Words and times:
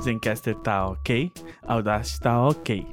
Zencaster 0.00 0.54
tá 0.54 0.86
ok, 0.86 1.32
Audacity 1.66 2.20
tá 2.20 2.46
ok. 2.46 2.86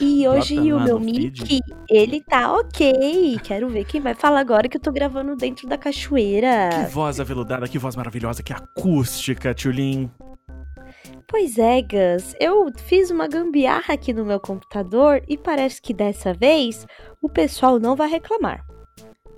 E 0.00 0.28
hoje 0.28 0.56
Bota 0.56 0.74
o 0.76 0.80
meu 0.84 1.00
mic, 1.00 1.46
feed. 1.46 1.62
ele 1.88 2.22
tá 2.22 2.52
ok. 2.52 3.38
Quero 3.42 3.68
ver 3.68 3.84
quem 3.84 4.00
vai 4.00 4.14
falar 4.14 4.40
agora 4.40 4.68
que 4.68 4.76
eu 4.76 4.80
tô 4.80 4.92
gravando 4.92 5.34
dentro 5.34 5.66
da 5.66 5.76
Que 5.78 5.84
cachoeira. 5.84 6.88
voz 6.90 7.18
aveludada, 7.18 7.66
que 7.66 7.78
voz 7.78 7.96
maravilhosa, 7.96 8.42
que 8.42 8.52
acústica, 8.52 9.54
Tchulin. 9.54 10.10
Pois 11.28 11.58
é, 11.58 11.82
Gus, 11.82 12.34
eu 12.40 12.70
fiz 12.76 13.10
uma 13.10 13.26
gambiarra 13.26 13.94
aqui 13.94 14.12
no 14.12 14.24
meu 14.24 14.38
computador 14.38 15.22
e 15.28 15.36
parece 15.36 15.82
que 15.82 15.92
dessa 15.92 16.32
vez 16.32 16.86
o 17.20 17.28
pessoal 17.28 17.78
não 17.80 17.96
vai 17.96 18.08
reclamar. 18.08 18.64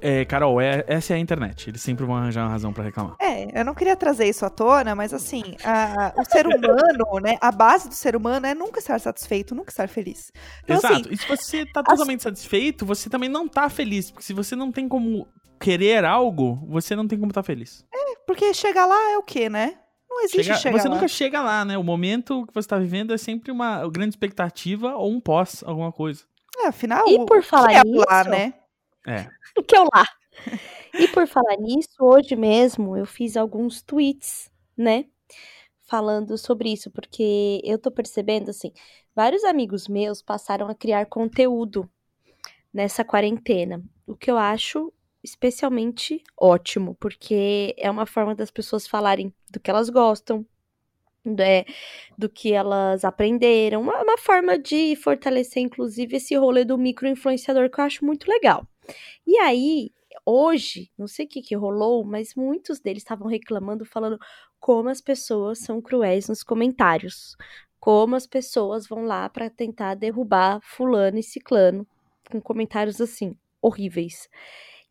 É, 0.00 0.24
Carol, 0.24 0.60
é- 0.60 0.84
essa 0.86 1.12
é 1.14 1.16
a 1.16 1.18
internet. 1.18 1.68
Eles 1.70 1.82
sempre 1.82 2.04
vão 2.04 2.14
arranjar 2.14 2.44
uma 2.44 2.50
razão 2.50 2.72
pra 2.72 2.84
reclamar. 2.84 3.16
É, 3.20 3.58
eu 3.60 3.64
não 3.64 3.74
queria 3.74 3.96
trazer 3.96 4.26
isso 4.28 4.44
à 4.46 4.50
tona, 4.50 4.94
mas 4.94 5.12
assim, 5.12 5.42
a- 5.64 6.12
o 6.16 6.24
ser 6.24 6.46
humano, 6.46 7.18
né? 7.22 7.36
A 7.40 7.50
base 7.50 7.88
do 7.88 7.94
ser 7.94 8.14
humano 8.14 8.46
é 8.46 8.54
nunca 8.54 8.78
estar 8.78 9.00
satisfeito, 9.00 9.54
nunca 9.56 9.70
estar 9.72 9.88
feliz. 9.88 10.30
Então, 10.62 10.76
Exato. 10.76 10.94
assim, 10.94 11.04
e 11.10 11.16
se 11.16 11.26
você 11.26 11.66
tá 11.66 11.82
totalmente 11.82 12.22
satisfeito, 12.22 12.86
você 12.86 13.10
também 13.10 13.28
não 13.28 13.48
tá 13.48 13.68
feliz. 13.68 14.10
Porque 14.10 14.24
se 14.26 14.32
você 14.32 14.54
não 14.54 14.70
tem 14.70 14.86
como 14.88 15.26
querer 15.58 16.04
algo, 16.04 16.64
você 16.68 16.94
não 16.94 17.08
tem 17.08 17.18
como 17.18 17.30
estar 17.32 17.42
feliz. 17.42 17.84
porque 18.24 18.52
chegar 18.54 18.84
lá 18.86 19.12
é 19.12 19.18
o 19.18 19.22
quê, 19.22 19.48
né? 19.48 19.74
Não 20.18 20.24
existe 20.24 20.44
Chega- 20.46 20.56
chegar 20.58 20.78
você 20.80 20.88
lá. 20.88 20.94
nunca 20.96 21.06
chega 21.08 21.40
lá, 21.42 21.64
né? 21.64 21.78
O 21.78 21.84
momento 21.84 22.44
que 22.46 22.52
você 22.52 22.66
tá 22.66 22.76
vivendo 22.76 23.14
é 23.14 23.16
sempre 23.18 23.52
uma 23.52 23.88
grande 23.88 24.10
expectativa 24.10 24.96
ou 24.96 25.12
um 25.12 25.20
pós, 25.20 25.62
alguma 25.64 25.92
coisa. 25.92 26.24
É, 26.58 26.66
afinal, 26.66 27.08
E 27.08 27.14
o- 27.18 27.24
por 27.24 27.38
o 27.38 27.40
que 27.40 27.46
falar 27.46 27.72
é 27.72 27.84
nisso- 27.84 28.04
lá, 28.08 28.24
né? 28.24 28.54
É. 29.06 29.26
O 29.56 29.62
que 29.62 29.76
eu 29.76 29.84
lá? 29.84 30.04
E 30.94 31.06
por 31.08 31.26
falar 31.28 31.56
nisso, 31.58 31.90
hoje 32.00 32.34
mesmo 32.34 32.96
eu 32.96 33.06
fiz 33.06 33.36
alguns 33.36 33.80
tweets, 33.82 34.50
né? 34.76 35.04
Falando 35.86 36.36
sobre 36.36 36.72
isso, 36.72 36.90
porque 36.90 37.60
eu 37.62 37.78
tô 37.78 37.90
percebendo, 37.90 38.50
assim, 38.50 38.72
vários 39.14 39.44
amigos 39.44 39.86
meus 39.86 40.20
passaram 40.20 40.68
a 40.68 40.74
criar 40.74 41.06
conteúdo 41.06 41.88
nessa 42.74 43.04
quarentena. 43.04 43.82
O 44.06 44.16
que 44.16 44.30
eu 44.30 44.36
acho 44.38 44.92
especialmente 45.22 46.22
ótimo, 46.36 46.96
porque 47.00 47.74
é 47.76 47.90
uma 47.90 48.06
forma 48.06 48.34
das 48.34 48.50
pessoas 48.50 48.86
falarem 48.86 49.32
do 49.50 49.60
que 49.60 49.70
elas 49.70 49.88
gostam, 49.88 50.46
do, 51.24 51.42
é, 51.42 51.64
do 52.16 52.28
que 52.28 52.52
elas 52.52 53.04
aprenderam, 53.04 53.82
uma, 53.82 54.02
uma 54.02 54.18
forma 54.18 54.58
de 54.58 54.96
fortalecer, 54.96 55.62
inclusive, 55.62 56.16
esse 56.16 56.34
rolê 56.36 56.64
do 56.64 56.78
micro-influenciador 56.78 57.70
que 57.70 57.80
eu 57.80 57.84
acho 57.84 58.04
muito 58.04 58.28
legal. 58.28 58.66
E 59.26 59.36
aí, 59.38 59.90
hoje, 60.24 60.90
não 60.96 61.06
sei 61.06 61.26
o 61.26 61.28
que 61.28 61.42
que 61.42 61.54
rolou, 61.54 62.04
mas 62.04 62.34
muitos 62.34 62.80
deles 62.80 63.02
estavam 63.02 63.26
reclamando, 63.26 63.84
falando 63.84 64.18
como 64.58 64.88
as 64.88 65.00
pessoas 65.00 65.58
são 65.58 65.80
cruéis 65.80 66.28
nos 66.28 66.42
comentários. 66.42 67.36
Como 67.78 68.16
as 68.16 68.26
pessoas 68.26 68.88
vão 68.88 69.04
lá 69.04 69.28
pra 69.28 69.48
tentar 69.48 69.94
derrubar 69.94 70.60
fulano 70.62 71.18
e 71.18 71.22
ciclano 71.22 71.86
com 72.30 72.40
comentários 72.40 73.00
assim, 73.00 73.36
horríveis. 73.62 74.28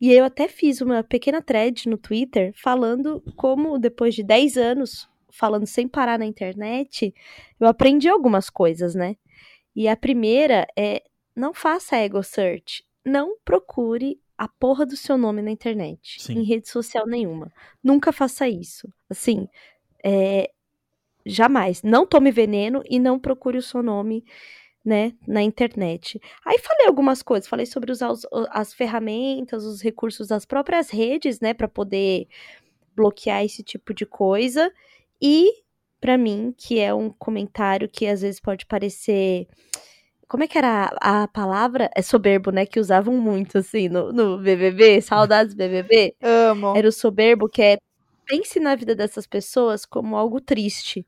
E 0.00 0.12
eu 0.12 0.24
até 0.24 0.48
fiz 0.48 0.80
uma 0.80 1.02
pequena 1.02 1.42
thread 1.42 1.88
no 1.88 1.98
Twitter 1.98 2.52
falando 2.54 3.22
como 3.36 3.78
depois 3.78 4.14
de 4.14 4.22
10 4.22 4.56
anos 4.56 5.08
falando 5.30 5.66
sem 5.66 5.86
parar 5.86 6.18
na 6.18 6.26
internet, 6.26 7.14
eu 7.60 7.66
aprendi 7.68 8.08
algumas 8.08 8.50
coisas, 8.50 8.94
né? 8.94 9.16
E 9.74 9.86
a 9.86 9.96
primeira 9.96 10.66
é 10.76 11.02
não 11.36 11.54
faça 11.54 11.96
ego 11.96 12.22
search, 12.22 12.84
não 13.04 13.36
procure 13.44 14.20
a 14.36 14.48
porra 14.48 14.84
do 14.84 14.96
seu 14.96 15.16
nome 15.16 15.40
na 15.42 15.50
internet, 15.50 16.20
Sim. 16.20 16.38
em 16.38 16.42
rede 16.42 16.68
social 16.68 17.06
nenhuma. 17.06 17.52
Nunca 17.82 18.12
faça 18.12 18.48
isso. 18.48 18.92
Assim, 19.08 19.48
é, 20.04 20.50
jamais. 21.24 21.82
Não 21.82 22.06
tome 22.06 22.30
veneno 22.30 22.82
e 22.88 22.98
não 22.98 23.18
procure 23.18 23.58
o 23.58 23.62
seu 23.62 23.82
nome, 23.82 24.24
né, 24.88 25.12
na 25.26 25.42
internet. 25.42 26.18
Aí 26.46 26.58
falei 26.58 26.86
algumas 26.86 27.22
coisas, 27.22 27.46
falei 27.46 27.66
sobre 27.66 27.92
usar 27.92 28.10
os- 28.10 28.26
as 28.50 28.72
ferramentas, 28.72 29.64
os 29.64 29.82
recursos 29.82 30.28
das 30.28 30.46
próprias 30.46 30.88
redes, 30.88 31.40
né, 31.40 31.52
para 31.52 31.68
poder 31.68 32.26
bloquear 32.96 33.44
esse 33.44 33.62
tipo 33.62 33.92
de 33.92 34.06
coisa. 34.06 34.72
E 35.20 35.50
pra 36.00 36.16
mim, 36.16 36.54
que 36.56 36.78
é 36.80 36.94
um 36.94 37.10
comentário 37.10 37.88
que 37.88 38.06
às 38.06 38.22
vezes 38.22 38.40
pode 38.40 38.64
parecer 38.66 39.46
como 40.26 40.44
é 40.44 40.48
que 40.48 40.58
era 40.58 40.90
a, 41.00 41.22
a 41.24 41.28
palavra? 41.28 41.90
É 41.96 42.02
soberbo, 42.02 42.50
né? 42.50 42.66
Que 42.66 42.78
usavam 42.78 43.14
muito, 43.16 43.56
assim, 43.58 43.88
no, 43.88 44.12
no 44.12 44.38
BBB. 44.38 45.00
Saudades 45.00 45.54
BBB. 45.54 46.14
Amo. 46.22 46.76
Era 46.76 46.86
o 46.88 46.92
soberbo, 46.92 47.48
que 47.48 47.62
é 47.62 47.78
pense 48.26 48.60
na 48.60 48.74
vida 48.74 48.94
dessas 48.94 49.26
pessoas 49.26 49.86
como 49.86 50.16
algo 50.16 50.38
triste. 50.38 51.06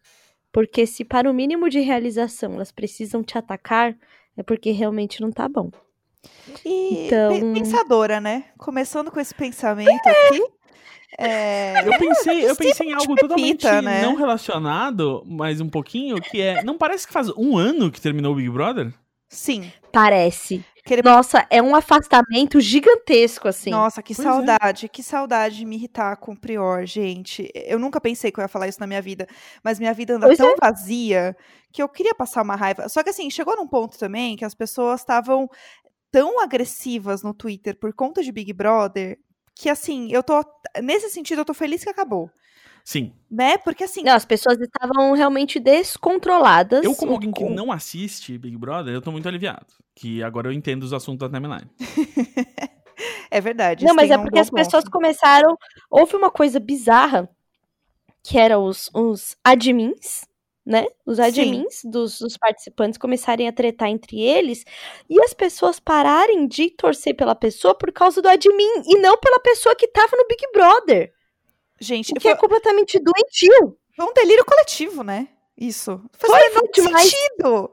Porque 0.53 0.87
se 0.87 1.05
para 1.05 1.31
o 1.31 1.35
mínimo 1.35 1.69
de 1.69 1.81
realização 1.81 2.55
elas 2.55 2.73
precisam 2.73 3.23
te 3.23 3.39
atacar, 3.39 3.95
é 4.37 4.43
porque 4.43 4.71
realmente 4.73 5.21
não 5.21 5.31
tá 5.31 5.49
bom. 5.49 5.71
E 6.65 7.07
Então- 7.07 7.33
pe- 7.33 7.61
pensadora, 7.61 8.21
né? 8.21 8.45
Começando 8.59 9.11
com 9.11 9.21
esse 9.21 9.35
pensamento 9.35 10.07
aqui. 10.07 10.43
é, 11.19 11.87
Eu 11.87 11.99
pensei, 11.99 12.49
eu 12.51 12.57
pensei 12.57 12.89
em 12.89 12.93
algo 12.93 13.15
totalmente 13.17 13.65
né? 13.83 14.03
não 14.03 14.15
relacionado, 14.17 15.23
mas 15.27 15.61
um 15.61 15.69
pouquinho, 15.69 16.17
que 16.21 16.41
é. 16.41 16.63
Não 16.63 16.77
parece 16.77 17.07
que 17.07 17.13
faz 17.13 17.29
um 17.37 17.57
ano 17.57 17.91
que 17.91 18.01
terminou 18.01 18.33
o 18.33 18.37
Big 18.37 18.51
Brother? 18.51 18.93
Sim. 19.29 19.71
Parece. 19.93 20.65
Nossa, 21.05 21.47
é 21.51 21.63
um 21.63 21.75
afastamento 21.75 22.61
gigantesco, 22.61 23.49
assim. 23.49 23.71
Nossa, 23.71 24.03
que 24.03 24.15
Pois 24.15 24.27
é. 24.27 24.31
saudade, 24.31 24.89
que 24.89 25.03
saudade 25.03 25.57
de 25.57 25.65
me 25.65 25.77
irritar 25.77 26.17
com 26.17 26.33
o 26.33 26.37
Prior, 26.37 26.85
gente. 26.87 27.51
Eu 27.55 27.79
nunca 27.79 28.01
pensei 28.01 28.31
que 28.31 28.41
eu 28.41 28.43
ia 28.43 28.49
falar 28.49 28.69
isso 28.69 28.81
na 28.81 28.87
minha 28.87 29.03
vida, 29.03 29.27
mas 29.63 29.79
minha 29.79 29.93
vida 29.93 30.17
anda 30.17 30.27
Pois 30.27 30.39
tão 30.39 30.55
vazia 30.61 31.37
que 31.73 31.83
eu 31.83 31.89
queria 31.89 32.15
passar 32.15 32.43
uma 32.43 32.57
raiva. 32.57 32.89
Só 32.89 33.03
que 33.03 33.11
assim, 33.11 33.31
chegou 33.31 33.57
num 33.57 33.67
ponto 33.67 33.99
também 33.99 34.37
que 34.37 34.45
as 34.45 34.55
pessoas 34.55 35.01
estavam 35.01 35.49
tão 36.11 36.41
agressivas 36.41 37.23
no 37.23 37.33
Twitter 37.33 37.77
por 37.79 37.93
conta 37.93 38.23
de 38.23 38.33
Big 38.33 38.53
Brother 38.53 39.19
que 39.61 39.69
assim, 39.69 40.11
eu 40.11 40.23
tô 40.23 40.43
nesse 40.83 41.11
sentido 41.11 41.41
eu 41.41 41.45
tô 41.45 41.53
feliz 41.53 41.85
que 41.85 41.91
acabou, 41.91 42.31
Sim. 42.91 43.13
né? 43.31 43.57
Porque 43.57 43.85
assim, 43.85 44.03
Não, 44.03 44.15
as 44.15 44.25
pessoas 44.25 44.59
estavam 44.61 45.13
realmente 45.13 45.61
descontroladas. 45.61 46.85
Eu, 46.85 46.93
como 46.97 47.13
alguém 47.13 47.31
que 47.31 47.45
não 47.45 47.71
assiste 47.71 48.37
Big 48.37 48.57
Brother, 48.57 48.93
eu 48.93 49.01
tô 49.01 49.13
muito 49.13 49.29
aliviado. 49.29 49.67
Que 49.95 50.25
agora 50.25 50.49
eu 50.49 50.53
entendo 50.53 50.83
os 50.83 50.93
assuntos 50.93 51.21
da 51.21 51.39
timeline. 51.39 51.71
é 53.31 53.41
verdade. 53.41 53.85
Não, 53.85 53.95
mas 53.95 54.11
é 54.11 54.19
um 54.19 54.23
porque 54.23 54.41
as 54.41 54.51
pessoas 54.51 54.83
ponto. 54.83 54.93
começaram. 54.93 55.57
Houve 55.89 56.17
uma 56.17 56.33
coisa 56.33 56.59
bizarra, 56.59 57.31
que 58.25 58.37
era 58.37 58.59
os, 58.59 58.91
os 58.93 59.37
admins, 59.45 60.27
né? 60.67 60.85
Os 61.07 61.21
admins 61.21 61.83
dos, 61.85 62.19
dos 62.19 62.37
participantes 62.37 62.99
começarem 62.99 63.47
a 63.47 63.53
tretar 63.53 63.89
entre 63.89 64.21
eles 64.21 64.65
e 65.09 65.23
as 65.23 65.33
pessoas 65.33 65.79
pararem 65.79 66.49
de 66.49 66.71
torcer 66.71 67.15
pela 67.15 67.37
pessoa 67.37 67.73
por 67.73 67.93
causa 67.93 68.21
do 68.21 68.29
admin 68.29 68.83
e 68.89 68.99
não 68.99 69.17
pela 69.17 69.39
pessoa 69.39 69.77
que 69.77 69.87
tava 69.87 70.17
no 70.17 70.27
Big 70.27 70.43
Brother. 70.53 71.20
Gente, 71.81 72.13
O 72.13 72.15
que 72.15 72.21
foi, 72.23 72.33
é 72.33 72.37
completamente 72.37 72.99
doentio. 72.99 73.77
foi 73.97 74.05
um 74.07 74.13
delírio 74.13 74.45
coletivo, 74.45 75.03
né? 75.03 75.29
Isso. 75.57 76.01
Faz 76.19 76.33
Foi, 76.33 76.41
o 76.49 76.55
menor 76.55 76.69
demais. 76.73 77.11
sentido. 77.11 77.71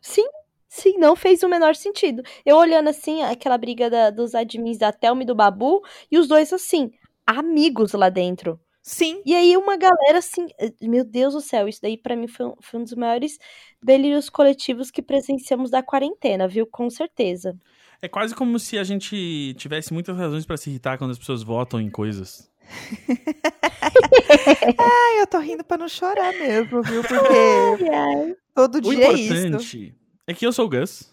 Sim, 0.00 0.26
sim, 0.68 0.98
não 0.98 1.16
fez 1.16 1.42
o 1.42 1.48
menor 1.48 1.74
sentido. 1.74 2.22
Eu 2.44 2.56
olhando 2.56 2.88
assim, 2.90 3.22
aquela 3.22 3.56
briga 3.56 3.88
da- 3.88 4.10
dos 4.10 4.34
admins 4.34 4.78
da 4.78 4.92
Thelma 4.92 5.22
e 5.22 5.26
do 5.26 5.34
Babu, 5.34 5.82
e 6.10 6.18
os 6.18 6.28
dois 6.28 6.52
assim, 6.52 6.90
amigos 7.26 7.92
lá 7.92 8.08
dentro. 8.08 8.60
Sim. 8.82 9.22
E 9.24 9.34
aí 9.34 9.56
uma 9.56 9.78
galera 9.78 10.18
assim, 10.18 10.46
eh, 10.60 10.70
meu 10.82 11.04
Deus 11.04 11.32
do 11.32 11.40
céu, 11.40 11.66
isso 11.66 11.80
daí 11.80 11.96
pra 11.96 12.14
mim 12.14 12.28
foi 12.28 12.46
um, 12.46 12.54
foi 12.60 12.80
um 12.80 12.82
dos 12.84 12.92
maiores 12.94 13.38
delírios 13.82 14.28
coletivos 14.28 14.90
que 14.90 15.00
presenciamos 15.00 15.70
da 15.70 15.82
quarentena, 15.82 16.46
viu? 16.46 16.66
Com 16.66 16.90
certeza. 16.90 17.56
É 18.02 18.08
quase 18.08 18.34
como 18.34 18.58
se 18.58 18.76
a 18.76 18.84
gente 18.84 19.54
tivesse 19.56 19.90
muitas 19.94 20.14
razões 20.18 20.44
pra 20.44 20.58
se 20.58 20.68
irritar 20.68 20.98
quando 20.98 21.12
as 21.12 21.18
pessoas 21.18 21.42
votam 21.42 21.80
em 21.80 21.88
coisas. 21.90 22.50
Ai, 24.78 25.20
eu 25.20 25.26
tô 25.26 25.38
rindo 25.38 25.64
pra 25.64 25.76
não 25.76 25.88
chorar 25.88 26.32
mesmo, 26.32 26.82
viu? 26.82 27.02
Porque 27.02 28.36
todo 28.54 28.76
O 28.78 28.80
dia 28.80 29.08
é 29.08 29.12
isso. 29.12 29.34
importante 29.34 29.94
é 30.26 30.34
que 30.34 30.46
eu 30.46 30.52
sou 30.52 30.66
o 30.66 30.68
Gus. 30.68 31.12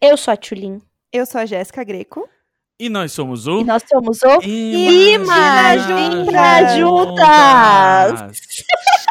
Eu 0.00 0.16
sou 0.16 0.32
a 0.32 0.36
Tulin. 0.36 0.80
Eu 1.12 1.26
sou 1.26 1.40
a 1.40 1.46
Jéssica 1.46 1.84
Greco. 1.84 2.28
E 2.78 2.88
nós 2.88 3.12
somos 3.12 3.46
o. 3.46 3.60
E 3.60 3.64
nós 3.64 3.82
somos 3.88 4.20
o 4.22 4.42
Imagina 4.42 6.76
Juntas! 6.76 8.64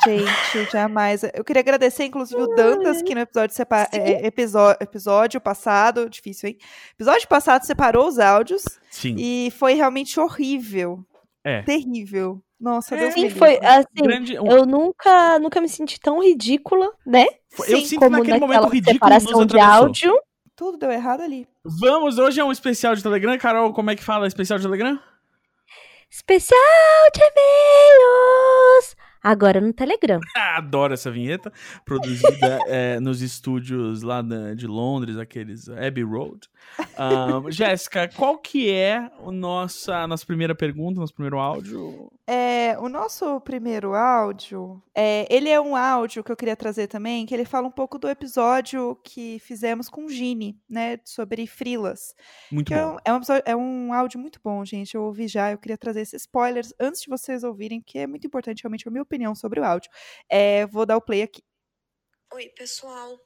Gente, 0.06 0.72
jamais. 0.72 1.24
Eu 1.34 1.44
queria 1.44 1.62
agradecer, 1.62 2.06
inclusive, 2.06 2.42
o 2.42 2.48
Dantas, 2.56 3.02
que 3.02 3.14
no 3.16 3.22
episódio, 3.22 3.56
sepa- 3.56 3.88
é, 3.92 4.26
episo- 4.28 4.76
episódio 4.80 5.40
passado, 5.40 6.10
difícil, 6.10 6.50
hein? 6.50 6.58
Episódio 6.96 7.28
passado 7.28 7.64
separou 7.64 8.08
os 8.08 8.20
áudios 8.20 8.64
Sim. 8.92 9.16
e 9.18 9.52
foi 9.58 9.74
realmente 9.74 10.20
horrível. 10.20 11.00
É. 11.44 11.62
Terrível. 11.64 12.42
Nossa, 12.60 12.96
É, 12.96 13.00
Deus 13.00 13.10
me 13.10 13.16
Sim, 13.16 13.22
livre. 13.28 13.40
foi 13.40 13.60
assim. 13.62 14.04
Grande, 14.04 14.36
Eu 14.36 14.66
nunca, 14.66 15.38
nunca 15.40 15.60
me 15.60 15.68
senti 15.68 16.00
tão 16.00 16.22
ridícula, 16.24 16.92
né? 17.06 17.26
eu 17.68 17.78
sim, 17.80 17.86
sinto 17.86 18.00
Como 18.00 18.18
naquele 18.18 18.40
momento 18.40 18.68
ridículo 18.68 18.94
separação 18.94 19.46
de 19.46 19.60
áudio. 19.60 20.14
Tudo 20.56 20.78
deu 20.78 20.92
errado 20.92 21.22
ali. 21.22 21.48
Vamos, 21.66 22.18
hoje 22.18 22.40
é 22.40 22.44
um 22.44 22.52
especial 22.52 22.96
de 22.96 23.04
Telegram. 23.04 23.38
Carol, 23.38 23.74
como 23.74 23.90
é 23.92 23.96
que 23.96 24.04
fala 24.04 24.28
especial 24.28 24.58
de 24.60 24.64
Telegram? 24.66 24.98
Especial 26.10 26.60
de 27.14 27.20
e-mails! 27.22 28.96
Agora 29.24 29.62
no 29.62 29.72
Telegram. 29.72 30.20
Adoro 30.36 30.94
essa 30.94 31.10
vinheta, 31.10 31.52
produzida 31.86 32.60
eh, 32.68 33.00
nos 33.00 33.22
estúdios 33.22 34.02
lá 34.02 34.22
da- 34.22 34.54
de 34.54 34.68
Londres, 34.68 35.18
aqueles 35.18 35.70
Abbey 35.70 36.04
Road. 36.04 36.50
Ahn, 36.98 37.50
Jéssica, 37.52 38.10
qual 38.16 38.38
que 38.38 38.70
é 38.72 39.10
o 39.20 39.32
nossa, 39.32 39.96
a 39.98 40.08
nossa 40.08 40.26
primeira 40.26 40.54
pergunta, 40.54 41.00
nosso 41.00 41.14
primeiro 41.14 41.40
áudio? 41.40 42.12
É, 42.28 42.78
o 42.80 42.88
nosso 42.88 43.40
primeiro 43.42 43.94
áudio, 43.96 44.82
é, 44.96 45.28
ele 45.34 45.50
é 45.50 45.60
um 45.60 45.76
áudio 45.76 46.24
que 46.24 46.32
eu 46.32 46.38
queria 46.38 46.56
trazer 46.56 46.88
também, 46.88 47.26
que 47.26 47.34
ele 47.34 47.44
fala 47.46 47.68
um 47.68 47.72
pouco 47.72 47.98
do 48.00 48.08
episódio 48.10 48.98
que 49.04 49.40
fizemos 49.40 49.90
com 49.90 50.06
o 50.06 50.10
Gini, 50.10 50.58
né, 50.70 51.00
sobre 51.04 51.46
frilas. 51.48 52.16
Muito 52.52 52.68
Que 52.68 52.74
é 52.74 52.82
bom. 52.82 52.94
um, 52.94 52.98
é, 53.04 53.14
um 53.14 53.18
episódio- 53.18 53.44
é 53.46 53.56
um 53.56 53.94
áudio 53.94 54.20
muito 54.20 54.40
bom, 54.44 54.64
gente. 54.64 54.96
Eu 54.96 55.04
ouvi 55.04 55.28
já, 55.28 55.52
eu 55.52 55.58
queria 55.58 55.78
trazer 55.78 56.02
esses 56.02 56.22
spoilers 56.22 56.74
antes 56.80 57.02
de 57.02 57.10
vocês 57.10 57.44
ouvirem, 57.44 57.82
que 57.82 58.00
é 58.00 58.08
muito 58.08 58.26
importante 58.26 58.64
realmente 58.64 58.88
a 58.88 58.92
minha 58.92 59.02
opinião 59.14 59.36
sobre 59.36 59.60
o 59.60 59.64
áudio. 59.64 59.92
É, 60.28 60.66
vou 60.66 60.86
dar 60.86 60.98
o 60.98 61.02
play 61.02 61.22
aqui. 61.22 61.44
Oi, 62.34 62.50
pessoal. 62.50 63.20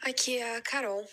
Aqui 0.00 0.38
é 0.38 0.56
a 0.56 0.62
Carol. 0.62 1.06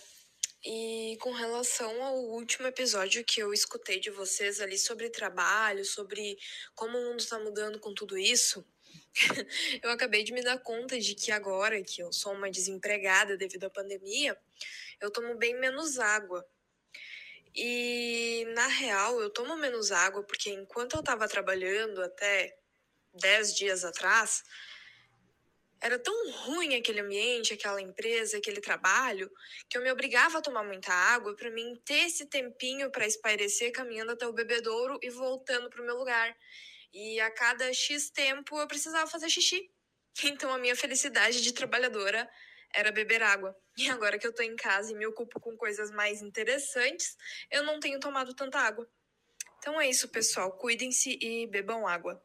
E 0.65 1.17
com 1.19 1.31
relação 1.31 2.01
ao 2.03 2.15
último 2.15 2.67
episódio 2.67 3.23
que 3.25 3.41
eu 3.41 3.53
escutei 3.53 3.99
de 3.99 4.09
vocês 4.09 4.61
ali 4.61 4.77
sobre 4.77 5.09
trabalho, 5.09 5.83
sobre 5.83 6.37
como 6.73 6.97
o 6.97 7.03
mundo 7.09 7.19
está 7.19 7.37
mudando 7.39 7.79
com 7.79 7.93
tudo 7.93 8.17
isso, 8.17 8.65
eu 9.83 9.89
acabei 9.91 10.23
de 10.23 10.31
me 10.31 10.41
dar 10.41 10.57
conta 10.59 10.97
de 10.99 11.13
que 11.13 11.31
agora 11.31 11.83
que 11.83 12.01
eu 12.01 12.11
sou 12.11 12.33
uma 12.33 12.49
desempregada 12.49 13.37
devido 13.37 13.65
à 13.65 13.69
pandemia, 13.69 14.37
eu 15.01 15.11
tomo 15.11 15.35
bem 15.35 15.59
menos 15.59 15.99
água. 15.99 16.45
E 17.53 18.45
na 18.53 18.67
real, 18.67 19.19
eu 19.19 19.29
tomo 19.29 19.57
menos 19.57 19.91
água 19.91 20.23
porque 20.23 20.49
enquanto 20.49 20.95
eu 20.95 20.99
estava 21.01 21.27
trabalhando 21.27 22.01
até 22.01 22.57
10 23.17 23.55
dias 23.55 23.83
atrás, 23.83 24.43
era 25.79 25.99
tão 25.99 26.31
ruim 26.31 26.75
aquele 26.75 27.01
ambiente, 27.01 27.53
aquela 27.53 27.81
empresa, 27.81 28.37
aquele 28.37 28.59
trabalho, 28.59 29.31
que 29.69 29.77
eu 29.77 29.83
me 29.83 29.91
obrigava 29.91 30.39
a 30.39 30.41
tomar 30.41 30.63
muita 30.63 30.91
água 30.91 31.35
para 31.35 31.51
mim 31.51 31.79
ter 31.85 32.07
esse 32.07 32.25
tempinho 32.25 32.89
para 32.89 33.05
espairecer 33.05 33.71
caminhando 33.71 34.11
até 34.11 34.27
o 34.27 34.33
bebedouro 34.33 34.97
e 35.01 35.09
voltando 35.09 35.69
para 35.69 35.81
o 35.81 35.85
meu 35.85 35.95
lugar. 35.95 36.35
E 36.91 37.19
a 37.19 37.29
cada 37.29 37.71
X 37.73 38.09
tempo 38.09 38.59
eu 38.59 38.67
precisava 38.67 39.09
fazer 39.09 39.29
xixi. 39.29 39.69
Então 40.23 40.51
a 40.51 40.57
minha 40.57 40.75
felicidade 40.75 41.43
de 41.43 41.53
trabalhadora 41.53 42.27
era 42.73 42.91
beber 42.91 43.21
água. 43.21 43.55
E 43.77 43.87
agora 43.87 44.17
que 44.17 44.25
eu 44.25 44.33
tô 44.33 44.41
em 44.41 44.55
casa 44.55 44.91
e 44.91 44.95
me 44.95 45.05
ocupo 45.05 45.39
com 45.39 45.55
coisas 45.55 45.91
mais 45.91 46.23
interessantes, 46.23 47.15
eu 47.51 47.61
não 47.61 47.79
tenho 47.79 47.99
tomado 47.99 48.33
tanta 48.33 48.59
água. 48.59 48.89
Então 49.59 49.79
é 49.79 49.87
isso, 49.87 50.07
pessoal. 50.09 50.51
Cuidem-se 50.53 51.19
e 51.21 51.45
bebam 51.45 51.87
água. 51.87 52.19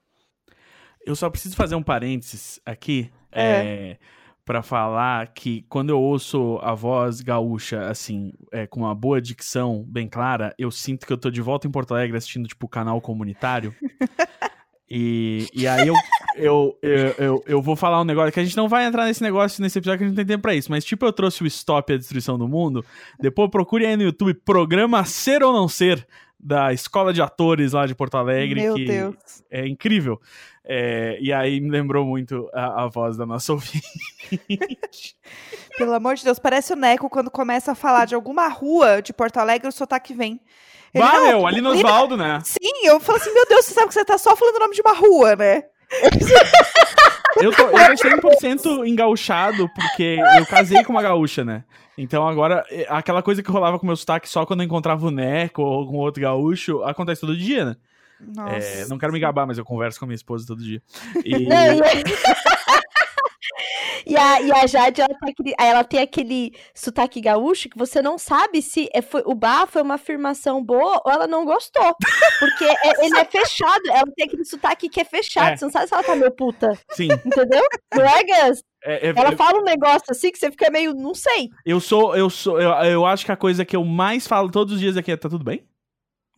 Eu 1.07 1.17
só 1.17 1.29
preciso 1.31 1.57
fazer 1.57 1.75
um 1.75 1.83
parênteses 1.83 2.61
aqui, 2.65 3.11
É. 3.31 3.43
é, 3.43 3.99
para 4.45 4.63
falar 4.63 5.29
que 5.29 5.65
quando 5.69 5.91
eu 5.91 6.01
ouço 6.01 6.59
a 6.63 6.75
voz 6.75 7.21
gaúcha, 7.21 7.89
assim, 7.89 8.33
é, 8.51 8.67
com 8.67 8.81
uma 8.81 8.95
boa 8.95 9.21
dicção 9.21 9.85
bem 9.87 10.09
clara, 10.09 10.53
eu 10.59 10.71
sinto 10.71 11.07
que 11.07 11.13
eu 11.13 11.19
tô 11.19 11.31
de 11.31 11.41
volta 11.41 11.67
em 11.67 11.71
Porto 11.71 11.95
Alegre 11.95 12.17
assistindo, 12.17 12.49
tipo, 12.49 12.69
canal 12.69 13.01
comunitário. 13.01 13.75
E, 14.95 15.49
e 15.55 15.67
aí 15.67 15.89
eu, 15.89 15.95
eu, 16.37 16.79
eu, 16.83 17.15
eu, 17.17 17.45
eu 17.47 17.63
vou 17.63 17.75
falar 17.75 18.03
um 18.03 18.05
negócio 18.05 18.31
que 18.31 18.39
a 18.41 18.45
gente 18.45 18.59
não 18.59 18.69
vai 18.69 18.85
entrar 18.85 19.07
nesse 19.07 19.23
negócio 19.23 19.63
nesse 19.63 19.79
episódio 19.79 20.01
que 20.01 20.05
a 20.05 20.07
gente 20.07 20.15
não 20.15 20.23
tem 20.23 20.35
tempo 20.35 20.43
pra 20.43 20.55
isso, 20.55 20.71
mas 20.71 20.85
tipo, 20.85 21.07
eu 21.07 21.13
trouxe 21.15 21.43
o 21.43 21.47
Stop 21.47 21.91
a 21.91 21.97
Destruição 21.97 22.37
do 22.37 22.47
Mundo. 22.47 22.85
Depois 23.19 23.49
procure 23.51 23.87
aí 23.87 23.97
no 23.97 24.03
YouTube 24.03 24.35
programa 24.45 25.03
Ser 25.07 25.43
ou 25.43 25.51
Não 25.51 25.67
Ser, 25.67 26.07
da 26.39 26.75
Escola 26.75 27.11
de 27.11 27.23
Atores 27.23 27.73
lá 27.73 27.87
de 27.87 27.95
Porto 27.95 28.17
Alegre. 28.19 28.61
Meu 28.61 28.75
que 28.75 28.85
Deus. 28.85 29.15
É 29.51 29.67
incrível. 29.67 30.21
É, 30.65 31.19
e 31.21 31.33
aí 31.33 31.61
me 31.61 31.71
lembrou 31.71 32.05
muito 32.05 32.49
a, 32.55 32.85
a 32.85 32.89
voz 32.89 33.17
da 33.17 33.27
nossa 33.27 33.53
ouvinte. 33.55 33.83
Pelo 35.77 35.93
amor 35.95 36.15
de 36.15 36.25
Deus, 36.25 36.39
parece 36.39 36.73
o 36.73 36.77
Neco 36.77 37.11
quando 37.11 37.31
começa 37.31 37.73
a 37.73 37.75
falar 37.75 38.05
de 38.07 38.15
alguma 38.15 38.47
rua 38.49 39.03
de 39.03 39.13
Porto 39.13 39.39
Alegre, 39.39 39.69
o 39.69 39.73
sotaque 39.73 40.15
vem. 40.15 40.41
Ele, 40.95 41.03
Bah, 41.03 41.13
"Não, 41.15 41.27
meu, 41.27 41.47
ali 41.47 41.61
no 41.61 41.71
Osvaldo, 41.71 42.17
né? 42.17 42.41
Sim, 42.45 42.87
eu 42.87 43.01
falo 43.01 43.19
assim, 43.19 43.33
meu 43.33 43.47
Deus, 43.47 43.65
você 43.65 43.75
sabe 43.75 43.89
que 43.89 43.95
você 43.95 44.05
tá 44.05 44.19
só 44.19 44.37
falando 44.37 44.57
o 44.57 44.61
nome 44.61 44.75
de 44.75 44.83
uma 44.83 44.93
rua, 44.93 45.35
né? 45.37 45.65
Eu 47.41 47.51
tô, 47.51 47.63
eu 47.63 48.21
tô 48.21 48.29
100% 48.31 48.87
engauchado, 48.87 49.69
porque 49.75 50.19
eu 50.39 50.47
casei 50.47 50.85
com 50.85 50.93
uma 50.93 51.03
gaúcha, 51.03 51.45
né? 51.45 51.65
Então 51.97 52.27
agora, 52.29 52.65
é, 52.71 52.87
aquela 52.89 53.23
coisa 53.23 53.43
que 53.43 53.51
rolava 53.51 53.79
com 53.79 53.85
o 53.85 53.87
meu 53.87 53.97
sotaque 53.97 54.29
só 54.29 54.45
quando 54.47 54.61
eu 54.61 54.67
encontrava 54.67 55.07
o 55.07 55.11
Neco 55.11 55.63
ou 55.63 55.73
algum 55.81 55.97
outro 55.99 56.23
gaúcho, 56.23 56.83
acontece 56.85 57.21
todo 57.23 57.37
dia, 57.37 57.65
né? 57.65 57.77
É, 58.49 58.87
não 58.87 58.99
quero 58.99 59.13
me 59.13 59.21
gabar, 59.21 59.47
mas 59.47 59.59
eu 59.59 59.65
converso 59.65 59.99
com 59.99 60.05
a 60.05 60.09
minha 60.09 60.17
esposa 60.17 60.47
todo 60.47 60.63
dia. 60.63 60.83
E, 61.25 61.35
e, 64.07 64.17
a, 64.17 64.41
e 64.41 64.53
a 64.53 64.67
Jade, 64.67 65.01
ela 65.01 65.15
tem, 65.19 65.31
aquele, 65.31 65.55
ela 65.59 65.85
tem 65.85 66.01
aquele 66.01 66.53
sotaque 66.75 67.21
gaúcho 67.21 67.69
que 67.69 67.79
você 67.79 68.01
não 68.03 68.19
sabe 68.19 68.61
se 68.63 68.89
é, 68.93 69.01
foi, 69.03 69.23
o 69.25 69.35
bar 69.35 69.67
foi 69.67 69.83
uma 69.83 69.95
afirmação 69.95 70.63
boa 70.65 71.01
ou 71.05 71.13
ela 71.13 71.27
não 71.27 71.45
gostou. 71.45 71.95
Porque 72.39 72.65
é- 72.65 73.05
ele 73.07 73.19
é 73.19 73.25
fechado, 73.25 73.83
ela 73.89 74.05
tem 74.17 74.27
aquele 74.27 74.45
sotaque 74.45 74.89
que 74.89 75.01
é 75.01 75.05
fechado. 75.05 75.53
É. 75.53 75.57
Você 75.57 75.65
não 75.65 75.73
sabe 75.73 75.87
se 75.89 75.95
ela 75.95 76.03
tá 76.05 76.17
meio 76.17 76.31
puta, 76.33 76.77
sim, 76.93 77.09
entendeu? 77.25 77.63
Não 77.95 78.05
é, 78.05 78.23
Gus? 78.25 78.63
é- 78.85 79.09
é- 79.09 79.13
Ela 79.17 79.33
fala 79.37 79.61
um 79.61 79.65
negócio 79.65 80.07
assim 80.11 80.31
que 80.33 80.39
você 80.39 80.51
fica 80.51 80.71
meio, 80.71 80.93
não 80.95 81.15
sei. 81.15 81.51
eu 81.65 81.79
sou, 81.81 82.17
eu 82.17 82.29
sou, 82.31 82.61
eu, 82.61 82.71
eu 82.85 83.07
acho 83.07 83.25
que 83.25 83.33
a 83.33 83.37
coisa 83.37 83.65
que 83.65 83.77
eu 83.77 83.85
mais 83.85 84.27
falo 84.27 84.51
todos 84.51 84.75
os 84.75 84.81
dias 84.81 84.97
aqui 84.97 85.13
é, 85.13 85.17
tá 85.17 85.29
tudo 85.29 85.45
bem? 85.45 85.65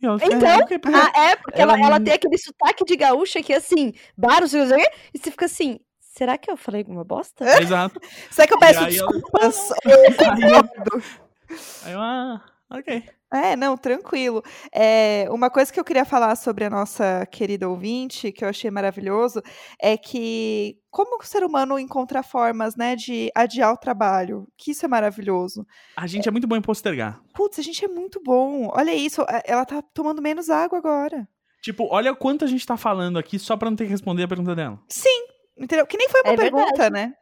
Ela 0.01 0.17
Então, 0.21 0.49
"Ah, 0.49 0.57
ok, 0.63 0.79
porque- 0.79 0.97
Ah, 0.97 1.11
é, 1.19 1.35
porque 1.35 1.61
ela, 1.61 1.79
Ela 1.79 1.99
tem 1.99 2.13
aquele 2.13 2.37
sotaque 2.37 2.83
de 2.85 2.95
gaúcha 2.95 3.41
que 3.41 3.53
assim, 3.53 3.93
baros, 4.17 4.53
e 4.53 5.19
você 5.19 5.31
fica 5.31 5.45
assim, 5.45 5.79
será 5.99 6.37
que 6.37 6.49
eu 6.51 6.57
falei 6.57 6.81
alguma 6.81 7.03
bosta? 7.03 7.43
Exato. 7.73 7.99
Será 8.29 8.47
que 8.47 8.53
eu 8.53 8.59
peço 8.59 8.79
aí 8.79 8.97
ela- 8.97 9.11
desculpas? 9.11 9.69
Aí 11.85 11.93
eu, 11.93 12.01
ah, 12.01 12.41
ok. 12.71 13.03
É, 13.35 13.55
não, 13.55 13.75
tranquilo. 13.77 14.41
É, 14.73 15.27
uma 15.29 15.49
coisa 15.49 15.71
que 15.71 15.79
eu 15.79 15.83
queria 15.83 16.05
falar 16.05 16.35
sobre 16.35 16.63
a 16.65 16.69
nossa 16.69 17.25
querida 17.31 17.67
ouvinte, 17.69 18.31
que 18.31 18.43
eu 18.45 18.49
achei 18.49 18.71
maravilhoso, 18.71 19.41
é 19.81 19.97
que 19.97 20.77
como 20.89 21.17
o 21.19 21.23
ser 21.25 21.43
humano 21.43 21.77
encontra 21.77 22.23
formas, 22.23 22.75
né, 22.75 22.95
de 22.95 23.29
adiar 23.35 23.73
o 23.73 23.77
trabalho, 23.77 24.47
que 24.57 24.71
isso 24.71 24.85
é 24.85 24.87
maravilhoso. 24.87 25.65
A 25.97 26.07
gente 26.07 26.27
é 26.27 26.31
muito 26.31 26.47
bom 26.47 26.55
em 26.55 26.61
postergar. 26.61 27.19
Putz, 27.33 27.59
a 27.59 27.61
gente 27.61 27.83
é 27.83 27.87
muito 27.87 28.21
bom. 28.23 28.69
Olha 28.73 28.93
isso, 28.93 29.21
é, 29.23 29.41
ela 29.45 29.65
tá 29.65 29.81
tomando 29.93 30.21
menos 30.21 30.49
água 30.49 30.77
agora. 30.77 31.27
Tipo, 31.61 31.87
olha 31.91 32.15
quanto 32.15 32.45
a 32.45 32.47
gente 32.47 32.65
tá 32.65 32.77
falando 32.77 33.17
aqui 33.19 33.37
só 33.39 33.57
pra 33.57 33.69
não 33.69 33.75
ter 33.75 33.85
que 33.85 33.91
responder 33.91 34.23
a 34.23 34.27
pergunta 34.27 34.55
dela. 34.55 34.79
Sim, 34.87 35.25
entendeu? 35.57 35.85
Que 35.87 35.97
nem 35.97 36.07
foi 36.07 36.21
uma 36.21 36.33
É 36.33 36.37
pergunta, 36.37 36.65
verdade. 36.65 36.93
né? 36.93 37.13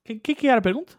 O 0.00 0.04
que, 0.04 0.14
que, 0.18 0.34
que 0.34 0.48
era 0.48 0.58
a 0.58 0.62
pergunta? 0.62 0.94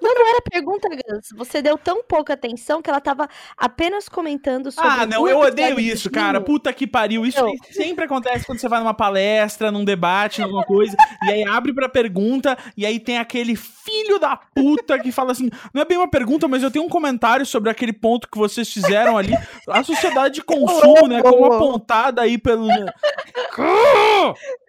Não, 0.00 0.14
não 0.14 0.28
era 0.28 0.40
pergunta, 0.42 0.88
Gus. 0.88 1.28
Você 1.36 1.60
deu 1.60 1.76
tão 1.76 2.02
pouca 2.02 2.32
atenção 2.32 2.80
que 2.80 2.88
ela 2.88 3.00
tava 3.00 3.28
apenas 3.56 4.08
comentando 4.08 4.70
sobre. 4.72 4.90
Ah, 4.90 5.06
não, 5.06 5.28
eu 5.28 5.40
odeio 5.40 5.78
isso, 5.78 6.10
cara. 6.10 6.40
Puta 6.40 6.72
que 6.72 6.86
pariu. 6.86 7.26
Isso 7.26 7.44
sempre 7.70 8.04
acontece 8.04 8.46
quando 8.46 8.60
você 8.60 8.68
vai 8.68 8.80
numa 8.80 8.94
palestra, 8.94 9.70
num 9.70 9.84
debate, 9.84 10.42
alguma 10.42 10.64
coisa, 10.64 10.96
e 11.24 11.30
aí 11.30 11.44
abre 11.44 11.72
pra 11.72 11.88
pergunta, 11.88 12.56
e 12.76 12.86
aí 12.86 12.98
tem 12.98 13.18
aquele 13.18 13.56
filho 13.56 14.18
da 14.18 14.36
puta 14.36 14.98
que 14.98 15.12
fala 15.12 15.32
assim: 15.32 15.50
não 15.72 15.82
é 15.82 15.84
bem 15.84 15.98
uma 15.98 16.08
pergunta, 16.08 16.48
mas 16.48 16.62
eu 16.62 16.70
tenho 16.70 16.84
um 16.84 16.88
comentário 16.88 17.44
sobre 17.44 17.70
aquele 17.70 17.92
ponto 17.92 18.28
que 18.28 18.38
vocês 18.38 18.70
fizeram 18.72 19.18
ali. 19.18 19.34
A 19.68 19.82
sociedade 19.82 20.34
de 20.36 20.42
consumo, 20.42 21.06
né? 21.06 21.22
Como 21.22 21.44
apontada 21.46 22.22
aí 22.22 22.38
pelo. 22.38 22.68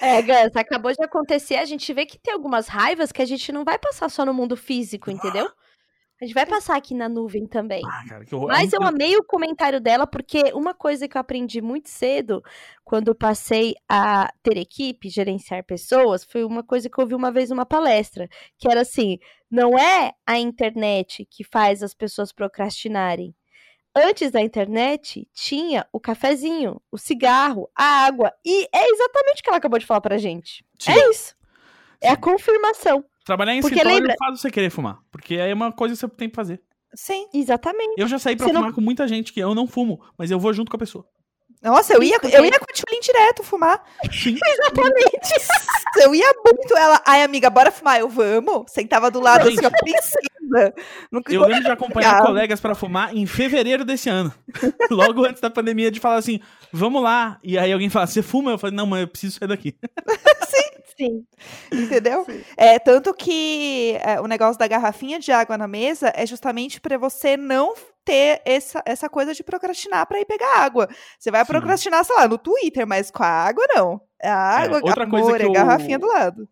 É, 0.00 0.22
Gus, 0.22 0.54
acabou 0.54 0.92
de 0.92 1.02
acontecer. 1.02 1.56
A 1.56 1.64
gente 1.64 1.92
vê 1.92 2.06
que 2.06 2.18
tem 2.18 2.32
algumas 2.32 2.68
raivas 2.68 3.10
que 3.10 3.22
a 3.22 3.26
gente 3.26 3.50
não 3.52 3.64
vai 3.64 3.78
passar 3.78 4.08
só 4.08 4.24
no 4.24 4.32
mundo 4.32 4.56
físico, 4.56 5.10
entendeu? 5.10 5.48
A 6.20 6.24
gente 6.24 6.34
vai 6.34 6.44
passar 6.44 6.76
aqui 6.76 6.94
na 6.94 7.08
nuvem 7.08 7.46
também. 7.46 7.80
Ah, 7.86 8.04
cara, 8.08 8.24
que 8.24 8.34
horror. 8.34 8.48
Mas 8.48 8.72
eu 8.72 8.82
amei 8.82 9.16
o 9.16 9.24
comentário 9.24 9.80
dela, 9.80 10.04
porque 10.04 10.52
uma 10.52 10.74
coisa 10.74 11.06
que 11.06 11.16
eu 11.16 11.20
aprendi 11.20 11.62
muito 11.62 11.88
cedo, 11.88 12.42
quando 12.84 13.14
passei 13.14 13.74
a 13.88 14.28
ter 14.42 14.56
equipe, 14.56 15.08
gerenciar 15.08 15.64
pessoas, 15.64 16.24
foi 16.24 16.42
uma 16.42 16.64
coisa 16.64 16.90
que 16.90 16.98
eu 16.98 17.04
ouvi 17.04 17.14
uma 17.14 17.30
vez 17.30 17.50
numa 17.50 17.64
palestra, 17.64 18.28
que 18.58 18.68
era 18.68 18.80
assim: 18.80 19.18
não 19.48 19.78
é 19.78 20.12
a 20.26 20.36
internet 20.38 21.24
que 21.30 21.44
faz 21.44 21.84
as 21.84 21.94
pessoas 21.94 22.32
procrastinarem. 22.32 23.32
Antes 24.00 24.30
da 24.30 24.40
internet, 24.40 25.26
tinha 25.34 25.86
o 25.92 25.98
cafezinho, 25.98 26.80
o 26.92 26.96
cigarro, 26.98 27.68
a 27.74 28.04
água. 28.06 28.32
E 28.44 28.68
é 28.72 28.90
exatamente 28.90 29.40
o 29.40 29.42
que 29.42 29.48
ela 29.50 29.58
acabou 29.58 29.78
de 29.78 29.86
falar 29.86 30.00
pra 30.00 30.18
gente. 30.18 30.64
Sim. 30.78 30.92
É 30.92 31.10
isso. 31.10 31.34
É 32.00 32.10
a 32.10 32.16
confirmação. 32.16 33.04
Trabalhar 33.24 33.54
em 33.54 33.60
Porque 33.60 33.74
escritório 33.74 34.00
lembra- 34.06 34.16
faz 34.18 34.40
você 34.40 34.50
querer 34.50 34.70
fumar. 34.70 34.98
Porque 35.10 35.34
aí 35.34 35.50
é 35.50 35.54
uma 35.54 35.72
coisa 35.72 35.94
que 35.94 36.00
você 36.00 36.08
tem 36.08 36.28
que 36.30 36.36
fazer. 36.36 36.60
Sim. 36.94 37.26
Exatamente. 37.34 37.94
Eu 38.00 38.06
já 38.06 38.18
saí 38.18 38.36
pra 38.36 38.46
Você 38.46 38.52
não- 38.52 38.60
fumar 38.62 38.74
com 38.74 38.80
muita 38.80 39.06
gente 39.08 39.32
que 39.32 39.40
eu 39.40 39.54
não 39.54 39.66
fumo, 39.66 40.00
mas 40.16 40.30
eu 40.30 40.38
vou 40.38 40.52
junto 40.52 40.70
com 40.70 40.76
a 40.76 40.80
pessoa. 40.80 41.04
Nossa, 41.60 41.92
eu 41.92 42.02
ia, 42.04 42.16
eu 42.32 42.44
ia 42.44 42.52
com 42.58 42.66
a 42.70 42.74
shopping 42.76 43.00
direto 43.00 43.42
fumar. 43.42 43.82
Exatamente. 44.04 45.34
Eu 46.00 46.14
ia 46.14 46.32
muito. 46.44 46.76
Ela, 46.76 47.02
ai, 47.04 47.22
amiga, 47.24 47.50
bora 47.50 47.72
fumar. 47.72 47.98
Eu, 47.98 48.08
vamos. 48.08 48.70
Sentava 48.70 49.10
do 49.10 49.18
lado 49.20 49.50
Gente. 49.50 49.66
assim, 49.66 50.16
princesa. 50.48 50.74
Nunca 51.10 51.32
Eu 51.32 51.42
lembro 51.42 51.64
de 51.64 51.70
acompanhar 51.70 52.12
Legal. 52.12 52.26
colegas 52.26 52.60
pra 52.60 52.74
fumar 52.74 53.14
em 53.16 53.26
fevereiro 53.26 53.84
desse 53.84 54.08
ano. 54.08 54.32
Logo 54.90 55.24
antes 55.24 55.40
da 55.40 55.50
pandemia, 55.50 55.90
de 55.90 56.00
falar 56.00 56.16
assim, 56.16 56.40
vamos 56.72 57.02
lá. 57.02 57.38
E 57.42 57.58
aí 57.58 57.72
alguém 57.72 57.90
fala, 57.90 58.06
você 58.06 58.22
fuma? 58.22 58.50
Eu 58.50 58.58
falei, 58.58 58.76
não, 58.76 58.86
mas 58.86 59.02
eu 59.02 59.08
preciso 59.08 59.38
sair 59.38 59.48
daqui. 59.48 59.74
Sim. 60.98 61.24
Entendeu? 61.72 62.26
É, 62.56 62.76
tanto 62.76 63.14
que 63.14 63.96
é, 64.02 64.20
o 64.20 64.26
negócio 64.26 64.58
da 64.58 64.66
garrafinha 64.66 65.20
de 65.20 65.30
água 65.30 65.56
na 65.56 65.68
mesa 65.68 66.12
é 66.12 66.26
justamente 66.26 66.80
para 66.80 66.98
você 66.98 67.36
não 67.36 67.72
ter 68.04 68.42
essa, 68.44 68.82
essa 68.84 69.08
coisa 69.08 69.32
de 69.32 69.44
procrastinar 69.44 70.08
para 70.08 70.18
ir 70.18 70.24
pegar 70.24 70.58
água. 70.58 70.88
Você 71.16 71.30
vai 71.30 71.44
Sim. 71.44 71.52
procrastinar, 71.52 72.04
sei 72.04 72.16
lá, 72.16 72.26
no 72.26 72.36
Twitter, 72.36 72.84
mas 72.84 73.12
com 73.12 73.22
a 73.22 73.28
água 73.28 73.64
não. 73.68 74.00
É 74.20 74.28
a 74.28 74.36
água, 74.36 74.80
outra 74.82 75.04
amor, 75.04 75.20
coisa 75.20 75.38
que 75.38 75.44
é 75.44 75.52
garrafinha 75.52 75.98
do 76.00 76.08
lado. 76.08 76.48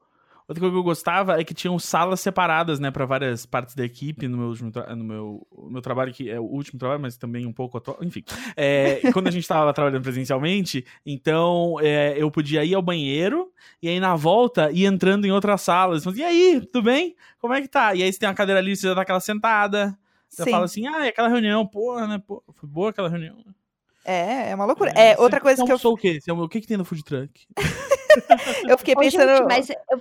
Outra 0.49 0.61
coisa 0.61 0.73
que 0.73 0.79
eu 0.79 0.83
gostava 0.85 1.41
é 1.41 1.45
que 1.45 1.53
tinham 1.53 1.77
salas 1.77 2.21
separadas, 2.21 2.79
né, 2.79 2.93
pra 2.93 3.05
várias 3.05 3.45
partes 3.45 3.75
da 3.75 3.85
equipe 3.85 4.29
no 4.29 4.39
meu, 4.39 4.47
último 4.49 4.71
no 4.97 5.05
meu, 5.05 5.47
meu 5.69 5.83
trabalho, 5.83 6.13
que 6.13 6.31
é 6.31 6.39
o 6.39 6.45
último 6.45 6.79
trabalho, 6.79 7.01
mas 7.01 7.17
também 7.17 7.45
um 7.45 7.53
pouco 7.53 7.79
atual, 7.79 7.99
enfim. 8.03 8.23
É, 8.57 9.01
quando 9.13 9.27
a 9.27 9.31
gente 9.33 9.47
tava 9.47 9.65
lá 9.65 9.73
trabalhando 9.73 10.05
presencialmente, 10.05 10.87
então 11.05 11.77
é, 11.81 12.15
eu 12.17 12.31
podia 12.31 12.65
ir 12.65 12.75
ao 12.75 12.83
banheiro 12.83 13.51
e 13.83 13.89
aí 13.89 13.99
na 13.99 14.15
volta 14.15 14.71
ir 14.71 14.85
entrando 14.85 15.27
em 15.27 15.33
outras 15.33 15.63
salas. 15.63 16.05
Falando, 16.05 16.19
e 16.21 16.25
aí, 16.25 16.61
tudo 16.73 16.85
bem? 16.85 17.17
Como 17.41 17.53
é 17.53 17.61
que 17.61 17.69
tá? 17.69 17.93
E 17.95 18.03
aí 18.05 18.13
você 18.13 18.19
tem 18.19 18.29
uma 18.29 18.35
cadeira 18.35 18.61
ali, 18.61 18.77
você 18.77 18.95
dá 18.95 19.03
aquela 19.03 19.21
sentada. 19.21 19.99
Você 20.29 20.45
Sim. 20.45 20.51
fala 20.51 20.65
assim, 20.65 20.87
ah, 20.87 21.07
é 21.07 21.09
aquela 21.09 21.29
reunião, 21.29 21.67
porra, 21.67 22.07
né? 22.07 22.23
Pô, 22.25 22.43
foi 22.55 22.69
boa 22.69 22.91
aquela 22.91 23.09
reunião. 23.09 23.37
É, 24.05 24.51
é 24.51 24.55
uma 24.55 24.65
loucura. 24.65 24.93
É, 24.95 25.17
você 25.17 25.23
outra 25.23 25.41
coisa 25.41 25.57
que 25.57 25.63
eu, 25.63 25.75
almoçou 25.75 25.95
o 25.95 25.97
quê? 25.97 26.21
O 26.29 26.49
que, 26.49 26.61
que 26.61 26.69
tem 26.69 26.77
no 26.77 26.85
food 26.85 27.03
truck? 27.03 27.49
eu 28.69 28.79
fiquei 28.79 28.95
Ô, 28.95 29.01
pensando. 29.01 29.29
gente, 29.29 29.49
mas 29.49 29.71
eu- 29.71 30.01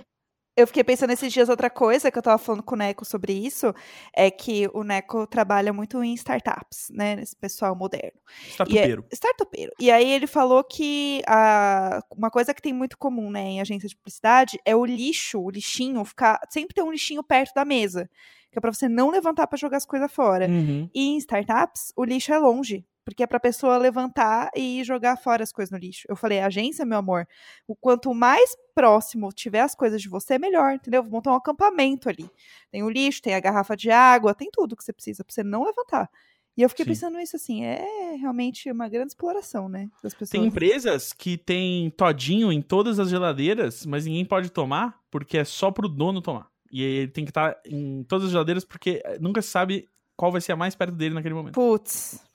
Eu 0.56 0.66
fiquei 0.66 0.82
pensando 0.82 1.12
esses 1.12 1.30
dias, 1.30 1.50
outra 1.50 1.68
coisa 1.68 2.10
que 2.10 2.16
eu 2.16 2.22
tava 2.22 2.38
falando 2.38 2.62
com 2.62 2.74
o 2.74 2.78
Neco 2.78 3.04
sobre 3.04 3.34
isso, 3.34 3.74
é 4.14 4.30
que 4.30 4.66
o 4.72 4.82
Neco 4.82 5.26
trabalha 5.26 5.70
muito 5.70 6.02
em 6.02 6.14
startups, 6.14 6.88
né? 6.90 7.14
Nesse 7.14 7.36
pessoal 7.36 7.76
moderno. 7.76 8.18
Startupeiro. 8.48 9.04
Startupeiro. 9.12 9.72
E 9.78 9.90
aí 9.90 10.10
ele 10.10 10.26
falou 10.26 10.64
que 10.64 11.20
a, 11.28 12.02
uma 12.16 12.30
coisa 12.30 12.54
que 12.54 12.62
tem 12.62 12.72
muito 12.72 12.96
comum, 12.96 13.30
né, 13.30 13.42
em 13.42 13.60
agência 13.60 13.86
de 13.86 13.94
publicidade 13.94 14.58
é 14.64 14.74
o 14.74 14.86
lixo, 14.86 15.38
o 15.38 15.50
lixinho, 15.50 16.02
ficar. 16.06 16.40
Sempre 16.48 16.74
ter 16.74 16.82
um 16.82 16.90
lixinho 16.90 17.22
perto 17.22 17.52
da 17.52 17.64
mesa. 17.64 18.08
Que 18.50 18.58
é 18.58 18.60
pra 18.60 18.72
você 18.72 18.88
não 18.88 19.10
levantar 19.10 19.46
pra 19.46 19.58
jogar 19.58 19.76
as 19.76 19.84
coisas 19.84 20.10
fora. 20.10 20.48
Uhum. 20.48 20.88
E 20.94 21.08
em 21.08 21.18
startups, 21.18 21.92
o 21.94 22.02
lixo 22.02 22.32
é 22.32 22.38
longe. 22.38 22.86
Porque 23.06 23.22
é 23.22 23.26
pra 23.26 23.38
pessoa 23.38 23.76
levantar 23.76 24.50
e 24.56 24.82
jogar 24.82 25.16
fora 25.16 25.44
as 25.44 25.52
coisas 25.52 25.70
no 25.70 25.78
lixo. 25.78 26.08
Eu 26.08 26.16
falei, 26.16 26.40
agência, 26.40 26.84
meu 26.84 26.98
amor, 26.98 27.24
o 27.64 27.76
quanto 27.76 28.12
mais 28.12 28.56
próximo 28.74 29.32
tiver 29.32 29.60
as 29.60 29.76
coisas 29.76 30.02
de 30.02 30.08
você, 30.08 30.40
melhor, 30.40 30.74
entendeu? 30.74 31.04
Vou 31.04 31.12
montar 31.12 31.30
um 31.30 31.36
acampamento 31.36 32.08
ali. 32.08 32.28
Tem 32.68 32.82
o 32.82 32.90
lixo, 32.90 33.22
tem 33.22 33.36
a 33.36 33.38
garrafa 33.38 33.76
de 33.76 33.92
água, 33.92 34.34
tem 34.34 34.50
tudo 34.50 34.74
que 34.74 34.82
você 34.82 34.92
precisa 34.92 35.22
pra 35.22 35.32
você 35.32 35.44
não 35.44 35.62
levantar. 35.62 36.10
E 36.56 36.62
eu 36.62 36.68
fiquei 36.68 36.84
Sim. 36.84 36.90
pensando 36.90 37.18
nisso 37.18 37.36
assim, 37.36 37.64
é 37.64 38.16
realmente 38.18 38.68
uma 38.72 38.88
grande 38.88 39.12
exploração, 39.12 39.68
né? 39.68 39.88
Das 40.02 40.12
pessoas. 40.12 40.30
Tem 40.30 40.44
empresas 40.44 41.12
que 41.12 41.38
tem 41.38 41.90
todinho 41.90 42.50
em 42.50 42.60
todas 42.60 42.98
as 42.98 43.08
geladeiras, 43.08 43.86
mas 43.86 44.04
ninguém 44.04 44.24
pode 44.24 44.50
tomar 44.50 44.98
porque 45.12 45.38
é 45.38 45.44
só 45.44 45.70
pro 45.70 45.88
dono 45.88 46.20
tomar. 46.20 46.48
E 46.72 46.82
ele 46.82 47.08
tem 47.12 47.24
que 47.24 47.30
estar 47.30 47.56
em 47.64 48.02
todas 48.02 48.24
as 48.24 48.32
geladeiras 48.32 48.64
porque 48.64 49.00
eh, 49.04 49.16
nunca 49.20 49.40
se 49.40 49.48
sabe 49.48 49.88
qual 50.16 50.32
vai 50.32 50.40
ser 50.40 50.50
a 50.50 50.56
mais 50.56 50.74
perto 50.74 50.96
dele 50.96 51.14
naquele 51.14 51.34
momento. 51.34 51.54
Putz. 51.54 52.25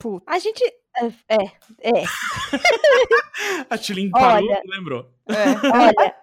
Putz. 0.00 0.24
a 0.26 0.38
gente. 0.38 0.64
É, 0.96 1.06
é, 1.28 1.44
é. 1.82 2.04
A 3.70 3.78
Tilin 3.78 4.10
parou 4.10 4.48
Olha. 4.48 4.62
lembrou. 4.66 5.06
É. 5.28 5.68
Olha, 5.72 6.16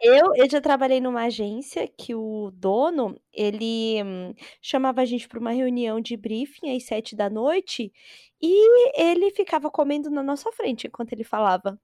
eu, 0.00 0.34
eu 0.36 0.50
já 0.50 0.60
trabalhei 0.60 1.00
numa 1.00 1.22
agência 1.22 1.88
que 1.88 2.14
o 2.14 2.50
dono, 2.52 3.18
ele 3.32 4.02
hum, 4.04 4.34
chamava 4.60 5.00
a 5.00 5.04
gente 5.04 5.28
para 5.28 5.40
uma 5.40 5.52
reunião 5.52 6.00
de 6.00 6.16
briefing 6.16 6.76
às 6.76 6.84
sete 6.84 7.16
da 7.16 7.30
noite 7.30 7.92
e 8.40 9.00
ele 9.00 9.30
ficava 9.30 9.70
comendo 9.70 10.10
na 10.10 10.22
nossa 10.22 10.52
frente 10.52 10.86
enquanto 10.86 11.12
ele 11.12 11.24
falava. 11.24 11.80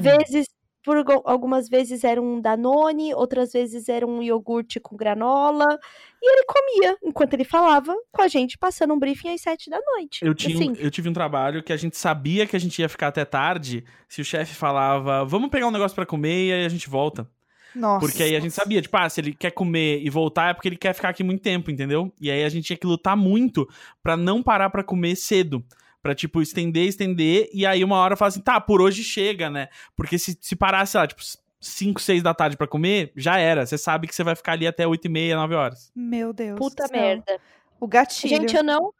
Vezes, 0.00 0.46
por 0.82 0.96
algumas 1.24 1.68
vezes 1.68 2.02
era 2.04 2.20
um 2.20 2.40
Danone, 2.40 3.14
outras 3.14 3.52
vezes 3.52 3.88
era 3.88 4.06
um 4.06 4.22
iogurte 4.22 4.80
com 4.80 4.96
granola 4.96 5.78
e 6.20 6.32
ele 6.32 6.44
comia 6.44 6.96
enquanto 7.02 7.34
ele 7.34 7.44
falava 7.44 7.94
com 8.10 8.22
a 8.22 8.28
gente, 8.28 8.58
passando 8.58 8.92
um 8.92 8.98
briefing 8.98 9.32
às 9.32 9.40
sete 9.40 9.70
da 9.70 9.78
noite. 9.80 10.24
Eu, 10.24 10.34
tinha, 10.34 10.54
Assim, 10.54 10.76
eu 10.78 10.90
tive 10.90 11.08
um 11.08 11.12
trabalho 11.12 11.62
que 11.62 11.72
a 11.72 11.76
gente 11.76 11.96
sabia 11.96 12.46
que 12.46 12.56
a 12.56 12.58
gente 12.58 12.80
ia 12.80 12.88
ficar 12.88 13.08
até 13.08 13.24
tarde 13.24 13.84
se 14.08 14.20
o 14.20 14.24
chefe 14.24 14.54
falava, 14.54 15.24
vamos 15.24 15.50
pegar 15.50 15.66
um 15.66 15.72
negócio 15.72 15.94
pra 15.94 16.06
comer 16.06 16.48
e 16.48 16.52
aí 16.52 16.64
a 16.64 16.68
gente 16.68 16.88
volta. 16.88 17.28
Nossa. 17.74 18.06
Porque 18.06 18.22
aí 18.22 18.36
a 18.36 18.40
gente 18.40 18.52
sabia, 18.52 18.82
tipo, 18.82 18.96
ah, 18.96 19.08
se 19.08 19.20
ele 19.20 19.32
quer 19.32 19.50
comer 19.50 20.02
e 20.02 20.10
voltar 20.10 20.50
é 20.50 20.54
porque 20.54 20.68
ele 20.68 20.76
quer 20.76 20.94
ficar 20.94 21.08
aqui 21.08 21.24
muito 21.24 21.42
tempo, 21.42 21.70
entendeu? 21.70 22.12
E 22.20 22.30
aí 22.30 22.44
a 22.44 22.48
gente 22.48 22.66
tinha 22.66 22.76
que 22.76 22.86
lutar 22.86 23.16
muito 23.16 23.68
pra 24.02 24.16
não 24.16 24.42
parar 24.42 24.68
pra 24.68 24.84
comer 24.84 25.16
cedo. 25.16 25.64
Pra, 26.02 26.14
tipo, 26.14 26.42
estender, 26.42 26.88
estender, 26.88 27.48
e 27.54 27.64
aí 27.64 27.84
uma 27.84 27.96
hora 27.96 28.16
fala 28.16 28.28
assim, 28.28 28.40
tá, 28.40 28.60
por 28.60 28.82
hoje 28.82 29.04
chega, 29.04 29.48
né? 29.48 29.68
Porque 29.96 30.18
se, 30.18 30.36
se 30.40 30.56
parar, 30.56 30.84
sei 30.84 31.00
lá, 31.00 31.06
tipo, 31.06 31.22
5, 31.60 32.00
6 32.00 32.22
da 32.22 32.34
tarde 32.34 32.56
pra 32.56 32.66
comer, 32.66 33.12
já 33.16 33.38
era. 33.38 33.64
Você 33.64 33.78
sabe 33.78 34.08
que 34.08 34.14
você 34.14 34.24
vai 34.24 34.34
ficar 34.34 34.52
ali 34.52 34.66
até 34.66 34.86
8 34.86 35.04
e 35.04 35.08
meia, 35.08 35.36
9 35.36 35.54
horas. 35.54 35.92
Meu 35.94 36.32
Deus. 36.32 36.58
puta 36.58 36.88
céu. 36.88 37.00
merda. 37.00 37.40
O 37.78 37.86
gatilho. 37.86 38.36
Gente, 38.36 38.56
eu 38.56 38.64
não, 38.64 38.92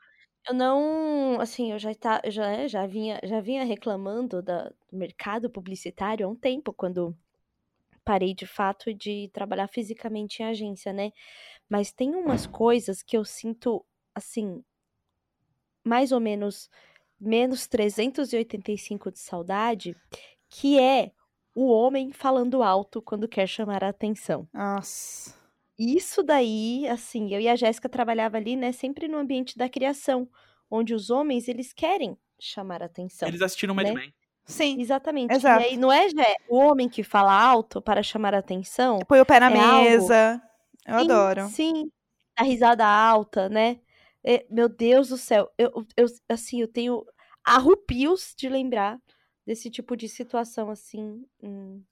eu 0.48 0.54
não, 0.54 1.40
assim, 1.40 1.72
eu 1.72 1.78
já 1.78 1.94
tá, 1.94 2.20
já, 2.26 2.48
é, 2.50 2.68
já 2.68 2.86
vinha, 2.86 3.20
já 3.24 3.40
vinha 3.40 3.64
reclamando 3.64 4.40
da, 4.40 4.64
do 4.90 4.96
mercado 4.96 5.50
publicitário 5.50 6.26
há 6.26 6.30
um 6.30 6.36
tempo, 6.36 6.72
quando 6.72 7.16
parei 8.04 8.34
de 8.34 8.46
fato 8.46 8.92
de 8.92 9.30
trabalhar 9.32 9.68
fisicamente 9.68 10.42
em 10.42 10.46
agência, 10.46 10.92
né? 10.92 11.12
Mas 11.68 11.92
tem 11.92 12.14
umas 12.14 12.46
coisas 12.46 13.02
que 13.02 13.16
eu 13.16 13.24
sinto, 13.24 13.84
assim, 14.14 14.62
mais 15.84 16.12
ou 16.12 16.20
menos 16.20 16.68
menos 17.22 17.66
385 17.66 19.10
de 19.10 19.18
saudade, 19.18 19.96
que 20.48 20.78
é 20.78 21.12
o 21.54 21.66
homem 21.70 22.12
falando 22.12 22.62
alto 22.62 23.00
quando 23.02 23.28
quer 23.28 23.46
chamar 23.46 23.84
a 23.84 23.88
atenção. 23.88 24.48
Nossa. 24.52 25.34
Isso 25.78 26.22
daí, 26.22 26.86
assim, 26.88 27.32
eu 27.34 27.40
e 27.40 27.48
a 27.48 27.56
Jéssica 27.56 27.88
trabalhava 27.88 28.36
ali, 28.36 28.56
né, 28.56 28.72
sempre 28.72 29.08
no 29.08 29.18
ambiente 29.18 29.56
da 29.56 29.68
criação, 29.68 30.28
onde 30.70 30.94
os 30.94 31.10
homens, 31.10 31.48
eles 31.48 31.72
querem 31.72 32.16
chamar 32.38 32.82
a 32.82 32.86
atenção. 32.86 33.28
Eles 33.28 33.42
assistiram 33.42 33.74
Mad 33.74 33.86
né? 33.86 33.94
Men. 33.94 34.14
Sim. 34.44 34.80
Exatamente. 34.80 35.32
Exato. 35.34 35.62
E 35.62 35.66
aí, 35.68 35.76
não 35.76 35.92
é, 35.92 36.08
Jé, 36.08 36.36
o 36.48 36.56
homem 36.58 36.88
que 36.88 37.02
fala 37.02 37.32
alto 37.32 37.80
para 37.80 38.02
chamar 38.02 38.34
a 38.34 38.38
atenção? 38.38 38.98
Põe 39.06 39.20
o 39.20 39.26
pé 39.26 39.38
na 39.38 39.50
É 39.50 39.58
algo- 39.60 39.84
mesa. 39.84 40.42
Eu 40.86 40.98
Sim, 40.98 41.04
adoro. 41.04 41.48
Sim, 41.48 41.90
a 42.36 42.42
risada 42.42 42.84
alta, 42.86 43.48
né? 43.48 43.78
É, 44.24 44.46
meu 44.50 44.68
Deus 44.68 45.08
do 45.08 45.16
céu, 45.16 45.50
eu, 45.58 45.70
eu, 45.96 46.06
assim, 46.28 46.60
eu 46.60 46.68
tenho 46.68 47.04
arrupios 47.44 48.34
de 48.36 48.48
lembrar 48.48 49.00
desse 49.44 49.68
tipo 49.70 49.96
de 49.96 50.08
situação, 50.08 50.70
assim, 50.70 51.24
em, 51.42 51.84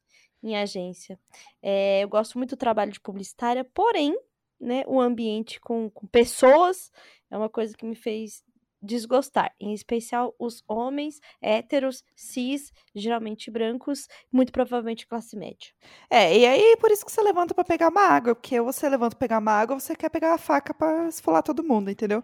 em 0.43 0.57
agência. 0.57 1.19
É, 1.61 2.03
eu 2.03 2.09
gosto 2.09 2.39
muito 2.39 2.51
do 2.51 2.59
trabalho 2.59 2.93
de 2.93 3.01
publicitária, 3.01 3.65
porém, 3.65 4.17
né, 4.61 4.85
o 4.87 5.01
ambiente 5.01 5.61
com, 5.61 5.91
com 5.91 6.07
pessoas 6.07 6.91
é 7.31 7.37
uma 7.37 7.49
coisa 7.49 7.77
que 7.77 7.87
me 7.87 7.95
fez 7.95 8.45
desgostar, 8.83 9.53
em 9.61 9.73
especial 9.73 10.35
os 10.39 10.63
homens 10.69 11.21
héteros, 11.41 12.03
cis, 12.15 12.73
geralmente 12.95 13.51
brancos, 13.51 14.07
muito 14.33 14.53
provavelmente 14.53 15.07
classe 15.07 15.37
média. 15.37 15.71
É, 16.11 16.37
e 16.37 16.47
aí 16.47 16.77
por 16.81 16.91
isso 16.91 17.05
que 17.05 17.13
você 17.13 17.23
levanta 17.23 17.55
pra 17.55 17.65
pegar 17.65 17.89
uma 17.89 18.03
água, 18.03 18.35
porque 18.35 18.59
ou 18.59 18.73
você 18.73 18.89
levanta 18.89 19.17
pra 19.17 19.27
pegar 19.29 19.39
uma 19.39 19.53
água, 19.53 19.75
ou 19.75 19.81
você 19.81 19.95
quer 19.95 20.11
pegar 20.11 20.35
a 20.35 20.39
faca 20.39 20.73
pra 20.75 21.09
esfolar 21.09 21.43
todo 21.43 21.65
mundo, 21.65 21.91
entendeu? 21.91 22.23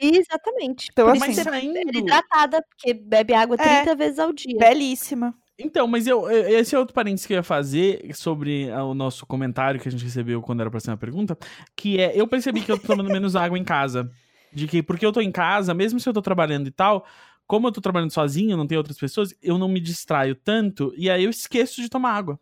Exatamente. 0.00 0.88
Então, 0.90 1.06
Por 1.06 1.16
assim, 1.16 1.30
isso 1.30 1.44
Mas 1.44 1.44
que 1.44 1.44
você 1.44 1.50
saindo... 1.50 1.78
é 1.78 1.98
hidratada, 1.98 2.62
porque 2.68 2.92
bebe 2.94 3.34
água 3.34 3.56
É. 3.58 3.82
30 3.82 3.94
vezes 3.94 4.18
ao 4.18 4.32
dia. 4.32 4.58
Belíssima. 4.58 5.34
Então, 5.58 5.86
mas 5.86 6.06
eu, 6.06 6.28
esse 6.30 6.74
é 6.74 6.78
outro 6.78 6.94
parênteses 6.94 7.26
que 7.26 7.34
eu 7.34 7.36
ia 7.36 7.42
fazer 7.42 8.10
sobre 8.14 8.68
o 8.72 8.94
nosso 8.94 9.24
comentário 9.26 9.78
que 9.80 9.86
a 9.88 9.92
gente 9.92 10.02
recebeu 10.02 10.40
quando 10.42 10.60
era 10.60 10.70
pra 10.70 10.80
ser 10.80 10.90
uma 10.90 10.96
pergunta, 10.96 11.36
que 11.76 12.00
é, 12.00 12.18
eu 12.18 12.26
percebi 12.26 12.62
que 12.62 12.72
eu 12.72 12.78
tô 12.78 12.88
tomando 12.88 13.10
menos 13.10 13.36
água 13.36 13.56
em 13.58 13.62
casa. 13.62 14.10
De 14.52 14.66
que, 14.66 14.82
porque 14.82 15.04
eu 15.04 15.12
tô 15.12 15.20
em 15.20 15.32
casa, 15.32 15.72
mesmo 15.72 15.98
se 15.98 16.08
eu 16.08 16.12
tô 16.12 16.20
trabalhando 16.20 16.66
e 16.68 16.70
tal, 16.70 17.06
como 17.46 17.68
eu 17.68 17.72
tô 17.72 17.80
trabalhando 17.80 18.10
sozinho, 18.10 18.56
não 18.56 18.66
tem 18.66 18.78
outras 18.78 18.98
pessoas, 18.98 19.34
eu 19.42 19.58
não 19.58 19.68
me 19.68 19.80
distraio 19.80 20.34
tanto, 20.34 20.92
e 20.96 21.10
aí 21.10 21.24
eu 21.24 21.30
esqueço 21.30 21.80
de 21.80 21.88
tomar 21.88 22.12
água. 22.12 22.38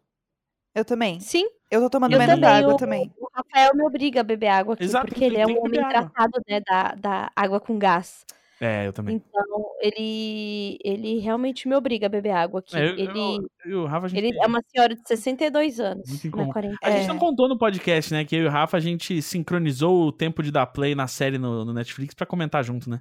Eu 0.75 0.85
também. 0.85 1.19
Sim, 1.21 1.49
Eu 1.71 1.81
tô 1.83 1.91
tomando 1.91 2.13
eu 2.13 2.19
menos 2.19 2.35
também. 2.35 2.51
água 2.51 2.75
o, 2.75 2.77
também. 2.77 3.13
o 3.19 3.29
Rafael 3.33 3.75
me 3.75 3.83
obriga 3.85 4.21
a 4.21 4.25
beber 4.25 4.49
água 4.49 4.75
aqui, 4.75 4.85
Exato, 4.85 5.09
porque 5.09 5.25
ele 5.25 5.39
é 5.39 5.47
um 5.47 5.59
homem 5.59 5.81
tratado, 5.81 6.41
né, 6.49 6.61
da, 6.61 6.95
da 6.95 7.33
água 7.35 7.61
com 7.61 7.79
gás. 7.79 8.25
É, 8.61 8.87
eu 8.87 8.93
também. 8.93 9.17
Então, 9.17 9.65
ele, 9.81 10.79
ele 10.85 11.19
realmente 11.19 11.67
me 11.67 11.75
obriga 11.75 12.07
a 12.07 12.09
beber 12.11 12.33
água 12.33 12.61
aqui. 12.61 12.77
É, 12.77 12.91
eu, 12.91 12.99
ele 12.99 13.19
eu, 13.37 13.51
eu 13.65 13.71
e 13.71 13.75
o 13.75 13.87
Rafa, 13.87 14.05
a 14.07 14.09
gente, 14.11 14.19
ele 14.25 14.39
é 14.39 14.47
uma 14.47 14.61
senhora 14.71 14.95
de 14.95 15.01
62 15.09 15.81
anos 15.81 16.07
Muito 16.09 16.27
em 16.27 16.31
na 16.31 16.37
comum. 16.37 16.53
quarentena. 16.53 16.79
a 16.83 16.91
gente 16.91 17.05
É. 17.05 17.09
não 17.09 17.19
contou 17.19 17.49
no 17.49 17.57
podcast, 17.59 18.13
né, 18.13 18.25
que 18.25 18.37
eu 18.37 18.43
e 18.43 18.47
o 18.47 18.51
Rafa, 18.51 18.77
a 18.77 18.81
gente 18.81 19.23
sincronizou 19.23 20.03
o 20.07 20.13
tempo 20.13 20.43
de 20.43 20.51
dar 20.51 20.67
play 20.67 20.95
na 20.95 21.07
série 21.07 21.39
no, 21.39 21.65
no 21.65 21.73
Netflix 21.73 22.13
pra 22.15 22.27
comentar 22.27 22.63
junto, 22.63 22.91
né? 22.91 23.01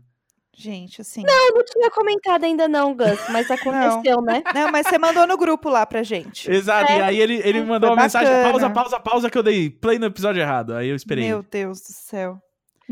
Gente, 0.56 1.00
assim. 1.00 1.24
Eu 1.26 1.56
não 1.56 1.64
tinha 1.64 1.90
comentado 1.92 2.44
ainda 2.44 2.68
não, 2.68 2.94
Gus, 2.96 3.20
mas 3.32 3.50
aconteceu, 3.50 4.22
né? 4.22 4.42
Não, 4.54 4.70
mas 4.72 4.88
você 4.88 4.98
mandou 4.98 5.26
no 5.26 5.38
grupo 5.38 5.70
lá 5.70 5.86
pra 5.86 6.04
gente. 6.04 6.52
Exato, 6.52 6.92
e 6.92 6.96
É. 6.96 7.02
aí 7.04 7.20
ele, 7.20 7.36
ele 7.46 7.62
mandou 7.64 7.90
Foi 7.90 7.96
uma 7.98 8.04
mensagem, 8.04 8.28
bacana. 8.30 8.52
pausa, 8.52 8.70
pausa, 8.70 9.00
pausa, 9.00 9.30
que 9.30 9.38
eu 9.38 9.44
dei 9.44 9.70
play 9.70 9.98
no 9.98 10.06
episódio 10.08 10.42
errado. 10.42 10.74
Aí 10.74 10.90
eu 10.90 10.96
esperei. 10.98 11.26
Meu 11.28 11.44
Deus 11.44 11.80
do 11.80 11.94
céu. 11.94 12.38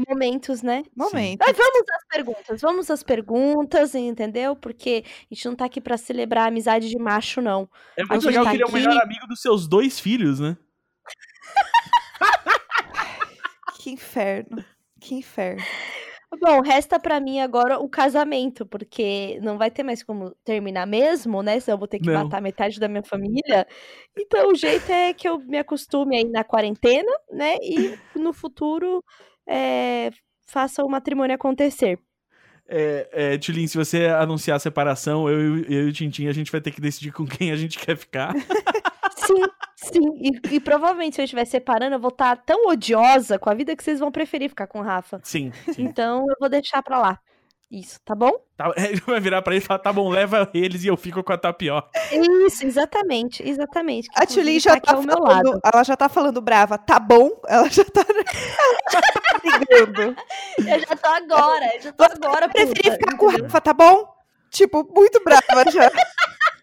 Momentos, 0.07 0.61
né? 0.61 0.83
Momento. 0.95 1.39
Mas 1.39 1.57
vamos 1.57 1.83
às 1.91 2.05
perguntas, 2.07 2.61
vamos 2.61 2.91
às 2.91 3.03
perguntas, 3.03 3.95
entendeu? 3.95 4.55
Porque 4.55 5.03
a 5.05 5.33
gente 5.33 5.45
não 5.47 5.55
tá 5.55 5.65
aqui 5.65 5.81
pra 5.81 5.97
celebrar 5.97 6.45
a 6.45 6.47
amizade 6.49 6.89
de 6.89 6.97
macho, 6.99 7.41
não. 7.41 7.67
É 7.97 8.03
muito 8.03 8.27
legal 8.27 8.43
tá 8.43 8.51
que 8.51 8.57
ele 8.57 8.63
é 8.63 8.65
o 8.65 8.69
aqui- 8.69 8.77
melhor 8.77 9.01
amigo 9.01 9.25
dos 9.27 9.41
seus 9.41 9.67
dois 9.67 9.99
filhos, 9.99 10.39
né? 10.39 10.55
Que 13.79 13.91
inferno. 13.91 14.63
Que 14.99 15.15
inferno. 15.15 15.63
Bom, 16.41 16.59
resta 16.61 16.99
pra 16.99 17.21
mim 17.21 17.39
agora 17.39 17.79
o 17.79 17.87
casamento, 17.87 18.65
porque 18.65 19.39
não 19.41 19.57
vai 19.57 19.71
ter 19.71 19.81
mais 19.83 20.03
como 20.03 20.35
terminar 20.43 20.85
mesmo, 20.85 21.41
né? 21.41 21.57
Senão 21.59 21.75
eu 21.75 21.79
vou 21.79 21.87
ter 21.87 21.99
que 21.99 22.07
Não. 22.09 22.25
matar 22.25 22.41
metade 22.41 22.79
da 22.81 22.89
minha 22.89 23.03
família. 23.03 23.65
Então 24.17 24.49
o 24.51 24.55
jeito 24.55 24.91
é 24.91 25.13
que 25.13 25.27
eu 25.27 25.39
me 25.39 25.57
acostume 25.57 26.17
aí 26.17 26.25
na 26.25 26.43
quarentena, 26.43 27.09
né? 27.31 27.55
E 27.61 27.97
no 28.19 28.33
futuro 28.33 29.01
é, 29.47 30.11
faça 30.45 30.83
o 30.83 30.89
matrimônio 30.89 31.35
acontecer. 31.35 31.99
É, 32.69 33.07
é, 33.13 33.37
Tulin, 33.37 33.65
se 33.65 33.77
você 33.77 34.07
anunciar 34.07 34.57
a 34.57 34.59
separação, 34.59 35.29
eu, 35.29 35.57
e- 35.59 35.73
eu 35.73 35.87
e 35.87 35.89
o 35.89 35.93
Tintin, 35.93 36.27
a 36.27 36.33
gente 36.33 36.51
vai 36.51 36.59
ter 36.59 36.71
que 36.71 36.81
decidir 36.81 37.11
com 37.13 37.25
quem 37.25 37.51
a 37.51 37.55
gente 37.55 37.79
quer 37.79 37.95
ficar. 37.95 38.33
Sim, 39.15 39.43
sim. 39.75 40.21
E, 40.21 40.55
e 40.55 40.59
provavelmente 40.59 41.15
se 41.15 41.21
eu 41.21 41.25
estiver 41.25 41.43
separando, 41.45 41.95
eu 41.95 41.99
vou 41.99 42.09
estar 42.09 42.35
tão 42.37 42.67
odiosa 42.67 43.37
com 43.37 43.49
a 43.49 43.53
vida 43.53 43.75
que 43.75 43.83
vocês 43.83 43.99
vão 43.99 44.11
preferir 44.11 44.47
ficar 44.49 44.67
com 44.67 44.79
o 44.79 44.83
Rafa. 44.83 45.19
Sim. 45.23 45.51
sim. 45.73 45.83
Então 45.83 46.25
eu 46.29 46.35
vou 46.39 46.47
deixar 46.47 46.81
pra 46.81 46.99
lá. 46.99 47.19
Isso, 47.69 47.99
tá 48.05 48.15
bom? 48.15 48.31
Tá, 48.55 48.71
ele 48.77 49.01
vai 49.01 49.19
virar 49.19 49.41
pra 49.41 49.53
ele 49.53 49.63
e 49.63 49.65
falar, 49.65 49.79
tá 49.79 49.91
bom, 49.91 50.09
leva 50.09 50.49
eles 50.53 50.83
e 50.83 50.87
eu 50.87 50.95
fico 50.95 51.21
com 51.21 51.33
a 51.33 51.37
tapioca. 51.37 51.89
Isso, 52.11 52.65
exatamente, 52.65 53.47
exatamente. 53.47 54.09
que 54.09 54.23
A 54.23 54.25
Tulin 54.25 54.59
já 54.59 54.79
tá 54.79 54.95
ao 54.95 55.03
meu 55.03 55.17
falando. 55.17 55.49
lado. 55.49 55.59
Ela 55.63 55.83
já 55.83 55.97
tá 55.97 56.07
falando 56.07 56.41
brava. 56.41 56.77
Tá 56.77 56.97
bom? 56.99 57.29
Ela 57.47 57.69
já 57.69 57.83
tá. 57.83 58.03
tá. 58.89 59.01
Eu 60.57 60.79
já 60.79 60.95
tô 60.95 61.09
agora, 61.09 61.75
eu 61.75 61.81
já 61.81 61.91
tô 61.91 62.03
agora. 62.03 62.47
Preferi 62.47 62.83
puta, 62.83 62.91
ficar 62.93 63.17
com 63.17 63.25
o 63.25 63.29
entendeu? 63.29 63.45
Rafa, 63.47 63.61
tá 63.61 63.73
bom? 63.73 64.13
Tipo, 64.49 64.89
muito 64.93 65.21
brava 65.23 65.69
já. 65.69 65.91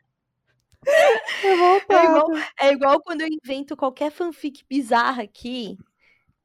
É 0.86 2.04
igual, 2.04 2.28
é 2.60 2.72
igual 2.72 3.00
quando 3.00 3.22
eu 3.22 3.28
invento 3.28 3.74
qualquer 3.74 4.10
fanfic 4.10 4.62
bizarra 4.68 5.22
aqui, 5.22 5.78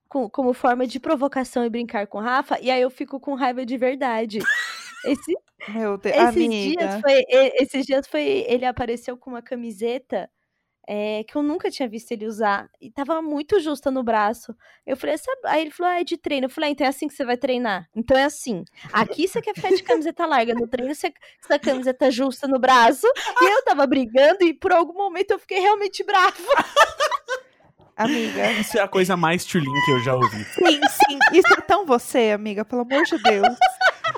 com- 0.10 0.30
como 0.30 0.54
forma 0.54 0.86
de 0.88 1.00
provocação 1.00 1.64
e 1.64 1.70
brincar 1.70 2.08
com 2.08 2.18
o 2.18 2.22
Rafa, 2.22 2.60
e 2.60 2.70
aí 2.70 2.82
eu 2.82 2.90
fico 2.90 3.20
com 3.20 3.36
raiva 3.36 3.66
de 3.66 3.78
verdade. 3.78 4.40
Esse, 5.06 5.34
Deus, 5.74 6.02
esses, 6.04 6.20
amiga. 6.20 6.78
dias 6.82 7.02
foi, 7.02 7.24
esses 7.62 7.86
dias 7.86 8.06
foi. 8.08 8.22
Ele 8.48 8.66
apareceu 8.66 9.16
com 9.16 9.30
uma 9.30 9.42
camiseta 9.42 10.30
é, 10.86 11.24
que 11.24 11.38
eu 11.38 11.42
nunca 11.44 11.72
tinha 11.72 11.88
visto 11.88 12.12
ele 12.12 12.26
usar. 12.26 12.68
E 12.82 12.92
tava 12.92 13.22
muito 13.22 13.60
justa 13.62 13.90
no 13.92 14.04
braço. 14.04 14.54
Eu 14.86 14.98
falei, 14.98 15.16
"Essa-" 15.16 15.32
aí 15.46 15.62
ele 15.62 15.72
falou, 15.72 15.92
ah, 15.94 16.02
é 16.02 16.04
de 16.04 16.18
treino. 16.18 16.48
Eu 16.48 16.50
falei, 16.50 16.70
ah, 16.70 16.72
então 16.72 16.86
é 16.86 16.90
assim 16.90 17.08
que 17.08 17.14
você 17.14 17.24
vai 17.24 17.38
treinar. 17.38 17.88
Então 17.96 18.18
é 18.18 18.24
assim. 18.26 18.66
Aqui 18.92 19.26
você 19.28 19.42
quer 19.42 19.54
ficar 19.54 19.70
de 19.70 19.84
camiseta 19.84 20.26
larga, 20.26 20.54
no 20.54 20.68
treino 20.68 20.94
você 20.94 21.12
com 21.48 21.54
a 21.54 21.60
camiseta 21.60 22.12
justa 22.12 22.46
no 22.48 22.60
braço. 22.60 23.08
E 23.42 23.46
eu 23.46 23.64
tava 23.64 23.88
brigando 23.88 24.44
e 24.44 24.54
por 24.54 24.74
algum 24.74 24.94
momento 24.96 25.32
eu 25.32 25.40
fiquei 25.40 25.60
realmente 25.60 26.04
brava. 26.04 26.34
Amiga. 28.00 28.52
Isso 28.60 28.78
é 28.78 28.82
a 28.82 28.88
coisa 28.88 29.18
mais 29.18 29.44
Tulin 29.44 29.66
que 29.86 29.92
eu 29.92 30.00
já 30.00 30.16
ouvi. 30.16 30.44
Sim, 30.46 30.80
sim. 30.88 31.20
Isso 31.34 31.54
é 31.54 31.62
tão 31.62 31.86
você, 31.86 32.32
amiga, 32.32 32.64
pelo 32.64 32.82
amor 32.82 33.04
de 33.04 33.22
Deus. 33.22 33.58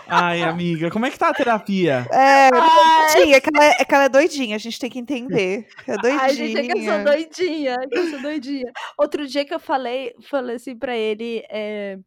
Ai, 0.07 0.43
amiga, 0.43 0.91
como 0.91 1.05
é 1.05 1.09
que 1.09 1.17
tá 1.17 1.29
a 1.29 1.33
terapia? 1.33 2.05
É, 2.11 2.49
doidinha, 2.51 3.37
é 3.37 3.41
que 3.41 3.49
ela 3.53 3.65
é, 3.65 3.75
é 3.79 3.85
que 3.85 3.95
ela 3.95 4.03
é 4.03 4.09
doidinha, 4.09 4.55
a 4.55 4.59
gente 4.59 4.77
tem 4.77 4.89
que 4.89 4.99
entender. 4.99 5.67
É 5.87 5.97
doidinha. 5.97 6.21
Ai, 6.21 6.33
gente, 6.35 6.57
é 6.57 6.63
que 6.63 6.77
eu 6.77 6.83
sou 6.83 7.03
doidinha, 7.03 7.77
que 7.89 7.97
eu 7.97 8.09
sou 8.09 8.21
doidinha. 8.21 8.71
Outro 8.97 9.25
dia 9.25 9.45
que 9.45 9.53
eu 9.53 9.59
falei, 9.59 10.13
falei 10.29 10.57
assim 10.57 10.77
pra 10.77 10.95
ele, 10.95 11.43
é, 11.49 11.97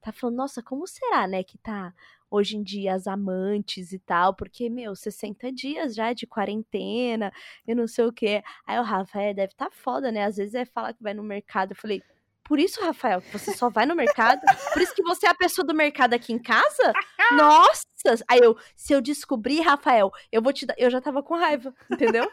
tá 0.00 0.12
falando, 0.12 0.36
nossa, 0.36 0.62
como 0.62 0.86
será, 0.86 1.26
né, 1.26 1.42
que 1.42 1.58
tá 1.58 1.92
hoje 2.34 2.56
em 2.56 2.62
dia 2.62 2.94
as 2.94 3.06
amantes 3.06 3.92
e 3.92 3.98
tal, 3.98 4.34
porque, 4.34 4.68
meu, 4.68 4.94
60 4.94 5.52
dias 5.52 5.94
já 5.94 6.12
de 6.12 6.26
quarentena, 6.26 7.32
eu 7.66 7.76
não 7.76 7.86
sei 7.86 8.04
o 8.04 8.12
quê. 8.12 8.42
Aí 8.66 8.78
o 8.78 8.82
Rafa, 8.82 9.20
é, 9.20 9.32
deve 9.32 9.54
tá 9.54 9.70
foda, 9.70 10.10
né, 10.10 10.24
às 10.24 10.36
vezes 10.36 10.54
é 10.54 10.64
falar 10.64 10.92
que 10.92 11.02
vai 11.02 11.14
no 11.14 11.22
mercado, 11.22 11.72
eu 11.72 11.76
falei... 11.76 12.02
Por 12.46 12.58
isso, 12.58 12.78
Rafael, 12.84 13.22
que 13.22 13.32
você 13.32 13.56
só 13.56 13.70
vai 13.70 13.86
no 13.86 13.96
mercado? 13.96 14.42
Por 14.70 14.82
isso 14.82 14.94
que 14.94 15.02
você 15.02 15.26
é 15.26 15.30
a 15.30 15.34
pessoa 15.34 15.66
do 15.66 15.74
mercado 15.74 16.12
aqui 16.12 16.30
em 16.30 16.38
casa? 16.38 16.92
Nossa! 17.32 17.86
Aí 18.28 18.38
eu, 18.38 18.54
se 18.76 18.92
eu 18.92 19.00
descobrir, 19.00 19.62
Rafael, 19.62 20.10
eu 20.30 20.42
vou 20.42 20.52
te 20.52 20.66
dar. 20.66 20.74
Eu 20.76 20.90
já 20.90 21.00
tava 21.00 21.22
com 21.22 21.34
raiva, 21.34 21.74
entendeu? 21.90 22.30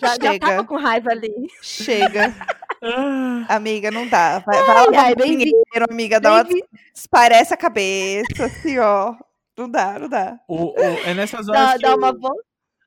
Já, 0.00 0.16
já 0.20 0.32
Chega. 0.32 0.46
tava 0.46 0.64
com 0.64 0.76
raiva 0.76 1.10
ali. 1.10 1.46
Chega. 1.60 2.34
Ah, 2.82 3.54
Amiga, 3.54 3.92
não 3.92 4.08
dá. 4.08 4.40
Vai, 4.40 4.60
vai 4.64 4.74
lavar 4.74 5.04
ai, 5.04 5.12
o 5.12 5.16
bem-vindo, 5.16 5.44
dinheiro, 5.44 5.86
amiga. 5.88 6.18
Dá 6.18 6.32
uma... 6.32 6.44
Esparece 6.92 7.54
a 7.54 7.56
cabeça, 7.56 8.46
assim, 8.46 8.80
ó. 8.80 9.14
Não 9.56 9.68
dá, 9.68 9.98
não 9.98 10.08
dá. 10.08 10.38
o- 10.48 10.70
o- 10.70 10.74
é 11.04 11.14
nessas 11.14 11.48
horas 11.48 11.60
Dá, 11.70 11.76
que 11.76 11.82
dá 11.82 11.90
eu- 11.90 11.96
uma 11.96 12.12
volta. 12.12 12.42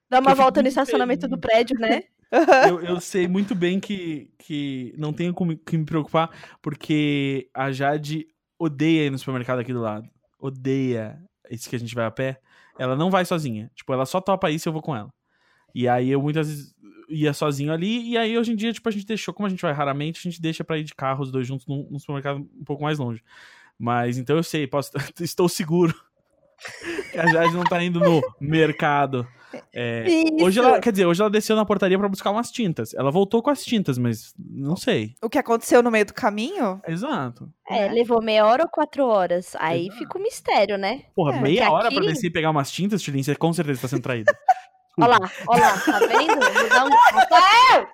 Dá 0.10 0.20
uma 0.20 0.36
volta 0.36 0.62
no 0.62 0.68
estacionamento 0.68 1.28
do 1.28 1.38
feliz. 1.38 1.42
prédio, 1.42 1.80
né? 1.80 2.04
eu, 2.74 2.82
eu 2.82 3.00
sei 3.02 3.28
muito 3.28 3.54
bem 3.56 3.80
que, 3.80 4.32
que 4.38 4.94
não 4.98 5.12
tenho 5.14 5.34
como, 5.34 5.58
que 5.58 5.78
me 5.78 5.86
preocupar, 5.86 6.30
porque 6.62 7.50
a 7.54 7.72
Jade 7.72 8.28
odeia 8.58 9.06
ir 9.08 9.10
no 9.12 9.18
supermercado 9.18 9.60
aqui 9.60 9.74
do 9.74 9.82
lado. 9.82 10.08
Odeia 10.40 11.20
esse 11.50 11.70
que 11.70 11.76
a 11.76 11.80
gente 11.80 11.94
vai 11.96 12.06
a 12.06 12.12
pé. 12.12 12.40
Ela 12.78 12.96
não 12.96 13.10
vai 13.10 13.26
sozinha. 13.26 13.72
Tipo, 13.76 13.94
ela 13.94 14.06
só 14.06 14.20
topa 14.22 14.50
isso 14.52 14.68
e 14.68 14.70
eu 14.70 14.74
vou 14.74 14.82
com 14.82 14.96
ela. 14.96 15.12
E 15.74 15.88
aí 15.88 16.10
eu 16.10 16.22
muitas 16.22 16.48
vezes 16.48 16.76
ia 17.10 17.34
sozinho 17.34 17.72
ali, 17.72 18.10
e 18.10 18.18
aí 18.18 18.38
hoje 18.38 18.52
em 18.52 18.56
dia, 18.56 18.74
tipo, 18.74 18.88
a 18.90 18.92
gente 18.92 19.06
deixou, 19.06 19.34
como 19.34 19.46
a 19.46 19.50
gente 19.50 19.62
vai 19.62 19.72
raramente, 19.74 20.20
a 20.20 20.30
gente 20.30 20.42
deixa 20.42 20.64
pra 20.64 20.78
ir 20.78 20.84
de 20.84 20.96
carro 20.96 21.22
os 21.24 21.32
dois 21.32 21.46
juntos 21.48 21.68
num, 21.68 21.88
num 21.92 22.00
supermercado 22.00 22.38
um 22.40 22.64
pouco 22.64 22.82
mais 22.84 22.98
longe. 23.00 23.22
Mas 23.78 24.18
então 24.18 24.36
eu 24.38 24.44
sei, 24.44 24.66
posso, 24.68 24.92
estou 25.22 25.48
seguro 25.50 25.94
que 27.12 27.20
a 27.20 27.28
Jade 27.28 27.54
não 27.54 27.64
tá 27.64 27.82
indo 27.84 28.00
no 28.00 28.22
mercado. 28.40 29.28
É, 29.74 30.04
Hoje 30.42 30.60
ela, 30.60 30.82
quer 30.82 30.92
dizer, 30.92 31.06
hoje 31.06 31.22
ela 31.22 31.30
desceu 31.30 31.56
na 31.56 31.64
portaria 31.64 31.98
pra 31.98 32.10
buscar 32.10 32.30
umas 32.32 32.52
tintas. 32.52 32.94
Ela 32.94 33.10
voltou 33.10 33.42
com 33.42 33.50
as 33.50 33.64
tintas, 33.64 33.98
mas 33.98 34.34
não 34.38 34.76
sei. 34.76 35.16
O 35.24 35.30
que 35.30 35.38
aconteceu 35.40 35.82
no 35.82 35.90
meio 35.90 36.06
do 36.06 36.14
caminho? 36.14 36.82
Exato. 36.86 37.50
É, 37.70 37.88
levou 37.88 38.22
meia 38.22 38.46
hora 38.46 38.64
ou 38.64 38.70
quatro 38.70 39.06
horas. 39.06 39.56
Aí 39.60 39.86
Exato. 39.88 39.98
fica 40.00 40.18
um 40.18 40.22
mistério, 40.24 40.78
né? 40.78 41.04
Porra, 41.16 41.38
É, 41.38 41.42
meia 41.42 41.72
hora 41.72 41.88
aqui- 41.88 41.96
pra 41.96 42.06
descer 42.06 42.28
e 42.28 42.32
pegar 42.32 42.50
umas 42.52 42.70
tintas, 42.70 43.02
Tilin, 43.02 43.24
você 43.24 43.34
com 43.36 43.54
certeza 43.54 43.82
tá 43.82 43.88
sendo 43.88 44.02
traída. 44.02 44.38
Olha 45.00 45.08
lá, 45.20 45.32
olha 45.48 45.62
lá, 45.68 45.78
tá 45.80 46.00
vendo? 46.00 46.40
Rafael! 47.14 47.88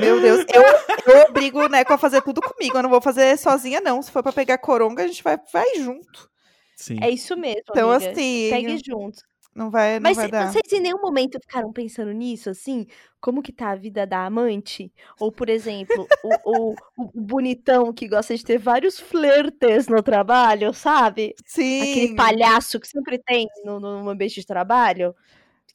Meu 0.00 0.20
Deus, 0.20 0.44
eu, 0.54 1.12
eu 1.14 1.20
obrigo 1.28 1.60
o 1.60 1.68
Neco 1.68 1.92
a 1.92 1.98
fazer 1.98 2.22
tudo 2.22 2.40
comigo. 2.40 2.76
Eu 2.76 2.82
não 2.82 2.90
vou 2.90 3.00
fazer 3.00 3.36
sozinha, 3.38 3.80
não. 3.80 4.00
Se 4.02 4.10
for 4.10 4.22
pra 4.22 4.32
pegar 4.32 4.58
coronga, 4.58 5.02
a 5.04 5.06
gente 5.06 5.22
vai, 5.22 5.38
vai 5.52 5.74
junto. 5.76 6.28
Sim. 6.76 6.98
É 7.02 7.10
isso 7.10 7.36
mesmo, 7.36 7.62
Então, 7.70 7.90
amiga. 7.90 8.12
assim, 8.12 8.48
Pegue 8.50 8.80
junto. 8.86 9.20
não 9.54 9.68
vai, 9.70 9.94
não 9.98 10.02
Mas 10.04 10.16
vai 10.16 10.26
se- 10.26 10.30
dar. 10.32 10.52
vocês 10.52 10.72
em 10.72 10.80
nenhum 10.80 11.00
momento 11.00 11.40
ficaram 11.40 11.72
pensando 11.72 12.12
nisso, 12.12 12.48
assim? 12.50 12.86
Como 13.20 13.42
que 13.42 13.52
tá 13.52 13.70
a 13.70 13.74
vida 13.74 14.06
da 14.06 14.24
amante? 14.24 14.92
Ou, 15.18 15.32
por 15.32 15.48
exemplo, 15.48 16.06
o, 16.22 16.70
o- 16.70 16.74
o 16.96 17.20
bonitão 17.20 17.92
que 17.92 18.06
gosta 18.06 18.36
de 18.36 18.44
ter 18.44 18.58
vários 18.58 19.00
flertes 19.00 19.88
no 19.88 20.00
trabalho, 20.02 20.72
sabe? 20.72 21.34
Sim. 21.44 21.80
Aquele 21.82 22.14
palhaço 22.14 22.78
que 22.78 22.86
sempre 22.86 23.18
tem 23.18 23.48
no, 23.64 23.80
no 23.80 24.08
ambiente 24.08 24.36
de 24.40 24.46
trabalho, 24.46 25.12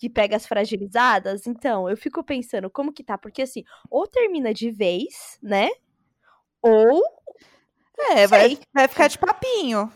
que 0.03 0.09
pega 0.09 0.35
as 0.35 0.45
fragilizadas. 0.45 1.47
Então, 1.47 1.89
eu 1.89 1.95
fico 1.95 2.21
pensando, 2.21 2.69
como 2.69 2.91
que 2.91 3.01
tá? 3.01 3.17
Porque, 3.17 3.41
assim, 3.41 3.63
ou 3.89 4.05
termina 4.05 4.53
de 4.53 4.69
vez, 4.69 5.39
né? 5.41 5.69
Ou... 6.61 7.01
É, 8.11 8.27
vai, 8.27 8.59
vai 8.73 8.85
ficar 8.89 9.07
de 9.07 9.17
papinho. 9.17 9.89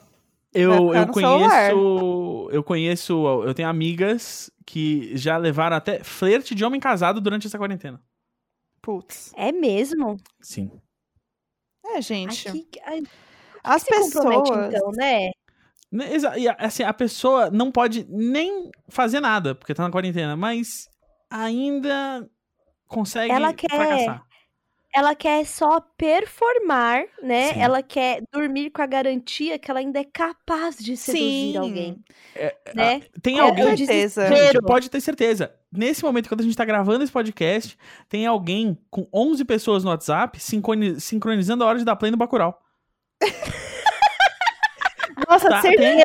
Eu, 0.53 0.93
eu 0.93 1.07
conheço. 1.09 2.49
Eu 2.53 2.63
conheço. 2.63 3.43
Eu 3.43 3.53
tenho 3.53 3.67
amigas 3.67 4.49
que 4.65 5.11
já 5.17 5.35
levaram 5.35 5.75
até 5.75 6.01
flerte 6.01 6.55
de 6.55 6.63
homem 6.63 6.79
casado 6.79 7.19
durante 7.19 7.47
essa 7.47 7.57
quarentena. 7.57 8.01
Putz. 8.81 9.33
É 9.35 9.51
mesmo? 9.51 10.15
Sim. 10.39 10.71
É, 11.85 12.01
gente. 12.01 12.47
Aqui, 12.47 12.69
as 13.61 13.83
pessoas. 13.83 14.49
então, 14.73 14.89
né? 14.93 15.31
Né, 15.91 16.13
exa- 16.13 16.37
E 16.37 16.47
assim, 16.49 16.83
a 16.83 16.93
pessoa 16.93 17.49
não 17.49 17.71
pode 17.71 18.05
nem 18.09 18.69
fazer 18.89 19.19
nada, 19.19 19.55
porque 19.55 19.73
tá 19.73 19.83
na 19.83 19.91
quarentena, 19.91 20.35
mas 20.35 20.89
ainda 21.29 22.27
consegue 22.87 23.31
Ela 23.31 23.53
quer- 23.53 23.69
fracassar. 23.69 24.23
ela 24.93 25.15
quer 25.15 25.45
só 25.45 25.79
performar, 25.97 27.03
né? 27.21 27.53
Sim. 27.53 27.59
Ela 27.61 27.81
quer 27.83 28.21
dormir 28.33 28.69
com 28.71 28.81
a 28.81 28.85
garantia 28.85 29.57
que 29.59 29.69
ela 29.69 29.79
ainda 29.79 29.99
é 29.99 30.03
capaz 30.03 30.77
de 30.77 30.97
seduzir 30.97 31.51
Sim. 31.53 31.57
alguém, 31.57 32.03
É, 32.35 32.55
né? 32.75 33.01
Tem 33.21 33.39
alguém. 33.39 33.73
o 33.73 33.77
certeza. 33.77 34.27
Gente, 34.27 34.61
pode 34.61 34.89
ter 34.89 34.99
certeza. 35.01 35.53
Nesse 35.71 36.03
momento, 36.03 36.27
quando 36.29 36.41
a 36.41 36.43
gente 36.43 36.55
tá 36.55 36.65
gravando 36.65 37.03
esse 37.03 37.11
podcast, 37.13 37.77
tem 38.09 38.25
alguém 38.25 38.77
com 38.89 39.07
11 39.13 39.43
pessoas 39.45 39.83
no 39.83 39.89
WhatsApp 39.89 40.39
sincroni- 40.39 40.99
sincronizando 40.99 41.63
a 41.63 41.67
hora 41.67 41.79
de 41.79 41.85
dar 41.85 41.95
play 41.95 42.09
no 42.11 42.17
Bacurau. 42.17 42.57
Nossa, 45.43 45.49
Tá, 45.49 45.61
certeza. 45.61 46.03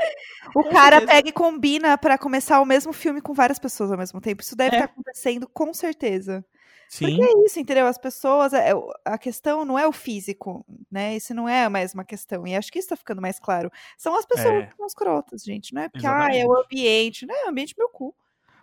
O 0.54 0.62
Com 0.64 0.70
cara 0.70 1.00
pega 1.06 1.28
e 1.28 1.32
combina 1.32 1.96
pra 1.96 2.18
começar 2.18 2.60
o 2.60 2.64
mesmo 2.66 2.92
filme 2.92 3.20
com 3.20 3.32
várias 3.32 3.58
pessoas 3.58 3.90
ao 3.90 3.98
mesmo 3.98 4.20
tempo. 4.20 4.42
Isso 4.42 4.54
deve 4.56 4.76
É. 4.76 4.80
estar 4.80 4.92
acontecendo 4.92 5.48
com 5.48 5.72
certeza. 5.72 6.44
Sim. 6.88 7.16
Porque 7.16 7.22
é 7.24 7.44
isso, 7.46 7.58
entendeu? 7.58 7.86
As 7.86 7.96
pessoas. 7.96 8.52
é- 8.52 8.72
a 9.04 9.16
questão 9.16 9.64
não 9.64 9.78
é 9.78 9.86
o 9.88 9.92
físico, 9.92 10.62
né? 10.90 11.16
Isso 11.16 11.32
não 11.32 11.48
é 11.48 11.66
mais 11.68 11.94
uma 11.94 12.04
questão. 12.04 12.46
E 12.46 12.54
acho 12.54 12.70
que 12.70 12.78
isso 12.78 12.88
tá 12.88 12.96
ficando 12.96 13.22
mais 13.22 13.38
claro. 13.38 13.70
São 13.96 14.14
as 14.18 14.26
pessoas 14.26 14.54
É. 14.54 14.66
que 14.66 14.76
são 14.76 14.86
escrotas, 14.86 15.42
gente. 15.42 15.72
Não 15.74 15.80
é 15.82 15.88
porque, 15.88 16.06
ah, 16.06 16.28
é 16.34 16.44
o 16.44 16.54
ambiente. 16.54 17.24
Não 17.24 17.34
é 17.34 17.46
o 17.46 17.48
ambiente 17.48 17.74
meu 17.78 17.88
cu. 17.88 18.14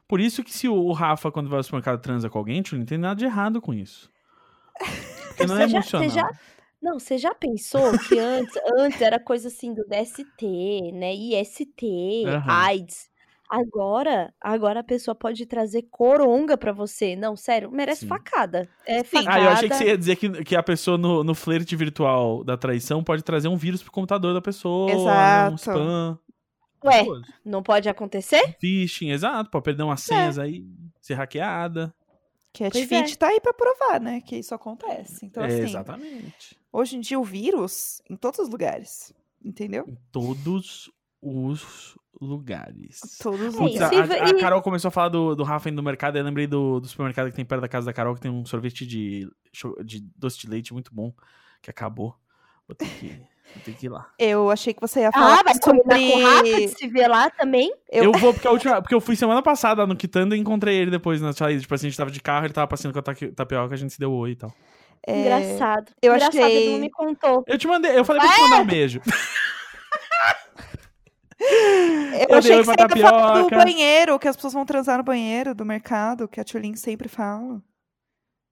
Por 0.07 0.19
isso 0.19 0.43
que 0.43 0.53
se 0.53 0.67
o 0.67 0.91
Rafa, 0.91 1.31
quando 1.31 1.49
vai 1.49 1.57
ao 1.57 1.63
supermercado, 1.63 2.01
transa 2.01 2.29
com 2.29 2.37
alguém, 2.37 2.61
não 2.73 2.85
tem 2.85 2.97
nada 2.99 3.15
de 3.15 3.25
errado 3.25 3.59
com 3.59 3.73
isso. 3.73 4.11
Porque 5.29 5.45
não 5.47 5.55
é 5.57 5.67
já- 5.67 5.77
emocional. 5.77 6.09
você 6.09 6.15
já- 6.15 6.29
Não, 6.81 6.97
você 6.97 7.17
já 7.17 7.35
pensou 7.35 7.97
que 7.97 8.17
antes, 8.17 8.55
antes 8.77 9.01
era 9.01 9.19
coisa 9.19 9.49
assim 9.49 9.73
do 9.73 9.83
DST, 9.85 10.91
né? 10.93 11.13
IST, 11.13 12.23
Aham. 12.25 12.47
AIDS. 12.47 13.09
Agora, 13.49 14.33
agora 14.39 14.79
a 14.79 14.83
pessoa 14.83 15.13
pode 15.15 15.45
trazer 15.45 15.83
coronga 15.91 16.57
pra 16.57 16.71
você. 16.71 17.15
Não, 17.15 17.35
sério, 17.35 17.69
merece 17.71 18.01
Sim. 18.01 18.07
facada. 18.07 18.69
É 18.85 19.03
Sim. 19.03 19.09
facada. 19.11 19.31
Ah, 19.31 19.41
eu 19.41 19.49
achei 19.49 19.67
que 19.69 19.75
você 19.75 19.85
ia 19.87 19.97
dizer 19.97 20.15
que, 20.15 20.43
que 20.43 20.55
a 20.55 20.63
pessoa 20.63 20.97
no, 20.97 21.23
no 21.23 21.35
flerte 21.35 21.75
virtual 21.75 22.43
da 22.43 22.55
traição 22.55 23.03
pode 23.03 23.23
trazer 23.23 23.47
um 23.49 23.57
vírus 23.57 23.81
pro 23.83 23.91
computador 23.91 24.33
da 24.33 24.41
pessoa, 24.41 25.27
né, 25.27 25.43
um 25.43 25.55
Exato. 25.55 25.55
spam. 25.55 26.19
Ué, 26.85 27.03
não 27.43 27.61
pode 27.63 27.89
acontecer? 27.89 28.41
Phishing, 28.61 29.09
exato, 29.11 29.49
pode 29.49 29.63
perder 29.63 29.83
umas 29.83 30.01
senhas 30.01 30.37
aí, 30.37 30.65
ser 31.01 31.15
hackeada. 31.15 31.93
Cat 32.53 32.71
Pois 32.71 32.91
é. 32.91 33.03
Fit 33.03 33.17
tá 33.17 33.27
aí 33.27 33.39
pra 33.39 33.53
provar, 33.53 33.99
né? 34.01 34.21
Que 34.21 34.37
isso 34.37 34.53
acontece. 34.55 35.25
Então, 35.25 35.43
É, 35.43 35.47
assim, 35.47 35.61
exatamente. 35.63 36.57
hoje 36.73 36.97
em 36.97 36.99
dia 36.99 37.19
o 37.19 37.23
vírus 37.23 38.01
em 38.09 38.15
todos 38.15 38.39
os 38.39 38.49
lugares. 38.49 39.13
Entendeu? 39.43 39.85
Em 39.87 39.97
todos 40.11 40.91
os 41.21 41.97
lugares. 42.19 42.99
Todos 43.21 43.55
os 43.55 43.55
É, 43.55 43.83
a, 43.83 43.89
lugares. 43.91 44.11
a- 44.11 44.25
a 44.25 44.29
e- 44.29 44.39
Carol 44.39 44.61
começou 44.61 44.89
a 44.89 44.91
falar 44.91 45.09
do, 45.09 45.35
do 45.35 45.43
Rafa 45.43 45.69
indo 45.69 45.77
no 45.77 45.83
mercado, 45.83 46.17
e 46.17 46.19
eu 46.19 46.23
lembrei 46.25 46.47
do, 46.47 46.79
do 46.79 46.87
supermercado 46.87 47.29
que 47.29 47.35
tem 47.35 47.45
perto 47.45 47.61
da 47.61 47.67
casa 47.69 47.85
da 47.85 47.93
Carol, 47.93 48.15
que 48.15 48.21
tem 48.21 48.31
um 48.31 48.45
sorvete 48.45 48.85
de, 48.85 49.29
de 49.85 50.01
doce 50.15 50.39
de 50.39 50.47
leite 50.49 50.73
muito 50.73 50.93
bom, 50.93 51.13
que 51.61 51.69
acabou. 51.69 52.15
Vou 52.67 52.75
ter 52.75 52.89
que, 52.99 53.21
ter 53.63 53.73
que 53.73 53.85
ir 53.87 53.89
lá. 53.89 54.07
Eu 54.17 54.49
achei 54.51 54.73
que 54.73 54.81
você 54.81 55.01
ia 55.01 55.11
falar 55.11 55.39
Ah, 55.39 55.43
vai 55.43 55.59
combinar 55.59 55.95
sobre... 55.97 56.11
com 56.11 56.17
o 56.19 56.23
Rafa 56.23 56.43
de 56.43 56.67
se 56.69 56.87
ver 56.87 57.07
lá 57.07 57.29
também? 57.29 57.73
Eu- 57.91 58.05
Eu, 58.05 58.11
vou 58.19 58.33
porque 58.33 58.47
a 58.47 58.51
última. 58.51 58.81
Porque 58.81 58.95
eu 58.95 59.01
fui 59.01 59.15
semana 59.15 59.41
passada 59.41 59.85
no 59.87 59.95
Quitanda 59.95 60.35
e 60.35 60.39
encontrei 60.39 60.75
ele 60.77 60.91
depois 60.91 61.19
na 61.21 61.33
saída. 61.33 61.59
Tipo 61.61 61.73
assim, 61.75 61.87
a 61.87 61.89
gente 61.89 61.97
tava 61.97 62.11
de 62.11 62.21
carro, 62.21 62.45
ele 62.45 62.53
tava 62.53 62.67
passeando 62.67 62.93
com 62.93 62.99
a 62.99 63.15
tapioca, 63.35 63.73
a 63.73 63.77
gente 63.77 63.93
se 63.93 63.99
deu 63.99 64.11
oi 64.13 64.31
e 64.31 64.35
tal. 64.35 64.53
É, 65.07 65.19
Engraçado. 65.21 65.91
eu 66.01 66.13
Engraçado, 66.13 66.35
achei- 66.43 66.55
ele 66.57 66.71
não 66.73 66.79
me 66.79 66.89
contou. 66.91 67.43
Eu 67.47 67.57
te 67.57 67.67
mandei, 67.67 67.97
eu 67.97 68.03
falei 68.05 68.21
pra 68.21 68.31
te 68.33 68.41
mandar 68.41 68.61
um 68.61 68.65
beijo. 68.65 69.01
Eu, 71.41 72.27
Eu 72.31 72.37
achei 72.37 72.57
que 72.59 72.63
você 72.65 72.81
ia 72.81 72.89
falar 73.09 73.41
do 73.41 73.49
banheiro, 73.49 74.19
que 74.19 74.27
as 74.27 74.35
pessoas 74.35 74.53
vão 74.53 74.65
transar 74.65 74.97
no 74.97 75.03
banheiro 75.05 75.55
do 75.55 75.63
mercado, 75.65 76.27
que 76.27 76.39
a 76.39 76.43
Tulin 76.43 76.75
sempre 76.75 77.07
fala. 77.07 77.61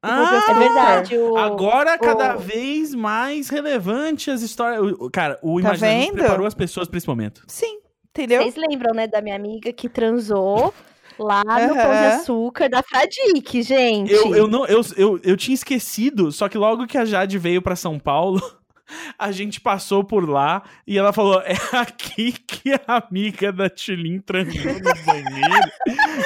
Ah, 0.10 0.46
É 0.50 0.54
verdade. 0.54 1.18
O... 1.18 1.38
Agora, 1.38 1.98
cada 1.98 2.36
o- 2.36 2.40
vez 2.40 2.94
mais 2.96 3.50
relevante 3.50 4.30
as 4.32 4.42
histórias. 4.42 4.82
Cara, 5.12 5.38
o 5.42 5.62
Tá 5.62 5.74
vendo? 5.74 6.14
preparou 6.14 6.46
as 6.48 6.54
pessoas 6.54 6.88
pra 6.88 6.98
esse 6.98 7.08
momento. 7.08 7.44
Sim, 7.48 7.80
entendeu? 8.10 8.42
Vocês 8.44 8.56
lembram, 8.56 8.94
né, 8.94 9.08
da 9.08 9.22
minha 9.22 9.36
amiga 9.36 9.72
que 9.74 9.88
transou 9.90 10.74
lá 11.20 11.42
no 11.44 11.74
Pão 11.74 11.92
de. 11.92 12.06
Açúcar 12.16 12.70
da 12.70 12.84
Fradique, 12.84 13.62
gente? 13.64 14.12
Eu, 14.14 14.36
eu, 14.36 14.48
não, 14.48 14.66
eu, 14.68 14.82
eu, 14.96 15.20
eu 15.24 15.36
tinha 15.38 15.56
esquecido, 15.56 16.32
só 16.32 16.48
que 16.48 16.58
logo 16.58 16.86
que 16.86 16.98
a 16.98 17.06
Jade 17.06 17.38
veio 17.40 17.62
pra 17.62 17.76
São 17.76 17.98
Paulo, 17.98 18.40
a 19.18 19.32
gente 19.32 19.60
passou 19.60 20.04
por 20.04 20.28
lá 20.30 20.64
e 20.86 20.98
ela 20.98 21.14
falou: 21.14 21.42
é 21.42 21.56
aqui 21.74 22.32
que 22.32 22.74
a 22.88 23.04
amiga 23.08 23.52
da 23.52 23.70
Tilin 23.70 24.20
transou 24.20 24.74
no 24.74 25.06
banheiro. 25.06 25.72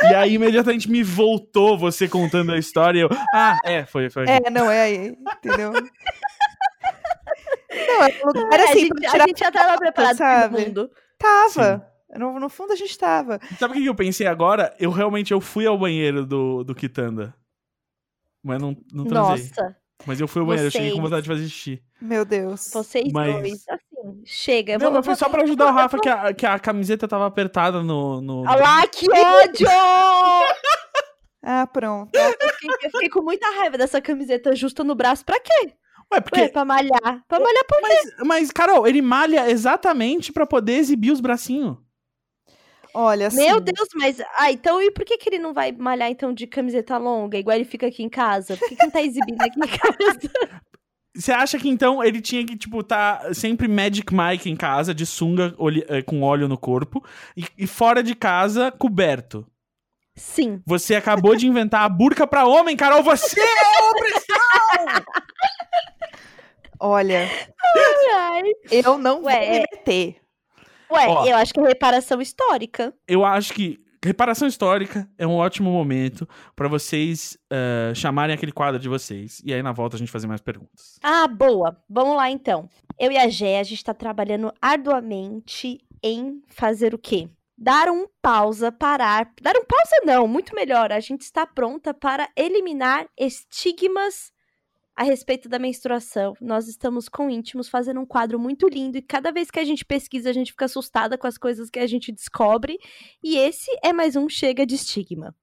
e 0.03 0.15
aí 0.15 0.33
imediatamente 0.35 0.89
me 0.89 1.03
voltou 1.03 1.77
você 1.77 2.07
contando 2.07 2.51
a 2.51 2.57
história. 2.57 2.99
E 2.99 3.01
eu, 3.01 3.09
ah, 3.33 3.57
é, 3.63 3.85
foi, 3.85 4.09
foi. 4.09 4.25
É, 4.27 4.49
não, 4.49 4.69
é 4.69 4.81
aí, 4.81 5.17
entendeu? 5.37 5.71
não, 7.71 8.03
é 8.03 8.21
um 8.23 8.27
lugar 8.27 8.59
É, 8.59 8.63
a, 8.63 8.65
assim, 8.65 8.79
gente, 8.79 8.93
pra 8.93 9.07
a 9.07 9.11
tirar 9.11 9.27
gente 9.27 9.39
já 9.39 9.51
tava 9.51 9.77
preparado 9.77 10.17
pro 10.17 10.25
sabe? 10.25 10.65
mundo. 10.65 10.91
Tava. 11.17 11.87
No, 12.17 12.39
no 12.39 12.49
fundo 12.49 12.73
a 12.73 12.75
gente 12.75 12.97
tava. 12.97 13.39
Sabe 13.57 13.79
o 13.79 13.81
que 13.81 13.85
eu 13.85 13.95
pensei 13.95 14.27
agora? 14.27 14.75
Eu 14.77 14.91
realmente 14.91 15.31
eu 15.31 15.39
fui 15.39 15.65
ao 15.65 15.77
banheiro 15.77 16.25
do, 16.25 16.63
do 16.63 16.75
Quitanda. 16.75 17.33
Mas 18.43 18.61
não, 18.61 18.75
não 18.91 19.05
transei. 19.05 19.47
Nossa, 19.47 19.77
Mas 20.05 20.19
eu 20.19 20.27
fui 20.27 20.41
ao 20.41 20.45
banheiro, 20.47 20.67
eu 20.67 20.71
cheguei 20.71 20.91
com 20.91 21.01
vontade 21.01 21.21
de 21.23 21.27
fazer 21.27 21.43
xixi. 21.47 21.81
Meu 22.01 22.25
Deus. 22.25 22.71
vocês 22.73 23.11
Mas- 23.11 23.33
dois, 23.33 23.65
assim, 23.69 24.21
chega. 24.25 24.77
Não, 24.77 24.91
mas 24.91 25.05
foi 25.05 25.15
só 25.15 25.29
pra 25.29 25.43
ajudar 25.43 25.67
o 25.67 25.71
Rafa, 25.73 25.99
que 25.99 26.09
a, 26.09 26.33
que 26.33 26.45
a 26.45 26.59
camiseta 26.59 27.07
tava 27.07 27.25
apertada 27.27 27.83
no. 27.83 28.21
no... 28.21 28.41
Olha 28.41 28.55
lá, 28.55 28.87
que 28.87 29.07
ódio! 29.11 29.67
Ah, 31.43 31.65
pronto. 31.65 32.15
eu, 32.15 32.31
fiquei, 32.53 32.69
eu 32.83 32.91
fiquei 32.91 33.09
com 33.09 33.21
muita 33.23 33.47
raiva 33.57 33.75
dessa 33.75 33.99
camiseta 33.99 34.55
justa 34.55 34.83
no 34.83 34.93
braço. 34.93 35.25
Pra 35.25 35.39
quê? 35.39 35.73
Ué, 36.13 36.21
porque. 36.21 36.41
Ué, 36.41 36.49
pra 36.49 36.63
malhar. 36.63 37.23
Pra 37.27 37.39
malhar 37.39 37.65
por 37.67 37.81
Mas, 37.81 38.13
mas, 38.23 38.51
Carol, 38.51 38.85
ele 38.87 39.01
malha 39.01 39.49
exatamente 39.49 40.31
pra 40.31 40.45
poder 40.45 40.73
exibir 40.73 41.11
os 41.11 41.19
bracinhos. 41.19 41.77
Olha, 42.93 43.27
assim, 43.27 43.37
Meu 43.45 43.59
Deus, 43.61 43.87
mas. 43.95 44.21
Ah, 44.37 44.51
então 44.51 44.81
e 44.81 44.91
por 44.91 45.05
que, 45.05 45.17
que 45.17 45.29
ele 45.29 45.39
não 45.39 45.53
vai 45.53 45.71
malhar 45.71 46.09
então 46.09 46.33
de 46.33 46.45
camiseta 46.47 46.97
longa, 46.97 47.37
igual 47.37 47.55
ele 47.55 47.65
fica 47.65 47.87
aqui 47.87 48.03
em 48.03 48.09
casa? 48.09 48.57
Por 48.57 48.67
que, 48.67 48.75
que 48.75 48.83
não 48.83 48.91
tá 48.91 49.01
exibindo 49.01 49.41
aqui 49.41 49.57
em 49.59 49.67
casa? 49.77 50.19
Você 51.15 51.31
acha 51.31 51.57
que 51.59 51.67
então 51.67 52.03
ele 52.03 52.21
tinha 52.21 52.45
que, 52.45 52.55
tipo, 52.57 52.81
tá 52.83 53.33
sempre 53.33 53.67
Magic 53.67 54.13
Mike 54.13 54.49
em 54.49 54.55
casa, 54.55 54.93
de 54.93 55.05
sunga 55.05 55.53
eh, 55.89 56.01
com 56.01 56.21
óleo 56.21 56.47
no 56.47 56.57
corpo, 56.57 57.03
e, 57.35 57.45
e 57.57 57.67
fora 57.67 58.01
de 58.01 58.15
casa, 58.15 58.71
coberto? 58.71 59.45
Sim. 60.15 60.61
Você 60.65 60.95
acabou 60.95 61.35
de 61.35 61.47
inventar 61.47 61.83
a 61.83 61.89
burca 61.89 62.25
pra 62.25 62.45
homem, 62.45 62.77
Carol, 62.77 63.03
você 63.03 63.39
é 63.41 63.89
opressão! 63.89 65.03
olha, 66.79 67.29
Ai. 68.13 68.43
eu 68.71 68.97
não 68.97 69.23
Ué, 69.23 69.33
vou 69.39 69.49
me 69.49 69.57
é- 69.57 69.65
meter. 69.71 70.20
Ué, 70.91 71.07
Ó. 71.07 71.25
eu 71.25 71.35
acho 71.37 71.53
que 71.53 71.59
é 71.59 71.63
reparação 71.63 72.21
histórica. 72.21 72.93
Eu 73.07 73.23
acho 73.23 73.53
que 73.53 73.79
reparação 74.03 74.47
histórica 74.47 75.07
é 75.17 75.25
um 75.25 75.35
ótimo 75.35 75.71
momento 75.71 76.27
pra 76.55 76.67
vocês 76.67 77.37
eh, 77.51 77.93
chamarem 77.95 78.33
aquele 78.33 78.51
quadro 78.51 78.79
de 78.79 78.89
vocês. 78.89 79.41
E 79.45 79.53
aí, 79.53 79.61
na 79.61 79.71
volta, 79.71 79.95
a 79.95 79.99
gente 79.99 80.11
fazer 80.11 80.27
mais 80.27 80.41
perguntas. 80.41 80.99
Ah, 81.01 81.27
boa. 81.27 81.77
Vamos 81.89 82.15
lá 82.15 82.29
então. 82.29 82.67
Eu 82.99 83.11
e 83.11 83.17
a 83.17 83.29
Gé, 83.29 83.59
a 83.59 83.63
gente 83.63 83.83
tá 83.83 83.93
trabalhando 83.93 84.51
arduamente 84.61 85.79
em 86.03 86.41
fazer 86.47 86.93
o 86.93 86.97
quê? 86.97 87.29
Dar 87.57 87.89
um 87.89 88.07
pausa, 88.21 88.71
parar. 88.71 89.31
Dar 89.39 89.55
um 89.55 89.63
pausa 89.63 89.95
não, 90.03 90.27
muito 90.27 90.55
melhor. 90.55 90.91
A 90.91 90.99
gente 90.99 91.21
está 91.21 91.45
pronta 91.45 91.93
para 91.93 92.27
eliminar 92.35 93.05
estigmas 93.15 94.31
a 94.95 95.03
respeito 95.03 95.49
da 95.49 95.59
menstruação. 95.59 96.33
Nós 96.39 96.67
estamos 96.67 97.07
com 97.07 97.29
íntimos 97.29 97.69
fazendo 97.69 97.99
um 97.99 98.05
quadro 98.05 98.39
muito 98.39 98.67
lindo 98.67 98.97
e 98.97 99.01
cada 99.01 99.31
vez 99.31 99.49
que 99.49 99.59
a 99.59 99.63
gente 99.63 99.85
pesquisa, 99.85 100.29
a 100.29 100.33
gente 100.33 100.51
fica 100.51 100.65
assustada 100.65 101.17
com 101.17 101.27
as 101.27 101.37
coisas 101.37 101.69
que 101.69 101.79
a 101.79 101.87
gente 101.87 102.11
descobre. 102.11 102.77
E 103.23 103.37
esse 103.37 103.69
é 103.83 103.93
mais 103.93 104.15
um 104.15 104.27
chega 104.29 104.65
de 104.65 104.75
estigma. 104.75 105.35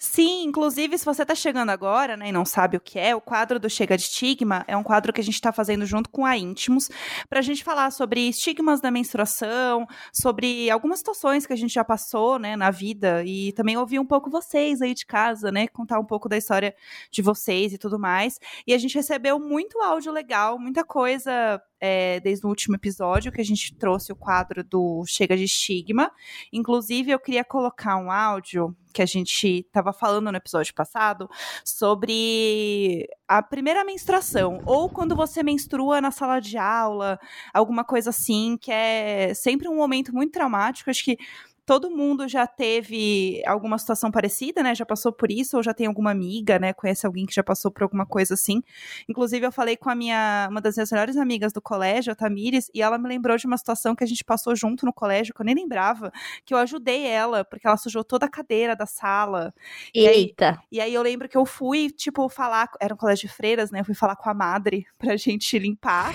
Sim, 0.00 0.44
inclusive, 0.44 0.96
se 0.96 1.04
você 1.04 1.26
tá 1.26 1.34
chegando 1.34 1.70
agora, 1.70 2.16
né, 2.16 2.28
e 2.28 2.32
não 2.32 2.44
sabe 2.44 2.76
o 2.76 2.80
que 2.80 3.00
é, 3.00 3.16
o 3.16 3.20
quadro 3.20 3.58
do 3.58 3.68
Chega 3.68 3.96
de 3.96 4.04
Estigma 4.04 4.64
é 4.68 4.76
um 4.76 4.82
quadro 4.84 5.12
que 5.12 5.20
a 5.20 5.24
gente 5.24 5.40
tá 5.40 5.50
fazendo 5.52 5.84
junto 5.84 6.08
com 6.08 6.24
a 6.24 6.36
Íntimos, 6.36 6.88
pra 7.28 7.42
gente 7.42 7.64
falar 7.64 7.90
sobre 7.90 8.28
estigmas 8.28 8.80
da 8.80 8.92
menstruação, 8.92 9.86
sobre 10.12 10.70
algumas 10.70 11.00
situações 11.00 11.46
que 11.46 11.52
a 11.52 11.56
gente 11.56 11.74
já 11.74 11.82
passou, 11.82 12.38
né, 12.38 12.54
na 12.54 12.70
vida, 12.70 13.24
e 13.24 13.52
também 13.54 13.76
ouvir 13.76 13.98
um 13.98 14.06
pouco 14.06 14.30
vocês 14.30 14.80
aí 14.80 14.94
de 14.94 15.04
casa, 15.04 15.50
né, 15.50 15.66
contar 15.66 15.98
um 15.98 16.04
pouco 16.06 16.28
da 16.28 16.36
história 16.36 16.72
de 17.10 17.20
vocês 17.20 17.72
e 17.72 17.78
tudo 17.78 17.98
mais. 17.98 18.38
E 18.68 18.72
a 18.74 18.78
gente 18.78 18.94
recebeu 18.94 19.40
muito 19.40 19.80
áudio 19.82 20.12
legal, 20.12 20.60
muita 20.60 20.84
coisa 20.84 21.60
é, 21.80 22.20
desde 22.20 22.46
o 22.46 22.48
último 22.48 22.76
episódio 22.76 23.32
que 23.32 23.40
a 23.40 23.44
gente 23.44 23.74
trouxe 23.74 24.12
o 24.12 24.16
quadro 24.16 24.64
do 24.64 25.04
Chega 25.06 25.36
de 25.36 25.44
Estigma. 25.44 26.10
Inclusive, 26.52 27.10
eu 27.10 27.18
queria 27.18 27.44
colocar 27.44 27.96
um 27.96 28.10
áudio 28.10 28.76
que 28.92 29.02
a 29.02 29.06
gente 29.06 29.60
estava 29.60 29.92
falando 29.92 30.30
no 30.30 30.36
episódio 30.36 30.74
passado 30.74 31.28
sobre 31.64 33.06
a 33.28 33.42
primeira 33.42 33.84
menstruação, 33.84 34.60
ou 34.64 34.88
quando 34.88 35.14
você 35.14 35.42
menstrua 35.42 36.00
na 36.00 36.10
sala 36.10 36.40
de 36.40 36.56
aula, 36.56 37.18
alguma 37.52 37.84
coisa 37.84 38.10
assim, 38.10 38.56
que 38.60 38.72
é 38.72 39.32
sempre 39.34 39.68
um 39.68 39.76
momento 39.76 40.12
muito 40.12 40.32
traumático. 40.32 40.90
Acho 40.90 41.04
que 41.04 41.18
todo 41.68 41.90
mundo 41.90 42.26
já 42.26 42.46
teve 42.46 43.42
alguma 43.46 43.76
situação 43.76 44.10
parecida, 44.10 44.62
né? 44.62 44.74
Já 44.74 44.86
passou 44.86 45.12
por 45.12 45.30
isso, 45.30 45.54
ou 45.54 45.62
já 45.62 45.74
tem 45.74 45.86
alguma 45.86 46.10
amiga, 46.10 46.58
né? 46.58 46.72
Conhece 46.72 47.06
alguém 47.06 47.26
que 47.26 47.34
já 47.34 47.42
passou 47.42 47.70
por 47.70 47.82
alguma 47.82 48.06
coisa 48.06 48.32
assim. 48.32 48.62
Inclusive, 49.06 49.44
eu 49.44 49.52
falei 49.52 49.76
com 49.76 49.90
a 49.90 49.94
minha, 49.94 50.48
uma 50.50 50.62
das 50.62 50.76
minhas 50.76 50.90
melhores 50.90 51.18
amigas 51.18 51.52
do 51.52 51.60
colégio, 51.60 52.10
a 52.10 52.16
Tamires, 52.16 52.70
e 52.72 52.80
ela 52.80 52.96
me 52.96 53.06
lembrou 53.06 53.36
de 53.36 53.46
uma 53.46 53.58
situação 53.58 53.94
que 53.94 54.02
a 54.02 54.06
gente 54.06 54.24
passou 54.24 54.56
junto 54.56 54.86
no 54.86 54.94
colégio, 54.94 55.34
que 55.34 55.42
eu 55.42 55.44
nem 55.44 55.54
lembrava, 55.54 56.10
que 56.42 56.54
eu 56.54 56.58
ajudei 56.58 57.06
ela, 57.06 57.44
porque 57.44 57.66
ela 57.66 57.76
sujou 57.76 58.02
toda 58.02 58.24
a 58.24 58.30
cadeira 58.30 58.74
da 58.74 58.86
sala. 58.86 59.52
Eita! 59.94 60.58
E 60.70 60.80
aí, 60.80 60.88
e 60.88 60.88
aí 60.88 60.94
eu 60.94 61.02
lembro 61.02 61.28
que 61.28 61.36
eu 61.36 61.44
fui, 61.44 61.90
tipo, 61.90 62.30
falar, 62.30 62.70
era 62.80 62.94
um 62.94 62.96
colégio 62.96 63.28
de 63.28 63.34
freiras, 63.34 63.70
né? 63.70 63.80
Eu 63.80 63.84
fui 63.84 63.94
falar 63.94 64.16
com 64.16 64.30
a 64.30 64.32
madre 64.32 64.86
pra 64.96 65.18
gente 65.18 65.58
limpar. 65.58 66.14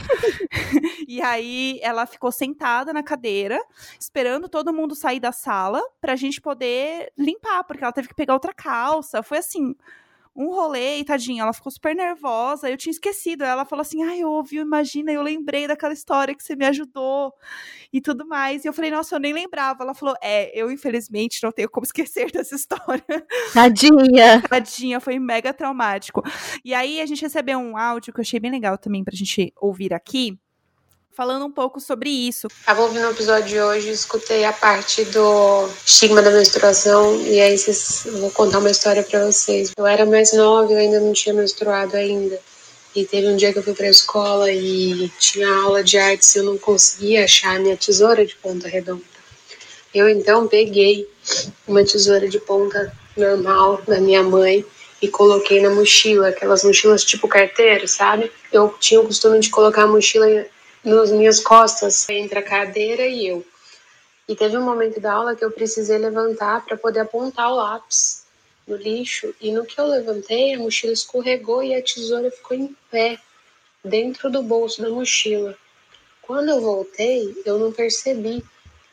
e 1.07 1.21
aí 1.21 1.79
ela 1.83 2.07
ficou 2.07 2.31
sentada 2.31 2.91
na 2.91 3.03
cadeira, 3.03 3.63
esperando 3.99 4.49
todo 4.49 4.73
mundo 4.73 4.95
sair 4.95 5.19
da 5.19 5.31
sala 5.43 5.81
pra 5.99 6.15
gente 6.15 6.39
poder 6.41 7.11
limpar, 7.17 7.63
porque 7.65 7.83
ela 7.83 7.93
teve 7.93 8.07
que 8.07 8.15
pegar 8.15 8.33
outra 8.33 8.53
calça. 8.53 9.21
Foi 9.21 9.39
assim, 9.39 9.75
um 10.35 10.47
rolê 10.47 10.97
e 10.97 11.05
tadinha, 11.05 11.43
ela 11.43 11.53
ficou 11.53 11.71
super 11.71 11.95
nervosa. 11.95 12.69
Eu 12.69 12.77
tinha 12.77 12.91
esquecido. 12.91 13.43
Ela 13.43 13.65
falou 13.65 13.81
assim: 13.81 14.03
Ai, 14.03 14.19
eu 14.19 14.29
ouvi, 14.31 14.57
imagina, 14.57 15.11
eu 15.11 15.21
lembrei 15.21 15.67
daquela 15.67 15.93
história 15.93 16.33
que 16.33 16.43
você 16.43 16.55
me 16.55 16.65
ajudou 16.65 17.33
e 17.91 18.01
tudo 18.01 18.25
mais. 18.25 18.65
E 18.65 18.67
eu 18.67 18.73
falei: 18.73 18.89
Nossa, 18.89 19.15
eu 19.15 19.19
nem 19.19 19.33
lembrava. 19.33 19.83
Ela 19.83 19.93
falou: 19.93 20.15
É, 20.21 20.51
eu 20.59 20.71
infelizmente 20.71 21.41
não 21.43 21.51
tenho 21.51 21.69
como 21.69 21.85
esquecer 21.85 22.31
dessa 22.31 22.55
história. 22.55 23.03
Tadinha! 23.53 24.41
Tadinha, 24.49 24.99
foi 24.99 25.19
mega 25.19 25.53
traumático. 25.53 26.23
E 26.65 26.73
aí 26.73 26.99
a 26.99 27.05
gente 27.05 27.21
recebeu 27.21 27.59
um 27.59 27.77
áudio 27.77 28.11
que 28.11 28.19
eu 28.19 28.23
achei 28.23 28.39
bem 28.39 28.51
legal 28.51 28.77
também 28.77 29.03
pra 29.03 29.15
gente 29.15 29.53
ouvir 29.61 29.93
aqui 29.93 30.39
falando 31.15 31.45
um 31.45 31.51
pouco 31.51 31.79
sobre 31.79 32.09
isso. 32.09 32.47
Tava 32.65 32.81
ouvindo 32.81 33.07
o 33.07 33.11
episódio 33.11 33.47
de 33.47 33.59
hoje, 33.59 33.89
escutei 33.89 34.43
a 34.45 34.51
parte 34.51 35.05
do 35.05 35.69
estigma 35.85 36.21
da 36.21 36.31
menstruação 36.31 37.21
e 37.21 37.39
aí 37.39 37.57
vocês, 37.57 38.07
vou 38.19 38.31
contar 38.31 38.59
uma 38.59 38.71
história 38.71 39.03
para 39.03 39.25
vocês. 39.25 39.71
Eu 39.77 39.85
era 39.85 40.05
mais 40.05 40.33
nova, 40.33 40.71
eu 40.71 40.77
ainda 40.77 40.99
não 40.99 41.13
tinha 41.13 41.33
menstruado 41.33 41.95
ainda. 41.95 42.39
E 42.95 43.05
teve 43.05 43.27
um 43.27 43.35
dia 43.35 43.51
que 43.51 43.59
eu 43.59 43.63
fui 43.63 43.73
para 43.73 43.87
a 43.87 43.91
escola 43.91 44.51
e 44.51 45.09
tinha 45.19 45.51
aula 45.63 45.83
de 45.83 45.97
artes 45.97 46.35
e 46.35 46.39
eu 46.39 46.43
não 46.43 46.57
conseguia 46.57 47.23
achar 47.25 47.59
minha 47.59 47.77
tesoura 47.77 48.25
de 48.25 48.35
ponta 48.35 48.67
redonda. 48.67 49.01
Eu 49.93 50.09
então 50.09 50.47
peguei 50.47 51.07
uma 51.67 51.83
tesoura 51.83 52.27
de 52.27 52.39
ponta 52.39 52.91
normal 53.15 53.81
da 53.87 53.99
minha 53.99 54.21
mãe 54.23 54.65
e 55.01 55.07
coloquei 55.07 55.61
na 55.61 55.69
mochila, 55.69 56.29
aquelas 56.29 56.63
mochilas 56.63 57.03
tipo 57.03 57.27
carteiro, 57.27 57.87
sabe? 57.87 58.31
Eu 58.51 58.73
tinha 58.79 59.01
o 59.01 59.05
costume 59.05 59.39
de 59.39 59.49
colocar 59.49 59.83
a 59.83 59.87
mochila 59.87 60.45
nas 60.83 61.11
minhas 61.11 61.39
costas, 61.39 62.07
entre 62.09 62.39
a 62.39 62.43
cadeira 62.43 63.05
e 63.05 63.27
eu. 63.27 63.45
E 64.27 64.35
teve 64.35 64.57
um 64.57 64.63
momento 64.63 64.99
da 64.99 65.13
aula 65.13 65.35
que 65.35 65.43
eu 65.43 65.51
precisei 65.51 65.97
levantar 65.97 66.65
para 66.65 66.77
poder 66.77 67.01
apontar 67.01 67.51
o 67.51 67.55
lápis 67.55 68.23
no 68.67 68.75
lixo. 68.75 69.33
E 69.39 69.51
no 69.51 69.65
que 69.65 69.79
eu 69.79 69.85
levantei, 69.85 70.53
a 70.53 70.59
mochila 70.59 70.93
escorregou 70.93 71.63
e 71.63 71.75
a 71.75 71.81
tesoura 71.81 72.31
ficou 72.31 72.55
em 72.55 72.75
pé, 72.89 73.19
dentro 73.83 74.29
do 74.29 74.41
bolso 74.41 74.81
da 74.81 74.89
mochila. 74.89 75.57
Quando 76.21 76.49
eu 76.49 76.61
voltei, 76.61 77.35
eu 77.45 77.59
não 77.59 77.71
percebi 77.71 78.43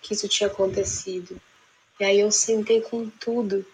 que 0.02 0.14
isso 0.14 0.28
tinha 0.28 0.48
acontecido. 0.48 1.40
E 1.98 2.04
aí 2.04 2.20
eu 2.20 2.32
sentei 2.32 2.80
com 2.80 3.08
tudo. 3.08 3.64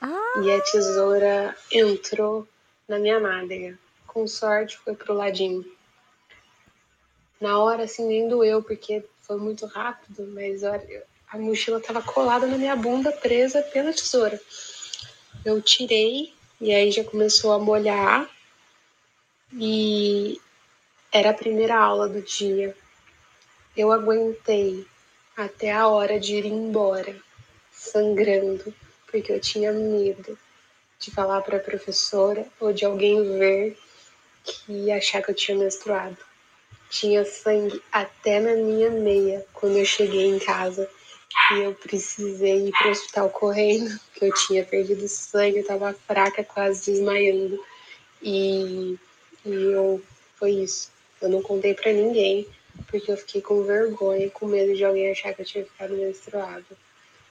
Ah. 0.00 0.40
E 0.44 0.52
a 0.52 0.60
tesoura 0.60 1.56
entrou 1.70 2.46
na 2.86 2.98
minha 2.98 3.18
nádega. 3.18 3.78
Com 4.06 4.28
sorte, 4.28 4.78
foi 4.78 4.94
pro 4.94 5.14
ladinho. 5.14 5.64
Na 7.42 7.58
hora, 7.58 7.82
assim, 7.82 8.06
nem 8.06 8.28
doeu, 8.28 8.62
porque 8.62 9.04
foi 9.22 9.36
muito 9.36 9.66
rápido, 9.66 10.24
mas 10.32 10.62
olha, 10.62 11.02
a 11.28 11.36
mochila 11.36 11.78
estava 11.78 12.00
colada 12.00 12.46
na 12.46 12.56
minha 12.56 12.76
bunda, 12.76 13.10
presa 13.10 13.60
pela 13.60 13.92
tesoura. 13.92 14.40
Eu 15.44 15.60
tirei 15.60 16.32
e 16.60 16.72
aí 16.72 16.92
já 16.92 17.02
começou 17.02 17.52
a 17.52 17.58
molhar 17.58 18.30
e 19.54 20.40
era 21.10 21.30
a 21.30 21.34
primeira 21.34 21.76
aula 21.76 22.08
do 22.08 22.22
dia. 22.22 22.76
Eu 23.76 23.90
aguentei 23.90 24.86
até 25.36 25.72
a 25.72 25.88
hora 25.88 26.20
de 26.20 26.36
ir 26.36 26.46
embora, 26.46 27.16
sangrando, 27.72 28.72
porque 29.10 29.32
eu 29.32 29.40
tinha 29.40 29.72
medo 29.72 30.38
de 31.00 31.10
falar 31.10 31.42
para 31.42 31.56
a 31.56 31.60
professora 31.60 32.46
ou 32.60 32.72
de 32.72 32.84
alguém 32.84 33.36
ver 33.36 33.76
que 34.44 34.92
achar 34.92 35.20
que 35.20 35.32
eu 35.32 35.34
tinha 35.34 35.58
menstruado. 35.58 36.30
Tinha 36.92 37.24
sangue 37.24 37.82
até 37.90 38.38
na 38.38 38.54
minha 38.54 38.90
meia 38.90 39.46
quando 39.54 39.78
eu 39.78 39.84
cheguei 39.84 40.26
em 40.26 40.38
casa. 40.38 40.86
E 41.52 41.60
eu 41.60 41.74
precisei 41.74 42.68
ir 42.68 42.72
para 42.72 42.88
o 42.88 42.90
hospital 42.90 43.30
correndo, 43.30 43.98
porque 44.12 44.26
eu 44.26 44.34
tinha 44.34 44.62
perdido 44.62 45.08
sangue, 45.08 45.58
eu 45.58 45.66
tava 45.66 45.94
fraca, 46.06 46.44
quase 46.44 46.92
desmaiando. 46.92 47.58
E, 48.22 48.98
e 49.44 49.50
eu 49.50 50.02
foi 50.36 50.50
isso. 50.50 50.90
Eu 51.20 51.30
não 51.30 51.40
contei 51.40 51.72
para 51.72 51.92
ninguém, 51.92 52.46
porque 52.88 53.10
eu 53.10 53.16
fiquei 53.16 53.40
com 53.40 53.62
vergonha, 53.62 54.28
com 54.28 54.46
medo 54.46 54.76
de 54.76 54.84
alguém 54.84 55.10
achar 55.10 55.32
que 55.32 55.40
eu 55.40 55.46
tinha 55.46 55.64
ficado 55.64 55.94
menstruada. 55.94 56.66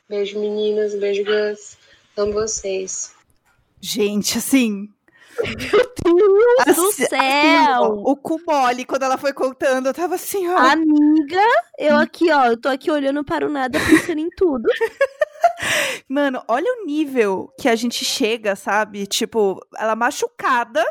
Beijo 0.09 0.39
meninas, 0.39 0.95
beijo 0.95 1.23
Gus. 1.23 1.77
Amo 2.17 2.33
vocês. 2.33 3.13
Gente, 3.79 4.39
assim, 4.39 4.89
Meu 5.39 6.65
Deus 6.65 6.75
do 6.75 6.87
Assim- 6.87 7.05
céu! 7.05 7.19
assim, 7.19 7.67
ó, 7.79 7.87
o 8.11 8.15
cu 8.15 8.39
mole, 8.45 8.85
quando 8.85 9.03
ela 9.03 9.17
foi 9.17 9.33
contando, 9.33 9.87
eu 9.87 9.93
tava 9.93 10.15
assim, 10.15 10.47
ó. 10.47 10.57
Amiga, 10.57 11.43
eu 11.77 11.95
aqui, 11.97 12.31
ó, 12.31 12.45
eu 12.47 12.57
tô 12.57 12.67
aqui 12.69 12.91
olhando 12.91 13.23
para 13.23 13.45
o 13.45 13.49
nada, 13.49 13.79
pensando 13.79 14.19
em 14.19 14.29
tudo. 14.29 14.67
Mano, 16.07 16.43
olha 16.47 16.65
o 16.81 16.85
nível 16.85 17.51
que 17.59 17.67
a 17.69 17.75
gente 17.75 18.03
chega, 18.03 18.55
sabe? 18.55 19.05
Tipo, 19.07 19.59
ela 19.77 19.95
machucada, 19.95 20.83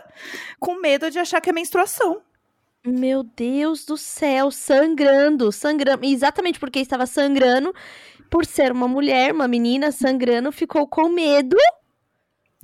com 0.58 0.74
medo 0.80 1.10
de 1.10 1.18
achar 1.18 1.40
que 1.40 1.50
é 1.50 1.52
menstruação. 1.52 2.22
Meu 2.86 3.22
Deus 3.22 3.84
do 3.84 3.96
céu, 3.96 4.50
sangrando, 4.50 5.52
sangrando. 5.52 6.04
Exatamente 6.06 6.58
porque 6.58 6.78
estava 6.80 7.04
sangrando, 7.06 7.74
por 8.30 8.46
ser 8.46 8.72
uma 8.72 8.88
mulher, 8.88 9.32
uma 9.34 9.46
menina 9.46 9.92
sangrando, 9.92 10.50
ficou 10.50 10.86
com 10.88 11.08
medo. 11.10 11.56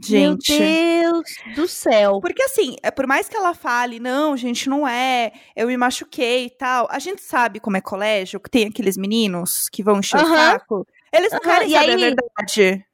Gente. 0.02 0.52
Meu 0.58 1.12
Deus 1.12 1.24
do 1.54 1.66
céu. 1.68 2.20
Porque 2.20 2.42
assim, 2.42 2.76
é 2.82 2.90
por 2.90 3.06
mais 3.06 3.28
que 3.28 3.36
ela 3.36 3.54
fale, 3.54 3.98
não, 3.98 4.36
gente, 4.36 4.68
não 4.68 4.86
é, 4.86 5.32
eu 5.54 5.66
me 5.66 5.76
machuquei 5.76 6.46
e 6.46 6.50
tal, 6.50 6.86
a 6.90 6.98
gente 6.98 7.22
sabe 7.22 7.60
como 7.60 7.76
é 7.76 7.80
colégio, 7.80 8.38
que 8.40 8.50
tem 8.50 8.66
aqueles 8.66 8.96
meninos 8.96 9.68
que 9.70 9.82
vão 9.82 9.98
encher 10.00 10.18
o 10.22 10.26
saco. 10.26 10.86
Eles 11.12 11.32
não 11.32 11.40
querem 11.40 11.68
e 11.68 11.72
saber 11.72 11.90
a 11.90 11.94
aí- 11.94 12.00
verdade. 12.00 12.84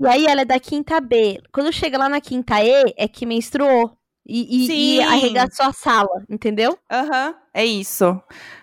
E 0.00 0.06
aí 0.06 0.26
ela 0.26 0.40
é 0.42 0.44
da 0.44 0.58
quinta 0.60 1.00
B. 1.00 1.40
Quando 1.52 1.72
chega 1.72 1.98
lá 1.98 2.08
na 2.08 2.20
quinta 2.20 2.62
E, 2.62 2.94
é 2.96 3.06
que 3.08 3.26
menstruou. 3.26 3.96
E, 4.26 4.42
e, 4.42 4.64
e 4.64 4.66
Sim. 4.66 5.02
arregaçou 5.04 5.66
a 5.66 5.72
sala, 5.72 6.22
entendeu? 6.28 6.78
Aham, 6.90 7.34
é 7.54 7.64
isso. 7.64 8.20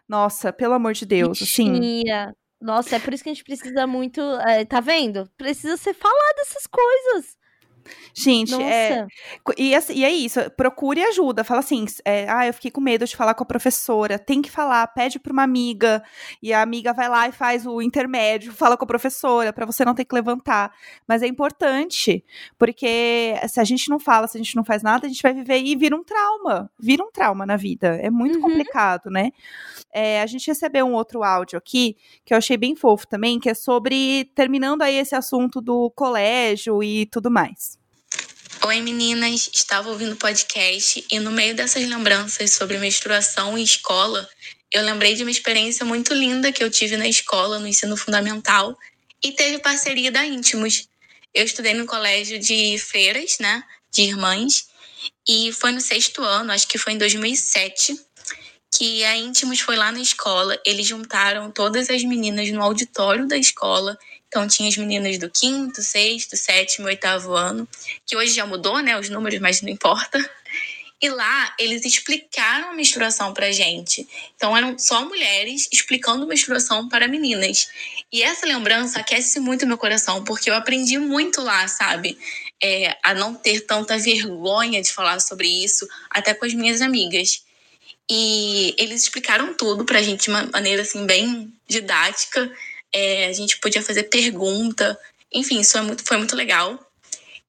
Nossa, 0.08 0.54
pelo 0.54 0.74
amor 0.74 0.94
de 0.94 1.06
Deus, 1.06 1.42
assim. 1.42 1.72
Bichinha. 1.74 2.36
Nossa, 2.62 2.96
é 2.96 3.00
por 3.00 3.14
isso 3.14 3.24
que 3.24 3.30
a 3.30 3.34
gente 3.34 3.44
precisa 3.44 3.86
muito. 3.88 4.22
é, 4.48 4.64
tá 4.64 4.80
vendo? 4.80 5.30
Precisa 5.38 5.76
ser 5.76 5.94
falado 5.94 6.40
essas 6.42 6.68
coisas. 6.68 7.36
Gente, 8.14 8.54
é, 8.62 9.06
E, 9.58 9.76
assim, 9.76 9.94
e 9.94 10.04
é 10.06 10.10
isso, 10.12 10.40
procure 10.52 11.04
ajuda. 11.04 11.44
Fala 11.44 11.60
assim, 11.60 11.86
é, 12.04 12.28
ah, 12.30 12.48
eu 12.48 12.54
fiquei 12.54 12.72
com 12.72 12.82
medo 12.82 13.06
de 13.06 13.16
falar 13.16 13.34
com 13.34 13.44
a 13.44 13.48
professora. 13.48 14.18
Tem 14.20 14.42
que 14.42 14.50
falar, 14.52 14.86
pede 14.88 15.20
pra 15.20 15.32
uma 15.34 15.44
amiga. 15.44 16.04
E 16.42 16.54
a 16.54 16.62
amiga 16.62 16.94
vai 16.94 17.10
lá 17.10 17.28
e 17.28 17.32
faz 17.32 17.66
o 17.66 17.82
intermédio, 17.82 18.52
fala 18.54 18.78
com 18.78 18.84
a 18.86 18.88
professora, 18.88 19.52
pra 19.54 19.66
você 19.66 19.84
não 19.86 19.94
ter 19.96 20.06
que 20.06 20.16
levantar. 20.16 20.72
Mas 21.08 21.22
é 21.22 21.28
importante, 21.28 22.24
porque 22.58 23.36
se 23.48 23.60
a 23.60 23.64
gente 23.64 23.90
não 23.90 24.00
fala, 24.00 24.28
se 24.28 24.38
a 24.38 24.42
gente 24.42 24.56
não 24.56 24.64
faz 24.66 24.82
nada, 24.84 25.06
a 25.06 25.10
gente 25.10 25.22
vai 25.22 25.34
viver 25.34 25.60
e 25.60 25.76
vira 25.76 25.96
um 25.96 26.04
trauma. 26.04 26.70
Vira 26.80 27.04
um 27.04 27.12
trauma 27.12 27.46
na 27.46 27.56
vida. 27.58 27.98
É 28.02 28.10
muito 28.10 28.36
Uhum. 28.36 28.42
complicado, 28.42 29.10
né? 29.10 29.32
É, 29.94 30.22
a 30.22 30.26
gente 30.26 30.48
recebeu 30.48 30.86
um 30.86 30.94
outro 30.94 31.24
áudio 31.24 31.58
aqui, 31.58 31.96
que 32.26 32.34
eu 32.34 32.38
achei 32.38 32.58
bem 32.58 32.76
fofo 32.76 33.08
também, 33.08 33.40
que 33.40 33.50
é 33.50 33.54
sobre, 33.54 34.26
terminando 34.36 34.82
aí 34.82 34.96
esse 34.98 35.16
assunto 35.16 35.62
do 35.62 35.90
colégio 35.92 36.84
e 36.84 37.06
tudo 37.08 37.32
mais. 37.32 37.75
Oi 38.68 38.82
meninas, 38.82 39.48
estava 39.54 39.92
ouvindo 39.92 40.16
podcast 40.16 41.06
e 41.12 41.20
no 41.20 41.30
meio 41.30 41.54
dessas 41.54 41.88
lembranças 41.88 42.54
sobre 42.54 42.80
menstruação 42.80 43.56
e 43.56 43.62
escola, 43.62 44.28
eu 44.74 44.82
lembrei 44.82 45.14
de 45.14 45.22
uma 45.22 45.30
experiência 45.30 45.86
muito 45.86 46.16
linda 46.16 46.52
que 46.52 46.64
eu 46.64 46.72
tive 46.72 46.98
na 46.98 47.08
escola, 47.08 47.60
no 47.60 47.68
ensino 47.68 47.96
fundamental, 47.96 48.76
e 49.24 49.32
teve 49.34 49.60
parceria 49.60 50.12
da 50.12 50.26
Íntimos. 50.26 50.90
Eu 51.32 51.46
estudei 51.46 51.76
no 51.76 51.86
colégio 51.86 52.40
de 52.40 52.80
freiras, 52.80 53.38
né, 53.40 53.64
de 53.92 54.02
irmãs, 54.02 54.68
e 55.30 55.52
foi 55.54 55.72
no 55.72 55.80
sexto 55.80 56.24
ano, 56.24 56.52
acho 56.52 56.68
que 56.68 56.80
foi 56.80 56.94
em 56.94 56.98
2007, 56.98 57.96
que 58.76 59.04
a 59.04 59.16
Íntimos 59.16 59.60
foi 59.60 59.76
lá 59.76 59.92
na 59.92 60.02
escola, 60.02 60.60
eles 60.66 60.88
juntaram 60.88 61.52
todas 61.52 61.88
as 61.88 62.04
meninas 62.04 62.50
no 62.50 62.64
auditório 62.64 63.28
da 63.28 63.38
escola, 63.38 63.96
então 64.36 64.50
tinha 64.50 64.68
as 64.68 64.76
meninas 64.76 65.18
do 65.18 65.30
quinto, 65.30 65.82
sexto, 65.82 66.36
sétimo, 66.36 66.88
oitavo 66.88 67.34
ano, 67.34 67.66
que 68.06 68.18
hoje 68.18 68.34
já 68.34 68.46
mudou, 68.46 68.80
né, 68.82 69.00
os 69.00 69.10
números, 69.10 69.40
mas 69.40 69.62
não 69.62 69.70
importa. 69.70 70.20
E 71.02 71.08
lá 71.08 71.56
eles 71.58 71.86
explicaram 71.86 72.70
a 72.70 72.74
menstruação 72.74 73.34
pra 73.34 73.52
gente. 73.52 74.06
Então 74.36 74.56
eram 74.58 74.78
só 74.78 75.06
mulheres 75.06 75.70
explicando 75.72 76.28
menstruação 76.28 76.90
para 76.90 77.08
meninas. 77.08 77.70
E 78.12 78.22
essa 78.22 78.46
lembrança 78.46 79.00
aquece 79.00 79.40
muito 79.40 79.66
meu 79.66 79.78
coração, 79.78 80.24
porque 80.26 80.50
eu 80.50 80.56
aprendi 80.56 80.98
muito 80.98 81.42
lá, 81.42 81.66
sabe? 81.70 82.18
É, 82.62 82.98
a 83.04 83.14
não 83.14 83.36
ter 83.36 83.62
tanta 83.62 83.98
vergonha 83.98 84.82
de 84.82 84.92
falar 84.92 85.20
sobre 85.22 85.48
isso, 85.48 85.88
até 86.10 86.34
com 86.34 86.46
as 86.46 86.54
minhas 86.54 86.82
amigas. 86.82 87.42
E 88.10 88.76
eles 88.78 89.04
explicaram 89.04 89.54
tudo 89.54 89.86
pra 89.86 90.02
gente 90.02 90.24
de 90.24 90.30
uma 90.30 90.44
maneira 90.48 90.82
assim 90.82 91.06
bem 91.06 91.54
didática. 91.68 92.52
É, 92.94 93.28
a 93.28 93.34
gente 93.34 93.60
podia 93.60 93.82
fazer 93.82 94.04
pergunta. 94.04 94.98
Enfim, 95.34 95.60
isso 95.60 95.78
é 95.78 95.82
muito, 95.82 96.04
foi 96.04 96.18
muito 96.18 96.36
legal. 96.36 96.80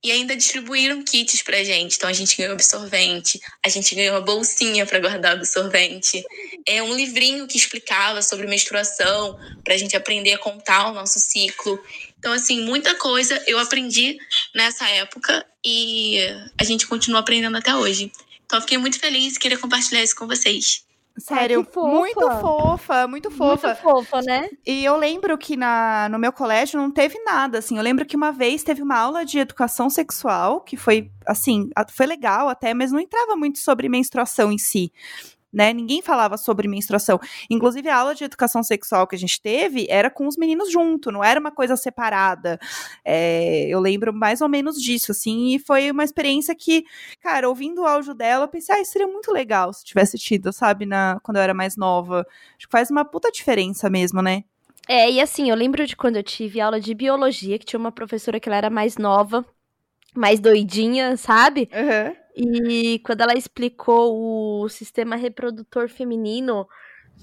E 0.05 0.13
ainda 0.13 0.37
distribuíram 0.37 1.03
kits 1.03 1.43
pra 1.43 1.65
gente. 1.65 1.97
Então 1.97 2.09
a 2.09 2.13
gente 2.13 2.37
ganhou 2.37 2.53
absorvente, 2.53 3.41
a 3.65 3.69
gente 3.69 3.95
ganhou 3.95 4.15
uma 4.15 4.21
bolsinha 4.21 4.87
para 4.87 5.01
guardar 5.01 5.33
absorvente. 5.33 6.25
É 6.67 6.83
um 6.83 6.95
livrinho 6.95 7.47
que 7.47 7.57
explicava 7.57 8.23
sobre 8.23 8.47
menstruação, 8.47 9.39
pra 9.65 9.77
gente 9.77 9.97
aprender 9.97 10.35
a 10.35 10.39
contar 10.39 10.91
o 10.91 10.95
nosso 10.95 11.19
ciclo. 11.19 11.83
Então, 12.19 12.33
assim, 12.33 12.65
muita 12.65 12.95
coisa 12.97 13.43
eu 13.47 13.59
aprendi 13.59 14.17
nessa 14.55 14.89
época 14.89 15.45
e 15.65 16.19
a 16.59 16.65
gente 16.65 16.87
continua 16.87 17.21
aprendendo 17.21 17.57
até 17.57 17.75
hoje. 17.75 18.13
Então, 18.45 18.61
fiquei 18.61 18.79
muito 18.79 18.99
feliz 18.99 19.35
e 19.35 19.39
queria 19.39 19.59
compartilhar 19.59 20.03
isso 20.03 20.15
com 20.15 20.27
vocês. 20.27 20.86
Sério, 21.19 21.61
Ai, 21.61 21.73
fofa. 21.73 21.89
muito 21.89 22.31
fofa, 22.41 23.09
muito 23.09 23.31
fofa. 23.31 23.69
Muito 23.69 23.81
fofa, 23.81 24.21
né? 24.23 24.51
E 24.67 24.85
eu 24.85 24.97
lembro 24.97 25.37
que 25.39 25.57
na, 25.57 26.09
no 26.11 26.19
meu 26.19 26.33
colégio 26.33 26.79
não 26.79 26.91
teve 26.91 27.19
nada, 27.25 27.59
assim. 27.59 27.77
Eu 27.79 27.83
lembro 27.83 28.05
que 28.05 28.17
uma 28.17 28.31
vez 28.31 28.63
teve 28.63 28.83
uma 28.83 28.99
aula 28.99 29.25
de 29.25 29.39
educação 29.39 29.89
sexual, 29.89 30.61
que 30.61 30.77
foi, 30.77 31.11
assim, 31.27 31.71
foi 31.89 32.07
legal 32.07 32.49
até, 32.49 32.75
mas 32.75 32.93
não 32.93 33.01
entrava 33.01 33.35
muito 33.35 33.59
sobre 33.59 33.89
menstruação 33.89 34.53
em 34.53 34.59
si. 34.59 34.93
Né? 35.53 35.73
Ninguém 35.73 36.03
falava 36.03 36.37
sobre 36.37 36.69
menstruação. 36.69 37.19
Inclusive, 37.49 37.89
a 37.89 37.97
aula 37.97 38.15
de 38.15 38.25
educação 38.25 38.63
sexual 38.63 39.07
que 39.07 39.15
a 39.15 39.19
gente 39.19 39.41
teve 39.41 39.87
era 39.89 40.11
com 40.11 40.27
os 40.27 40.37
meninos 40.37 40.71
junto, 40.71 41.11
não 41.11 41.25
era 41.25 41.41
uma 41.41 41.51
coisa 41.51 41.77
separada. 41.77 42.59
É, 43.05 43.67
eu 43.69 43.81
lembro 43.81 44.13
mais 44.13 44.41
ou 44.41 44.49
menos 44.49 44.81
disso, 44.81 45.13
assim, 45.13 45.55
e 45.55 45.59
foi 45.59 45.91
uma 45.91 46.05
experiência 46.05 46.55
que, 46.55 46.85
cara, 47.21 47.49
ouvindo 47.49 47.83
o 47.83 47.87
áudio 47.87 48.13
dela, 48.13 48.45
eu 48.45 48.49
pensei, 48.49 48.75
ah, 48.75 48.81
isso 48.81 48.93
seria 48.93 49.09
muito 49.09 49.33
legal 49.33 49.73
se 49.73 49.85
tivesse 49.85 50.19
tido, 50.19 50.53
sabe, 50.53 50.85
na, 50.85 51.19
quando 51.23 51.37
eu 51.37 51.43
era 51.43 51.55
mais 51.55 51.77
nova. 51.77 52.27
Acho 52.57 52.67
que 52.67 52.73
faz 52.73 52.91
uma 52.91 53.05
puta 53.05 53.31
diferença 53.31 53.89
mesmo, 53.89 54.21
né? 54.21 54.45
É, 54.89 55.11
e 55.11 55.21
assim, 55.21 55.51
eu 55.51 55.57
lembro 55.57 55.85
de 55.87 55.97
quando 55.97 56.17
eu 56.17 56.23
tive 56.23 56.61
aula 56.61 56.81
de 56.81 56.95
biologia, 56.95 57.59
que 57.59 57.67
tinha 57.67 57.81
uma 57.81 57.91
professora 57.91 58.39
que 58.39 58.49
ela 58.49 58.57
era 58.57 58.71
mais 58.71 58.97
nova, 58.97 59.45
mais 60.15 60.39
doidinha, 60.39 61.17
sabe? 61.17 61.69
Uhum. 61.73 62.17
E 62.37 62.99
quando 62.99 63.23
ela 63.23 63.35
explicou 63.35 64.63
o 64.63 64.69
sistema 64.69 65.17
reprodutor 65.17 65.89
feminino, 65.89 66.69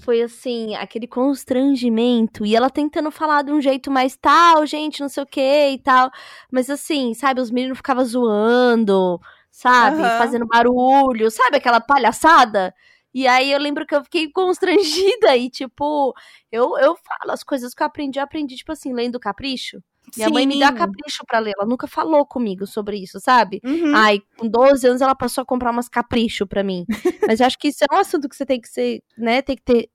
foi 0.02 0.20
assim, 0.22 0.74
aquele 0.74 1.06
constrangimento. 1.06 2.44
E 2.44 2.56
ela 2.56 2.68
tentando 2.68 3.10
falar 3.10 3.42
de 3.42 3.52
um 3.52 3.60
jeito 3.60 3.90
mais 3.90 4.16
tal, 4.16 4.66
gente, 4.66 5.00
não 5.00 5.08
sei 5.08 5.22
o 5.22 5.26
que 5.26 5.70
e 5.70 5.78
tal. 5.78 6.10
Mas 6.50 6.68
assim, 6.68 7.14
sabe, 7.14 7.40
os 7.40 7.50
meninos 7.50 7.78
ficavam 7.78 8.04
zoando, 8.04 9.20
sabe? 9.50 10.02
Aham. 10.02 10.18
Fazendo 10.18 10.46
barulho, 10.46 11.30
sabe 11.30 11.58
aquela 11.58 11.80
palhaçada? 11.80 12.74
E 13.14 13.28
aí 13.28 13.52
eu 13.52 13.60
lembro 13.60 13.86
que 13.86 13.94
eu 13.94 14.02
fiquei 14.02 14.28
constrangida 14.32 15.36
e, 15.36 15.48
tipo, 15.48 16.12
eu, 16.50 16.76
eu 16.78 16.96
falo 16.96 17.30
as 17.32 17.44
coisas 17.44 17.72
que 17.72 17.82
eu 17.82 17.86
aprendi, 17.86 18.18
eu 18.18 18.24
aprendi, 18.24 18.56
tipo 18.56 18.72
assim, 18.72 18.92
lendo 18.92 19.20
Capricho. 19.20 19.80
Minha 20.16 20.30
mãe 20.30 20.46
me 20.46 20.58
dá 20.58 20.68
Sim. 20.68 20.74
capricho 20.74 21.24
pra 21.26 21.38
ler. 21.38 21.52
Ela 21.58 21.66
nunca 21.66 21.86
falou 21.86 22.24
comigo 22.24 22.66
sobre 22.66 22.98
isso, 22.98 23.18
sabe? 23.20 23.60
Uhum. 23.64 23.94
Ai, 23.94 24.20
com 24.36 24.48
12 24.48 24.86
anos 24.86 25.00
ela 25.00 25.14
passou 25.14 25.42
a 25.42 25.44
comprar 25.44 25.70
umas 25.70 25.88
capricho 25.88 26.46
pra 26.46 26.62
mim. 26.62 26.84
Mas 27.36 27.40
eu 27.40 27.46
acho 27.46 27.58
que 27.58 27.68
isso 27.68 27.84
é 27.90 27.94
um 27.94 27.98
assunto 27.98 28.28
que 28.28 28.36
você 28.36 28.46
tem 28.46 28.60
que 28.60 28.68
ser, 28.68 29.02
né? 29.16 29.42
Tem 29.42 29.56
que 29.56 29.62
ter 29.62 29.90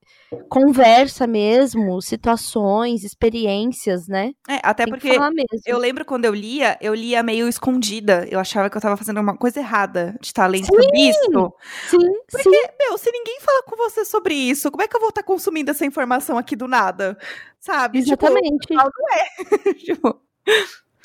conversa 0.48 1.26
mesmo, 1.26 2.02
situações, 2.02 3.04
experiências, 3.04 4.08
né? 4.08 4.32
É, 4.48 4.60
até 4.64 4.86
tem 4.86 4.94
porque 4.94 5.18
eu 5.66 5.78
lembro 5.78 6.06
quando 6.06 6.26
eu 6.26 6.34
lia, 6.34 6.78
eu 6.82 6.94
lia 6.94 7.24
meio 7.24 7.48
escondida. 7.48 8.28
Eu 8.30 8.40
achava 8.40 8.70
que 8.70 8.78
eu 8.78 8.82
tava 8.82 8.98
fazendo 8.98 9.20
uma 9.20 9.36
coisa 9.36 9.60
errada 9.60 10.16
de 10.20 10.28
estar 10.28 10.48
lendo 10.48 10.66
sobre 10.66 10.86
isso. 10.98 11.54
Sim, 11.90 11.98
sim. 12.42 12.50
Meu, 12.80 12.98
se 12.98 13.12
ninguém 13.12 13.40
fala 13.42 13.64
com 13.64 13.76
você 13.76 14.06
sobre 14.06 14.34
isso, 14.34 14.70
como 14.72 14.84
é 14.84 14.88
que 14.88 14.96
eu 14.96 15.00
vou 15.00 15.10
estar 15.10 15.24
consumindo 15.24 15.72
essa 15.72 15.86
informação 15.86 16.38
aqui 16.38 16.56
do 16.56 16.68
nada? 16.68 17.18
Sabe? 17.60 18.04
Tipo, 18.04 18.26
Exatamente. 18.26 18.68
tipo, 19.86 20.22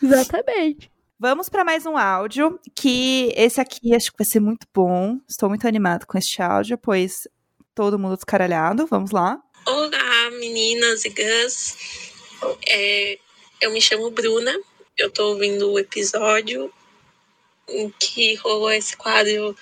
Exatamente. 0.03 0.93
Vamos 1.19 1.49
para 1.49 1.65
mais 1.65 1.87
um 1.87 1.97
áudio, 1.97 2.61
que 2.75 3.33
esse 3.37 3.61
aqui 3.61 3.95
acho 3.95 4.11
que 4.11 4.19
vai 4.19 4.27
ser 4.27 4.41
muito 4.41 4.67
bom. 4.75 5.19
Estou 5.29 5.49
muito 5.49 5.67
animado 5.67 6.07
com 6.07 6.19
este 6.19 6.43
áudio, 6.43 6.77
pois 6.77 7.27
todo 7.75 7.99
mundo 7.99 8.17
descaralhado. 8.17 8.87
Vamos 8.87 9.11
lá. 9.11 9.41
Olá, 9.67 10.31
meninas 10.39 11.05
e 11.05 11.09
gãs. 11.09 11.77
É, 12.69 13.19
eu 13.61 13.73
me 13.73 13.81
chamo 13.81 14.11
Bruna. 14.11 14.53
Eu 14.97 15.11
tô 15.11 15.31
ouvindo 15.31 15.73
o 15.73 15.79
episódio 15.79 16.73
em 17.69 17.91
que 17.99 18.35
rolou 18.35 18.71
esse 18.71 18.97
quadro 18.97 19.57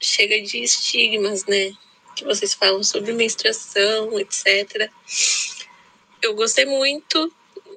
Chega 0.00 0.40
de 0.40 0.62
Estigmas, 0.62 1.44
né? 1.46 1.72
Que 2.16 2.24
vocês 2.24 2.54
falam 2.54 2.82
sobre 2.82 3.12
menstruação, 3.12 4.18
etc. 4.18 4.90
Eu 6.24 6.34
gostei 6.34 6.64
muito 6.64 7.30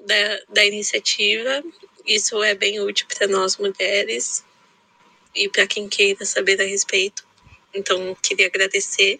da, 0.05 0.39
da 0.47 0.65
iniciativa. 0.65 1.61
Isso 2.05 2.41
é 2.41 2.55
bem 2.55 2.79
útil 2.79 3.05
para 3.13 3.27
nós 3.27 3.57
mulheres 3.57 4.41
e 5.35 5.49
para 5.49 5.67
quem 5.67 5.89
queira 5.89 6.23
saber 6.23 6.61
a 6.61 6.63
respeito. 6.63 7.27
Então, 7.73 8.15
queria 8.23 8.47
agradecer 8.47 9.19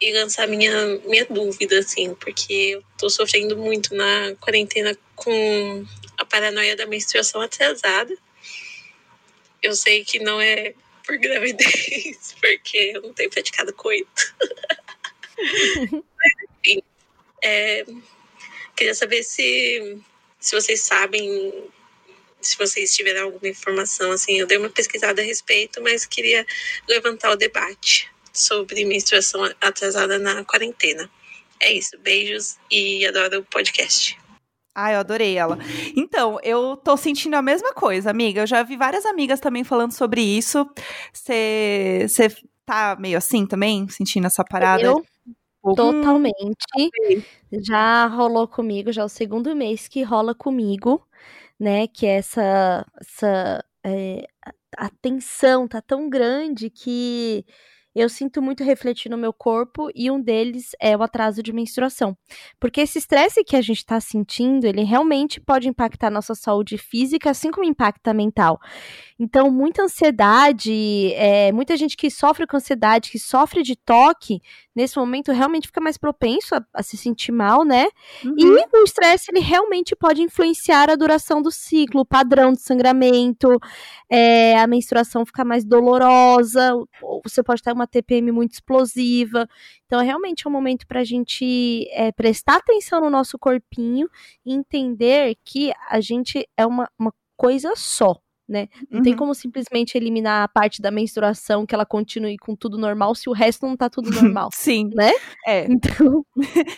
e 0.00 0.12
lançar 0.14 0.48
minha, 0.48 0.72
minha 1.04 1.26
dúvida, 1.26 1.80
assim, 1.80 2.14
porque 2.14 2.52
eu 2.76 2.84
tô 2.96 3.10
sofrendo 3.10 3.58
muito 3.58 3.94
na 3.94 4.34
quarentena 4.40 4.96
com 5.14 5.84
a 6.16 6.24
paranoia 6.24 6.74
da 6.74 6.86
menstruação 6.86 7.42
atrasada. 7.42 8.16
Eu 9.62 9.74
sei 9.76 10.02
que 10.02 10.18
não 10.18 10.40
é 10.40 10.72
por 11.04 11.18
gravidez, 11.18 12.34
porque 12.40 12.92
eu 12.94 13.02
não 13.02 13.12
tenho 13.12 13.28
praticado 13.28 13.74
coito. 13.74 14.34
É, 17.42 17.84
queria 18.76 18.94
saber 18.94 19.22
se, 19.22 19.98
se 20.38 20.54
vocês 20.54 20.82
sabem, 20.82 21.52
se 22.40 22.56
vocês 22.56 22.94
tiverem 22.94 23.22
alguma 23.22 23.48
informação, 23.48 24.12
assim, 24.12 24.38
eu 24.38 24.46
dei 24.46 24.58
uma 24.58 24.70
pesquisada 24.70 25.20
a 25.20 25.24
respeito, 25.24 25.82
mas 25.82 26.06
queria 26.06 26.46
levantar 26.88 27.30
o 27.30 27.36
debate 27.36 28.10
sobre 28.32 28.84
menstruação 28.84 29.42
atrasada 29.60 30.18
na 30.18 30.44
quarentena. 30.44 31.10
É 31.60 31.72
isso, 31.72 31.98
beijos 31.98 32.56
e 32.70 33.04
adoro 33.06 33.40
o 33.40 33.44
podcast. 33.44 34.16
Ah, 34.74 34.92
eu 34.92 35.00
adorei 35.00 35.36
ela. 35.36 35.58
Então, 35.96 36.38
eu 36.44 36.76
tô 36.76 36.96
sentindo 36.96 37.34
a 37.34 37.42
mesma 37.42 37.72
coisa, 37.74 38.10
amiga. 38.10 38.42
Eu 38.42 38.46
já 38.46 38.62
vi 38.62 38.76
várias 38.76 39.04
amigas 39.04 39.40
também 39.40 39.64
falando 39.64 39.90
sobre 39.90 40.20
isso. 40.20 40.64
Você 41.12 42.06
tá 42.64 42.96
meio 42.96 43.18
assim 43.18 43.44
também, 43.44 43.88
sentindo 43.88 44.28
essa 44.28 44.44
parada? 44.44 44.84
Eu 44.84 45.04
Hum, 45.64 45.74
totalmente. 45.74 46.56
Já 47.52 48.06
rolou 48.06 48.46
comigo, 48.48 48.92
já 48.92 49.02
é 49.02 49.04
o 49.04 49.08
segundo 49.08 49.54
mês 49.56 49.88
que 49.88 50.02
rola 50.02 50.34
comigo, 50.34 51.06
né? 51.58 51.86
Que 51.88 52.06
é 52.06 52.16
essa, 52.18 52.86
essa 53.00 53.64
é, 53.84 54.26
a- 54.76 54.90
tensão 55.02 55.68
tá 55.68 55.80
tão 55.82 56.08
grande 56.10 56.70
que 56.70 57.44
eu 57.94 58.08
sinto 58.08 58.40
muito 58.42 58.62
refletir 58.62 59.10
no 59.10 59.18
meu 59.18 59.32
corpo 59.32 59.90
e 59.94 60.10
um 60.10 60.20
deles 60.20 60.70
é 60.80 60.96
o 60.96 61.02
atraso 61.02 61.42
de 61.42 61.52
menstruação. 61.52 62.16
Porque 62.60 62.82
esse 62.82 62.98
estresse 62.98 63.42
que 63.44 63.56
a 63.56 63.62
gente 63.62 63.84
tá 63.84 64.00
sentindo, 64.00 64.66
ele 64.66 64.84
realmente 64.84 65.40
pode 65.40 65.68
impactar 65.68 66.08
a 66.08 66.10
nossa 66.10 66.34
saúde 66.34 66.78
física, 66.78 67.30
assim 67.30 67.50
como 67.50 67.64
impacta 67.66 68.14
mental. 68.14 68.60
Então, 69.18 69.50
muita 69.50 69.82
ansiedade, 69.82 71.12
é, 71.14 71.50
muita 71.52 71.76
gente 71.76 71.96
que 71.96 72.10
sofre 72.10 72.46
com 72.46 72.56
ansiedade, 72.56 73.10
que 73.10 73.18
sofre 73.18 73.62
de 73.62 73.76
toque, 73.76 74.40
nesse 74.78 74.96
momento 74.96 75.32
realmente 75.32 75.66
fica 75.66 75.80
mais 75.80 75.98
propenso 75.98 76.54
a, 76.54 76.64
a 76.72 76.82
se 76.84 76.96
sentir 76.96 77.32
mal, 77.32 77.64
né? 77.64 77.88
Uhum. 78.24 78.34
E 78.38 78.76
o 78.76 78.84
estresse, 78.84 79.26
ele 79.30 79.40
realmente 79.40 79.96
pode 79.96 80.22
influenciar 80.22 80.88
a 80.88 80.94
duração 80.94 81.42
do 81.42 81.50
ciclo, 81.50 82.02
o 82.02 82.06
padrão 82.06 82.52
de 82.52 82.60
sangramento, 82.60 83.58
é, 84.08 84.56
a 84.56 84.68
menstruação 84.68 85.26
ficar 85.26 85.44
mais 85.44 85.64
dolorosa, 85.64 86.74
ou 87.02 87.20
você 87.24 87.42
pode 87.42 87.60
ter 87.60 87.72
uma 87.72 87.88
TPM 87.88 88.30
muito 88.30 88.52
explosiva. 88.52 89.48
Então, 89.86 90.00
realmente 90.00 90.46
é 90.46 90.48
um 90.48 90.52
momento 90.52 90.86
para 90.86 91.00
a 91.00 91.04
gente 91.04 91.88
é, 91.90 92.12
prestar 92.12 92.58
atenção 92.58 93.00
no 93.00 93.10
nosso 93.10 93.36
corpinho 93.36 94.08
e 94.46 94.54
entender 94.54 95.36
que 95.44 95.72
a 95.90 96.00
gente 96.00 96.48
é 96.56 96.64
uma, 96.64 96.88
uma 96.96 97.12
coisa 97.36 97.72
só. 97.74 98.14
Né? 98.48 98.68
Não 98.90 99.02
tem 99.02 99.12
Uhum. 99.12 99.18
como 99.18 99.34
simplesmente 99.34 99.96
eliminar 99.98 100.42
a 100.44 100.48
parte 100.48 100.80
da 100.80 100.90
menstruação, 100.90 101.66
que 101.66 101.74
ela 101.74 101.84
continue 101.86 102.38
com 102.38 102.56
tudo 102.56 102.78
normal, 102.78 103.14
se 103.14 103.28
o 103.28 103.32
resto 103.32 103.66
não 103.66 103.76
tá 103.76 103.90
tudo 103.90 104.10
normal. 104.10 104.50
Sim. 104.54 104.90
né? 104.94 105.12
É. 105.46 105.66
Então, 105.70 106.24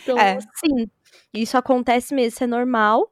então 0.03 0.19
É. 0.19 0.37
sim, 0.55 0.87
isso 1.33 1.57
acontece 1.57 2.13
mesmo, 2.15 2.29
isso 2.29 2.43
é 2.43 2.47
normal. 2.47 3.09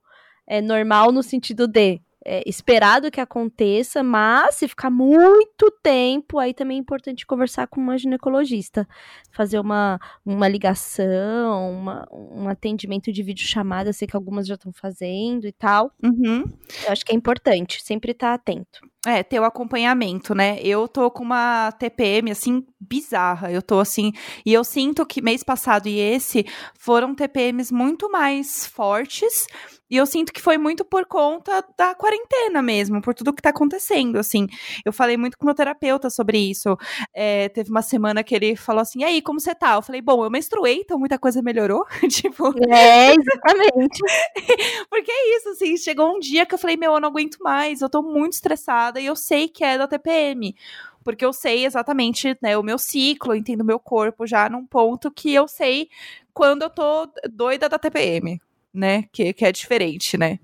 É 0.48 0.62
normal 0.62 1.12
no 1.12 1.24
sentido 1.24 1.68
de 1.68 2.02
é, 2.26 2.44
esperado 2.46 3.10
que 3.10 3.22
aconteça, 3.22 4.04
mas 4.04 4.56
se 4.56 4.68
ficar 4.68 4.90
muito 4.90 5.72
tempo, 5.82 6.38
aí 6.38 6.54
também 6.54 6.78
é 6.78 6.80
importante 6.80 7.26
conversar 7.26 7.68
com 7.68 7.80
uma 7.80 7.98
ginecologista, 7.98 8.88
fazer 9.32 9.60
uma, 9.60 10.00
uma 10.26 10.48
ligação, 10.48 11.72
uma, 11.72 12.08
um 12.12 12.48
atendimento 12.50 13.12
de 13.12 13.24
videochamada, 13.24 13.94
sei 13.94 14.08
que 14.08 14.16
algumas 14.16 14.48
já 14.48 14.56
estão 14.56 14.72
fazendo 14.74 15.48
e 15.48 15.52
tal. 15.52 15.92
Uhum. 16.04 16.44
Eu 16.86 16.92
acho 16.92 17.06
que 17.06 17.12
é 17.12 17.16
importante, 17.16 17.82
sempre 17.84 18.12
estar 18.12 18.34
atento. 18.34 18.82
É, 19.06 19.24
ter 19.24 19.40
o 19.40 19.46
acompanhamento, 19.46 20.36
né? 20.36 20.60
Eu 20.62 20.86
tô 20.86 21.10
com 21.10 21.24
uma 21.24 21.72
TPM, 21.72 22.32
assim, 22.32 22.66
bizarra. 22.80 23.52
Eu 23.52 23.62
tô 23.62 23.80
assim. 23.80 24.12
E 24.46 24.54
eu 24.54 24.64
sinto 24.64 25.06
que 25.06 25.22
mês 25.22 25.44
passado 25.44 25.88
e 25.88 26.00
esse 26.00 26.46
foram 26.78 27.14
TPMs 27.14 27.74
muito 27.74 28.10
mais 28.10 28.66
fortes. 28.66 29.48
E 29.90 29.98
eu 29.98 30.06
sinto 30.06 30.32
que 30.32 30.40
foi 30.40 30.56
muito 30.58 30.86
por 30.86 31.06
conta 31.06 31.66
da 31.76 31.96
quarentena 31.96 32.62
mesmo, 32.62 33.02
por 33.02 33.16
tudo 33.16 33.34
que 33.34 33.42
tá 33.42 33.50
acontecendo, 33.50 34.18
assim. 34.18 34.48
Eu 34.86 34.94
falei 34.94 35.18
muito 35.18 35.36
com 35.36 35.46
meu 35.46 35.56
terapeuta 35.56 36.12
sobre 36.12 36.38
isso. 36.38 36.78
É, 37.12 37.50
teve 37.50 37.72
uma 37.72 37.82
semana 37.82 38.24
que 38.24 38.36
ele 38.36 38.56
falou 38.56 38.82
assim, 38.82 39.00
e 39.00 39.04
aí, 39.04 39.22
como 39.22 39.40
você 39.40 39.56
tá? 39.56 39.74
Eu 39.74 39.82
falei, 39.82 40.00
bom, 40.00 40.24
eu 40.24 40.30
menstruei, 40.30 40.82
então 40.82 41.00
muita 41.00 41.18
coisa 41.18 41.42
melhorou. 41.42 41.86
tipo... 42.08 42.54
É, 42.72 43.16
exatamente. 43.16 44.00
Porque 44.92 45.12
é 45.12 45.38
isso, 45.38 45.50
assim, 45.50 45.76
chegou 45.76 46.16
um 46.16 46.20
dia 46.20 46.46
que 46.46 46.54
eu 46.54 46.60
falei, 46.60 46.78
meu, 46.78 46.94
eu 46.94 47.00
não 47.00 47.10
aguento 47.10 47.38
mais, 47.40 47.82
eu 47.82 47.90
tô 47.90 48.04
muito 48.04 48.34
estressada 48.34 49.02
e 49.02 49.08
eu 49.08 49.16
sei 49.16 49.48
que 49.48 49.64
é 49.64 49.76
da 49.76 49.88
TPM 49.88 50.56
porque 51.04 51.26
eu 51.26 51.34
sei 51.34 51.66
exatamente 51.66 52.38
né, 52.42 52.58
o 52.58 52.64
meu 52.64 52.78
ciclo, 52.78 53.36
entendo 53.36 53.62
o 53.62 53.66
meu 53.66 53.80
corpo 53.80 54.28
já 54.28 54.50
num 54.50 54.66
ponto 54.66 55.12
que 55.12 55.34
eu 55.34 55.48
sei 55.48 55.90
quando 56.34 56.64
eu 56.64 56.70
tô 56.70 57.10
doida 57.30 57.68
da 57.68 57.80
TPM 57.80 58.40
né? 58.74 59.06
Que, 59.12 59.34
que 59.34 59.46
é 59.46 59.52
diferente, 59.52 60.18
né? 60.18 60.40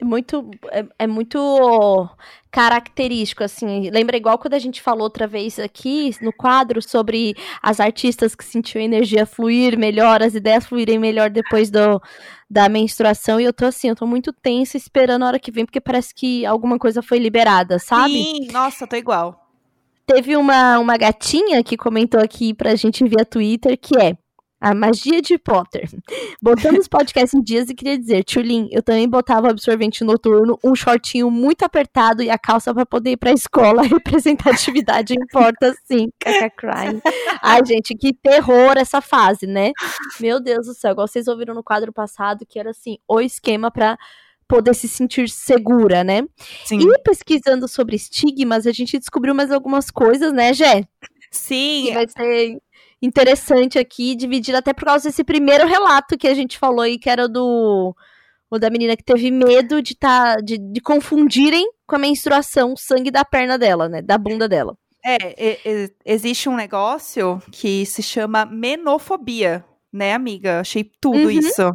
É 0.00 0.04
muito, 0.04 0.50
é, 0.70 0.86
é, 1.00 1.06
muito 1.06 2.08
característico, 2.50 3.44
assim. 3.44 3.90
Lembra 3.90 4.16
igual 4.16 4.38
quando 4.38 4.54
a 4.54 4.58
gente 4.58 4.80
falou 4.80 5.02
outra 5.02 5.26
vez 5.26 5.58
aqui 5.58 6.10
no 6.20 6.32
quadro 6.32 6.80
sobre 6.80 7.34
as 7.62 7.78
artistas 7.78 8.34
que 8.34 8.44
sentiam 8.44 8.80
a 8.80 8.84
energia 8.84 9.26
fluir 9.26 9.78
melhor, 9.78 10.22
as 10.22 10.34
ideias 10.34 10.64
fluírem 10.64 10.98
melhor 10.98 11.28
depois 11.28 11.70
do, 11.70 12.00
da 12.48 12.68
menstruação. 12.68 13.38
E 13.40 13.44
eu 13.44 13.52
tô 13.52 13.66
assim, 13.66 13.88
eu 13.88 13.96
tô 13.96 14.06
muito 14.06 14.32
tensa 14.32 14.76
esperando 14.76 15.24
a 15.24 15.28
hora 15.28 15.38
que 15.38 15.52
vem, 15.52 15.66
porque 15.66 15.80
parece 15.80 16.14
que 16.14 16.46
alguma 16.46 16.78
coisa 16.78 17.02
foi 17.02 17.18
liberada, 17.18 17.78
sabe? 17.78 18.22
Sim, 18.22 18.48
nossa, 18.50 18.86
tô 18.86 18.96
igual. 18.96 19.42
Teve 20.06 20.36
uma, 20.36 20.78
uma 20.78 20.96
gatinha 20.96 21.62
que 21.62 21.76
comentou 21.76 22.20
aqui 22.20 22.52
pra 22.52 22.74
gente 22.74 23.04
via 23.04 23.24
Twitter 23.24 23.78
que 23.78 23.96
é 23.98 24.16
a 24.62 24.72
magia 24.76 25.20
de 25.20 25.36
Potter. 25.36 25.90
Botando 26.40 26.78
os 26.78 26.86
podcasts 26.86 27.34
em 27.34 27.42
dias 27.42 27.68
e 27.68 27.74
queria 27.74 27.98
dizer, 27.98 28.22
Tchulin, 28.22 28.68
eu 28.70 28.80
também 28.80 29.08
botava 29.08 29.48
o 29.48 29.50
absorvente 29.50 30.04
noturno, 30.04 30.56
um 30.62 30.72
shortinho 30.76 31.28
muito 31.32 31.64
apertado 31.64 32.22
e 32.22 32.30
a 32.30 32.38
calça 32.38 32.72
para 32.72 32.86
poder 32.86 33.10
ir 33.10 33.16
pra 33.16 33.32
escola. 33.32 33.82
Representatividade 33.82 35.14
importa 35.14 35.74
sim. 35.84 36.08
Caca 36.20 36.48
crying. 36.50 37.02
Ai, 37.42 37.60
gente, 37.66 37.92
que 37.96 38.14
terror 38.14 38.74
essa 38.76 39.00
fase, 39.00 39.48
né? 39.48 39.72
Meu 40.20 40.40
Deus 40.40 40.68
do 40.68 40.74
céu, 40.74 40.92
igual 40.92 41.08
vocês 41.08 41.26
ouviram 41.26 41.54
no 41.54 41.64
quadro 41.64 41.92
passado, 41.92 42.46
que 42.48 42.56
era 42.56 42.70
assim, 42.70 42.98
o 43.08 43.20
esquema 43.20 43.68
para 43.68 43.98
poder 44.46 44.74
se 44.76 44.86
sentir 44.86 45.28
segura, 45.28 46.04
né? 46.04 46.22
Sim. 46.64 46.78
E 46.78 46.98
pesquisando 47.00 47.66
sobre 47.66 47.96
estigmas, 47.96 48.64
a 48.64 48.70
gente 48.70 48.96
descobriu 48.96 49.34
mais 49.34 49.50
algumas 49.50 49.90
coisas, 49.90 50.32
né, 50.32 50.54
Jé? 50.54 50.86
Sim. 51.32 51.86
Que 51.86 51.94
vai 51.94 52.06
ser 52.08 52.58
interessante 53.02 53.78
aqui, 53.78 54.14
dividido 54.14 54.56
até 54.56 54.72
por 54.72 54.84
causa 54.84 55.08
desse 55.08 55.24
primeiro 55.24 55.66
relato 55.66 56.16
que 56.16 56.28
a 56.28 56.34
gente 56.34 56.58
falou 56.58 56.82
aí, 56.82 56.98
que 56.98 57.10
era 57.10 57.28
do 57.28 57.94
o 58.50 58.58
da 58.58 58.68
menina 58.68 58.94
que 58.94 59.02
teve 59.02 59.30
medo 59.30 59.80
de, 59.80 59.96
tá, 59.96 60.36
de, 60.36 60.58
de 60.58 60.80
confundirem 60.82 61.66
com 61.86 61.96
a 61.96 61.98
menstruação 61.98 62.74
o 62.74 62.76
sangue 62.76 63.10
da 63.10 63.24
perna 63.24 63.58
dela, 63.58 63.88
né? 63.88 64.02
Da 64.02 64.18
bunda 64.18 64.46
dela. 64.46 64.76
É, 65.04 65.16
é, 65.16 65.58
é, 65.64 65.88
existe 66.04 66.48
um 66.50 66.54
negócio 66.54 67.42
que 67.50 67.84
se 67.86 68.02
chama 68.02 68.44
menofobia 68.44 69.64
né, 69.92 70.14
amiga? 70.14 70.60
Achei 70.60 70.90
tudo 71.00 71.24
uhum. 71.24 71.30
isso. 71.30 71.70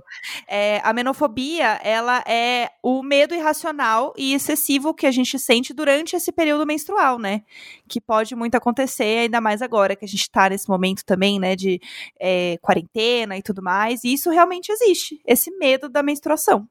É, 0.47 0.82
a 0.84 0.91
menofobia, 0.91 1.80
ela 1.84 2.24
é 2.28 2.72
o 2.82 3.03
medo 3.03 3.36
irracional 3.36 4.13
e 4.18 4.34
excessivo 4.34 4.93
que 4.93 5.05
a 5.05 5.11
gente 5.11 5.38
sente 5.38 5.74
durante 5.74 6.15
esse 6.15 6.32
período 6.32 6.65
menstrual, 6.65 7.20
né? 7.20 7.43
Que 7.88 8.01
pode 8.01 8.36
muito 8.36 8.55
acontecer, 8.55 9.20
ainda 9.20 9.39
mais 9.39 9.61
agora 9.61 9.95
que 9.95 10.05
a 10.05 10.07
gente 10.07 10.30
tá 10.32 10.49
nesse 10.49 10.68
momento 10.68 11.05
também, 11.05 11.39
né, 11.39 11.55
de 11.55 11.80
é, 12.20 12.57
quarentena 12.61 13.38
e 13.38 13.43
tudo 13.43 13.61
mais. 13.61 14.03
E 14.03 14.13
isso 14.13 14.32
realmente 14.32 14.72
existe, 14.72 15.22
esse 15.26 15.51
medo 15.57 15.88
da 15.88 16.01
menstruação. 16.01 16.68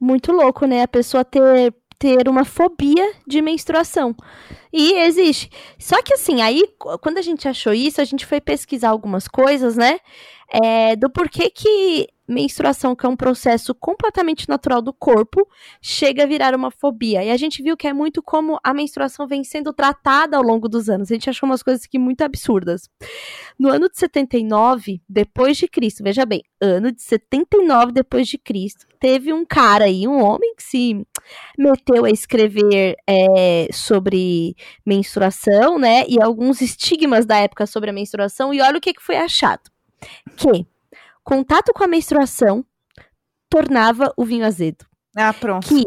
Muito 0.00 0.32
louco, 0.32 0.66
né? 0.66 0.82
A 0.82 0.88
pessoa 0.88 1.24
ter 1.24 1.72
ter 1.98 2.28
uma 2.28 2.44
fobia 2.44 3.12
de 3.26 3.40
menstruação. 3.40 4.14
E 4.72 4.94
existe. 4.94 5.48
Só 5.78 6.02
que 6.02 6.12
assim, 6.12 6.42
aí 6.42 6.62
quando 7.00 7.18
a 7.18 7.22
gente 7.22 7.48
achou 7.48 7.72
isso, 7.72 8.00
a 8.00 8.04
gente 8.04 8.26
foi 8.26 8.40
pesquisar 8.40 8.90
algumas 8.90 9.26
coisas, 9.28 9.76
né? 9.76 9.98
É, 10.62 10.94
do 10.94 11.10
porquê 11.10 11.50
que 11.50 12.08
menstruação, 12.26 12.96
que 12.96 13.04
é 13.04 13.08
um 13.08 13.16
processo 13.16 13.74
completamente 13.74 14.48
natural 14.48 14.80
do 14.80 14.92
corpo, 14.92 15.46
chega 15.80 16.22
a 16.22 16.26
virar 16.26 16.54
uma 16.54 16.70
fobia. 16.70 17.22
E 17.22 17.30
a 17.30 17.36
gente 17.36 17.62
viu 17.62 17.76
que 17.76 17.86
é 17.86 17.92
muito 17.92 18.22
como 18.22 18.58
a 18.64 18.72
menstruação 18.72 19.26
vem 19.26 19.44
sendo 19.44 19.72
tratada 19.72 20.36
ao 20.36 20.42
longo 20.42 20.68
dos 20.68 20.88
anos. 20.88 21.10
A 21.10 21.14
gente 21.14 21.28
achou 21.28 21.46
umas 21.46 21.62
coisas 21.62 21.84
aqui 21.84 21.98
muito 21.98 22.22
absurdas. 22.22 22.88
No 23.58 23.68
ano 23.68 23.90
de 23.90 23.98
79 23.98 25.02
depois 25.08 25.56
de 25.56 25.68
Cristo, 25.68 26.02
veja 26.02 26.24
bem, 26.24 26.42
ano 26.60 26.90
de 26.92 27.02
79 27.02 27.92
depois 27.92 28.26
de 28.26 28.38
Cristo, 28.38 28.86
teve 28.98 29.32
um 29.32 29.44
cara 29.44 29.84
aí, 29.84 30.08
um 30.08 30.22
homem 30.22 30.54
que 30.56 30.62
se 30.62 31.06
meteu 31.58 32.06
a 32.06 32.10
escrever 32.10 32.96
é, 33.06 33.68
sobre 33.70 34.56
menstruação, 34.86 35.78
né, 35.78 36.04
e 36.08 36.20
alguns 36.22 36.62
estigmas 36.62 37.26
da 37.26 37.36
época 37.36 37.66
sobre 37.66 37.90
a 37.90 37.92
menstruação. 37.92 38.54
E 38.54 38.62
olha 38.62 38.78
o 38.78 38.80
que, 38.80 38.94
que 38.94 39.02
foi 39.02 39.16
achado 39.16 39.73
que 40.36 40.66
contato 41.22 41.72
com 41.72 41.84
a 41.84 41.88
menstruação 41.88 42.64
tornava 43.48 44.12
o 44.16 44.24
vinho 44.24 44.44
azedo. 44.44 44.84
Ah, 45.16 45.32
pronto. 45.32 45.68
Que 45.68 45.84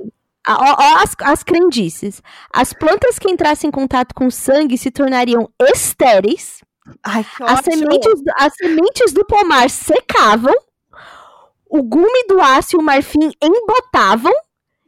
Ó, 0.50 1.02
as, 1.04 1.14
as 1.22 1.44
crendices. 1.44 2.22
As 2.54 2.72
plantas 2.72 3.20
que 3.20 3.30
entrassem 3.30 3.68
em 3.68 3.72
contato 3.72 4.16
com 4.16 4.32
sangue 4.32 4.78
se 4.78 4.90
tornariam 4.90 5.50
estéreis. 5.60 6.62
Ai, 7.04 7.24
que 7.24 7.44
as, 7.44 7.60
sementes, 7.66 8.22
as 8.38 8.54
sementes 8.56 9.12
do 9.12 9.26
pomar 9.26 9.70
secavam. 9.70 10.56
O 11.70 11.84
gume 11.84 12.28
do 12.30 12.40
aço 12.40 12.78
e 12.78 12.80
o 12.80 12.82
marfim 12.82 13.30
embotavam. 13.44 14.32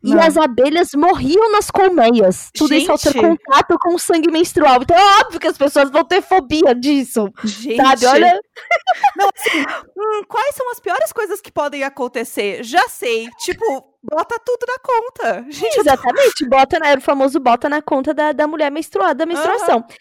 Não. 0.02 0.18
E 0.18 0.20
as 0.20 0.38
abelhas 0.38 0.90
morriam 0.96 1.52
nas 1.52 1.70
colmeias. 1.70 2.50
Tudo 2.54 2.70
Gente. 2.70 2.84
isso 2.84 2.92
ao 2.92 2.98
ter 2.98 3.14
contato 3.14 3.78
com 3.80 3.96
o 3.96 4.00
sangue 4.00 4.32
menstrual. 4.32 4.82
Então 4.82 4.98
é 4.98 5.20
óbvio 5.22 5.40
que 5.40 5.48
as 5.48 5.58
pessoas 5.58 5.90
vão 5.90 6.04
ter 6.06 6.22
fobia 6.22 6.74
disso. 6.74 7.30
Gente. 7.44 7.76
Sabe? 7.76 8.06
Olha. 8.06 8.40
Não, 9.18 9.30
assim, 9.36 9.60
hum, 9.98 10.24
quais 10.28 10.56
são 10.56 10.72
as 10.72 10.80
piores 10.80 11.12
coisas 11.12 11.42
que 11.42 11.52
podem 11.52 11.84
acontecer? 11.84 12.64
Já 12.64 12.88
sei. 12.88 13.28
Tipo, 13.40 13.66
bota 14.04 14.40
tudo 14.46 14.66
na 14.68 14.80
conta. 14.80 15.46
Gente, 15.50 15.80
Exatamente. 15.80 16.46
Tô... 16.46 16.50
Bota, 16.50 16.80
era 16.82 17.00
o 17.00 17.04
famoso 17.04 17.40
bota 17.40 17.68
na 17.68 17.82
conta 17.82 18.14
da, 18.14 18.32
da 18.32 18.48
mulher 18.48 18.72
menstruada, 18.72 19.16
da 19.16 19.26
menstruação. 19.26 19.78
Uhum. 19.78 19.96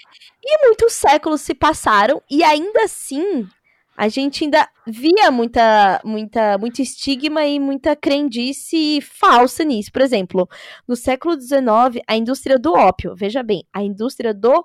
E 0.44 0.66
muitos 0.66 0.92
séculos 0.92 1.40
se 1.40 1.54
passaram 1.54 2.22
e 2.30 2.44
ainda 2.44 2.84
assim 2.84 3.48
a 3.98 4.08
gente 4.08 4.44
ainda 4.44 4.68
via 4.86 5.28
muita, 5.28 6.00
muita, 6.04 6.56
muito 6.56 6.80
estigma 6.80 7.44
e 7.44 7.58
muita 7.58 7.96
crendice 7.96 9.00
falsa 9.00 9.64
nisso. 9.64 9.90
Por 9.90 10.00
exemplo, 10.02 10.48
no 10.86 10.94
século 10.94 11.34
XIX, 11.38 12.00
a 12.06 12.16
indústria 12.16 12.56
do 12.60 12.74
ópio, 12.74 13.16
veja 13.16 13.42
bem, 13.42 13.64
a 13.74 13.82
indústria 13.82 14.32
do 14.32 14.64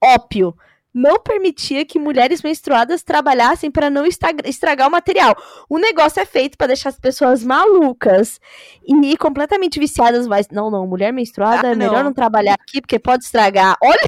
ópio 0.00 0.54
não 0.98 1.18
permitia 1.20 1.84
que 1.84 1.98
mulheres 1.98 2.42
menstruadas 2.42 3.02
trabalhassem 3.02 3.70
para 3.70 3.88
não 3.88 4.04
estragar 4.04 4.88
o 4.88 4.90
material. 4.90 5.36
O 5.68 5.78
negócio 5.78 6.20
é 6.20 6.26
feito 6.26 6.58
para 6.58 6.68
deixar 6.68 6.88
as 6.88 6.98
pessoas 6.98 7.44
malucas 7.44 8.40
e 8.84 9.16
completamente 9.16 9.78
viciadas, 9.78 10.26
mas 10.26 10.48
não, 10.48 10.70
não, 10.70 10.86
mulher 10.86 11.12
menstruada, 11.12 11.68
ah, 11.68 11.70
é 11.70 11.74
melhor 11.74 12.02
não 12.02 12.12
trabalhar 12.12 12.54
aqui 12.54 12.80
porque 12.80 12.98
pode 12.98 13.24
estragar. 13.24 13.76
Olha 13.82 14.00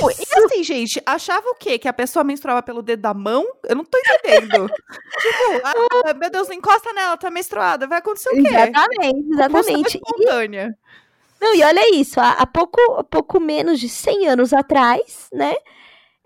não, 0.00 0.10
isso. 0.10 0.22
E 0.22 0.44
assim, 0.44 0.62
gente, 0.62 1.02
achava 1.04 1.48
o 1.48 1.54
quê? 1.54 1.78
Que 1.78 1.88
a 1.88 1.92
pessoa 1.92 2.22
menstruava 2.22 2.62
pelo 2.62 2.82
dedo 2.82 3.00
da 3.00 3.12
mão? 3.12 3.44
Eu 3.64 3.76
não 3.76 3.84
tô 3.84 3.98
entendendo. 3.98 4.68
tipo, 5.20 5.60
ah, 5.64 6.14
meu 6.14 6.30
Deus, 6.30 6.48
não 6.48 6.54
encosta 6.54 6.92
nela, 6.92 7.16
tá 7.16 7.30
menstruada, 7.30 7.86
vai 7.86 7.98
acontecer 7.98 8.30
o 8.30 8.34
quê? 8.34 8.48
Exatamente, 8.48 9.32
exatamente. 9.32 9.96
Espontânea. 9.96 10.78
E... 10.82 11.44
Não, 11.44 11.54
e 11.54 11.62
olha 11.62 11.94
isso, 11.94 12.18
há, 12.18 12.32
há 12.32 12.46
pouco, 12.46 12.80
há 12.98 13.04
pouco 13.04 13.38
menos 13.40 13.78
de 13.78 13.88
100 13.88 14.28
anos 14.28 14.52
atrás, 14.54 15.28
né, 15.32 15.54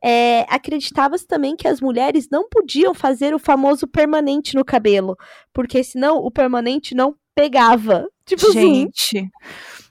é, 0.03 0.46
acreditava-se 0.48 1.26
também 1.26 1.55
que 1.55 1.68
as 1.68 1.80
mulheres 1.80 2.28
não 2.30 2.48
podiam 2.48 2.94
fazer 2.94 3.34
o 3.34 3.38
famoso 3.38 3.86
permanente 3.86 4.55
no 4.55 4.64
cabelo, 4.64 5.16
porque 5.53 5.84
senão 5.84 6.18
o 6.18 6.30
permanente 6.30 6.94
não 6.94 7.14
pegava. 7.34 8.07
Tipo 8.24 8.53
Gente, 8.53 9.18
assim, 9.18 9.30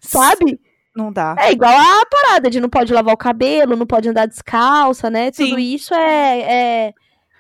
sabe? 0.01 0.59
Não 0.95 1.11
dá. 1.11 1.35
É 1.37 1.51
igual 1.51 1.71
a 1.71 2.05
parada 2.05 2.49
de 2.49 2.59
não 2.59 2.69
pode 2.69 2.93
lavar 2.93 3.13
o 3.13 3.17
cabelo, 3.17 3.75
não 3.75 3.85
pode 3.85 4.09
andar 4.09 4.25
descalça, 4.25 5.09
né? 5.09 5.31
Sim. 5.31 5.49
Tudo 5.49 5.59
isso 5.59 5.93
é, 5.93 6.39
é 6.87 6.93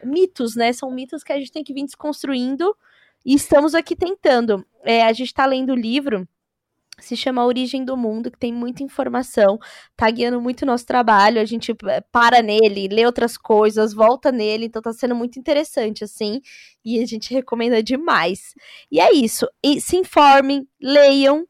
mitos, 0.03 0.55
né? 0.55 0.71
São 0.71 0.91
mitos 0.91 1.23
que 1.23 1.33
a 1.33 1.37
gente 1.37 1.51
tem 1.51 1.63
que 1.63 1.73
vir 1.73 1.85
desconstruindo 1.85 2.75
e 3.25 3.33
estamos 3.33 3.73
aqui 3.73 3.95
tentando. 3.95 4.65
É, 4.83 5.03
a 5.03 5.13
gente 5.13 5.27
está 5.27 5.45
lendo 5.45 5.73
o 5.73 5.75
livro 5.75 6.27
se 7.01 7.15
chama 7.15 7.45
Origem 7.45 7.83
do 7.83 7.95
Mundo, 7.97 8.31
que 8.31 8.37
tem 8.37 8.53
muita 8.53 8.83
informação, 8.83 9.59
tá 9.95 10.09
guiando 10.09 10.41
muito 10.41 10.63
o 10.63 10.65
nosso 10.65 10.85
trabalho, 10.85 11.41
a 11.41 11.45
gente 11.45 11.71
eh, 11.71 12.01
para 12.11 12.41
nele, 12.41 12.87
lê 12.87 13.05
outras 13.05 13.37
coisas, 13.37 13.93
volta 13.93 14.31
nele, 14.31 14.65
então 14.65 14.81
tá 14.81 14.93
sendo 14.93 15.15
muito 15.15 15.39
interessante, 15.39 16.03
assim, 16.03 16.41
e 16.83 17.01
a 17.01 17.05
gente 17.05 17.33
recomenda 17.33 17.81
demais. 17.83 18.53
E 18.91 18.99
é 18.99 19.13
isso, 19.13 19.47
e 19.63 19.81
se 19.81 19.97
informem, 19.97 20.67
leiam, 20.81 21.47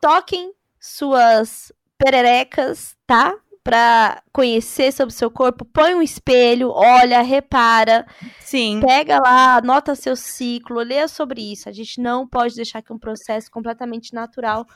toquem 0.00 0.52
suas 0.80 1.72
pererecas, 1.96 2.96
tá? 3.06 3.36
Pra 3.64 4.22
conhecer 4.32 4.92
sobre 4.92 5.14
o 5.14 5.16
seu 5.16 5.30
corpo, 5.30 5.64
põe 5.64 5.94
um 5.94 6.02
espelho, 6.02 6.70
olha, 6.70 7.22
repara, 7.22 8.04
Sim. 8.40 8.80
pega 8.80 9.20
lá, 9.20 9.56
anota 9.56 9.94
seu 9.94 10.16
ciclo, 10.16 10.80
leia 10.80 11.06
sobre 11.06 11.40
isso. 11.52 11.68
A 11.68 11.72
gente 11.72 12.00
não 12.00 12.26
pode 12.26 12.56
deixar 12.56 12.82
que 12.82 12.92
um 12.92 12.98
processo 12.98 13.48
completamente 13.50 14.12
natural 14.12 14.66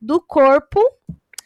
do 0.00 0.20
corpo 0.20 0.80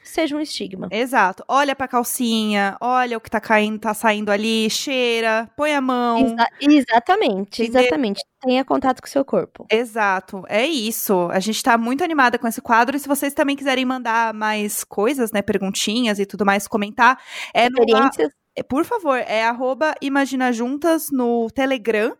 seja 0.03 0.36
um 0.36 0.40
estigma. 0.40 0.88
Exato. 0.90 1.44
Olha 1.48 1.74
pra 1.74 1.86
calcinha, 1.88 2.76
olha 2.80 3.16
o 3.16 3.20
que 3.20 3.30
tá 3.30 3.40
caindo, 3.40 3.78
tá 3.78 3.94
saindo 3.94 4.30
ali, 4.30 4.68
cheira, 4.70 5.48
põe 5.57 5.74
a 5.74 5.80
mão. 5.80 6.18
Exa- 6.18 6.48
exatamente, 6.61 7.62
exatamente. 7.62 8.22
Tenha 8.40 8.64
contato 8.64 9.01
com 9.03 9.07
o 9.07 9.11
seu 9.11 9.24
corpo. 9.24 9.66
Exato, 9.70 10.44
é 10.48 10.66
isso. 10.66 11.28
A 11.30 11.40
gente 11.40 11.62
tá 11.62 11.76
muito 11.76 12.03
animada 12.03 12.38
com 12.38 12.48
esse 12.48 12.61
quadro. 12.61 12.96
E 12.96 13.01
se 13.01 13.07
vocês 13.07 13.34
também 13.34 13.55
quiserem 13.57 13.84
mandar 13.84 14.32
mais 14.32 14.82
coisas, 14.82 15.30
né, 15.30 15.42
perguntinhas 15.42 16.18
e 16.18 16.24
tudo 16.24 16.44
mais, 16.46 16.66
comentar, 16.66 17.18
é 17.53 17.68
no, 17.68 17.80
Experiências. 17.80 18.39
É, 18.57 18.62
por 18.62 18.84
favor, 18.84 19.16
é 19.16 19.44
arroba 19.44 19.94
Imagina 20.03 20.53
Juntas 20.53 21.11
no 21.11 21.48
Telegram, 21.51 22.16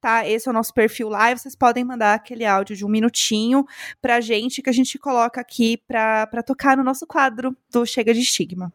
tá? 0.00 0.26
Esse 0.26 0.48
é 0.48 0.50
o 0.50 0.54
nosso 0.54 0.72
perfil 0.72 1.08
lá. 1.08 1.30
E 1.30 1.38
vocês 1.38 1.56
podem 1.56 1.84
mandar 1.84 2.14
aquele 2.14 2.44
áudio 2.44 2.76
de 2.76 2.84
um 2.84 2.88
minutinho 2.88 3.66
pra 4.00 4.20
gente, 4.20 4.62
que 4.62 4.70
a 4.70 4.72
gente 4.72 4.98
coloca 4.98 5.40
aqui 5.40 5.76
pra, 5.86 6.26
pra 6.28 6.42
tocar 6.42 6.76
no 6.76 6.84
nosso 6.84 7.06
quadro 7.06 7.56
do 7.70 7.84
Chega 7.84 8.14
de 8.14 8.20
Estigma. 8.20 8.72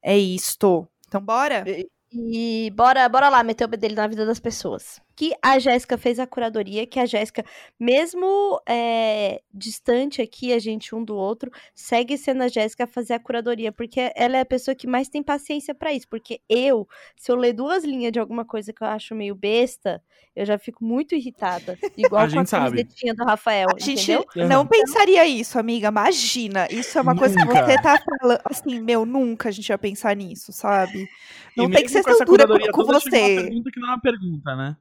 É 0.00 0.16
isto. 0.16 0.86
Então, 1.06 1.20
bora? 1.20 1.64
E 2.12 2.72
bora, 2.74 3.08
bora 3.08 3.28
lá 3.28 3.42
meter 3.42 3.64
o 3.64 3.68
bedelho 3.68 3.96
na 3.96 4.06
vida 4.06 4.24
das 4.24 4.38
pessoas. 4.38 5.00
Que 5.18 5.34
a 5.42 5.58
Jéssica 5.58 5.98
fez 5.98 6.20
a 6.20 6.28
curadoria, 6.28 6.86
que 6.86 7.00
a 7.00 7.04
Jéssica, 7.04 7.44
mesmo 7.76 8.60
é, 8.68 9.42
distante 9.52 10.22
aqui, 10.22 10.52
a 10.52 10.60
gente 10.60 10.94
um 10.94 11.02
do 11.02 11.16
outro, 11.16 11.50
segue 11.74 12.16
sendo 12.16 12.44
a 12.44 12.48
Jéssica 12.48 12.86
fazer 12.86 13.14
a 13.14 13.18
curadoria, 13.18 13.72
porque 13.72 14.12
ela 14.14 14.36
é 14.36 14.40
a 14.42 14.46
pessoa 14.46 14.76
que 14.76 14.86
mais 14.86 15.08
tem 15.08 15.20
paciência 15.20 15.74
pra 15.74 15.92
isso. 15.92 16.06
Porque 16.08 16.40
eu, 16.48 16.86
se 17.16 17.32
eu 17.32 17.36
ler 17.36 17.52
duas 17.52 17.82
linhas 17.82 18.12
de 18.12 18.20
alguma 18.20 18.44
coisa 18.44 18.72
que 18.72 18.80
eu 18.80 18.86
acho 18.86 19.12
meio 19.12 19.34
besta, 19.34 20.00
eu 20.36 20.46
já 20.46 20.56
fico 20.56 20.84
muito 20.84 21.16
irritada. 21.16 21.76
Igual 21.98 22.22
A 22.22 22.24
com 22.26 22.30
gente 22.30 22.42
a 22.44 22.46
sabe. 22.46 22.76
camisetinha 22.84 23.12
do 23.12 23.24
Rafael, 23.24 23.70
A 23.74 23.80
gente 23.80 24.12
entendeu? 24.12 24.48
não 24.48 24.64
pensaria 24.68 25.26
isso, 25.26 25.58
amiga. 25.58 25.88
Imagina. 25.88 26.68
Isso 26.70 26.96
é 26.96 27.02
uma 27.02 27.16
coisa 27.16 27.34
que 27.34 27.44
Nunca. 27.44 27.66
você 27.66 27.82
tá 27.82 27.98
falando. 28.20 28.40
Assim, 28.44 28.80
meu, 28.80 29.04
nunca 29.04 29.48
a 29.48 29.52
gente 29.52 29.66
vai 29.66 29.78
pensar 29.78 30.14
nisso, 30.14 30.52
sabe? 30.52 31.08
Não 31.56 31.64
E 31.64 31.70
tem 31.72 31.82
que 31.82 31.88
ser 31.90 32.04
tão 32.04 32.18
dura 32.24 32.46
com, 32.46 32.70
com 32.70 32.84
você. 32.84 33.10
pergunta 33.10 33.68
que 33.72 33.80
não 33.80 33.88
é 33.88 33.90
uma 33.94 34.00
pergunta, 34.00 34.54
né? 34.54 34.76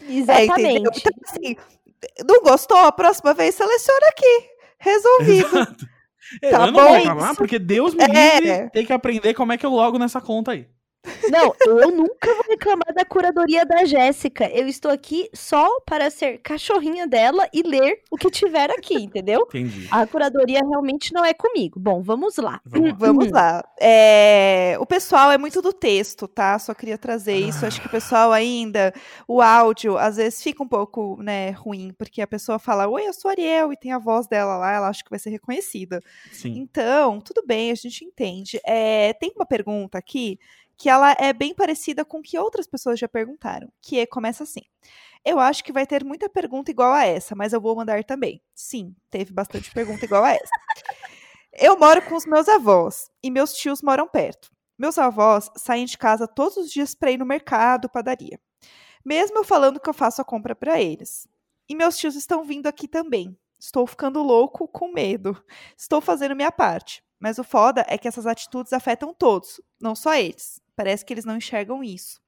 É, 0.00 0.04
entendeu? 0.12 0.42
Exatamente. 0.42 0.98
Então, 1.00 1.12
assim, 1.26 1.56
não 2.26 2.42
gostou? 2.42 2.76
A 2.78 2.92
próxima 2.92 3.34
vez 3.34 3.54
seleciona 3.54 4.06
aqui. 4.08 4.50
Resolvido. 4.78 5.46
Exato. 5.58 5.86
Eu 6.42 6.50
Tá 6.50 6.58
não 6.66 6.72
bom, 6.72 6.80
vou 6.82 6.88
é 6.94 6.98
reclamar, 6.98 7.26
isso. 7.30 7.36
porque 7.36 7.58
Deus 7.58 7.94
me 7.94 8.04
É. 8.04 8.38
livre 8.40 8.70
tem 8.70 8.84
que 8.84 8.92
aprender 8.92 9.32
como 9.34 9.50
é 9.52 9.56
que 9.58 9.64
eu 9.64 9.70
logo 9.70 9.98
nessa 9.98 10.20
conta 10.20 10.52
aí. 10.52 10.66
Não, 11.30 11.54
eu 11.66 11.90
nunca 11.90 12.34
vou 12.34 12.44
reclamar 12.48 12.92
da 12.94 13.04
curadoria 13.04 13.64
da 13.64 13.84
Jéssica. 13.84 14.48
Eu 14.50 14.66
estou 14.66 14.90
aqui 14.90 15.28
só 15.32 15.80
para 15.80 16.10
ser 16.10 16.38
cachorrinha 16.38 17.06
dela 17.06 17.48
e 17.52 17.62
ler 17.62 18.02
o 18.10 18.16
que 18.16 18.30
tiver 18.30 18.70
aqui, 18.70 18.94
entendeu? 18.94 19.42
Entendi. 19.48 19.88
A 19.90 20.06
curadoria 20.06 20.60
realmente 20.60 21.12
não 21.12 21.24
é 21.24 21.32
comigo. 21.32 21.78
Bom, 21.78 22.02
vamos 22.02 22.36
lá. 22.36 22.60
Vamos 22.64 22.90
lá. 22.90 22.98
Vamos 23.08 23.30
lá. 23.30 23.64
É, 23.80 24.76
o 24.80 24.86
pessoal 24.86 25.32
é 25.32 25.38
muito 25.38 25.62
do 25.62 25.72
texto, 25.72 26.28
tá? 26.28 26.58
Só 26.58 26.74
queria 26.74 26.98
trazer 26.98 27.36
isso. 27.36 27.64
Acho 27.64 27.80
que 27.80 27.86
o 27.86 27.90
pessoal 27.90 28.32
ainda, 28.32 28.92
o 29.26 29.40
áudio, 29.40 29.96
às 29.96 30.16
vezes 30.16 30.42
fica 30.42 30.62
um 30.62 30.68
pouco, 30.68 31.20
né, 31.22 31.50
ruim, 31.50 31.92
porque 31.96 32.20
a 32.20 32.26
pessoa 32.26 32.58
fala, 32.58 32.86
oi, 32.86 33.06
eu 33.06 33.12
sou 33.12 33.30
Ariel, 33.30 33.72
e 33.72 33.76
tem 33.76 33.92
a 33.92 33.98
voz 33.98 34.26
dela 34.26 34.56
lá, 34.56 34.72
ela 34.72 34.88
acha 34.88 35.02
que 35.02 35.10
vai 35.10 35.18
ser 35.18 35.30
reconhecida. 35.30 36.02
Sim. 36.30 36.58
Então, 36.58 37.20
tudo 37.20 37.42
bem, 37.46 37.70
a 37.70 37.74
gente 37.74 38.04
entende. 38.04 38.60
É, 38.64 39.12
tem 39.14 39.32
uma 39.34 39.46
pergunta 39.46 39.96
aqui 39.96 40.38
que 40.78 40.88
ela 40.88 41.14
é 41.18 41.32
bem 41.32 41.52
parecida 41.52 42.04
com 42.04 42.20
o 42.20 42.22
que 42.22 42.38
outras 42.38 42.68
pessoas 42.68 43.00
já 43.00 43.08
perguntaram, 43.08 43.70
que 43.82 43.98
é, 43.98 44.06
começa 44.06 44.44
assim. 44.44 44.62
Eu 45.24 45.40
acho 45.40 45.64
que 45.64 45.72
vai 45.72 45.84
ter 45.84 46.04
muita 46.04 46.28
pergunta 46.28 46.70
igual 46.70 46.92
a 46.92 47.04
essa, 47.04 47.34
mas 47.34 47.52
eu 47.52 47.60
vou 47.60 47.74
mandar 47.74 48.04
também. 48.04 48.40
Sim, 48.54 48.94
teve 49.10 49.32
bastante 49.32 49.72
pergunta 49.72 50.04
igual 50.04 50.24
a 50.24 50.32
essa. 50.32 50.50
Eu 51.52 51.76
moro 51.76 52.00
com 52.02 52.14
os 52.14 52.24
meus 52.24 52.48
avós 52.48 53.10
e 53.20 53.30
meus 53.30 53.54
tios 53.54 53.82
moram 53.82 54.06
perto. 54.06 54.52
Meus 54.78 54.96
avós 54.96 55.50
saem 55.56 55.84
de 55.84 55.98
casa 55.98 56.28
todos 56.28 56.56
os 56.56 56.70
dias 56.70 56.94
para 56.94 57.10
ir 57.10 57.18
no 57.18 57.26
mercado, 57.26 57.88
padaria. 57.88 58.40
Mesmo 59.04 59.38
eu 59.38 59.44
falando 59.44 59.80
que 59.80 59.90
eu 59.90 59.94
faço 59.94 60.22
a 60.22 60.24
compra 60.24 60.54
para 60.54 60.80
eles. 60.80 61.26
E 61.68 61.74
meus 61.74 61.96
tios 61.96 62.14
estão 62.14 62.44
vindo 62.44 62.68
aqui 62.68 62.86
também. 62.86 63.36
Estou 63.58 63.84
ficando 63.84 64.22
louco 64.22 64.68
com 64.68 64.92
medo. 64.92 65.36
Estou 65.76 66.00
fazendo 66.00 66.36
minha 66.36 66.52
parte. 66.52 67.02
Mas 67.18 67.38
o 67.38 67.42
foda 67.42 67.84
é 67.88 67.98
que 67.98 68.06
essas 68.06 68.26
atitudes 68.26 68.72
afetam 68.72 69.12
todos, 69.12 69.60
não 69.80 69.96
só 69.96 70.14
eles. 70.14 70.60
Parece 70.78 71.04
que 71.04 71.12
eles 71.12 71.24
não 71.24 71.38
enxergam 71.38 71.82
isso. 71.82 72.20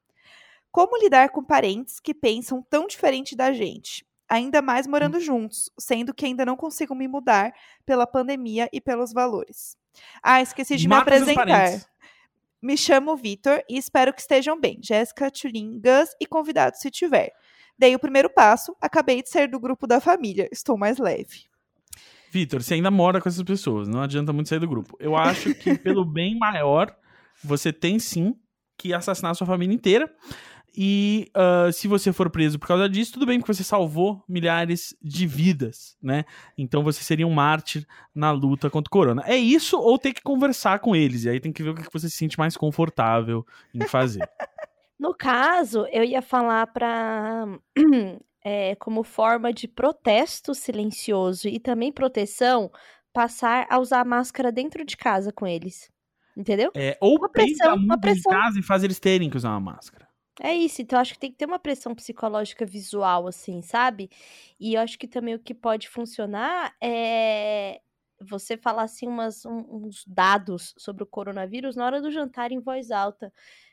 Como 0.73 1.01
lidar 1.01 1.29
com 1.29 1.41
parentes 1.41 2.01
que 2.01 2.13
pensam 2.13 2.61
tão 2.69 2.89
diferente 2.89 3.37
da 3.37 3.53
gente? 3.53 4.05
Ainda 4.29 4.61
mais 4.61 4.89
morando 4.89 5.21
juntos, 5.21 5.71
sendo 5.79 6.13
que 6.13 6.27
ainda 6.27 6.45
não 6.45 6.57
consigo 6.57 6.93
me 6.93 7.07
mudar 7.07 7.53
pela 7.87 8.09
pandemia 8.09 8.69
e 8.73 8.81
pelos 8.81 9.13
valores. 9.13 9.77
Ah, 10.21 10.43
esqueci 10.43 10.77
de 10.77 10.89
me 10.89 10.97
Mata 10.97 11.03
apresentar. 11.03 11.81
Me 12.61 12.77
chamo 12.77 13.17
Vitor 13.17 13.63
e 13.71 13.79
espero 13.79 14.13
que 14.13 14.21
estejam 14.21 14.59
bem. 14.59 14.81
Jéssica, 14.83 15.31
Tulin, 15.31 15.81
Gus 15.81 16.11
e 16.21 16.27
convidados 16.27 16.81
se 16.81 16.91
tiver. 16.91 17.31
Dei 17.79 17.95
o 17.95 18.01
primeiro 18.01 18.29
passo, 18.29 18.77
acabei 18.81 19.23
de 19.23 19.31
sair 19.31 19.47
do 19.47 19.61
grupo 19.61 19.87
da 19.87 20.01
família. 20.01 20.49
Estou 20.51 20.77
mais 20.77 20.99
leve. 20.99 21.45
Vitor, 22.33 22.65
você 22.65 22.75
ainda 22.75 22.91
mora 22.91 23.21
com 23.21 23.29
essas 23.29 23.45
pessoas, 23.45 23.87
não 23.87 24.03
adianta 24.03 24.33
muito 24.33 24.49
sair 24.49 24.59
do 24.59 24.69
grupo. 24.69 24.97
Eu 24.99 25.15
acho 25.17 25.55
que 25.55 25.79
pelo 25.79 26.03
bem 26.13 26.37
maior, 26.37 26.97
você 27.43 27.73
tem 27.73 27.99
sim 27.99 28.35
que 28.79 28.95
assassinar 28.95 29.33
a 29.33 29.35
sua 29.35 29.47
família 29.47 29.75
inteira. 29.75 30.11
E 30.77 31.31
ah, 31.35 31.71
se 31.73 31.89
você 31.89 32.13
for 32.13 32.31
preso 32.31 32.59
por 32.59 32.69
causa 32.69 32.89
disso, 32.89 33.15
tudo 33.15 33.27
bem, 33.27 33.39
porque 33.39 33.53
você 33.53 33.65
salvou 33.65 34.23
milhares 34.29 34.97
de 35.03 35.27
vidas, 35.27 35.97
né? 36.03 36.25
Então 36.57 36.83
você 36.83 37.03
seria 37.03 37.27
um 37.27 37.33
mártir 37.33 37.87
na 38.15 38.31
luta 38.31 38.71
contra 38.71 38.89
o 38.89 38.91
corona. 38.91 39.23
É 39.27 39.37
isso 39.37 39.79
ou 39.79 39.99
ter 39.99 40.13
que 40.13 40.23
conversar 40.23 40.79
com 40.79 40.95
eles? 40.95 41.25
E 41.25 41.31
aí 41.31 41.41
tem 41.41 41.53
que 41.53 41.63
ver 41.63 41.71
o 41.71 41.75
que 41.75 41.93
você 41.93 42.09
se 42.09 42.17
sente 42.17 42.39
mais 42.39 42.57
confortável 42.57 43.45
em 43.75 43.87
fazer. 43.87 44.21
No 44.99 45.15
caso, 45.15 45.87
eu 45.91 46.05
ia 46.05 46.21
falar 46.21 46.67
para 46.67 47.47
como 48.79 49.03
forma 49.03 49.51
de 49.51 49.67
protesto 49.67 50.55
silencioso 50.55 51.49
e 51.49 51.59
também 51.59 51.91
proteção, 51.91 52.71
passar 53.11 53.67
a 53.71 53.79
usar 53.79 54.05
máscara 54.05 54.53
dentro 54.53 54.85
de 54.85 54.99
casa 54.99 55.33
com 55.33 55.47
eles. 55.47 55.91
Entendeu? 56.37 56.71
É, 56.75 56.97
ou 57.01 57.17
Uma 57.19 57.29
pressão, 57.29 57.75
uma 57.77 57.99
pressão. 57.99 58.33
casa 58.33 58.59
e 58.59 58.63
faz 58.63 58.83
eles 58.85 58.99
terem 59.01 59.29
que 59.29 59.37
usar 59.37 59.51
uma 59.51 59.61
máscara. 59.61 60.09
É 60.43 60.55
isso, 60.55 60.81
então 60.81 60.99
acho 60.99 61.13
que 61.13 61.19
tem 61.19 61.31
que 61.31 61.37
ter 61.37 61.45
uma 61.45 61.59
pressão 61.59 61.95
psicológica 61.95 62.65
visual, 62.65 63.27
assim, 63.27 63.61
sabe? 63.61 64.09
E 64.59 64.75
eu 64.75 64.81
acho 64.81 64.99
que 64.99 65.07
também 65.07 65.35
o 65.35 65.39
que 65.39 65.53
pode 65.55 65.89
funcionar 65.89 66.75
é 66.83 67.81
você 68.23 68.57
falar, 68.57 68.83
assim, 68.85 69.07
umas, 69.07 69.45
um- 69.45 69.85
uns 69.87 70.05
dados 70.07 70.75
sobre 70.79 71.03
o 71.03 71.07
coronavírus 71.07 71.77
na 71.77 71.85
hora 71.85 72.01
do 72.01 72.11
jantar 72.11 72.53
em 72.53 72.61
voz 72.61 72.91
alta. 72.91 73.33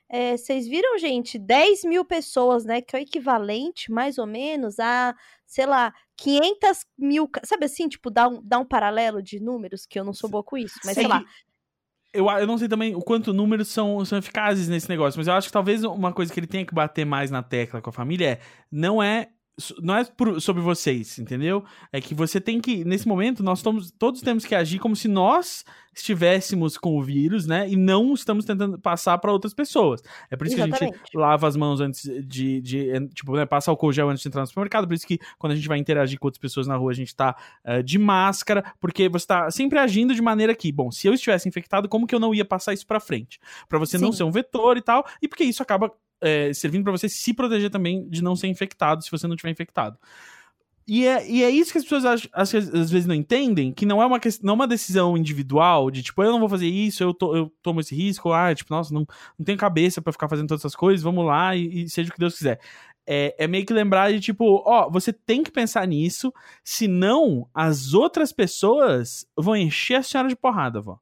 É, 0.10 0.38
vocês 0.38 0.66
viram, 0.68 0.98
gente, 0.98 1.38
10 1.38 1.84
mil 1.84 2.04
pessoas, 2.06 2.64
né? 2.66 2.82
Que 2.82 2.96
é 2.96 3.00
o 3.00 3.02
equivalente, 3.02 3.92
mais 3.92 4.18
ou 4.18 4.26
menos, 4.26 4.80
a, 4.80 5.14
sei 5.46 5.66
lá, 5.66 5.94
500 6.16 6.86
mil. 6.98 7.30
Sabe 7.44 7.66
assim, 7.66 7.90
tipo, 7.90 8.10
dá 8.10 8.28
um, 8.30 8.42
dá 8.42 8.58
um 8.58 8.66
paralelo 8.66 9.22
de 9.22 9.38
números, 9.40 9.86
que 9.86 10.00
eu 10.00 10.06
não 10.06 10.14
sou 10.14 10.30
boa 10.30 10.44
com 10.44 10.58
isso, 10.58 10.76
mas 10.86 10.98
É 10.98 11.02
sei 11.02 11.10
lá. 11.10 11.22
Eu, 12.14 12.30
eu 12.30 12.48
não 12.48 12.58
sei 12.58 12.68
também 12.68 12.96
o 12.96 13.02
quanto 13.02 13.34
números 13.34 13.68
são, 13.68 14.04
são 14.06 14.18
eficazes 14.18 14.68
nesse 14.68 14.90
negócio, 14.90 15.20
mas 15.20 15.28
eu 15.28 15.34
acho 15.34 15.48
que 15.48 15.54
talvez 15.54 15.84
uma 15.84 16.14
coisa 16.14 16.34
que 16.34 16.40
ele 16.40 16.48
tenha 16.48 16.66
que 16.66 16.74
bater 16.74 17.06
mais 17.06 17.30
na 17.30 17.44
tecla 17.44 17.82
com 17.82 17.90
a 17.90 17.94
família 17.94 18.32
é 18.32 18.40
não 18.72 19.04
é 19.04 19.30
não 19.82 19.96
é 19.98 20.04
por- 20.06 20.40
sobre 20.40 20.62
vocês, 20.62 21.18
entendeu? 21.18 21.64
É 21.92 22.00
que 22.00 22.14
você 22.14 22.40
tem 22.40 22.62
que, 22.62 22.86
nesse 22.86 23.08
momento, 23.08 23.42
nós 23.44 23.60
estamos, 23.60 23.92
todos 23.92 24.22
temos 24.22 24.46
que 24.46 24.54
agir 24.54 24.78
como 24.80 24.96
se 24.96 25.08
nós 25.08 25.66
estivéssemos 25.96 26.78
com 26.78 26.96
o 26.96 27.02
vírus, 27.04 27.48
né? 27.48 27.68
E 27.68 27.76
não 27.76 28.14
estamos 28.14 28.46
tentando 28.46 28.78
passar 28.80 29.18
para 29.18 29.32
outras 29.32 29.56
pessoas. 29.56 30.02
É 30.30 30.36
por 30.36 30.46
isso 30.46 30.56
que 30.56 30.62
a 30.62 30.66
gente 30.66 30.76
Exatamente. 30.76 31.18
lava 31.18 31.48
as 31.48 31.56
mãos 31.56 31.82
antes 31.82 32.04
de, 32.26 32.62
de 32.62 33.10
tipo, 33.16 33.36
né, 33.36 33.48
passa 33.48 33.72
álcool 33.72 33.92
gel 33.92 34.08
antes 34.10 34.22
de 34.22 34.28
entrar 34.30 34.42
no 34.42 34.48
supermercado, 34.48 34.88
por 34.88 34.94
isso 34.94 35.08
que 35.08 35.18
quando 35.40 35.54
a 35.54 35.56
gente 35.56 35.68
vai 35.68 35.80
interagir 35.80 36.20
com 36.20 36.28
outras 36.28 36.40
pessoas 36.40 36.68
na 36.68 36.76
rua, 36.76 36.92
a 36.92 36.96
gente 36.96 37.16
tá 37.16 37.36
eh, 37.66 37.82
de 37.82 37.98
máscara, 37.98 38.64
porque 38.80 39.10
você 39.10 39.26
tá 39.26 39.50
sempre 39.50 39.80
agindo 39.80 40.14
de 40.14 40.22
maneira 40.22 40.54
que, 40.54 40.72
bom, 40.72 40.92
se 40.92 41.08
eu 41.08 41.14
estivesse 41.16 41.50
infectado, 41.50 41.90
como 41.90 42.06
que 42.06 42.14
eu 42.14 42.20
não 42.20 42.34
ia 42.34 42.46
passar 42.46 42.74
isso 42.74 42.86
pra 42.86 43.00
frente? 43.00 43.40
Pra 43.68 43.80
você 43.80 43.98
não 43.98 44.12
Sim. 44.12 44.20
ser 44.20 44.24
um 44.24 44.32
vetor 44.32 44.78
e 44.78 44.82
tal, 44.84 45.04
e 45.20 45.28
porque 45.28 45.44
isso 45.44 45.64
acaba 45.64 45.92
eh, 46.22 46.52
servindo 46.54 46.84
pra 46.84 46.92
você 46.92 47.08
se 47.10 47.34
proteger 47.34 47.70
também 47.70 48.08
de 48.10 48.24
não 48.24 48.36
ser 48.36 48.48
infectado, 48.48 49.04
se 49.04 49.12
você 49.12 49.28
não 49.28 49.36
tiver 49.36 49.52
infectado. 49.52 49.98
E 50.90 51.06
é, 51.06 51.30
e 51.30 51.44
é 51.44 51.50
isso 51.50 51.74
que 51.74 51.78
as 51.80 51.84
pessoas 51.84 52.30
às 52.32 52.52
vezes 52.90 53.06
não 53.06 53.14
entendem, 53.14 53.74
que 53.74 53.86
não 53.86 54.02
é 54.02 54.06
uma, 54.06 54.18
não 54.42 54.54
é 54.54 54.56
uma 54.56 54.68
decisão 54.68 55.18
individual, 55.18 55.92
de 55.92 56.02
tipo, 56.02 56.24
eu 56.24 56.32
não 56.32 56.40
vou 56.40 56.48
fazer 56.48 56.68
isso, 56.68 57.04
eu, 57.04 57.14
to- 57.14 57.36
eu 57.36 57.52
tomo 57.62 57.82
esse 57.82 57.94
risco, 57.94 58.32
ah, 58.32 58.56
tipo, 58.56 58.74
nossa, 58.74 58.94
não, 58.94 59.06
não 59.38 59.46
tenho 59.46 59.58
cabeça 59.58 60.02
pra 60.02 60.14
ficar 60.14 60.30
fazendo 60.30 60.48
todas 60.48 60.62
essas 60.62 60.78
coisas, 60.78 61.04
vamos 61.04 61.26
lá 61.26 61.54
e, 61.58 61.84
e 61.84 61.90
seja 61.90 62.10
o 62.10 62.14
que 62.14 62.20
Deus 62.20 62.38
quiser. 62.38 62.62
É, 63.06 63.36
é 63.38 63.48
meio 63.48 63.66
que 63.66 63.74
lembrar 63.74 64.14
de 64.14 64.22
tipo, 64.22 64.64
ó, 64.66 64.90
você 64.90 65.12
tem 65.12 65.44
que 65.44 65.52
pensar 65.52 65.86
nisso, 65.86 66.34
senão 66.64 67.50
as 67.54 67.94
outras 67.94 68.32
pessoas 68.32 69.26
vão 69.38 69.58
encher 69.58 69.96
a 69.96 70.04
senhora 70.04 70.30
de 70.30 70.38
porrada, 70.38 70.80
vó. 70.80 70.98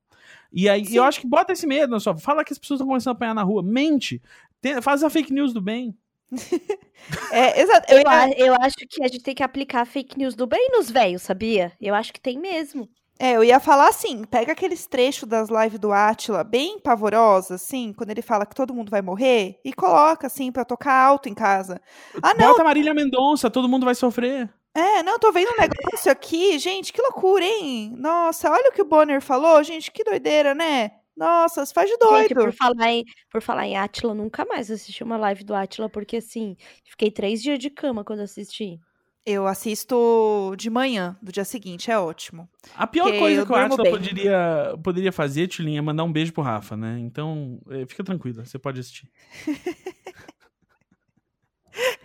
E 0.51 0.67
aí, 0.69 0.85
Sim. 0.85 0.97
eu 0.97 1.03
acho 1.03 1.19
que 1.19 1.27
bota 1.27 1.51
esse 1.53 1.67
medo 1.67 1.91
na 1.91 1.99
sua. 1.99 2.15
Fala 2.17 2.43
que 2.43 2.53
as 2.53 2.57
pessoas 2.57 2.77
estão 2.77 2.87
começando 2.87 3.13
a 3.13 3.15
apanhar 3.17 3.33
na 3.35 3.43
rua. 3.43 3.61
Mente. 3.61 4.21
Tem- 4.65 4.81
faz 4.81 5.03
a 5.03 5.09
fake 5.11 5.31
news 5.31 5.53
do 5.53 5.61
bem. 5.61 5.95
É, 7.31 7.61
exato. 7.61 7.85
Eu 7.93 7.99
Eu, 7.99 8.47
eu 8.47 8.53
acho 8.55 8.77
que 8.89 9.03
a 9.03 9.07
gente 9.07 9.21
tem 9.21 9.35
que 9.35 9.43
aplicar 9.43 9.85
fake 9.85 10.17
news 10.17 10.33
do 10.33 10.47
bem 10.47 10.69
nos 10.71 10.89
velhos, 10.89 11.21
sabia? 11.21 11.71
Eu 11.79 11.93
acho 11.93 12.11
que 12.11 12.19
tem 12.19 12.39
mesmo. 12.39 12.89
É, 13.19 13.33
eu 13.35 13.43
ia 13.43 13.59
falar 13.59 13.89
assim, 13.89 14.23
pega 14.23 14.53
aqueles 14.53 14.87
trechos 14.87 15.29
das 15.29 15.49
lives 15.49 15.77
do 15.79 15.91
Átila, 15.91 16.43
bem 16.43 16.79
pavorosa, 16.79 17.55
assim, 17.55 17.93
quando 17.93 18.09
ele 18.09 18.23
fala 18.23 18.45
que 18.45 18.55
todo 18.55 18.73
mundo 18.73 18.89
vai 18.89 19.03
morrer, 19.03 19.59
e 19.63 19.71
coloca, 19.71 20.25
assim, 20.25 20.51
pra 20.51 20.65
tocar 20.65 20.93
alto 20.93 21.29
em 21.29 21.33
casa. 21.35 21.79
Ah, 22.23 22.33
não, 22.33 22.49
Bota 22.49 22.63
Marília 22.63 22.93
Mendonça, 22.93 23.49
todo 23.51 23.69
mundo 23.69 23.85
vai 23.85 23.93
sofrer. 23.93 24.49
é, 24.73 25.03
não, 25.03 25.19
tô 25.19 25.31
vendo 25.31 25.51
um 25.53 25.61
negócio 25.61 26.11
aqui, 26.11 26.57
gente, 26.57 26.91
que 26.91 27.01
loucura, 27.01 27.45
hein? 27.45 27.93
Nossa, 27.97 28.49
olha 28.49 28.69
o 28.69 28.73
que 28.73 28.81
o 28.81 28.85
Bonner 28.85 29.21
falou, 29.21 29.63
gente, 29.63 29.91
que 29.91 30.03
doideira, 30.03 30.55
né? 30.55 30.91
Nossa, 31.15 31.65
se 31.65 31.73
faz 31.73 31.89
de 31.89 31.93
Gente, 31.95 32.33
doido. 32.33 32.35
por 32.35 32.53
falar 32.53 32.91
em, 32.91 33.03
por 33.31 33.41
falar 33.41 33.65
em 33.67 33.77
Átila, 33.77 34.13
nunca 34.13 34.45
mais 34.45 34.69
assisti 34.69 35.03
uma 35.03 35.17
live 35.17 35.43
do 35.43 35.55
Átila, 35.55 35.89
porque 35.89 36.17
assim, 36.17 36.55
fiquei 36.83 37.09
três 37.09 37.41
dias 37.41 37.57
de 37.57 37.69
cama 37.69 38.03
quando 38.03 38.19
assisti. 38.19 38.79
Eu 39.25 39.47
assisto 39.47 40.53
de 40.55 40.69
manhã, 40.69 41.17
do 41.19 41.31
dia 41.31 41.43
seguinte, 41.43 41.89
é 41.89 41.97
ótimo. 41.97 42.47
A 42.75 42.85
pior 42.85 43.05
Porque 43.05 43.19
coisa 43.19 43.45
que 43.45 43.51
o 43.51 43.55
Atila 43.55 43.81
bem. 43.81 43.91
poderia, 43.91 44.75
poderia 44.83 45.11
fazer, 45.11 45.47
Tulin, 45.47 45.77
é 45.77 45.81
mandar 45.81 46.03
um 46.03 46.11
beijo 46.11 46.31
pro 46.31 46.43
Rafa, 46.43 46.77
né? 46.77 46.99
Então, 46.99 47.59
eh, 47.71 47.87
fica 47.87 48.03
tranquila, 48.03 48.45
você 48.45 48.59
pode 48.59 48.79
assistir. 48.79 49.09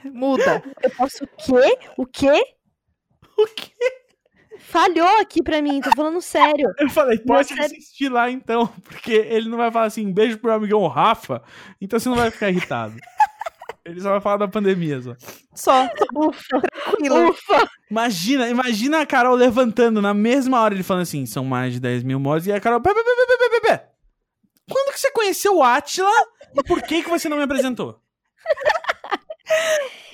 Muda. 0.05 0.63
Eu 0.83 0.91
posso 0.97 1.25
o 1.25 1.27
quê? 1.27 1.79
O 1.97 2.07
quê? 2.07 2.43
O 3.39 3.47
quê? 3.47 3.73
Falhou 4.61 5.21
aqui 5.21 5.43
pra 5.43 5.61
mim, 5.61 5.81
tô 5.81 5.91
falando 5.97 6.21
sério. 6.21 6.73
Eu 6.79 6.89
falei, 6.91 7.19
pode 7.19 7.53
assistir 7.59 8.09
lá 8.09 8.31
então, 8.31 8.67
porque 8.85 9.13
ele 9.13 9.49
não 9.49 9.57
vai 9.57 9.71
falar 9.71 9.87
assim, 9.87 10.07
um 10.07 10.13
beijo 10.13 10.39
pro 10.39 10.53
amigão 10.53 10.87
Rafa, 10.87 11.43
então 11.81 11.99
você 11.99 12.09
não 12.09 12.17
vai 12.17 12.31
ficar 12.31 12.51
irritado. 12.51 12.95
ele 13.85 14.01
só 14.01 14.11
vai 14.11 14.21
falar 14.21 14.37
da 14.37 14.49
pandemia, 14.49 15.01
só. 15.01 15.17
Só, 15.55 15.89
Ufa, 16.15 16.61
tranquilo. 16.61 17.31
ufa. 17.31 17.69
Imagina, 17.91 18.49
imagina 18.49 19.01
a 19.01 19.07
Carol 19.07 19.35
levantando 19.35 20.01
na 20.01 20.15
mesma 20.15 20.61
hora, 20.61 20.75
ele 20.75 20.83
falando 20.83 21.03
assim, 21.03 21.27
são 21.27 21.45
mais 21.45 21.73
de 21.73 21.81
10 21.81 22.03
mil 22.05 22.21
mortes, 22.21 22.47
e 22.47 22.53
a 22.53 22.61
Carol, 22.61 22.81
pé, 22.81 22.95
pé, 22.95 23.03
pé, 23.03 23.11
pé, 23.27 23.37
pé, 23.37 23.49
pé, 23.49 23.61
pé. 23.69 23.91
Quando 24.71 24.93
que 24.93 25.01
você 25.01 25.11
conheceu 25.11 25.57
o 25.57 25.63
Atila 25.65 26.11
e 26.55 26.63
por 26.63 26.81
que 26.83 27.03
que 27.03 27.11
você 27.11 27.29
não 27.29 27.37
me 27.37 27.43
apresentou? 27.43 28.00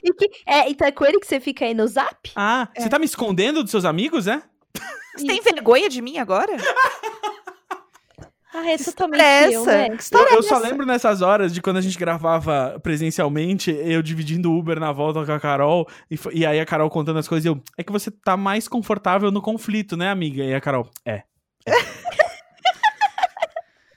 E 0.06 0.12
que, 0.14 0.30
é, 0.46 0.70
então 0.70 0.86
é 0.86 0.92
com 0.92 1.04
ele 1.04 1.18
que 1.18 1.26
você 1.26 1.40
fica 1.40 1.64
aí 1.64 1.74
no 1.74 1.84
zap? 1.88 2.30
Ah, 2.36 2.68
você 2.76 2.88
tá 2.88 2.96
me 2.96 3.04
escondendo 3.04 3.62
dos 3.62 3.72
seus 3.72 3.84
amigos, 3.84 4.28
é? 4.28 4.40
Você 5.16 5.26
tem 5.26 5.40
vergonha 5.40 5.88
de 5.88 6.00
mim 6.00 6.18
agora? 6.18 6.56
Ah, 8.54 8.70
é 8.70 8.78
totalmente 8.78 9.20
É 9.20 9.48
eu, 9.48 9.60
essa? 9.62 9.70
né? 9.72 9.88
Eu, 9.90 9.94
história 9.96 10.32
eu 10.32 10.38
é 10.38 10.42
só 10.42 10.56
essa? 10.56 10.66
lembro 10.68 10.86
nessas 10.86 11.20
horas 11.22 11.52
de 11.52 11.60
quando 11.60 11.78
a 11.78 11.80
gente 11.80 11.98
gravava 11.98 12.78
presencialmente, 12.82 13.70
eu 13.70 14.00
dividindo 14.00 14.50
o 14.50 14.58
Uber 14.58 14.78
na 14.78 14.92
volta 14.92 15.26
com 15.26 15.32
a 15.32 15.40
Carol, 15.40 15.86
e, 16.10 16.18
e 16.32 16.46
aí 16.46 16.60
a 16.60 16.64
Carol 16.64 16.88
contando 16.88 17.18
as 17.18 17.26
coisas, 17.28 17.44
e 17.44 17.48
eu, 17.48 17.60
é 17.76 17.82
que 17.82 17.92
você 17.92 18.10
tá 18.10 18.36
mais 18.36 18.68
confortável 18.68 19.30
no 19.30 19.42
conflito, 19.42 19.96
né, 19.96 20.08
amiga? 20.08 20.42
E 20.44 20.54
a 20.54 20.60
Carol, 20.60 20.88
é. 21.04 21.24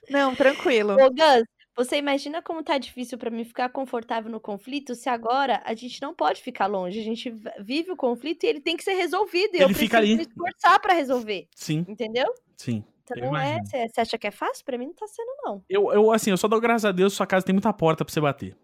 Não, 0.09 0.33
tranquilo. 0.35 0.93
Ô, 0.93 1.09
Gus, 1.09 1.43
você 1.85 1.97
imagina 1.97 2.41
como 2.41 2.63
tá 2.63 2.77
difícil 2.77 3.17
pra 3.17 3.29
mim 3.29 3.43
ficar 3.43 3.69
confortável 3.69 4.31
no 4.31 4.39
conflito 4.39 4.95
se 4.95 5.09
agora 5.09 5.61
a 5.65 5.73
gente 5.73 6.01
não 6.01 6.13
pode 6.13 6.41
ficar 6.41 6.67
longe, 6.67 6.99
a 6.99 7.03
gente 7.03 7.33
vive 7.59 7.91
o 7.91 7.95
conflito 7.95 8.43
e 8.43 8.47
ele 8.47 8.59
tem 8.61 8.75
que 8.77 8.83
ser 8.83 8.93
resolvido. 8.93 9.55
E 9.55 9.59
eu 9.59 9.67
Ele 9.67 9.73
fica 9.73 9.97
preciso 9.97 10.19
ali. 10.19 10.27
me 10.27 10.29
esforçar 10.29 10.79
pra 10.79 10.93
resolver, 10.93 11.47
Sim, 11.55 11.85
entendeu? 11.87 12.25
sim. 12.57 12.83
Então 13.11 13.17
Eu 13.23 13.31
não 13.31 13.37
é. 13.39 13.59
você 13.63 14.01
acha 14.01 14.17
que 14.19 14.27
é 14.27 14.31
fácil? 14.31 14.63
Pra 14.63 14.77
mim 14.77 14.85
não 14.85 14.93
tá 14.93 15.07
sendo, 15.07 15.29
não. 15.43 15.63
Eu, 15.67 15.91
eu, 15.91 16.11
assim, 16.11 16.29
eu 16.29 16.37
só 16.37 16.47
dou 16.47 16.61
graças 16.61 16.85
a 16.85 16.91
Deus, 16.91 17.13
sua 17.13 17.25
casa 17.25 17.43
tem 17.43 17.53
muita 17.53 17.73
porta 17.73 18.05
pra 18.05 18.13
você 18.13 18.21
bater. 18.21 18.55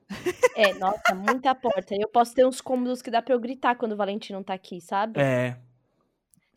É, 0.56 0.72
nossa, 0.76 1.16
muita 1.16 1.56
porta. 1.56 1.96
Eu 2.00 2.08
posso 2.08 2.36
ter 2.36 2.46
uns 2.46 2.62
cômodos 2.62 3.02
que 3.02 3.10
dá 3.10 3.24
pra 3.24 3.34
eu 3.34 3.40
gritar 3.40 3.76
quando 3.76 3.94
o 3.94 3.96
Valentim 3.98 4.34
não 4.34 4.44
tá 4.44 4.54
aqui, 4.54 4.80
sabe? 4.80 5.20
É. 5.20 5.58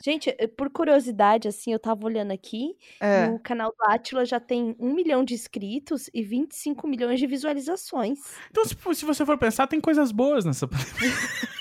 Gente, 0.05 0.35
eh, 0.39 0.47
por 0.47 0.71
curiosidade, 0.71 1.49
assim, 1.49 1.73
eu 1.73 1.79
tava 1.79 2.05
olhando 2.05 2.31
aqui, 2.33 2.77
É. 3.01 3.27
o 3.31 3.39
canal 3.41 3.71
do 3.71 3.91
Átila 3.93 4.25
já 4.25 4.39
tem 4.39 4.77
um 4.79 4.95
milhão 4.95 5.25
de 5.25 5.35
inscritos 5.35 6.09
e 6.15 6.23
25 6.23 6.87
milhões 6.87 7.19
de 7.19 7.27
visualizações. 7.27 8.19
Então, 8.51 8.65
se, 8.65 8.77
se 8.95 9.05
você 9.05 9.27
for 9.27 9.37
pensar, 9.37 9.67
tem 9.67 9.81
coisas 9.81 10.13
boas 10.13 10.45
nessa. 10.45 10.69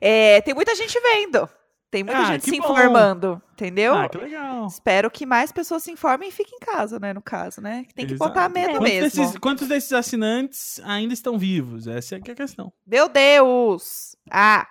É, 0.00 0.40
tem 0.42 0.54
muita 0.54 0.74
gente 0.74 0.98
vendo. 1.00 1.48
Tem 1.90 2.04
muita 2.04 2.20
Ah, 2.20 2.24
gente 2.26 2.44
se 2.44 2.50
bom. 2.50 2.56
informando, 2.58 3.40
entendeu? 3.52 3.94
Ah, 3.94 4.08
que 4.08 4.18
legal. 4.18 4.66
Espero 4.66 5.10
que 5.10 5.24
mais 5.24 5.50
pessoas 5.50 5.82
se 5.82 5.90
informem 5.90 6.28
e 6.28 6.32
fiquem 6.32 6.58
em 6.60 6.64
casa, 6.66 6.98
né? 6.98 7.14
No 7.14 7.22
caso, 7.22 7.60
né? 7.62 7.86
Tem 7.94 8.06
que 8.06 8.12
Exato. 8.12 8.28
botar 8.28 8.48
medo 8.50 8.74
Quantos 8.74 8.82
mesmo. 8.92 9.22
desses, 9.22 9.38
quantos 9.38 9.68
desses 9.68 9.92
assinantes 9.92 10.80
ainda 10.84 11.14
estão 11.14 11.38
vivos? 11.38 11.86
Essa 11.86 12.16
é 12.16 12.20
é 12.26 12.30
a 12.32 12.34
questão. 12.34 12.70
Meu 12.86 13.08
Deus! 13.08 14.14
Ah! 14.30 14.66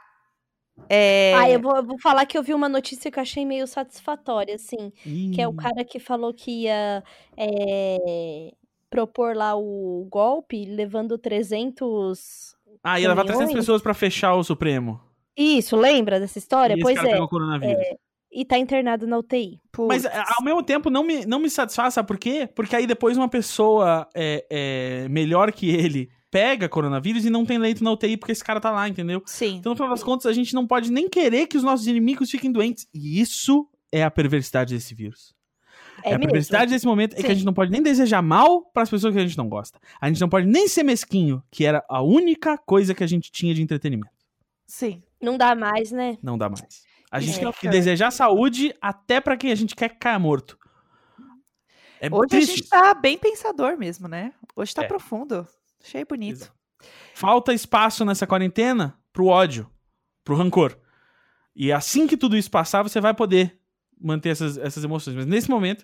É... 0.90 1.34
Ah, 1.36 1.50
eu 1.50 1.60
vou, 1.60 1.76
eu 1.76 1.84
vou 1.84 2.00
falar 2.00 2.26
que 2.26 2.38
eu 2.38 2.44
vi 2.44 2.54
uma 2.54 2.70
notícia 2.70 3.12
que 3.12 3.20
eu 3.20 3.22
achei 3.22 3.46
meio 3.46 3.68
satisfatória, 3.68 4.56
assim, 4.56 4.92
que 5.34 5.42
é 5.42 5.48
o 5.48 5.52
Ih. 5.52 5.58
cara 5.58 5.84
que 5.84 6.00
falou 6.00 6.34
que 6.34 6.64
ia 6.64 7.04
é, 7.36 8.54
propor 8.90 9.36
lá 9.36 9.56
o 9.56 10.08
golpe 10.10 10.66
levando 10.66 11.18
300... 11.18 12.56
Ah, 12.84 13.00
ia 13.00 13.10
levar 13.10 13.24
300 13.24 13.48
milhões? 13.50 13.66
pessoas 13.66 13.82
pra 13.82 13.94
fechar 13.94 14.36
o 14.36 14.44
Supremo. 14.44 15.02
Isso, 15.36 15.76
lembra 15.76 16.20
dessa 16.20 16.38
história? 16.38 16.74
e 16.76 16.80
pois 16.80 16.98
é, 17.04 17.18
coronavírus. 17.28 17.84
e 18.32 18.46
tá 18.46 18.58
internado 18.58 19.06
na 19.06 19.18
UTI. 19.18 19.60
Mas 19.88 20.04
Putz. 20.04 20.16
a- 20.16 20.36
ao 20.40 20.44
mesmo 20.44 20.64
tempo 20.64 20.90
não 20.90 21.04
me, 21.04 21.26
não 21.26 21.40
me 21.40 21.50
satisfaz, 21.50 21.94
sabe 21.94 22.08
por 22.08 22.18
quê? 22.18 22.50
Porque 22.56 22.76
aí 22.76 22.88
depois 22.88 23.18
uma 23.18 23.30
pessoa 23.30 24.08
é, 24.16 24.46
é, 24.50 25.10
melhor 25.10 25.52
que 25.52 25.70
ele 25.70 26.10
pega 26.30 26.68
coronavírus 26.70 27.26
e 27.26 27.30
não 27.30 27.46
tem 27.46 27.58
leito 27.58 27.84
na 27.84 27.92
UTI 27.92 28.18
porque 28.18 28.32
esse 28.32 28.44
cara 28.44 28.60
tá 28.60 28.70
lá, 28.72 28.88
entendeu? 28.88 29.22
Sim. 29.26 29.56
Então, 29.58 29.72
no 29.72 29.76
final 29.76 29.90
das 29.90 30.04
contas, 30.04 30.26
a 30.26 30.34
gente 30.34 30.54
não 30.54 30.68
pode 30.68 30.92
nem 30.92 31.10
querer 31.10 31.48
que 31.48 31.58
os 31.58 31.64
nossos 31.64 31.88
inimigos 31.88 32.30
fiquem 32.30 32.52
doentes. 32.52 32.88
E 32.94 33.20
isso 33.20 33.68
é 33.92 34.04
a 34.04 34.12
perversidade 34.12 34.74
desse 34.76 34.94
vírus. 34.94 35.34
É, 36.04 36.10
É, 36.12 36.14
a 36.14 36.18
mesmo. 36.18 36.26
perversidade 36.32 36.72
desse 36.72 36.86
momento 36.86 37.14
é 37.14 37.18
que 37.18 37.26
a 37.26 37.30
Sim. 37.30 37.36
gente 37.36 37.46
não 37.46 37.54
pode 37.54 37.72
nem 37.72 37.82
desejar 37.82 38.22
mal 38.22 38.62
pras 38.72 38.90
pessoas 38.90 39.14
que 39.14 39.20
a 39.20 39.24
gente 39.26 39.38
não 39.38 39.48
gosta. 39.50 39.80
A 40.00 40.08
gente 40.08 40.22
não 40.22 40.30
pode 40.30 40.46
nem 40.46 40.68
ser 40.68 40.84
mesquinho, 40.84 41.42
que 41.50 41.66
era 41.66 41.84
a 41.90 42.02
única 42.02 42.58
coisa 42.58 42.94
que 42.94 43.04
a 43.04 43.08
gente 43.08 43.32
tinha 43.32 43.54
de 43.54 43.62
entretenimento. 43.62 44.12
Sim. 44.68 45.02
Não 45.22 45.38
dá 45.38 45.56
mais, 45.56 45.92
né? 45.92 46.18
Não 46.22 46.38
dá 46.38 46.50
mais. 46.50 46.62
A 47.10 47.20
gente 47.22 47.38
É, 47.40 47.42
tem 47.44 47.52
que 47.54 47.62
cara. 47.62 47.72
desejar 47.72 48.12
saúde 48.12 48.76
até 48.82 49.22
pra 49.22 49.38
quem 49.38 49.52
a 49.52 49.56
gente 49.56 49.76
quer 49.76 49.90
que 49.90 49.96
caia 49.96 50.20
morto. 50.20 50.58
É 52.00 52.10
Hoje 52.12 52.26
a 52.26 52.28
triste. 52.28 52.58
gente 52.58 52.70
tá 52.70 52.94
bem 52.94 53.18
pensador 53.18 53.76
mesmo, 53.78 54.08
né? 54.08 54.34
Hoje 54.56 54.74
tá 54.76 54.84
É. 54.84 54.88
profundo. 54.88 55.48
Achei 55.84 56.06
bonito. 56.06 56.52
Falta 57.14 57.54
espaço 57.54 58.06
nessa 58.06 58.28
quarentena 58.28 58.98
pro 59.12 59.28
ódio, 59.28 59.70
pro 60.24 60.36
rancor. 60.36 60.78
E 61.56 61.72
assim 61.72 62.06
que 62.06 62.16
tudo 62.18 62.38
isso 62.38 62.52
passar, 62.52 62.84
você 62.84 63.02
vai 63.02 63.14
poder 63.14 63.60
manter 64.00 64.30
essas, 64.30 64.58
essas 64.58 64.84
emoções. 64.84 65.16
Mas 65.16 65.26
nesse 65.26 65.50
momento, 65.50 65.84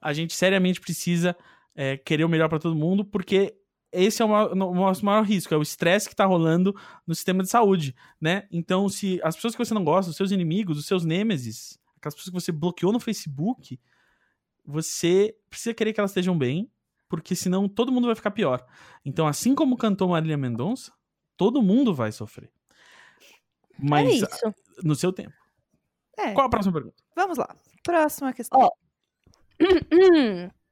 a 0.00 0.12
gente 0.12 0.34
seriamente 0.34 0.80
precisa 0.80 1.34
é, 1.74 1.96
querer 1.96 2.24
o 2.24 2.28
melhor 2.28 2.48
pra 2.48 2.58
todo 2.58 2.74
mundo, 2.74 3.04
porque 3.04 3.56
esse 3.90 4.20
é 4.20 4.24
o, 4.24 4.28
maior- 4.28 4.54
nosso 4.54 5.04
maior 5.04 5.24
risco, 5.24 5.54
é 5.54 5.56
o 5.56 5.62
estresse 5.62 6.08
que 6.08 6.16
tá 6.16 6.26
rolando 6.26 6.74
no 7.06 7.14
sistema 7.14 7.42
de 7.42 7.48
saúde, 7.48 7.94
né? 8.20 8.46
Então, 8.50 8.88
se 8.88 9.20
as 9.22 9.34
pessoas 9.34 9.54
que 9.54 9.64
você 9.64 9.72
não 9.72 9.84
gosta, 9.84 10.10
os 10.10 10.16
seus 10.16 10.30
inimigos, 10.30 10.76
os 10.76 10.86
seus 10.86 11.04
nêmesis, 11.04 11.78
aquelas 11.96 12.14
pessoas 12.14 12.30
que 12.34 12.40
você 12.40 12.52
bloqueou 12.52 12.92
no 12.92 13.00
Facebook, 13.00 13.80
você 14.64 15.34
precisa 15.48 15.72
querer 15.72 15.92
que 15.92 16.00
elas 16.00 16.10
estejam 16.10 16.36
bem, 16.36 16.70
porque 17.14 17.36
senão 17.36 17.68
todo 17.68 17.92
mundo 17.92 18.06
vai 18.06 18.14
ficar 18.14 18.30
pior. 18.30 18.66
Então, 19.04 19.26
assim 19.26 19.54
como 19.54 19.76
cantou 19.76 20.08
Marília 20.08 20.36
Mendonça, 20.36 20.92
todo 21.36 21.62
mundo 21.62 21.94
vai 21.94 22.10
sofrer. 22.10 22.50
Mas 23.78 24.08
é 24.08 24.12
isso. 24.12 24.54
no 24.82 24.94
seu 24.94 25.12
tempo. 25.12 25.34
É. 26.18 26.32
Qual 26.32 26.46
a 26.46 26.50
próxima 26.50 26.72
pergunta? 26.72 26.96
Vamos 27.14 27.38
lá. 27.38 27.54
Próxima 27.82 28.32
questão. 28.32 28.60
Ó. 28.60 28.70
Hum. 29.60 30.48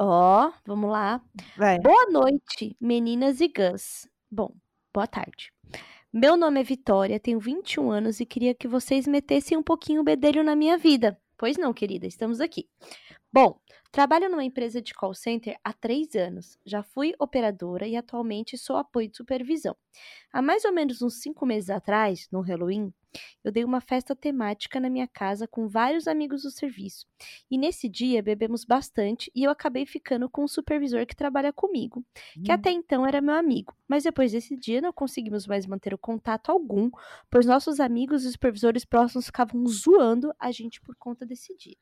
Ó, 0.00 0.52
vamos 0.64 0.90
lá. 0.90 1.20
Vai. 1.56 1.78
Boa 1.80 2.06
noite, 2.10 2.76
meninas 2.80 3.40
e 3.40 3.48
Gus. 3.48 4.08
Bom, 4.30 4.54
boa 4.94 5.08
tarde. 5.08 5.52
Meu 6.12 6.36
nome 6.36 6.60
é 6.60 6.62
Vitória, 6.62 7.18
tenho 7.18 7.40
21 7.40 7.90
anos 7.90 8.20
e 8.20 8.26
queria 8.26 8.54
que 8.54 8.68
vocês 8.68 9.06
metessem 9.08 9.58
um 9.58 9.62
pouquinho 9.62 10.00
o 10.00 10.04
bedelho 10.04 10.44
na 10.44 10.54
minha 10.54 10.78
vida. 10.78 11.20
Pois 11.36 11.56
não, 11.56 11.74
querida, 11.74 12.06
estamos 12.06 12.40
aqui. 12.40 12.68
Bom, 13.32 13.60
Trabalho 13.90 14.28
numa 14.28 14.44
empresa 14.44 14.82
de 14.82 14.92
call 14.92 15.14
center 15.14 15.58
há 15.64 15.72
três 15.72 16.14
anos. 16.14 16.58
Já 16.64 16.82
fui 16.82 17.14
operadora 17.18 17.86
e 17.86 17.96
atualmente 17.96 18.56
sou 18.58 18.76
apoio 18.76 19.08
de 19.08 19.16
supervisão. 19.16 19.74
Há 20.32 20.42
mais 20.42 20.64
ou 20.64 20.72
menos 20.72 21.00
uns 21.02 21.20
cinco 21.20 21.46
meses 21.46 21.70
atrás, 21.70 22.28
no 22.30 22.40
Halloween, 22.42 22.92
eu 23.42 23.50
dei 23.50 23.64
uma 23.64 23.80
festa 23.80 24.14
temática 24.14 24.78
na 24.78 24.90
minha 24.90 25.08
casa 25.08 25.48
com 25.48 25.66
vários 25.66 26.06
amigos 26.06 26.42
do 26.42 26.50
serviço. 26.50 27.06
E 27.50 27.56
nesse 27.56 27.88
dia 27.88 28.22
bebemos 28.22 28.64
bastante 28.64 29.30
e 29.34 29.42
eu 29.44 29.50
acabei 29.50 29.86
ficando 29.86 30.28
com 30.28 30.44
um 30.44 30.48
supervisor 30.48 31.06
que 31.06 31.16
trabalha 31.16 31.52
comigo, 31.52 32.04
que 32.44 32.52
Hum. 32.52 32.54
até 32.54 32.70
então 32.70 33.06
era 33.06 33.22
meu 33.22 33.34
amigo. 33.34 33.74
Mas 33.88 34.04
depois 34.04 34.32
desse 34.32 34.54
dia 34.56 34.82
não 34.82 34.92
conseguimos 34.92 35.46
mais 35.46 35.66
manter 35.66 35.94
o 35.94 35.98
contato 35.98 36.50
algum, 36.50 36.90
pois 37.30 37.46
nossos 37.46 37.80
amigos 37.80 38.24
e 38.24 38.30
supervisores 38.30 38.84
próximos 38.84 39.26
ficavam 39.26 39.64
zoando 39.66 40.30
a 40.38 40.52
gente 40.52 40.78
por 40.82 40.94
conta 40.96 41.24
desse 41.24 41.56
dia. 41.56 41.76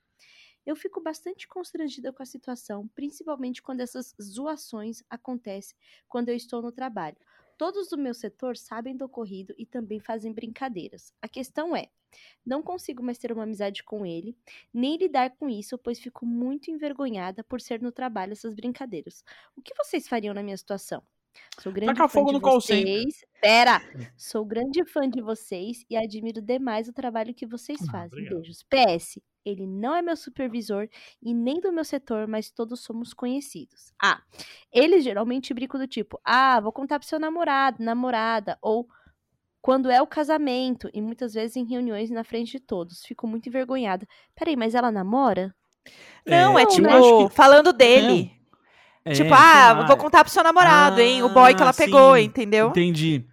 Eu 0.66 0.74
fico 0.76 1.00
bastante 1.00 1.46
constrangida 1.46 2.12
com 2.12 2.22
a 2.22 2.26
situação, 2.26 2.88
principalmente 2.88 3.62
quando 3.62 3.80
essas 3.80 4.14
zoações 4.20 5.02
acontecem 5.08 5.76
quando 6.08 6.28
eu 6.28 6.36
estou 6.36 6.60
no 6.60 6.72
trabalho. 6.72 7.16
Todos 7.56 7.88
do 7.88 7.96
meu 7.96 8.12
setor 8.12 8.56
sabem 8.56 8.96
do 8.96 9.06
ocorrido 9.06 9.54
e 9.56 9.64
também 9.64 9.98
fazem 9.98 10.32
brincadeiras. 10.32 11.14
A 11.22 11.28
questão 11.28 11.74
é, 11.74 11.88
não 12.44 12.62
consigo 12.62 13.02
mais 13.02 13.16
ter 13.16 13.32
uma 13.32 13.44
amizade 13.44 13.82
com 13.82 14.04
ele, 14.04 14.36
nem 14.74 14.96
lidar 14.96 15.30
com 15.36 15.48
isso, 15.48 15.78
pois 15.78 15.98
fico 15.98 16.26
muito 16.26 16.70
envergonhada 16.70 17.42
por 17.44 17.60
ser 17.60 17.80
no 17.80 17.92
trabalho 17.92 18.32
essas 18.32 18.54
brincadeiras. 18.54 19.24
O 19.56 19.62
que 19.62 19.74
vocês 19.74 20.08
fariam 20.08 20.34
na 20.34 20.42
minha 20.42 20.56
situação? 20.56 21.02
Sou 21.60 21.72
grande 21.72 21.92
Tacar 21.94 22.08
fã 22.08 22.14
fogo 22.20 22.26
de 22.28 22.32
no 22.34 22.40
vocês. 22.40 23.24
Pera! 23.40 23.80
Sou 24.16 24.44
grande 24.44 24.84
fã 24.84 25.08
de 25.08 25.20
vocês 25.20 25.84
e 25.88 25.96
admiro 25.96 26.40
demais 26.42 26.88
o 26.88 26.92
trabalho 26.92 27.34
que 27.34 27.46
vocês 27.46 27.78
Ah, 27.88 27.90
fazem. 27.92 28.08
obrigado. 28.08 28.34
Beijos. 28.40 28.62
PS. 28.68 29.20
Ele 29.44 29.64
não 29.66 29.94
é 29.94 30.02
meu 30.02 30.16
supervisor 30.16 30.88
e 31.22 31.32
nem 31.32 31.60
do 31.60 31.72
meu 31.72 31.84
setor, 31.84 32.26
mas 32.26 32.50
todos 32.50 32.80
somos 32.80 33.14
conhecidos. 33.14 33.92
Ah, 34.02 34.20
eles 34.72 35.04
geralmente 35.04 35.54
brincam 35.54 35.78
do 35.80 35.86
tipo: 35.86 36.20
ah, 36.24 36.58
vou 36.60 36.72
contar 36.72 36.98
pro 36.98 37.06
seu 37.06 37.20
namorado, 37.20 37.82
namorada, 37.82 38.58
ou 38.60 38.88
quando 39.62 39.90
é 39.90 40.00
o 40.02 40.06
casamento, 40.06 40.88
e 40.92 41.00
muitas 41.00 41.34
vezes 41.34 41.56
em 41.56 41.64
reuniões 41.64 42.10
na 42.10 42.22
frente 42.24 42.52
de 42.52 42.60
todos. 42.60 43.02
Fico 43.04 43.26
muito 43.26 43.48
envergonhada. 43.48 44.06
Peraí, 44.34 44.56
mas 44.56 44.74
ela 44.74 44.90
namora? 44.92 45.54
Não, 46.26 46.58
é, 46.58 46.62
Não, 46.64 46.70
tipo, 46.70 46.82
né? 46.82 46.92
acho 46.94 47.28
que- 47.28 47.34
falando 47.34 47.72
dele. 47.72 48.32
É, 48.32 48.35
tipo, 49.14 49.28
sei 49.28 49.38
ah, 49.38 49.72
lá. 49.72 49.86
vou 49.86 49.96
contar 49.96 50.24
pro 50.24 50.32
seu 50.32 50.42
namorado, 50.42 51.00
hein? 51.00 51.22
O 51.22 51.28
boy 51.28 51.54
que 51.54 51.62
ela 51.62 51.70
Ah, 51.70 51.74
pegou, 51.74 52.16
sim. 52.16 52.22
entendeu? 52.22 52.68
Entendi. 52.68 53.24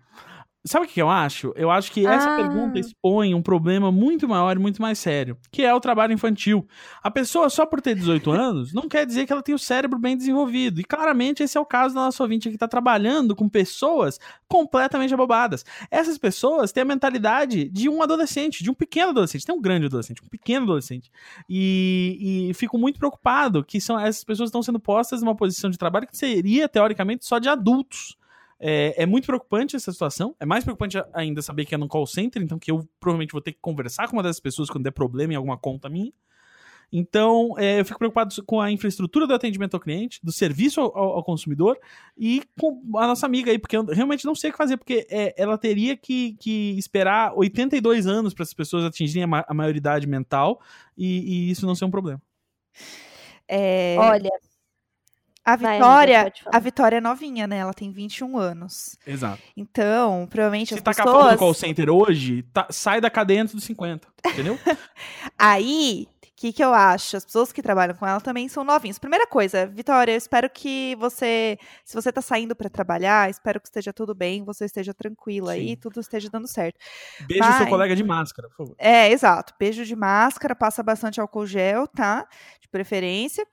Sabe 0.66 0.86
o 0.86 0.90
que 0.90 1.02
eu 1.02 1.10
acho? 1.10 1.52
Eu 1.58 1.70
acho 1.70 1.92
que 1.92 2.08
essa 2.08 2.34
Ah. 2.34 2.38
pergunta 2.38 2.80
expõe 2.80 3.36
um 3.36 3.42
problema 3.42 3.92
muito 3.92 4.30
maior 4.30 4.56
e 4.56 4.60
muito 4.60 4.82
mais 4.82 4.98
sério, 4.98 5.38
que 5.52 5.62
é 5.62 5.74
o 5.74 5.80
trabalho 5.80 6.14
infantil. 6.14 6.66
A 7.04 7.12
pessoa, 7.12 7.50
só 7.50 7.66
por 7.66 7.82
ter 7.82 7.94
18 7.96 8.32
anos, 8.32 8.72
não 8.74 8.88
quer 8.88 9.06
dizer 9.06 9.26
que 9.26 9.34
ela 9.34 9.44
tem 9.44 9.54
o 9.54 9.60
cérebro 9.60 10.00
bem 10.00 10.16
desenvolvido. 10.16 10.80
E 10.80 10.84
claramente 10.86 11.44
esse 11.44 11.58
é 11.58 11.62
o 11.62 11.66
caso 11.66 11.94
da 11.94 12.02
nossa 12.06 12.24
ouvinte 12.24 12.48
que 12.48 12.56
está 12.56 12.66
trabalhando 12.68 13.36
com 13.36 13.50
pessoas 13.50 14.18
completamente 14.48 15.14
abobadas. 15.14 15.66
Essas 15.92 16.18
pessoas 16.18 16.72
têm 16.72 16.84
a 16.84 16.86
mentalidade 16.86 17.68
de 17.68 17.90
um 17.90 18.02
adolescente, 18.02 18.64
de 18.64 18.72
um 18.72 18.74
pequeno 18.74 19.10
adolescente. 19.10 19.46
Tem 19.46 19.54
um 19.54 19.62
grande 19.62 19.88
adolescente, 19.88 20.22
um 20.24 20.30
pequeno 20.30 20.64
adolescente. 20.64 21.12
E, 21.50 22.48
e 22.50 22.54
fico 22.54 22.78
muito 22.78 22.98
preocupado 23.00 23.66
que 23.66 23.82
são 23.82 24.00
essas 24.00 24.24
pessoas 24.24 24.48
estão 24.48 24.64
sendo 24.64 24.80
postas 24.80 25.22
numa 25.22 25.36
posição 25.36 25.70
de 25.70 25.78
trabalho 25.78 26.08
que 26.08 26.16
seria, 26.16 26.70
teoricamente, 26.70 27.26
só 27.26 27.38
de 27.38 27.50
adultos. 27.50 28.16
É, 28.60 29.04
é 29.04 29.06
muito 29.06 29.26
preocupante 29.26 29.76
essa 29.76 29.92
situação. 29.92 30.36
É 30.40 30.46
mais 30.46 30.64
preocupante 30.64 30.98
ainda 31.14 31.42
saber 31.42 31.66
que 31.66 31.76
é 31.76 31.78
no 31.78 31.88
call 31.88 32.06
center, 32.08 32.42
então 32.42 32.58
que 32.60 32.72
eu 32.72 32.88
provavelmente 33.00 33.32
vou 33.32 33.42
ter 33.42 33.52
que 33.54 33.60
conversar 33.62 34.08
com 34.08 34.16
uma 34.16 34.24
dessas 34.24 34.40
pessoas 34.40 34.70
quando 34.70 34.84
der 34.84 34.92
problema 34.92 35.34
em 35.34 35.36
alguma 35.36 35.58
conta 35.58 35.90
minha. 35.90 36.12
Então, 36.96 37.56
é, 37.58 37.80
eu 37.80 37.86
fico 37.86 37.98
preocupado 37.98 38.36
com 38.46 38.62
a 38.62 38.70
infraestrutura 38.72 39.26
do 39.26 39.34
atendimento 39.34 39.74
ao 39.74 39.80
cliente, 39.80 40.20
do 40.24 40.32
serviço 40.32 40.80
ao, 40.80 40.96
ao- 40.96 41.24
consumidor 41.24 41.76
e 42.16 42.44
com 42.60 42.84
a 42.98 43.08
nossa 43.08 43.26
amiga 43.26 43.50
aí, 43.50 43.58
porque 43.58 43.76
eu 43.76 43.84
realmente 43.86 44.26
não 44.26 44.36
sei 44.36 44.52
o 44.52 44.54
que 44.54 44.58
fazer, 44.58 44.78
porque 44.78 45.08
é, 45.10 45.34
ela 45.36 45.58
teria 45.58 45.98
que, 45.98 46.34
que 46.40 46.78
esperar 46.78 47.34
82 47.36 48.06
anos 48.06 48.32
para 48.36 48.44
essas 48.44 48.54
pessoas 48.54 48.86
atingirem 48.86 49.24
a, 49.24 49.28
ma- 49.28 49.46
a 49.48 49.54
maioridade 49.56 50.06
mental 50.06 50.62
e, 50.96 51.48
e 51.48 51.50
isso 51.50 51.66
não 51.66 51.74
ser 51.74 51.86
um 51.86 51.90
problema. 51.92 52.22
É, 53.48 53.96
Olha, 53.98 54.30
a 55.46 55.56
vai, 55.56 55.76
Vitória, 55.78 56.22
amiga, 56.22 56.36
falar. 56.44 56.56
a 56.56 56.60
Vitória 56.60 56.98
é 56.98 57.02
novinha, 57.02 57.46
né? 57.48 57.58
Ela 57.58 57.74
tem 57.74 57.92
21 57.92 58.38
anos. 58.38 58.98
Exato. 59.06 59.42
Então, 59.58 60.28
provavelmente 60.30 60.70
Se 60.70 60.76
as 60.76 60.82
tacar 60.82 61.06
fogo 61.06 61.18
no 61.18 61.24
pessoas... 61.24 61.40
call 61.40 61.54
center 61.54 61.90
hoje, 61.90 62.44
tá- 62.54 62.68
sai 62.70 63.02
da 63.02 63.10
cadeia 63.10 63.42
antes 63.42 63.54
dos 63.54 63.64
50, 63.66 64.08
entendeu? 64.28 64.58
Aí, 65.38 66.08
o 66.24 66.30
que, 66.36 66.52
que 66.54 66.64
eu 66.64 66.74
acho? 66.74 67.16
As 67.18 67.26
pessoas 67.26 67.52
que 67.54 67.62
trabalham 67.62 67.96
com 67.96 68.06
ela 68.06 68.20
também 68.20 68.48
são 68.50 68.64
novinhas. 68.64 69.00
Primeira 69.00 69.26
coisa, 69.28 69.66
Vitória, 69.68 70.12
eu 70.12 70.18
espero 70.18 70.50
que 70.50 70.96
você, 71.00 71.58
se 71.86 71.94
você 71.96 72.12
tá 72.12 72.22
saindo 72.22 72.56
pra 72.56 72.70
trabalhar, 72.70 73.30
espero 73.30 73.60
que 73.62 73.68
esteja 73.68 73.94
tudo 73.94 74.14
bem, 74.14 74.44
você 74.44 74.66
esteja 74.66 74.94
tranquila 74.94 75.54
Sim. 75.54 75.60
aí, 75.60 75.76
tudo 75.76 76.00
esteja 76.00 76.30
dando 76.30 76.48
certo. 76.48 76.78
Beijo 77.28 77.44
seu 77.44 77.54
Vai. 77.60 77.70
colega 77.70 77.96
de 77.96 78.04
máscara, 78.04 78.50
por 78.50 78.58
favor. 78.58 78.76
É, 78.78 79.10
exato. 79.12 79.54
Beijo 79.58 79.86
de 79.86 79.96
máscara, 79.96 80.56
passa 80.56 80.84
bastante 80.84 81.22
álcool 81.22 81.46
gel, 81.46 81.88
tá? 81.88 82.28
Preferência. 82.74 83.46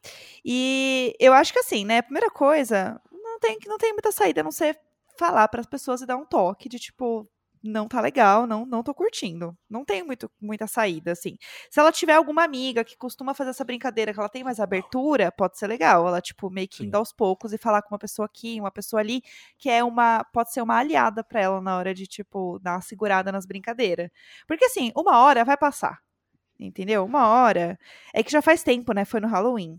E 0.43 1.15
eu 1.21 1.35
acho 1.35 1.53
que 1.53 1.59
assim, 1.59 1.85
né? 1.85 2.01
Primeira 2.01 2.31
coisa, 2.31 2.99
não 3.13 3.39
tem, 3.39 3.59
não 3.67 3.77
tem 3.77 3.93
muita 3.93 4.11
saída 4.11 4.41
a 4.41 4.45
não 4.45 4.51
ser 4.51 4.79
falar 5.19 5.47
para 5.49 5.61
as 5.61 5.67
pessoas 5.67 6.01
e 6.01 6.07
dar 6.07 6.17
um 6.17 6.25
toque 6.25 6.71
de 6.71 6.79
tipo, 6.79 7.29
não 7.63 7.87
tá 7.87 8.01
legal, 8.01 8.47
não, 8.47 8.65
não 8.65 8.83
tô 8.83 8.95
curtindo. 8.95 9.55
Não 9.69 9.85
tem 9.85 10.03
muito, 10.03 10.31
muita 10.41 10.67
saída, 10.67 11.13
assim. 11.13 11.37
Se 11.71 11.79
ela 11.79 11.93
tiver 11.93 12.15
alguma 12.15 12.43
amiga 12.43 12.83
que 12.83 12.97
costuma 12.97 13.35
fazer 13.35 13.51
essa 13.51 13.63
brincadeira, 13.63 14.15
que 14.15 14.19
ela 14.19 14.29
tem 14.31 14.43
mais 14.43 14.59
abertura, 14.59 15.31
pode 15.31 15.59
ser 15.59 15.67
legal. 15.67 16.09
Ela, 16.09 16.23
tipo, 16.23 16.49
meio 16.49 16.67
que 16.69 16.85
indo 16.87 16.95
aos 16.97 17.13
poucos 17.13 17.53
e 17.53 17.59
falar 17.59 17.83
com 17.83 17.93
uma 17.95 17.99
pessoa 17.99 18.25
aqui, 18.25 18.59
uma 18.59 18.71
pessoa 18.71 19.01
ali, 19.01 19.23
que 19.59 19.69
é 19.69 19.85
uma. 19.85 20.25
Pode 20.33 20.51
ser 20.53 20.63
uma 20.63 20.79
aliada 20.79 21.23
pra 21.23 21.41
ela 21.43 21.61
na 21.61 21.77
hora 21.77 21.93
de, 21.95 22.07
tipo, 22.07 22.59
dar 22.61 22.77
uma 22.77 22.81
segurada 22.81 23.31
nas 23.31 23.45
brincadeiras. 23.45 24.09
Porque, 24.49 24.65
assim, 24.65 24.91
uma 24.97 25.19
hora 25.19 25.45
vai 25.45 25.59
passar. 25.59 25.99
Entendeu? 26.61 27.05
Uma 27.05 27.27
hora. 27.29 27.79
É 28.13 28.23
que 28.23 28.31
já 28.31 28.43
faz 28.43 28.63
tempo, 28.63 28.93
né? 28.93 29.05
Foi 29.05 29.19
no 29.21 29.29
Halloween. 29.29 29.79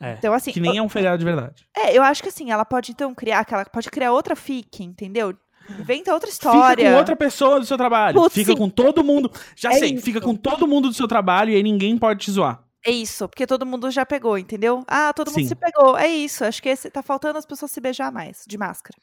É, 0.00 0.14
Então, 0.14 0.34
assim. 0.34 0.50
que 0.52 0.58
nem 0.60 0.76
é 0.76 0.82
um 0.82 0.88
feriado 0.88 1.18
de 1.18 1.24
verdade. 1.24 1.66
É, 1.76 1.96
eu 1.96 2.02
acho 2.02 2.22
que 2.22 2.28
assim, 2.28 2.50
ela 2.50 2.64
pode 2.64 2.90
então 2.92 3.14
criar 3.14 3.40
aquela. 3.40 3.64
Pode 3.64 3.90
criar 3.90 4.12
outra 4.12 4.34
fic, 4.34 4.82
entendeu? 4.82 5.34
Inventa 5.80 6.12
outra 6.12 6.28
história. 6.28 6.76
Fica 6.84 6.90
com 6.90 6.98
outra 6.98 7.16
pessoa 7.16 7.58
do 7.60 7.64
seu 7.64 7.76
trabalho. 7.78 8.20
Putz, 8.20 8.34
fica 8.34 8.52
sim. 8.52 8.58
com 8.58 8.68
todo 8.68 9.02
mundo. 9.04 9.30
Já 9.56 9.70
É 9.70 9.78
sei, 9.78 9.94
isso. 9.94 10.04
fica 10.04 10.20
com 10.20 10.34
todo 10.34 10.66
mundo 10.66 10.88
do 10.88 10.94
seu 10.94 11.08
trabalho 11.08 11.50
e 11.50 11.56
aí 11.56 11.62
ninguém 11.62 11.96
pode 11.96 12.20
te 12.20 12.30
zoar. 12.30 12.62
É 12.86 12.90
isso, 12.90 13.26
porque 13.28 13.46
todo 13.46 13.64
mundo 13.64 13.90
já 13.90 14.04
pegou, 14.04 14.36
entendeu? 14.36 14.84
Ah, 14.86 15.10
todo 15.14 15.28
mundo 15.28 15.40
Sim. 15.40 15.46
se 15.48 15.54
pegou. 15.54 15.96
É 15.96 16.06
isso. 16.06 16.44
Acho 16.44 16.60
que 16.62 16.68
esse, 16.68 16.90
tá 16.90 17.02
faltando 17.02 17.38
as 17.38 17.46
pessoas 17.46 17.70
se 17.70 17.80
beijar 17.80 18.12
mais, 18.12 18.44
de 18.46 18.58
máscara. 18.58 18.98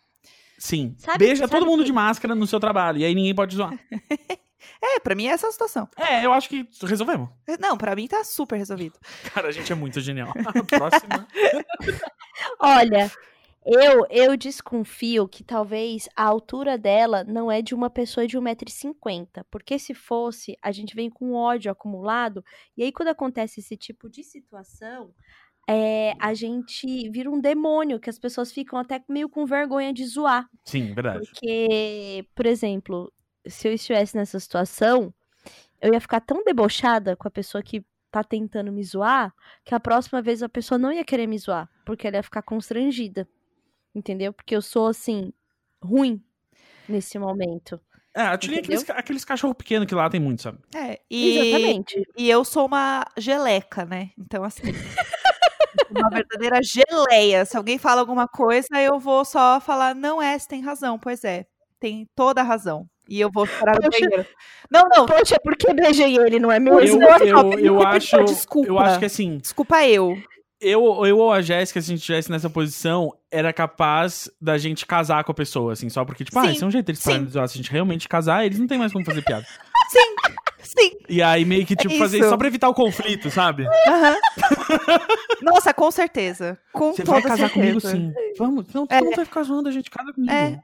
Sim. 0.59 0.93
Sabe- 0.99 1.17
Beija 1.25 1.47
sabe 1.47 1.51
todo 1.51 1.65
mundo 1.65 1.79
que- 1.79 1.85
de 1.85 1.93
máscara 1.93 2.35
no 2.35 2.45
seu 2.45 2.59
trabalho 2.59 2.99
e 2.99 3.05
aí 3.05 3.15
ninguém 3.15 3.33
pode 3.33 3.51
te 3.51 3.57
zoar. 3.57 3.73
É, 4.82 4.99
pra 4.99 5.13
mim 5.13 5.27
é 5.27 5.32
essa 5.32 5.47
a 5.47 5.51
situação. 5.51 5.88
É, 5.95 6.25
eu 6.25 6.34
acho 6.34 6.49
que 6.49 6.67
resolvemos. 6.82 7.29
Não, 7.59 7.77
pra 7.77 7.95
mim 7.95 8.07
tá 8.07 8.23
super 8.23 8.57
resolvido. 8.57 8.97
Cara, 9.34 9.49
a 9.49 9.51
gente 9.51 9.71
é 9.71 9.75
muito 9.75 10.01
genial. 10.01 10.34
Próxima. 10.67 11.27
Olha, 12.59 13.11
eu 13.63 14.07
eu 14.09 14.36
desconfio 14.36 15.27
que 15.27 15.43
talvez 15.43 16.09
a 16.15 16.23
altura 16.23 16.79
dela 16.79 17.23
não 17.23 17.51
é 17.51 17.61
de 17.61 17.75
uma 17.75 17.91
pessoa 17.91 18.25
de 18.25 18.38
1,50m. 18.38 19.45
Porque 19.51 19.77
se 19.77 19.93
fosse, 19.93 20.57
a 20.61 20.71
gente 20.71 20.95
vem 20.95 21.09
com 21.11 21.34
ódio 21.34 21.71
acumulado. 21.71 22.43
E 22.75 22.84
aí, 22.84 22.91
quando 22.91 23.09
acontece 23.09 23.59
esse 23.59 23.77
tipo 23.77 24.09
de 24.09 24.23
situação, 24.23 25.13
é, 25.69 26.15
a 26.19 26.34
gente 26.34 27.07
vira 27.11 27.29
um 27.29 27.39
demônio, 27.39 27.99
que 27.99 28.09
as 28.09 28.17
pessoas 28.17 28.51
ficam 28.51 28.79
até 28.79 29.01
meio 29.07 29.29
com 29.29 29.45
vergonha 29.45 29.93
de 29.93 30.05
zoar. 30.05 30.49
Sim, 30.65 30.93
verdade. 30.93 31.19
Porque, 31.19 32.25
por 32.34 32.47
exemplo, 32.47 33.13
se 33.47 33.67
eu 33.67 33.73
estivesse 33.73 34.15
nessa 34.15 34.39
situação, 34.39 35.13
eu 35.81 35.93
ia 35.93 36.01
ficar 36.01 36.21
tão 36.21 36.43
debochada 36.43 37.15
com 37.15 37.27
a 37.27 37.31
pessoa 37.31 37.63
que 37.63 37.83
tá 38.11 38.23
tentando 38.23 38.71
me 38.71 38.83
zoar, 38.83 39.33
que 39.63 39.73
a 39.73 39.79
próxima 39.79 40.21
vez 40.21 40.43
a 40.43 40.49
pessoa 40.49 40.77
não 40.77 40.91
ia 40.91 41.05
querer 41.05 41.27
me 41.27 41.37
zoar, 41.37 41.69
porque 41.85 42.07
ela 42.07 42.17
ia 42.17 42.23
ficar 42.23 42.41
constrangida. 42.41 43.27
Entendeu? 43.95 44.31
Porque 44.33 44.55
eu 44.55 44.61
sou 44.61 44.87
assim, 44.87 45.33
ruim 45.81 46.21
nesse 46.87 47.17
momento. 47.17 47.79
É, 48.13 48.23
a 48.23 48.37
Tilly 48.37 48.57
é 48.57 48.59
aqueles, 48.59 48.89
aqueles 48.89 49.25
cachorros 49.25 49.55
pequenos 49.55 49.87
que 49.87 49.95
lá 49.95 50.09
tem 50.09 50.19
muito, 50.19 50.41
sabe? 50.41 50.59
É, 50.75 50.99
e, 51.09 51.37
Exatamente. 51.37 52.03
e 52.17 52.29
eu 52.29 52.43
sou 52.43 52.65
uma 52.65 53.05
geleca, 53.17 53.85
né? 53.85 54.11
Então, 54.17 54.43
assim. 54.43 54.63
uma 55.89 56.09
verdadeira 56.09 56.59
geleia. 56.61 57.45
Se 57.45 57.55
alguém 57.55 57.77
fala 57.77 58.01
alguma 58.01 58.27
coisa, 58.27 58.67
eu 58.81 58.99
vou 58.99 59.23
só 59.23 59.61
falar, 59.61 59.95
não 59.95 60.21
é, 60.21 60.37
você 60.37 60.47
tem 60.47 60.61
razão. 60.61 60.99
Pois 60.99 61.23
é, 61.23 61.45
tem 61.79 62.07
toda 62.13 62.41
a 62.41 62.43
razão. 62.43 62.85
E 63.12 63.20
eu 63.20 63.30
vou 63.30 63.45
parar 63.45 63.74
no 63.82 63.89
banheiro. 63.89 64.26
Não, 64.72 64.88
não, 64.88 65.05
Poxa, 65.05 65.38
por 65.43 65.55
que 65.57 65.74
beijei 65.74 66.18
ele, 66.18 66.39
não 66.39 66.49
é 66.51 66.57
Eu- 66.57 66.62
mesmo? 66.62 67.03
Eu, 67.03 67.09
eu, 67.28 67.59
eu, 67.59 67.74
não, 67.76 67.88
acho. 67.88 68.24
desculpa. 68.24 68.68
Eu 68.70 68.80
acho 68.80 68.99
que 68.99 69.05
assim, 69.05 69.38
desculpa 69.38 69.84
eu. 69.86 70.18
eu, 70.62 71.05
eu 71.05 71.18
ou 71.18 71.32
a 71.34 71.41
Jéssica, 71.41 71.82
se 71.82 71.88
a 71.88 71.89
gente 71.89 71.99
estivesse 71.99 72.32
nessa 72.32 72.49
posição, 72.49 73.14
era 73.30 73.51
capaz 73.51 74.30
da 74.39 74.57
gente 74.57 74.86
casar 74.86 75.24
com 75.26 75.32
a 75.34 75.36
pessoa, 75.36 75.74
assim, 75.74 75.89
só 75.89 76.05
porque, 76.05 76.24
tipo, 76.24 76.39
ah, 76.39 76.43
Sim, 76.45 76.51
esse 76.51 76.64
é 76.64 76.68
um 76.68 76.72
jeito 76.72 76.93
de 76.93 76.97
zoar. 77.30 77.47
Se 77.49 77.55
a 77.55 77.57
gente 77.62 77.70
realmente 77.72 78.07
casar, 78.07 78.45
eles 78.45 78.57
não 78.59 78.68
tem 78.68 78.78
mais 78.78 78.93
como 78.93 79.03
fazer 79.03 79.22
piada. 79.24 79.45
Sim. 79.91 80.16
Sim. 80.64 80.91
E 81.09 81.22
aí 81.22 81.43
meio 81.43 81.66
que, 81.66 81.76
tipo, 81.76 81.97
fazer 81.97 82.18
isso 82.18 82.26
isso. 82.26 82.30
só 82.30 82.38
pra 82.38 82.47
evitar 82.47 82.70
o 82.70 82.74
conflito, 82.74 83.30
sabe? 83.30 83.68
aham. 83.88 84.16
Nossa, 85.41 85.74
com 85.74 85.89
certeza. 85.91 86.57
Com 86.72 86.93
Você 86.93 87.03
toda 87.03 87.20
vai 87.20 87.24
casar 87.24 87.49
certeza. 87.49 87.53
comigo 87.53 87.80
sim. 87.82 88.14
Vamos. 88.38 88.68
Não, 88.74 88.84
É. 88.84 88.97
todo 88.99 89.05
mundo 89.05 89.16
vai 89.16 89.26
ficar 89.26 89.43
zoando 89.43 89.68
a 89.68 89.72
gente, 89.72 89.89
casa 89.89 90.14
comigo. 90.14 90.32
É. 90.32 90.59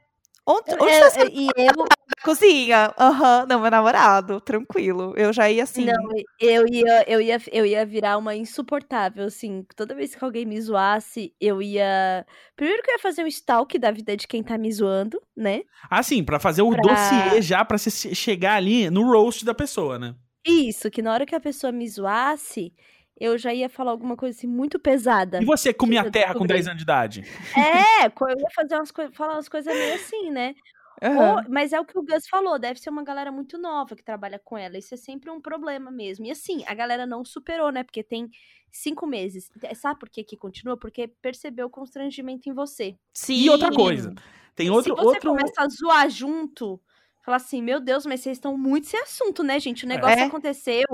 Onde, 0.48 0.74
onde 0.80 0.90
É, 0.92 1.10
você 1.10 1.26
e 1.30 1.46
eu, 1.56 1.74
na 2.08 2.24
cozinha? 2.24 2.94
Aham, 2.98 3.44
não, 3.46 3.60
meu 3.60 3.70
namorado, 3.70 4.40
tranquilo. 4.40 5.12
Eu 5.16 5.30
já 5.32 5.50
ia 5.50 5.64
assim. 5.64 5.84
Não, 5.84 5.94
eu 6.40 6.66
ia, 6.66 7.04
eu 7.06 7.20
ia, 7.20 7.38
eu 7.52 7.66
ia 7.66 7.84
virar 7.84 8.16
uma 8.16 8.34
insuportável, 8.34 9.26
assim. 9.26 9.64
Toda 9.76 9.94
vez 9.94 10.14
que 10.14 10.24
alguém 10.24 10.46
me 10.46 10.58
zoasse, 10.60 11.34
eu 11.38 11.60
ia. 11.60 12.24
Primeiro 12.56 12.82
que 12.82 12.90
eu 12.90 12.94
ia 12.94 12.98
fazer 12.98 13.22
um 13.22 13.26
stalk 13.26 13.78
da 13.78 13.90
vida 13.90 14.16
de 14.16 14.26
quem 14.26 14.42
tá 14.42 14.56
me 14.56 14.72
zoando, 14.72 15.20
né? 15.36 15.62
Ah, 15.90 16.02
sim, 16.02 16.24
pra 16.24 16.38
fazer 16.40 16.62
o 16.62 16.70
Pra- 16.70 16.80
dossiê 16.80 17.42
já, 17.42 17.62
pra 17.64 17.76
você 17.76 17.90
che- 17.90 18.14
chegar 18.14 18.54
ali 18.54 18.88
no 18.90 19.02
roast 19.12 19.44
da 19.44 19.52
pessoa, 19.54 19.98
né? 19.98 20.14
Isso, 20.46 20.90
que 20.90 21.02
na 21.02 21.12
hora 21.12 21.26
que 21.26 21.34
a 21.34 21.40
pessoa 21.40 21.70
me 21.70 21.86
zoasse, 21.86 22.72
eu 23.20 23.36
já 23.36 23.52
ia 23.52 23.68
falar 23.68 23.90
alguma 23.90 24.16
coisa 24.16 24.36
assim 24.36 24.46
muito 24.46 24.78
pesada. 24.78 25.40
E 25.42 25.44
você 25.44 25.72
comia 25.72 26.02
eu 26.02 26.10
terra 26.10 26.28
com 26.34 26.40
descobri. 26.40 26.54
10 26.54 26.66
anos 26.68 26.78
de 26.78 26.82
idade? 26.84 27.24
É, 27.56 28.06
eu 28.06 28.38
ia 28.38 28.50
fazer 28.54 28.74
umas 28.76 28.90
coisas, 28.90 29.16
falar 29.16 29.34
umas 29.34 29.48
coisas 29.48 29.74
meio 29.74 29.94
assim, 29.94 30.30
né? 30.30 30.54
Aham. 31.02 31.36
Ou- 31.36 31.42
mas 31.48 31.72
é 31.72 31.80
o 31.80 31.84
que 31.84 31.98
o 31.98 32.02
Gus 32.02 32.26
falou, 32.28 32.58
deve 32.58 32.80
ser 32.80 32.90
uma 32.90 33.04
galera 33.04 33.30
muito 33.30 33.56
nova 33.56 33.94
que 33.94 34.02
trabalha 34.02 34.40
com 34.42 34.58
ela. 34.58 34.78
Isso 34.78 34.94
é 34.94 34.96
sempre 34.96 35.30
um 35.30 35.40
problema 35.40 35.90
mesmo. 35.90 36.26
E 36.26 36.30
assim, 36.30 36.64
a 36.66 36.74
galera 36.74 37.06
não 37.06 37.24
superou, 37.24 37.70
né? 37.70 37.84
Porque 37.84 38.02
tem 38.02 38.28
cinco 38.72 39.06
meses. 39.06 39.50
Sabe 39.74 39.98
por 40.00 40.08
que 40.08 40.24
que 40.24 40.36
continua? 40.36 40.76
Porque 40.76 41.08
percebeu 41.22 41.66
o 41.66 41.70
constrangimento 41.70 42.48
em 42.48 42.52
você. 42.52 42.96
Sim. 43.14 43.36
E 43.36 43.50
outra 43.50 43.70
coisa, 43.70 44.14
tem 44.54 44.70
outro... 44.70 44.94
Se 44.94 45.00
você 45.00 45.06
outro... 45.06 45.30
começa 45.30 45.62
a 45.62 45.68
zoar 45.68 46.10
junto, 46.10 46.80
fala 47.28 47.36
assim, 47.36 47.62
meu 47.62 47.78
Deus, 47.78 48.06
mas 48.06 48.20
vocês 48.20 48.38
estão 48.38 48.56
muito 48.56 48.86
sem 48.86 48.98
assunto, 49.00 49.42
né, 49.42 49.60
gente? 49.60 49.84
O 49.84 49.88
negócio 49.88 50.18
É. 50.18 50.22
aconteceu 50.22 50.86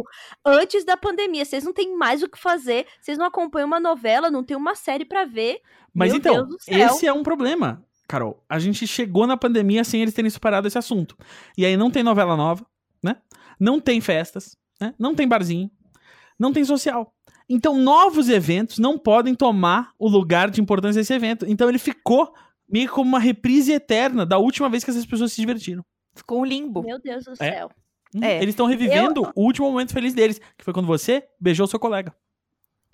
antes 0.45 0.85
da 0.85 0.97
pandemia. 0.97 1.45
Vocês 1.45 1.62
não 1.62 1.72
têm 1.72 1.97
mais 1.97 2.22
o 2.24 2.28
que 2.28 2.37
fazer. 2.39 2.87
Vocês 3.01 3.16
não 3.16 3.24
acompanham 3.26 3.68
uma 3.68 3.78
novela, 3.78 4.30
não 4.30 4.43
tem 4.43 4.57
uma 4.57 4.74
série 4.74 5.05
pra 5.05 5.24
ver. 5.24 5.61
Mas 5.95 6.11
Meu 6.11 6.18
então, 6.18 6.35
Deus 6.35 6.49
do 6.49 6.61
céu. 6.61 6.87
esse 6.87 7.07
é 7.07 7.12
um 7.12 7.22
problema, 7.22 7.85
Carol. 8.09 8.43
A 8.49 8.59
gente 8.59 8.85
chegou 8.87 9.26
na 9.28 9.37
pandemia 9.37 9.85
sem 9.85 10.03
eles 10.03 10.12
terem 10.12 10.28
superado 10.30 10.66
esse 10.66 10.76
assunto. 10.76 11.16
E 11.57 11.64
aí 11.64 11.76
não 11.76 11.91
tem 11.91 12.03
novela 12.03 12.37
nova, 12.37 12.66
né? 13.03 13.16
Não 13.61 13.80
tem 13.80 14.01
festas, 14.01 14.57
né? 14.80 14.93
Não 14.99 15.14
tem 15.14 15.28
barzinho, 15.28 15.70
não 16.37 16.53
tem 16.53 16.64
social. 16.64 17.14
Então, 17.49 17.76
novos 17.78 18.28
eventos 18.28 18.78
não 18.78 18.99
podem 18.99 19.35
tomar 19.35 19.93
o 19.99 20.09
lugar 20.09 20.51
de 20.51 20.61
importância 20.61 21.01
desse 21.01 21.12
evento. 21.12 21.47
Então, 21.47 21.68
ele 21.68 21.78
ficou 21.78 22.35
meio 22.68 22.89
como 22.91 23.07
uma 23.09 23.18
reprise 23.20 23.70
eterna 23.72 24.24
da 24.26 24.39
última 24.39 24.68
vez 24.68 24.82
que 24.82 24.91
essas 24.91 25.07
pessoas 25.07 25.32
se 25.32 25.41
divertiram. 25.41 25.85
Ficou 26.15 26.41
um 26.41 26.45
limbo. 26.45 26.83
Meu 26.83 26.99
Deus 26.99 27.25
do 27.25 27.33
É. 27.33 27.37
céu. 27.37 27.71
Hum, 28.15 28.23
É. 28.23 28.37
Eles 28.37 28.51
estão 28.51 28.67
revivendo 28.67 29.31
o 29.35 29.43
último 29.45 29.71
momento 29.71 29.93
feliz 29.93 30.15
deles, 30.15 30.39
que 30.57 30.65
foi 30.65 30.73
quando 30.73 30.87
você 30.87 31.27
beijou 31.41 31.67
seu 31.67 31.79
colega. 31.81 32.15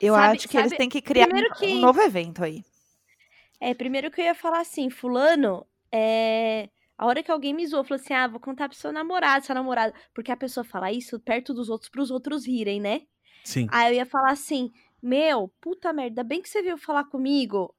Eu 0.00 0.14
Sabe- 0.14 0.36
acho 0.38 0.48
que 0.48 0.56
eles 0.56 0.70
sabe- 0.70 0.78
têm 0.78 0.88
que 0.88 1.02
criar 1.02 1.28
um- 1.28 1.54
que- 1.58 1.66
um 1.74 1.80
novo 1.80 2.00
evento 2.00 2.42
aí. 2.42 2.62
É, 3.60 3.74
primeiro 3.74 4.10
que 4.10 4.20
eu 4.20 4.24
ia 4.24 4.34
falar 4.34 4.60
assim, 4.60 4.88
fulano, 4.88 5.66
é... 5.92 6.68
A 6.96 7.06
hora 7.06 7.22
que 7.22 7.30
alguém 7.30 7.54
me 7.54 7.66
zoou, 7.66 7.82
falou 7.82 7.98
assim, 7.98 8.12
ah, 8.12 8.26
vou 8.28 8.38
contar 8.40 8.68
pro 8.68 8.76
seu 8.76 8.92
namorado, 8.92 9.44
sua 9.46 9.54
namorada. 9.54 9.94
Porque 10.12 10.30
a 10.30 10.36
pessoa 10.36 10.62
fala 10.64 10.92
isso 10.92 11.18
perto 11.18 11.54
dos 11.54 11.70
outros, 11.70 11.88
pros 11.90 12.10
outros 12.10 12.46
rirem, 12.46 12.78
né? 12.78 13.02
Sim. 13.42 13.66
Aí 13.72 13.90
eu 13.92 13.96
ia 13.96 14.04
falar 14.06 14.32
assim, 14.32 14.70
meu, 15.02 15.48
puta 15.62 15.94
merda, 15.94 16.22
bem 16.22 16.42
que 16.42 16.48
você 16.50 16.60
veio 16.60 16.76
falar 16.76 17.04
comigo. 17.04 17.74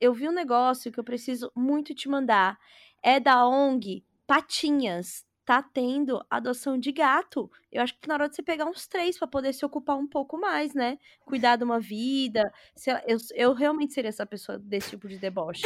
Eu 0.00 0.12
vi 0.14 0.28
um 0.28 0.32
negócio 0.32 0.90
que 0.92 1.00
eu 1.00 1.04
preciso 1.04 1.50
muito 1.54 1.92
te 1.96 2.08
mandar. 2.08 2.56
É 3.02 3.18
da 3.18 3.44
ONG 3.44 4.04
Patinhas. 4.30 5.24
Tá 5.44 5.60
tendo 5.62 6.24
adoção 6.30 6.78
de 6.78 6.92
gato. 6.92 7.50
Eu 7.72 7.82
acho 7.82 7.98
que 7.98 8.06
na 8.06 8.14
hora 8.14 8.28
de 8.28 8.36
você 8.36 8.42
pegar 8.42 8.66
uns 8.66 8.86
três 8.86 9.18
pra 9.18 9.26
poder 9.26 9.52
se 9.52 9.64
ocupar 9.64 9.96
um 9.96 10.06
pouco 10.06 10.38
mais, 10.38 10.74
né? 10.74 10.96
Cuidar 11.24 11.56
de 11.56 11.64
uma 11.64 11.80
vida. 11.80 12.52
sei 12.76 12.92
lá, 12.94 13.02
eu, 13.08 13.18
eu 13.34 13.52
realmente 13.52 13.92
seria 13.92 14.10
essa 14.10 14.24
pessoa 14.24 14.58
desse 14.60 14.90
tipo 14.90 15.08
de 15.08 15.18
deboche. 15.18 15.62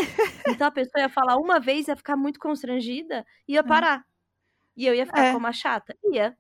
Então 0.49 0.69
a 0.69 0.71
pessoa 0.71 1.03
ia 1.03 1.09
falar 1.11 1.37
uma 1.37 1.61
vez, 1.61 1.87
ia 1.89 1.97
ficar 1.97 2.17
muito 2.17 2.41
constrangida 2.41 3.27
e 3.47 3.53
ia 3.55 3.63
parar. 3.65 4.03
E 4.75 4.87
eu 4.87 4.95
ia 4.95 5.05
ficar 5.05 5.25
É. 5.27 5.33
como 5.35 5.47
a 5.47 5.53
chata? 5.53 5.95
Ia. 6.11 6.35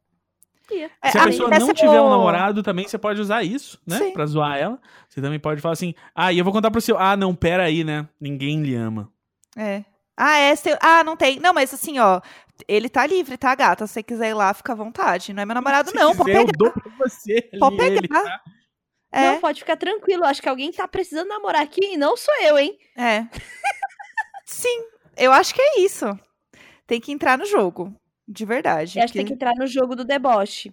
Ia. 0.71 0.91
É, 1.03 1.11
Se 1.11 1.19
a 1.19 1.25
pessoa 1.25 1.51
não 1.51 1.57
essa- 1.59 1.75
tiver 1.75 2.01
um 2.01 2.07
o- 2.07 2.11
namorado, 2.11 2.63
também 2.63 2.89
você 2.89 2.97
pode 2.97 3.21
usar 3.21 3.43
isso, 3.43 3.79
né? 3.87 3.99
Sim. 3.99 4.13
Pra 4.15 4.25
zoar 4.25 4.57
ela. 4.57 4.81
Você 5.07 5.21
também 5.21 5.39
pode 5.39 5.61
falar 5.61 5.75
assim, 5.75 5.93
ah, 6.15 6.33
e 6.33 6.39
eu 6.39 6.45
vou 6.45 6.53
contar 6.55 6.71
pro 6.71 6.81
seu. 6.81 6.97
Ah, 6.99 7.15
não, 7.17 7.35
pera 7.35 7.65
aí, 7.65 7.85
né? 7.85 8.09
Ninguém 8.19 8.63
lhe 8.63 8.75
ama. 8.75 9.13
É. 9.55 9.85
Ah, 10.17 10.39
é 10.39 10.55
seu. 10.57 10.77
Ah, 10.81 11.03
não 11.05 11.17
tem. 11.17 11.41
Não, 11.41 11.53
mas 11.53 11.73
assim, 11.75 11.99
ó. 11.99 12.21
Ele 12.69 12.89
tá 12.89 13.05
livre, 13.07 13.37
tá, 13.37 13.53
gata? 13.55 13.87
Se 13.87 13.95
você 13.95 14.03
quiser 14.03 14.31
ir 14.31 14.35
lá, 14.35 14.55
fica 14.55 14.73
à 14.73 14.77
vontade. 14.77 15.33
Não 15.33 15.43
é 15.43 15.47
meu 15.47 15.55
namorado, 15.55 15.91
Se 15.91 15.97
não. 15.97 16.15
Pode 16.15 16.31
quiser, 16.31 16.41
eu 16.41 16.47
pegar. 16.47 16.59
dou 16.59 16.71
pra 16.73 16.93
você. 16.99 17.49
ali 17.53 17.59
Pode 17.61 17.81
ele, 17.83 18.01
pegar. 18.09 18.23
tá? 18.23 18.41
É, 19.13 19.33
Não, 19.33 19.41
pode 19.41 19.61
ficar 19.61 19.77
tranquilo. 19.77 20.25
Acho 20.25 20.41
que 20.43 20.49
alguém 20.49 20.71
tá 20.73 20.87
precisando 20.89 21.29
namorar 21.29 21.63
aqui 21.63 21.95
e 21.95 21.97
não 21.97 22.17
sou 22.17 22.35
eu, 22.43 22.59
hein? 22.59 22.77
é. 22.97 23.27
Sim, 24.47 24.85
eu 25.17 25.33
acho 25.33 25.55
que 25.55 25.61
é 25.63 25.81
isso. 25.81 26.07
Tem 26.87 27.01
que 27.01 27.13
entrar 27.13 27.39
no 27.39 27.47
jogo. 27.47 27.95
De 28.27 28.45
verdade. 28.45 28.99
Eu 28.99 29.05
acho 29.05 29.13
que 29.13 29.19
tem 29.19 29.27
que 29.27 29.33
entrar 29.35 29.53
no 29.57 29.67
jogo 29.67 29.95
do 29.97 30.05
deboche. 30.05 30.73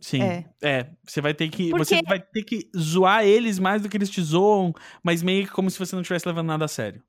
Sim. 0.00 0.22
É. 0.22 0.44
É. 0.62 0.86
Você 1.06 1.20
vai 1.20 1.32
ter 1.34 1.48
que. 1.48 1.70
Porque- 1.70 1.84
Você 1.84 2.02
vai 2.02 2.20
ter 2.20 2.42
que 2.42 2.68
zoar 2.76 3.24
eles 3.24 3.58
mais 3.58 3.80
do 3.82 3.88
que 3.88 3.96
eles 3.96 4.10
te 4.10 4.20
zoam, 4.20 4.72
mas 5.02 5.22
meio 5.22 5.46
que 5.46 5.52
como 5.52 5.70
se 5.70 5.78
você 5.78 5.94
não 5.94 6.02
estivesse 6.02 6.26
levando 6.26 6.48
nada 6.48 6.64
a 6.64 6.68
sério. 6.68 7.02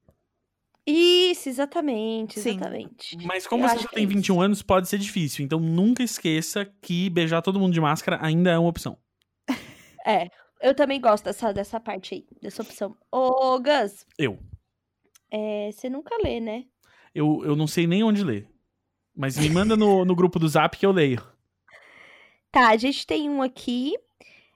Isso, 0.86 1.47
exatamente, 1.47 2.39
Sim. 2.41 2.51
exatamente. 2.51 3.17
Mas 3.25 3.47
como 3.47 3.63
Eu 3.63 3.69
você 3.69 3.79
já 3.79 3.88
tem 3.88 4.03
é 4.03 4.05
isso. 4.05 4.15
21 4.15 4.41
anos, 4.41 4.61
pode 4.61 4.89
ser 4.89 4.97
difícil. 4.97 5.45
Então 5.45 5.59
nunca 5.59 6.03
esqueça 6.03 6.65
que 6.81 7.09
beijar 7.09 7.41
todo 7.41 7.59
mundo 7.59 7.73
de 7.73 7.79
máscara 7.81 8.19
ainda 8.21 8.51
é 8.51 8.57
uma 8.57 8.69
opção. 8.69 8.97
É, 10.05 10.27
eu 10.61 10.75
também 10.75 10.99
gosto 10.99 11.23
dessa, 11.23 11.53
dessa 11.53 11.79
parte 11.79 12.13
aí, 12.15 12.25
dessa 12.41 12.61
opção. 12.61 12.93
Ô, 13.09 13.57
Gus, 13.57 14.05
Eu. 14.19 14.38
é, 15.31 15.69
você 15.71 15.89
nunca 15.89 16.13
lê, 16.21 16.41
né? 16.41 16.65
Eu, 17.15 17.41
eu 17.45 17.55
não 17.55 17.67
sei 17.67 17.88
nem 17.88 18.03
onde 18.03 18.21
ler. 18.21 18.49
Mas 19.15 19.38
me 19.38 19.49
manda 19.49 19.77
no, 19.77 20.03
no 20.03 20.13
grupo 20.13 20.38
do 20.39 20.49
zap 20.49 20.77
que 20.77 20.86
eu 20.86 20.91
leio. 20.91 21.23
Tá, 22.51 22.67
a 22.71 22.75
gente 22.75 23.07
tem 23.07 23.29
um 23.29 23.41
aqui. 23.41 23.93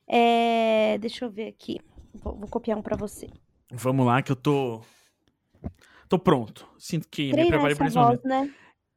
é, 0.05 0.97
deixa 0.99 1.23
eu 1.23 1.30
ver 1.30 1.47
aqui. 1.47 1.80
Vou, 2.13 2.36
vou 2.36 2.47
copiar 2.49 2.78
um 2.78 2.82
pra 2.82 2.97
você. 2.97 3.30
Vamos 3.71 4.05
lá, 4.05 4.21
que 4.21 4.32
eu 4.34 4.36
tô. 4.36 4.82
Tô 6.10 6.18
pronto. 6.18 6.68
Sinto 6.78 7.08
que 7.10 7.28
me 7.28 7.32
Treinar 7.32 7.51
preparei 7.51 7.76
pra 7.76 7.88
esse 7.88 7.95
voz, 7.95 8.08
momento. 8.08 8.28
né? 8.28 8.49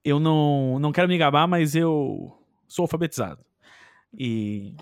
Eu 0.05 0.19
não, 0.21 0.79
não 0.79 0.93
quero 0.93 1.09
me 1.09 1.19
gabar, 1.19 1.47
mas 1.47 1.75
eu 1.75 2.33
sou 2.69 2.85
alfabetizado. 2.85 3.45
E. 4.17 4.75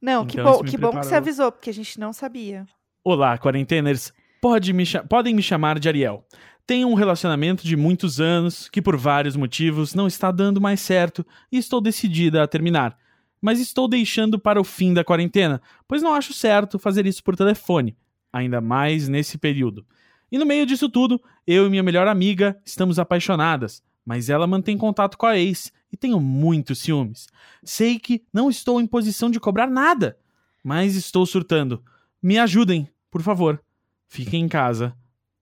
Não, 0.00 0.24
que 0.24 0.40
Então, 0.40 0.50
isso 0.50 0.58
bom, 0.58 0.64
me 0.64 0.70
que 0.70 0.76
bom 0.78 0.90
que 0.90 1.06
você 1.06 1.14
avisou, 1.14 1.50
porque 1.52 1.70
a 1.70 1.74
gente 1.74 1.98
não 1.98 2.12
sabia. 2.12 2.66
Olá, 3.04 3.36
quarenteners. 3.38 4.12
Pode 4.40 4.72
me 4.72 4.84
podem 5.08 5.34
me 5.34 5.42
chamar 5.42 5.78
de 5.78 5.88
Ariel. 5.88 6.24
Tenho 6.66 6.88
um 6.88 6.94
relacionamento 6.94 7.66
de 7.66 7.76
muitos 7.76 8.20
anos 8.20 8.68
que, 8.68 8.80
por 8.80 8.96
vários 8.96 9.36
motivos, 9.36 9.94
não 9.94 10.06
está 10.06 10.30
dando 10.30 10.60
mais 10.60 10.80
certo 10.80 11.26
e 11.50 11.58
estou 11.58 11.80
decidida 11.80 12.42
a 12.42 12.46
terminar. 12.46 12.96
Mas 13.42 13.58
estou 13.58 13.88
deixando 13.88 14.38
para 14.38 14.60
o 14.60 14.64
fim 14.64 14.94
da 14.94 15.02
quarentena, 15.02 15.60
pois 15.88 16.02
não 16.02 16.14
acho 16.14 16.32
certo 16.32 16.78
fazer 16.78 17.06
isso 17.06 17.24
por 17.24 17.34
telefone, 17.34 17.96
ainda 18.32 18.60
mais 18.60 19.08
nesse 19.08 19.36
período. 19.36 19.84
E 20.30 20.38
no 20.38 20.46
meio 20.46 20.64
disso 20.64 20.88
tudo, 20.88 21.20
eu 21.46 21.66
e 21.66 21.70
minha 21.70 21.82
melhor 21.82 22.06
amiga 22.06 22.60
estamos 22.64 22.98
apaixonadas, 22.98 23.82
mas 24.04 24.30
ela 24.30 24.46
mantém 24.46 24.78
contato 24.78 25.18
com 25.18 25.26
a 25.26 25.36
ex 25.36 25.72
e 25.92 25.96
tenho 25.96 26.20
muitos 26.20 26.78
ciúmes. 26.78 27.26
Sei 27.64 27.98
que 27.98 28.24
não 28.32 28.48
estou 28.48 28.80
em 28.80 28.86
posição 28.86 29.30
de 29.30 29.40
cobrar 29.40 29.66
nada, 29.66 30.16
mas 30.62 30.94
estou 30.94 31.26
surtando. 31.26 31.82
Me 32.22 32.38
ajudem, 32.38 32.88
por 33.10 33.22
favor. 33.22 33.62
Fiquem 34.08 34.44
em 34.44 34.48
casa. 34.48 34.94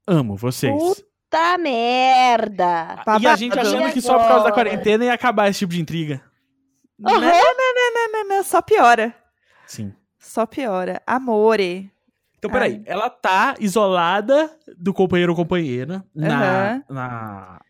Amo 0.07 0.37
vocês. 0.37 1.05
Tá 1.29 1.59
merda! 1.59 3.03
e 3.21 3.27
a 3.27 3.37
gente 3.37 3.55
babado. 3.55 3.69
achando 3.69 3.93
que 3.93 4.01
só 4.01 4.19
por 4.19 4.29
causa 4.29 4.45
da 4.45 4.53
quarentena 4.53 5.05
ia 5.05 5.13
acabar 5.13 5.49
esse 5.49 5.59
tipo 5.59 5.75
de 5.75 5.81
intriga. 5.81 6.23
Não, 6.99 7.13
não, 7.13 7.21
não, 7.21 7.31
não, 7.31 7.93
não, 7.95 8.13
não, 8.13 8.29
não, 8.37 8.45
só 8.45 8.63
piora. 8.63 9.15
Sim. 9.67 9.93
Só 10.19 10.47
piora. 10.47 11.03
Amore. 11.07 11.93
Então, 12.39 12.51
peraí. 12.51 12.81
Ela 12.87 13.11
tá 13.11 13.55
isolada 13.59 14.51
do 14.77 14.95
companheiro 14.95 15.33
ou 15.33 15.37
companheira 15.37 16.05
na, 16.15 16.71
Aham. 16.71 16.83
na, 16.89 17.61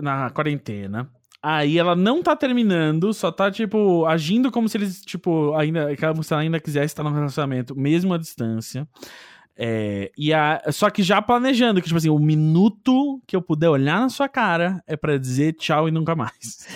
na 0.00 0.30
quarentena. 0.30 1.08
Aí 1.42 1.78
ela 1.78 1.94
não 1.94 2.22
tá 2.22 2.34
terminando, 2.34 3.12
só 3.12 3.30
tá, 3.30 3.50
tipo, 3.50 4.04
agindo 4.06 4.50
como 4.50 4.68
se 4.68 4.78
eles, 4.78 5.00
tipo, 5.02 5.54
ainda, 5.54 5.92
ela- 5.92 6.22
se 6.22 6.32
ela 6.32 6.42
ainda 6.42 6.58
quisesse 6.58 6.86
estar 6.86 7.04
no 7.04 7.12
relacionamento, 7.12 7.76
mesmo 7.78 8.14
à 8.14 8.18
distância. 8.18 8.88
É, 9.58 10.10
e 10.18 10.34
a, 10.34 10.60
só 10.70 10.90
que 10.90 11.02
já 11.02 11.22
planejando 11.22 11.80
que, 11.80 11.86
tipo 11.86 11.96
assim, 11.96 12.10
o 12.10 12.18
minuto 12.18 13.22
que 13.26 13.36
eu 13.36 13.40
puder 13.40 13.68
olhar 13.70 14.00
na 14.00 14.08
sua 14.08 14.28
cara 14.28 14.82
é 14.86 14.96
pra 14.96 15.16
dizer 15.18 15.52
tchau 15.54 15.88
e 15.88 15.90
nunca 15.92 16.14
mais. 16.16 16.34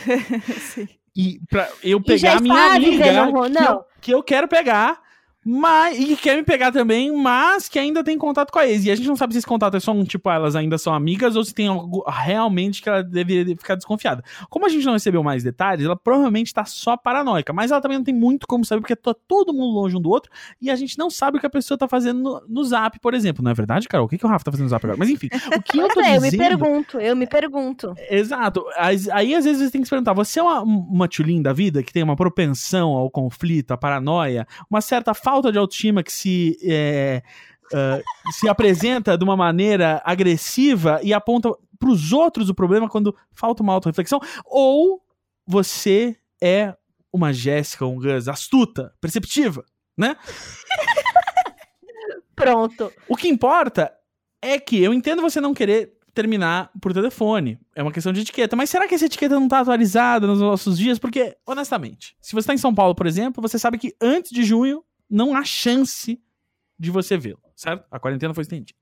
Sim. 0.61 0.89
E 1.17 1.41
pra 1.51 1.69
eu 1.83 2.01
pegar 2.01 2.37
a 2.37 2.41
minha 2.41 2.75
amiga, 2.75 3.25
ro- 3.25 3.43
que, 3.43 3.49
não. 3.51 3.65
eu, 3.73 3.85
que 4.01 4.15
eu 4.15 4.23
quero 4.23 4.47
pegar, 4.47 5.01
Mas, 5.45 5.99
e 5.99 6.05
que 6.05 6.17
quer 6.17 6.37
me 6.37 6.43
pegar 6.43 6.71
também, 6.71 7.11
mas 7.17 7.69
que 7.69 7.79
ainda 7.79 8.05
tem 8.05 8.19
contato 8.19 8.51
com 8.53 8.59
a 8.59 8.67
ex. 8.67 8.85
E 8.85 8.91
a 8.91 8.95
gente 8.95 9.09
não 9.09 9.17
sabe 9.17 9.33
se 9.33 9.39
esse 9.39 9.47
contato 9.47 9.77
é 9.77 9.81
só 9.81 9.93
um 9.93 10.05
tipo, 10.05 10.29
elas 10.31 10.55
ainda 10.55 10.77
são 10.77 10.93
amigas 10.93 11.35
ou 11.35 11.43
se 11.43 11.55
tem 11.55 11.69
algo 11.69 12.05
realmente 12.07 12.83
que 12.83 12.89
ela 12.89 13.03
deveria 13.03 13.57
ficar 13.57 13.75
desconfiada. 13.75 14.23
Como 14.51 14.67
a 14.67 14.69
gente 14.69 14.85
não 14.85 14.93
recebeu 14.93 15.23
mais 15.23 15.43
detalhes, 15.43 15.87
ela 15.87 15.97
provavelmente 15.97 16.53
tá 16.53 16.65
só 16.67 16.97
paranoica. 16.97 17.53
Mas 17.53 17.71
ela 17.71 17.81
também 17.81 17.97
não 17.97 18.05
tem 18.05 18.15
muito 18.15 18.47
como 18.47 18.65
saber, 18.65 18.83
porque 18.83 18.95
tá 18.95 19.15
todo 19.27 19.55
mundo 19.55 19.75
longe 19.75 19.97
um 19.97 20.01
do 20.01 20.11
outro 20.11 20.31
e 20.61 20.71
a 20.71 20.77
gente 20.77 20.99
não 20.99 21.09
sabe 21.09 21.39
o 21.39 21.41
que 21.41 21.47
a 21.47 21.51
pessoa 21.51 21.79
tá 21.79 21.89
fazendo 21.89 22.21
no, 22.21 22.43
no 22.47 22.65
zap, 22.65 22.99
por 23.01 23.15
exemplo. 23.15 23.43
Não 23.43 23.51
é 23.51 23.55
verdade, 23.55 23.89
Carol? 23.89 24.07
O 24.07 24.09
que, 24.09 24.19
que 24.19 24.27
o 24.27 24.29
Rafa 24.29 24.45
tá 24.45 24.51
fazendo 24.51 24.65
no 24.65 24.71
zap 24.71 24.85
agora? 24.85 24.99
Mas 24.99 25.09
enfim, 25.09 25.29
o 25.57 25.63
que 25.63 25.79
eu 25.79 25.89
tô 25.95 26.01
é, 26.01 26.19
dizendo... 26.19 26.27
eu 26.27 26.31
me 26.31 26.37
pergunto, 26.37 27.01
eu 27.01 27.17
me 27.17 27.27
pergunto. 27.27 27.95
Exato. 28.11 28.65
Aí, 28.77 28.97
aí, 29.13 29.35
às 29.35 29.45
vezes 29.47 29.63
você 29.63 29.71
tem 29.71 29.81
que 29.81 29.87
se 29.87 29.91
perguntar: 29.91 30.13
você 30.13 30.39
é 30.39 30.43
uma, 30.43 30.61
uma 30.61 31.09
tchulin 31.09 31.41
da 31.41 31.53
vida 31.53 31.83
que 31.83 31.93
tem 31.93 32.03
uma 32.03 32.17
propensão 32.17 32.91
ao 32.91 33.11
conflito, 33.11 33.71
à 33.71 33.77
paranoia, 33.79 34.47
uma 34.69 34.83
certa 34.83 35.15
falta 35.31 35.53
de 35.53 35.59
autoestima 35.59 36.03
que 36.03 36.13
se. 36.13 36.59
É, 36.65 37.23
uh, 37.73 38.33
se 38.33 38.49
apresenta 38.49 39.17
de 39.17 39.23
uma 39.23 39.37
maneira 39.37 40.03
agressiva 40.05 41.01
e 41.03 41.15
aponta 41.15 41.51
para 41.79 41.89
os 41.89 42.13
outros 42.13 42.49
o 42.49 42.55
problema 42.55 42.89
quando 42.89 43.17
falta 43.33 43.63
uma 43.63 43.73
auto-reflexão? 43.73 44.21
Ou 44.45 45.01
você 45.47 46.17
é 46.43 46.75
uma 47.13 47.33
Jéssica, 47.33 47.87
um 47.87 47.97
Gus 47.97 48.29
astuta, 48.29 48.93
perceptiva, 49.01 49.65
né? 49.97 50.17
Pronto. 52.35 52.93
O 53.09 53.17
que 53.17 53.29
importa 53.29 53.93
é 54.43 54.59
que 54.59 54.83
eu 54.83 54.93
entendo 54.93 55.23
você 55.23 55.41
não 55.41 55.55
querer 55.55 55.93
terminar 56.13 56.71
por 56.81 56.93
telefone. 56.93 57.59
É 57.75 57.83
uma 57.83 57.93
questão 57.93 58.13
de 58.13 58.21
etiqueta. 58.21 58.57
Mas 58.57 58.71
será 58.71 58.89
que 58.89 58.95
essa 58.95 59.07
etiqueta 59.07 59.39
não 59.39 59.49
tá 59.49 59.61
atualizada 59.61 60.27
nos 60.27 60.41
nossos 60.41 60.79
dias? 60.79 60.99
Porque, 60.99 61.37
honestamente, 61.47 62.17
se 62.21 62.35
você 62.35 62.49
tá 62.49 62.55
em 62.55 62.59
São 62.59 62.75
Paulo, 62.75 62.95
por 62.95 63.07
exemplo, 63.07 63.41
você 63.41 63.59
sabe 63.59 63.79
que 63.79 63.95
antes 64.01 64.31
de 64.31 64.43
junho 64.43 64.83
não 65.11 65.35
há 65.35 65.45
chance 65.45 66.23
de 66.79 66.91
você 66.91 67.17
vê-lo, 67.19 67.43
certo? 67.55 67.85
A 67.91 67.99
quarentena 67.99 68.33
foi 68.33 68.43
estendida. 68.43 68.79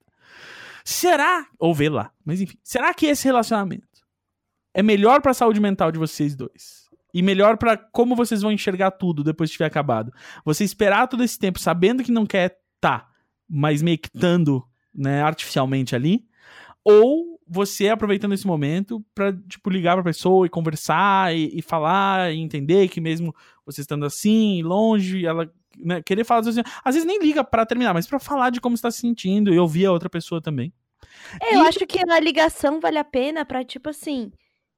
Será, 0.84 1.46
ou 1.58 1.74
vê 1.74 1.88
lá, 1.88 2.12
mas 2.24 2.40
enfim, 2.40 2.58
será 2.62 2.94
que 2.94 3.06
esse 3.06 3.24
relacionamento 3.24 3.86
é 4.72 4.82
melhor 4.82 5.20
para 5.20 5.32
a 5.32 5.34
saúde 5.34 5.60
mental 5.60 5.90
de 5.90 5.98
vocês 5.98 6.36
dois? 6.36 6.88
E 7.12 7.22
melhor 7.22 7.56
para 7.56 7.76
como 7.76 8.14
vocês 8.14 8.42
vão 8.42 8.52
enxergar 8.52 8.92
tudo 8.92 9.24
depois 9.24 9.48
de 9.50 9.54
tiver 9.54 9.66
acabado? 9.66 10.12
Você 10.44 10.62
esperar 10.62 11.08
todo 11.08 11.24
esse 11.24 11.38
tempo 11.38 11.58
sabendo 11.58 12.02
que 12.04 12.12
não 12.12 12.26
quer 12.26 12.58
tá, 12.80 13.08
mas 13.48 13.82
meio 13.82 13.98
que 13.98 14.08
estando, 14.08 14.64
né, 14.94 15.22
artificialmente 15.22 15.96
ali, 15.96 16.26
ou 16.84 17.38
você 17.48 17.88
aproveitando 17.88 18.34
esse 18.34 18.46
momento 18.46 19.04
para 19.14 19.32
tipo 19.32 19.70
ligar 19.70 19.94
para 19.94 20.04
pessoa 20.04 20.46
e 20.46 20.50
conversar 20.50 21.34
e, 21.34 21.58
e, 21.58 21.62
falar 21.62 22.32
e 22.32 22.38
entender 22.38 22.88
que 22.88 23.00
mesmo 23.00 23.34
você 23.64 23.80
estando 23.80 24.04
assim 24.04 24.62
longe 24.62 25.24
ela 25.24 25.50
né, 25.80 26.02
querer 26.02 26.24
falar 26.24 26.40
assim, 26.40 26.62
às 26.84 26.94
vezes 26.94 27.06
nem 27.06 27.18
liga 27.18 27.42
para 27.44 27.66
terminar 27.66 27.94
mas 27.94 28.06
para 28.06 28.18
falar 28.18 28.50
de 28.50 28.60
como 28.60 28.74
está 28.74 28.90
se 28.90 28.98
sentindo 28.98 29.52
e 29.52 29.58
ouvir 29.58 29.86
a 29.86 29.92
outra 29.92 30.10
pessoa 30.10 30.40
também 30.40 30.72
é, 31.40 31.56
eu 31.56 31.62
acho 31.62 31.86
que 31.86 31.98
a 32.10 32.20
ligação 32.20 32.80
vale 32.80 32.98
a 32.98 33.04
pena 33.04 33.44
para 33.44 33.64
tipo 33.64 33.90
assim 33.90 34.30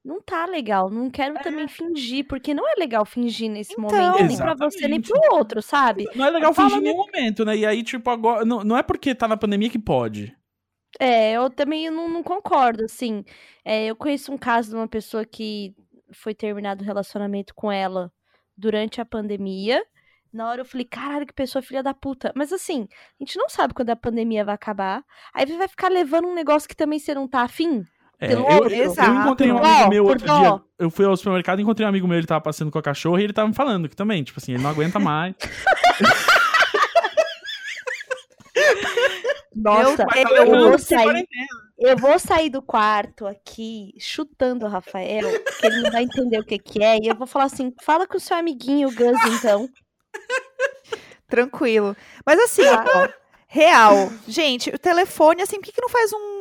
não 0.05 0.21
tá 0.21 0.47
legal, 0.47 0.89
não 0.89 1.11
quero 1.11 1.37
é. 1.37 1.43
também 1.43 1.69
fingir, 1.69 2.27
porque 2.27 2.55
não 2.55 2.67
é 2.67 2.75
legal 2.79 3.05
fingir 3.05 3.51
nesse 3.51 3.73
então, 3.73 3.85
momento, 3.85 4.25
nem 4.25 4.37
pra 4.37 4.55
você, 4.55 4.89
nem 4.89 5.01
pro 5.01 5.21
outro, 5.31 5.61
sabe? 5.61 6.07
Não 6.15 6.25
é 6.25 6.31
legal 6.31 6.55
fingir 6.55 6.79
em 6.79 6.81
nenhum 6.81 6.97
momento, 6.97 7.45
né? 7.45 7.57
E 7.57 7.67
aí, 7.67 7.83
tipo, 7.83 8.09
agora. 8.09 8.45
Não, 8.45 8.65
não 8.65 8.77
é 8.79 8.83
porque 8.83 9.15
tá 9.15 9.29
na 9.29 9.37
pandemia 9.37 9.69
que 9.69 9.79
pode. 9.79 10.35
É, 10.99 11.33
eu 11.33 11.51
também 11.51 11.91
não, 11.91 12.09
não 12.09 12.23
concordo, 12.23 12.85
assim. 12.85 13.25
É, 13.63 13.87
eu 13.87 13.95
conheço 13.95 14.33
um 14.33 14.39
caso 14.39 14.71
de 14.71 14.77
uma 14.77 14.89
pessoa 14.89 15.25
que 15.25 15.75
foi 16.13 16.35
terminado 16.35 16.83
o 16.83 16.87
relacionamento 16.87 17.55
com 17.55 17.71
ela 17.71 18.11
durante 18.57 19.01
a 19.03 19.05
pandemia. 19.05 19.85
Na 20.33 20.49
hora 20.49 20.61
eu 20.61 20.65
falei, 20.65 20.85
caralho, 20.85 21.27
que 21.27 21.33
pessoa 21.33 21.61
filha 21.61 21.83
da 21.83 21.93
puta. 21.93 22.33
Mas 22.37 22.53
assim, 22.53 22.87
a 23.21 23.25
gente 23.25 23.37
não 23.37 23.49
sabe 23.49 23.75
quando 23.75 23.91
a 23.91 23.97
pandemia 23.97 24.45
vai 24.45 24.55
acabar. 24.55 25.05
Aí 25.35 25.47
você 25.47 25.57
vai 25.57 25.69
ficar 25.69 25.89
levando 25.89 26.29
um 26.29 26.35
negócio 26.35 26.69
que 26.69 26.77
também 26.77 26.99
você 26.99 27.15
não 27.15 27.27
tá 27.27 27.43
afim. 27.43 27.85
É, 28.21 28.35
eu, 28.35 28.47
eu, 28.47 28.69
eu, 28.69 28.93
encontrei 28.93 29.51
um 29.51 29.59
amigo 29.59 29.89
meu 29.89 30.05
outro 30.05 30.27
dia. 30.27 30.61
Eu 30.79 30.91
fui 30.91 31.07
ao 31.07 31.17
supermercado 31.17 31.59
e 31.59 31.63
encontrei 31.63 31.87
um 31.87 31.89
amigo 31.89 32.07
meu, 32.07 32.19
ele 32.19 32.27
tava 32.27 32.43
passando 32.43 32.71
com 32.71 32.79
a 32.79 32.83
cachorra 32.83 33.21
e 33.21 33.25
ele 33.25 33.33
tava 33.33 33.49
me 33.49 33.55
falando 33.55 33.89
que 33.89 33.97
também, 33.97 34.23
tipo 34.23 34.39
assim, 34.39 34.53
ele 34.53 34.63
não 34.63 34.71
aguenta 34.71 34.99
mais. 34.99 35.35
Nossa, 39.57 40.07
eu, 40.17 40.37
eu, 40.37 40.47
vou 40.47 40.79
sair, 40.79 41.27
eu 41.79 41.97
vou 41.97 42.19
sair 42.19 42.51
do 42.51 42.63
quarto 42.63 43.27
aqui 43.27 43.93
chutando 43.99 44.65
o 44.65 44.69
Rafael, 44.69 45.29
que 45.59 45.67
ele 45.67 45.83
não 45.83 45.91
vai 45.91 46.03
entender 46.05 46.39
o 46.39 46.45
que, 46.45 46.59
que 46.59 46.83
é, 46.83 46.99
e 46.99 47.09
eu 47.09 47.15
vou 47.15 47.27
falar 47.27 47.45
assim: 47.47 47.75
fala 47.83 48.07
com 48.07 48.17
o 48.17 48.21
seu 48.21 48.37
amiguinho, 48.37 48.89
o 48.89 48.95
Gus, 48.95 49.19
então. 49.35 49.69
Tranquilo. 51.29 51.97
Mas 52.27 52.39
assim, 52.41 52.63
ó, 52.65 53.09
real. 53.47 54.13
Gente, 54.27 54.71
o 54.71 54.79
telefone, 54.79 55.43
assim, 55.43 55.57
por 55.57 55.65
que, 55.65 55.73
que 55.73 55.81
não 55.81 55.89
faz 55.89 56.13
um 56.13 56.41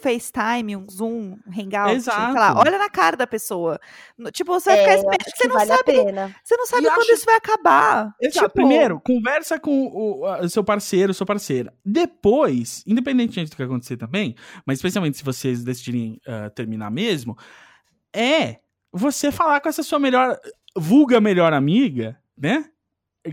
FaceTime, 0.00 0.76
um 0.76 0.86
Zoom, 0.90 1.38
um 1.46 1.50
Hangout, 1.50 1.94
Exato. 1.94 2.32
sei 2.32 2.40
lá, 2.40 2.58
olha 2.58 2.78
na 2.78 2.90
cara 2.90 3.16
da 3.16 3.26
pessoa. 3.26 3.80
Tipo, 4.32 4.52
você 4.52 4.70
vai 4.70 4.78
é, 4.80 4.98
ficar 4.98 4.98
esperando, 4.98 5.24
você 5.24 5.48
não, 5.48 5.54
vale 5.54 5.66
sabe, 5.68 5.92
você 6.44 6.56
não 6.56 6.66
sabe 6.66 6.86
quando 6.88 7.00
acho... 7.00 7.12
isso 7.12 7.24
vai 7.24 7.36
acabar. 7.36 8.14
Exato. 8.20 8.48
Tipo... 8.48 8.54
Primeiro, 8.54 9.00
conversa 9.00 9.58
com 9.58 9.86
o, 9.86 10.26
o 10.26 10.48
seu 10.48 10.62
parceiro, 10.62 11.14
sua 11.14 11.26
parceira. 11.26 11.72
Depois, 11.84 12.84
independentemente 12.86 13.50
do 13.50 13.56
que 13.56 13.62
acontecer 13.62 13.96
também, 13.96 14.34
mas 14.66 14.78
especialmente 14.78 15.16
se 15.16 15.24
vocês 15.24 15.64
decidirem 15.64 16.20
uh, 16.26 16.50
terminar 16.50 16.90
mesmo, 16.90 17.36
é 18.14 18.58
você 18.92 19.32
falar 19.32 19.60
com 19.60 19.68
essa 19.68 19.82
sua 19.82 19.98
melhor, 19.98 20.38
vulga 20.76 21.20
melhor 21.20 21.52
amiga, 21.52 22.18
né? 22.36 22.64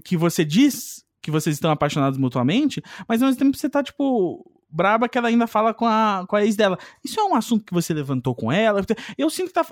Que 0.04 0.16
você 0.16 0.46
diz 0.46 1.04
que 1.22 1.32
vocês 1.32 1.56
estão 1.56 1.72
apaixonados 1.72 2.18
mutuamente, 2.18 2.82
mas 3.08 3.22
ao 3.22 3.28
mesmo 3.28 3.40
tempo 3.40 3.56
você 3.56 3.70
tá, 3.70 3.84
tipo, 3.84 4.44
braba 4.72 5.10
que 5.10 5.18
ela 5.18 5.28
ainda 5.28 5.46
fala 5.46 5.74
com 5.74 5.86
a, 5.86 6.26
com 6.28 6.36
a 6.36 6.44
ex 6.44 6.56
dela. 6.56 6.78
Isso 7.04 7.20
é 7.20 7.24
um 7.24 7.36
assunto 7.36 7.66
que 7.66 7.74
você 7.74 7.94
levantou 7.94 8.34
com 8.34 8.52
ela? 8.52 8.84
Eu 9.18 9.30
sinto 9.30 9.48
que 9.48 9.54
tá. 9.54 9.66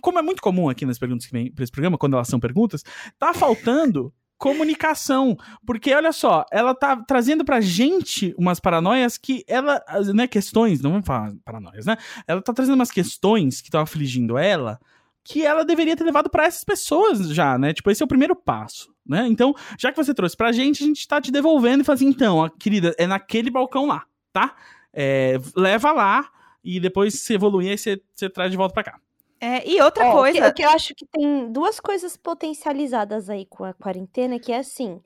Como 0.00 0.18
é 0.18 0.22
muito 0.22 0.42
comum 0.42 0.68
aqui 0.68 0.86
nas 0.86 0.98
perguntas 0.98 1.26
que 1.26 1.32
vem 1.32 1.52
pra 1.52 1.62
esse 1.62 1.72
programa, 1.72 1.98
quando 1.98 2.14
elas 2.14 2.28
são 2.28 2.40
perguntas, 2.40 2.82
tá 3.18 3.34
faltando 3.34 4.12
comunicação. 4.38 5.36
Porque, 5.64 5.94
olha 5.94 6.12
só, 6.12 6.44
ela 6.50 6.74
tá 6.74 6.96
trazendo 6.96 7.44
pra 7.44 7.60
gente 7.60 8.34
umas 8.36 8.58
paranoias 8.58 9.18
que 9.18 9.44
ela. 9.46 9.80
Né, 10.14 10.26
questões, 10.26 10.80
não 10.80 10.90
vamos 10.90 11.06
falar 11.06 11.32
paranoias, 11.44 11.86
né? 11.86 11.96
Ela 12.26 12.42
tá 12.42 12.52
trazendo 12.52 12.74
umas 12.74 12.90
questões 12.90 13.60
que 13.60 13.68
estão 13.68 13.80
afligindo 13.80 14.38
ela 14.38 14.80
que 15.24 15.44
ela 15.44 15.64
deveria 15.64 15.96
ter 15.96 16.04
levado 16.04 16.28
para 16.28 16.46
essas 16.46 16.64
pessoas 16.64 17.28
já, 17.30 17.56
né? 17.58 17.72
Tipo, 17.72 17.90
esse 17.90 18.02
é 18.02 18.04
o 18.04 18.08
primeiro 18.08 18.34
passo 18.34 18.92
né? 19.06 19.26
Então, 19.26 19.54
já 19.78 19.90
que 19.90 19.96
você 19.96 20.14
trouxe 20.14 20.36
pra 20.36 20.52
gente, 20.52 20.82
a 20.82 20.86
gente 20.86 21.06
tá 21.06 21.20
te 21.20 21.30
devolvendo 21.30 21.82
e 21.82 21.84
fala 21.84 21.94
assim, 21.94 22.06
então, 22.06 22.48
querida, 22.58 22.94
é 22.98 23.06
naquele 23.06 23.50
balcão 23.50 23.86
lá, 23.86 24.04
tá? 24.32 24.56
É, 24.92 25.36
leva 25.56 25.92
lá 25.92 26.30
e 26.62 26.78
depois 26.78 27.20
se 27.20 27.34
evoluir, 27.34 27.70
aí 27.70 27.78
você, 27.78 28.00
você 28.14 28.30
traz 28.30 28.50
de 28.50 28.56
volta 28.56 28.74
pra 28.74 28.84
cá. 28.84 29.00
É, 29.40 29.68
e 29.68 29.80
outra 29.80 30.06
é, 30.06 30.12
coisa. 30.12 30.38
O 30.38 30.42
que, 30.44 30.52
que 30.52 30.64
eu 30.64 30.70
acho 30.70 30.94
que 30.94 31.04
tem 31.04 31.50
duas 31.50 31.80
coisas 31.80 32.16
potencializadas 32.16 33.28
aí 33.28 33.44
com 33.44 33.64
a 33.64 33.74
quarentena, 33.74 34.38
que 34.38 34.52
é 34.52 34.58
assim. 34.58 35.00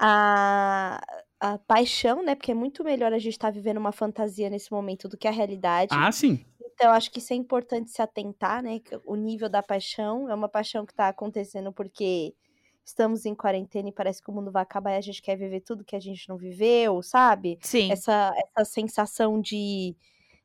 A, 0.00 1.00
a 1.38 1.58
paixão, 1.58 2.24
né? 2.24 2.34
Porque 2.34 2.50
é 2.50 2.54
muito 2.54 2.82
melhor 2.82 3.12
a 3.12 3.18
gente 3.18 3.34
estar 3.34 3.48
tá 3.48 3.52
vivendo 3.52 3.76
uma 3.76 3.92
fantasia 3.92 4.50
nesse 4.50 4.72
momento 4.72 5.08
do 5.08 5.16
que 5.16 5.28
a 5.28 5.30
realidade. 5.30 5.90
Ah, 5.92 6.10
sim. 6.10 6.44
Então, 6.80 6.92
acho 6.92 7.10
que 7.10 7.18
isso 7.18 7.32
é 7.32 7.36
importante 7.36 7.90
se 7.90 8.00
atentar, 8.00 8.62
né? 8.62 8.80
O 9.04 9.16
nível 9.16 9.48
da 9.48 9.60
paixão 9.60 10.30
é 10.30 10.34
uma 10.34 10.48
paixão 10.48 10.86
que 10.86 10.94
tá 10.94 11.08
acontecendo 11.08 11.72
porque 11.72 12.32
estamos 12.84 13.26
em 13.26 13.34
quarentena 13.34 13.88
e 13.88 13.92
parece 13.92 14.22
que 14.22 14.30
o 14.30 14.32
mundo 14.32 14.52
vai 14.52 14.62
acabar 14.62 14.92
e 14.92 14.96
a 14.96 15.00
gente 15.00 15.20
quer 15.20 15.36
viver 15.36 15.60
tudo 15.60 15.84
que 15.84 15.96
a 15.96 16.00
gente 16.00 16.28
não 16.28 16.36
viveu, 16.36 17.02
sabe? 17.02 17.58
Sim. 17.62 17.90
Essa, 17.90 18.32
essa 18.36 18.64
sensação 18.64 19.40
de, 19.40 19.96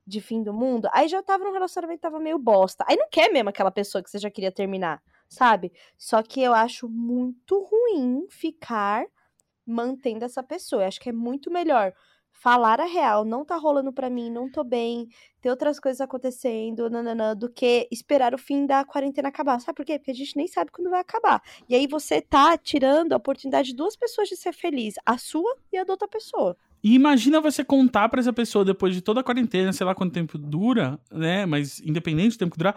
de 0.08 0.20
fim 0.20 0.42
do 0.42 0.52
mundo. 0.52 0.90
Aí 0.92 1.08
já 1.08 1.22
tava 1.22 1.44
num 1.44 1.54
relacionamento 1.54 2.02
tava 2.02 2.20
meio 2.20 2.40
bosta. 2.40 2.84
Aí 2.88 2.96
não 2.98 3.08
quer 3.12 3.32
mesmo 3.32 3.50
aquela 3.50 3.72
pessoa 3.72 4.04
que 4.04 4.10
você 4.10 4.18
já 4.18 4.32
queria 4.32 4.52
terminar, 4.52 5.04
sabe? 5.30 5.72
Só 6.00 6.24
que 6.24 6.42
eu 6.42 6.52
acho 6.52 6.90
muito 6.90 7.64
ruim 7.64 8.26
ficar 8.28 9.06
mantendo 9.66 10.26
essa 10.26 10.42
pessoa. 10.42 10.84
Eu 10.84 10.88
acho 10.88 11.00
que 11.00 11.10
é 11.10 11.14
muito 11.14 11.52
melhor 11.52 11.94
falar 12.34 12.82
a 12.82 12.86
real, 12.86 13.24
não 13.24 13.46
tá 13.46 13.56
rolando 13.56 13.94
para 13.94 14.10
mim, 14.10 14.30
não 14.30 14.52
tô 14.52 14.64
bem, 14.64 15.08
ter 15.40 15.50
outras 15.50 15.80
coisas 15.80 16.02
acontecendo, 16.02 16.90
nananã, 16.90 17.36
do 17.36 17.50
que 17.50 17.88
esperar 17.92 18.34
o 18.34 18.38
fim 18.38 18.66
da 18.66 18.84
quarentena 18.84 19.30
acabar. 19.30 19.60
Sabe 19.62 19.78
por 19.78 19.86
quê? 19.86 19.98
Porque 19.98 20.12
a 20.12 20.16
gente 20.16 20.36
nem 20.36 20.48
sabe 20.48 20.72
quando 20.72 20.90
vai 20.90 21.00
acabar. 21.00 21.42
E 21.70 21.76
aí 21.76 21.88
você 21.88 22.22
tá 22.22 22.58
tirando 22.58 23.14
a 23.14 23.18
oportunidade 23.18 23.70
de 23.70 23.76
duas 23.76 23.96
pessoas 23.96 24.28
de 24.28 24.36
ser 24.36 24.54
feliz, 24.54 24.96
a 25.06 25.18
sua 25.18 25.56
e 25.72 25.78
a 25.78 25.84
da 25.84 25.94
outra 25.94 26.08
pessoa. 26.08 26.58
E 26.84 26.96
imagina 26.96 27.40
você 27.40 27.64
contar 27.64 28.10
para 28.10 28.20
essa 28.20 28.34
pessoa 28.34 28.66
depois 28.66 28.94
de 28.94 29.02
toda 29.02 29.22
a 29.22 29.24
quarentena, 29.24 29.72
sei 29.72 29.86
lá 29.86 29.96
quanto 29.96 30.12
tempo 30.12 30.38
dura, 30.38 31.00
né? 31.10 31.46
Mas 31.46 31.80
independente 31.80 32.36
do 32.36 32.40
tempo 32.40 32.52
que 32.52 32.58
durar, 32.58 32.76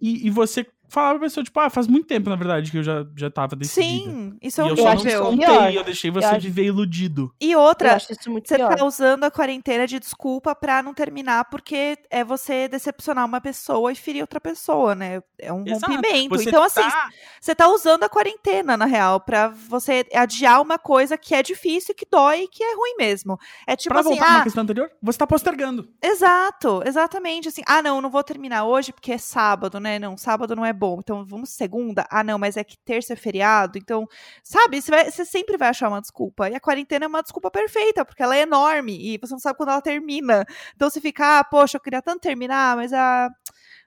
e, 0.00 0.26
e 0.26 0.30
você 0.30 0.66
falar 0.92 1.10
pra 1.10 1.20
pessoa, 1.20 1.42
tipo, 1.42 1.58
ah, 1.60 1.70
faz 1.70 1.86
muito 1.86 2.06
tempo, 2.06 2.28
na 2.30 2.36
verdade, 2.36 2.70
que 2.70 2.78
eu 2.78 2.82
já, 2.82 3.04
já 3.16 3.30
tava 3.30 3.56
decidida. 3.56 4.10
Sim, 4.10 4.36
isso 4.42 4.60
E 4.60 4.64
é 4.64 4.68
eu 4.68 4.72
um 4.74 4.76
só 4.76 4.82
não 4.84 4.90
acho 4.92 5.18
contei, 5.20 5.46
pior. 5.46 5.74
eu 5.74 5.84
deixei 5.84 6.10
Eu 6.10 6.14
você 6.14 6.26
acho- 6.26 6.40
viver 6.40 6.64
iludido. 6.64 7.32
E 7.40 7.50
Eu 7.52 7.60
outra, 7.60 7.94
acho 7.94 8.12
isso 8.12 8.30
muito 8.30 8.48
você 8.48 8.56
pior. 8.56 8.74
tá 8.76 8.84
usando 8.84 9.24
a 9.24 9.30
quarentena 9.30 9.86
de 9.86 9.98
desculpa 9.98 10.54
pra 10.54 10.82
não 10.82 10.92
terminar 10.94 11.46
porque 11.46 11.96
é 12.10 12.22
você 12.22 12.68
decepcionar 12.68 13.24
uma 13.24 13.40
pessoa 13.40 13.90
e 13.90 13.94
ferir 13.94 14.20
outra 14.22 14.40
pessoa, 14.40 14.94
né? 14.94 15.22
É 15.38 15.52
um 15.52 15.64
Exato. 15.66 15.90
rompimento. 15.92 16.28
Você 16.36 16.48
então, 16.50 16.62
assim, 16.62 16.82
tá- 16.82 17.08
você 17.40 17.54
tá 17.54 17.68
usando 17.68 18.04
a 18.04 18.08
quarentena, 18.08 18.76
na 18.76 18.84
real, 18.84 19.20
pra 19.20 19.48
você 19.48 20.06
adiar 20.14 20.60
uma 20.60 20.78
coisa 20.78 21.16
que 21.16 21.34
é 21.34 21.42
difícil, 21.42 21.94
que 21.94 22.06
dói 22.10 22.42
e 22.42 22.48
que 22.48 22.62
é 22.62 22.74
ruim 22.76 22.94
mesmo. 22.98 23.38
É 23.66 23.74
tipo 23.76 23.88
pra 23.94 24.00
assim, 24.00 24.10
voltar 24.10 24.30
na 24.32 24.40
ah, 24.40 24.42
questão 24.42 24.62
anterior, 24.62 24.90
você 25.02 25.18
tá 25.18 25.26
postergando. 25.26 25.88
exato, 26.02 26.82
exatamente. 26.86 27.48
Assim, 27.48 27.62
ah, 27.66 27.82
não, 27.82 28.00
não 28.00 28.10
vou 28.10 28.22
terminar 28.22 28.64
hoje 28.64 28.92
porque 28.92 29.12
é 29.12 29.18
sábado, 29.18 29.80
né? 29.80 29.98
Não, 29.98 30.16
sábado 30.16 30.54
não 30.54 30.64
é 30.64 30.72
bom. 30.82 30.98
Então 31.00 31.24
vamos 31.26 31.50
segunda. 31.50 32.06
Ah, 32.10 32.24
não, 32.24 32.38
mas 32.38 32.56
é 32.56 32.64
que 32.64 32.76
terça 32.84 33.12
é 33.12 33.16
feriado. 33.16 33.78
Então, 33.78 34.06
sabe, 34.42 34.80
você, 34.82 34.90
vai- 34.90 35.10
você 35.10 35.24
sempre 35.24 35.56
vai 35.56 35.68
achar 35.68 35.88
uma 35.88 36.00
desculpa. 36.00 36.48
E 36.50 36.54
a 36.54 36.60
quarentena 36.60 37.04
é 37.04 37.08
uma 37.08 37.22
desculpa 37.22 37.50
perfeita, 37.50 38.04
porque 38.04 38.22
ela 38.22 38.36
é 38.36 38.40
enorme 38.42 38.96
e 39.14 39.18
você 39.18 39.32
não 39.34 39.38
sabe 39.40 39.56
quando 39.56 39.70
ela 39.70 39.82
termina. 39.82 40.44
Então 40.74 40.90
você 40.90 41.00
fica, 41.00 41.38
ah, 41.40 41.44
poxa, 41.44 41.76
eu 41.76 41.80
queria 41.80 42.02
tanto 42.02 42.20
terminar, 42.22 42.76
mas 42.76 42.92
ah, 42.92 43.28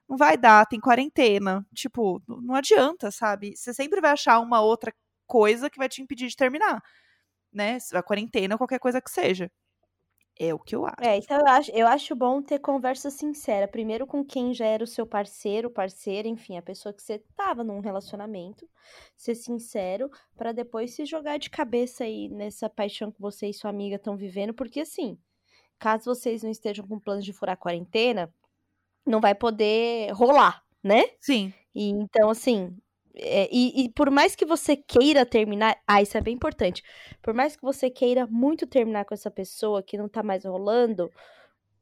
não 0.10 0.18
vai 0.18 0.38
dar, 0.38 0.66
tem 0.68 0.80
quarentena. 0.80 1.66
Tipo, 1.74 2.22
não 2.28 2.56
adianta, 2.56 3.12
sabe? 3.12 3.56
Você 3.56 3.74
sempre 3.74 4.02
vai 4.02 4.12
achar 4.12 4.40
uma 4.40 4.62
outra 4.62 4.94
coisa 5.28 5.70
que 5.70 5.78
vai 5.78 5.90
te 5.90 6.02
impedir 6.02 6.28
de 6.30 6.36
terminar. 6.36 6.82
Né? 7.54 7.78
A 7.94 8.04
quarentena, 8.04 8.58
qualquer 8.58 8.80
coisa 8.80 9.02
que 9.02 9.10
seja. 9.12 9.50
É 10.38 10.54
o 10.54 10.60
que 10.60 10.76
eu 10.76 10.86
acho. 10.86 10.96
É, 11.02 11.18
então 11.18 11.38
eu 11.40 11.48
acho, 11.48 11.72
eu 11.72 11.88
acho 11.88 12.16
bom 12.16 12.42
ter 12.42 12.60
conversa 12.60 13.10
sincera. 13.10 13.68
Primeiro 13.68 14.06
com 14.06 14.24
quem 14.24 14.54
já 14.54 14.66
era 14.66 14.84
o 14.84 14.88
seu 14.88 15.06
parceiro, 15.08 15.70
parceira, 15.70 16.28
enfim, 16.28 16.58
a 16.58 16.62
pessoa 16.62 16.92
que 16.94 17.02
você 17.02 17.20
tava 17.38 17.64
num 17.64 17.80
relacionamento. 17.80 18.68
Ser 19.16 19.36
sincero, 19.36 20.12
pra 20.36 20.52
depois 20.52 20.94
se 20.94 21.06
jogar 21.06 21.38
de 21.38 21.50
cabeça 21.50 22.04
aí 22.04 22.28
nessa 22.30 22.70
paixão 22.70 23.12
que 23.12 23.22
você 23.22 23.48
e 23.48 23.54
sua 23.54 23.70
amiga 23.70 23.96
estão 23.96 24.18
vivendo. 24.18 24.54
Porque 24.54 24.82
assim, 24.82 25.18
caso 25.80 26.06
vocês 26.06 26.44
não 26.44 26.52
estejam 26.52 26.88
com 26.88 27.00
planos 27.00 27.26
de 27.26 27.34
furar 27.34 27.54
a 27.54 27.58
quarentena, 27.58 28.34
não 29.06 29.22
vai 29.22 29.36
poder 29.36 30.12
rolar, 30.14 30.64
né? 30.84 31.04
Sim. 31.22 31.54
E 31.76 31.90
então, 31.90 32.30
assim, 32.30 32.76
é, 33.18 33.48
e, 33.52 33.86
e 33.86 33.90
por 33.90 34.10
mais 34.12 34.36
que 34.36 34.46
você 34.46 34.76
queira 34.76 35.26
terminar, 35.26 35.78
ah, 35.88 36.02
isso 36.02 36.18
é 36.18 36.22
bem 36.22 36.34
importante. 36.36 36.84
Por 37.22 37.34
mais 37.34 37.56
que 37.56 37.62
você 37.62 37.90
queira 37.90 38.28
muito 38.28 38.68
terminar 38.68 39.06
com 39.06 39.14
essa 39.14 39.32
pessoa 39.32 39.84
que 39.84 39.98
não 39.98 40.10
tá 40.10 40.22
mais 40.24 40.46
rolando, 40.46 41.12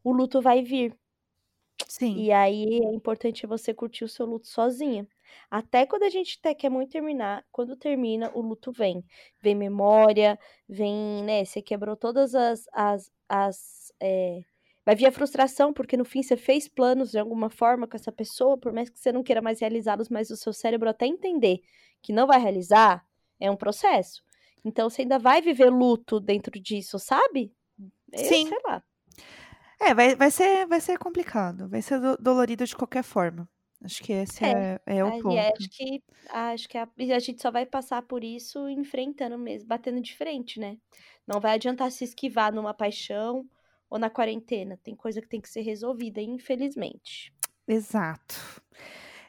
o 0.04 0.12
luto 0.12 0.42
vai 0.42 0.62
vir. 0.64 0.96
Sim. 1.88 2.16
E 2.18 2.32
aí 2.32 2.80
é 2.84 2.94
importante 2.94 3.48
você 3.48 3.74
curtir 3.74 4.04
o 4.04 4.10
seu 4.10 4.26
luto 4.26 4.48
sozinha. 4.48 5.08
Até 5.50 5.86
quando 5.86 6.04
a 6.04 6.10
gente 6.10 6.38
até 6.40 6.54
quer 6.54 6.70
muito 6.70 6.92
terminar, 6.92 7.44
quando 7.52 7.76
termina, 7.76 8.32
o 8.34 8.42
luto 8.42 8.72
vem. 8.72 9.04
Vem 9.42 9.56
memória, 9.56 10.38
vem, 10.68 11.24
né? 11.24 11.44
Você 11.44 11.62
quebrou 11.62 11.96
todas 11.96 12.36
as. 12.36 12.68
as, 12.72 13.12
as 13.28 13.94
é, 14.02 14.42
Vai 14.86 14.96
vir 14.96 15.06
a 15.06 15.12
frustração, 15.12 15.72
porque 15.72 15.96
no 15.96 16.04
fim 16.04 16.22
você 16.22 16.36
fez 16.36 16.68
planos 16.68 17.12
de 17.12 17.18
alguma 17.20 17.50
forma 17.50 17.88
com 17.88 17.96
essa 17.96 18.12
pessoa, 18.12 18.58
por 18.58 18.74
mais 18.74 18.90
que 18.90 19.00
você 19.00 19.12
não 19.12 19.24
queira 19.24 19.42
mais 19.42 19.60
realizá-los, 19.62 20.10
mas 20.10 20.30
o 20.30 20.36
seu 20.36 20.52
cérebro 20.52 20.90
até 20.90 21.06
entender 21.06 21.62
que 22.02 22.12
não 22.12 22.28
vai 22.28 22.40
realizar, 22.40 23.06
é 23.40 23.50
um 23.50 23.56
processo. 23.56 24.22
Então 24.64 24.90
você 24.90 25.04
ainda 25.04 25.18
vai 25.18 25.42
viver 25.42 25.70
luto 25.70 26.20
dentro 26.20 26.60
disso, 26.60 27.00
sabe? 27.00 27.54
Eu 28.12 28.20
Sim. 28.20 28.48
Sei 28.48 28.58
lá. 28.66 28.84
É, 29.80 29.94
vai, 29.94 30.16
vai, 30.16 30.32
ser, 30.32 30.66
vai 30.68 30.80
ser 30.80 30.98
complicado. 30.98 31.68
Vai 31.68 31.82
ser 31.82 32.00
do- 32.00 32.18
dolorido 32.18 32.66
de 32.66 32.76
qualquer 32.76 33.04
forma. 33.04 33.48
Acho 33.84 34.02
que 34.02 34.14
esse 34.14 34.46
é, 34.46 34.80
é, 34.86 35.04
o 35.04 35.08
Aí, 35.08 35.22
ponto. 35.22 35.38
é, 35.38 35.52
acho 35.52 35.70
que, 35.70 36.04
acho 36.30 36.70
que 36.70 36.78
a, 36.78 36.88
a 37.16 37.20
gente 37.20 37.42
só 37.42 37.52
vai 37.52 37.66
passar 37.66 38.02
por 38.04 38.24
isso 38.24 38.70
enfrentando 38.70 39.38
mesmo, 39.38 39.68
batendo 39.68 40.00
de 40.00 40.16
frente, 40.16 40.58
né? 40.58 40.78
Não 41.28 41.42
vai 41.42 41.56
adiantar 41.56 41.92
se 41.92 42.06
esquivar 42.06 42.54
numa 42.54 42.74
paixão 42.74 43.46
ou 43.94 44.00
na 44.00 44.10
quarentena. 44.10 44.76
Tem 44.84 44.96
coisa 44.96 45.22
que 45.22 45.28
tem 45.30 45.40
que 45.40 45.48
ser 45.48 45.62
resolvida, 45.62 46.20
infelizmente. 46.20 47.32
Exato. 47.68 48.36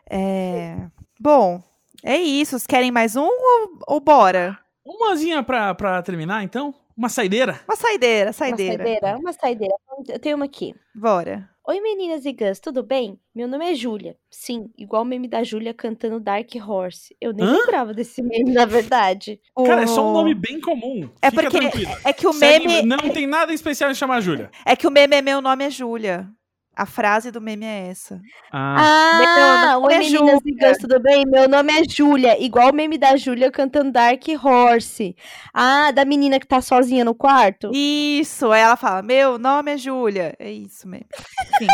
É, 0.09 0.89
Bom, 1.21 1.63
é 2.03 2.17
isso. 2.17 2.53
Vocês 2.53 2.67
querem 2.67 2.91
mais 2.91 3.15
um 3.15 3.27
ou, 3.29 3.79
ou 3.87 4.01
bora? 4.01 4.59
Umazinha 4.83 5.43
pra, 5.43 5.75
pra 5.75 6.03
terminar, 6.03 6.43
então? 6.43 6.75
Uma 6.97 7.09
saideira? 7.11 7.61
Uma 7.69 7.77
saideira, 7.77 8.29
Uma 8.29 8.33
saideira. 8.33 8.85
saideira, 8.85 9.19
uma 9.19 9.33
saideira. 9.33 9.75
Eu 10.09 10.19
tenho 10.19 10.37
uma 10.37 10.45
aqui. 10.47 10.75
Bora. 10.95 11.49
Oi 11.67 11.81
meninas 11.81 12.27
e 12.27 12.33
gãs, 12.33 12.61
tudo 12.61 12.83
bem? 12.83 13.19
Meu 13.35 13.49
nome 13.49 13.65
é 13.65 13.75
Júlia. 13.75 14.19
Sim, 14.31 14.69
igual 14.77 15.01
o 15.01 15.05
meme 15.05 15.27
da 15.27 15.43
Júlia 15.43 15.73
cantando 15.73 16.21
Dark 16.21 16.51
Horse. 16.57 17.17
Eu 17.19 17.33
nem 17.33 17.47
Hã? 17.47 17.53
lembrava 17.57 17.95
desse 17.95 18.23
meme, 18.23 18.53
na 18.53 18.67
verdade. 18.67 19.41
Cara, 19.65 19.83
é 19.83 19.87
só 19.87 20.07
um 20.07 20.13
nome 20.13 20.35
bem 20.35 20.61
comum. 20.61 21.09
É 21.23 21.31
Fica 21.31 21.43
porque 21.45 21.59
tranquila. 21.59 21.99
é 22.05 22.13
que 22.13 22.27
o 22.27 22.35
Segue- 22.35 22.67
meme 22.67 22.87
Não 22.87 22.99
tem 23.09 23.27
nada 23.27 23.55
especial 23.55 23.91
em 23.91 23.95
chamar 23.95 24.17
a 24.17 24.21
Júlia. 24.21 24.51
é 24.67 24.77
que 24.77 24.87
o 24.87 24.91
meme 24.91 25.17
é 25.17 25.23
meu 25.23 25.41
nome 25.41 25.65
é 25.65 25.71
Júlia. 25.71 26.29
A 26.77 26.87
frase 26.87 27.31
do 27.31 27.41
meme 27.41 27.65
é 27.65 27.89
essa. 27.89 28.21
Ah, 28.53 28.77
Ah, 28.79 29.19
Meu 29.19 29.81
nome 29.81 29.87
oi 29.87 29.95
é 29.95 29.99
meninas 29.99 30.41
e 30.45 30.55
gãs, 30.55 30.79
tudo 30.79 31.01
bem? 31.01 31.25
Meu 31.27 31.49
nome 31.49 31.73
é 31.73 31.83
Júlia, 31.89 32.43
igual 32.43 32.71
o 32.71 32.75
meme 32.75 32.99
da 32.99 33.17
Júlia 33.17 33.51
cantando 33.51 33.93
Dark 33.93 34.23
Horse. 34.43 35.15
Ah, 35.53 35.91
da 35.93 36.05
menina 36.05 36.41
que 36.41 36.47
tá 36.47 36.61
sozinha 36.61 37.05
no 37.05 37.15
quarto? 37.15 37.71
Isso. 37.73 38.51
Aí 38.51 38.63
ela 38.63 38.77
fala: 38.77 39.03
Meu 39.03 39.39
nome 39.39 39.73
é 39.73 39.77
Júlia. 39.77 40.35
É 40.39 40.51
isso 40.51 40.89
mesmo. 40.89 41.07
Enfim. 41.55 41.67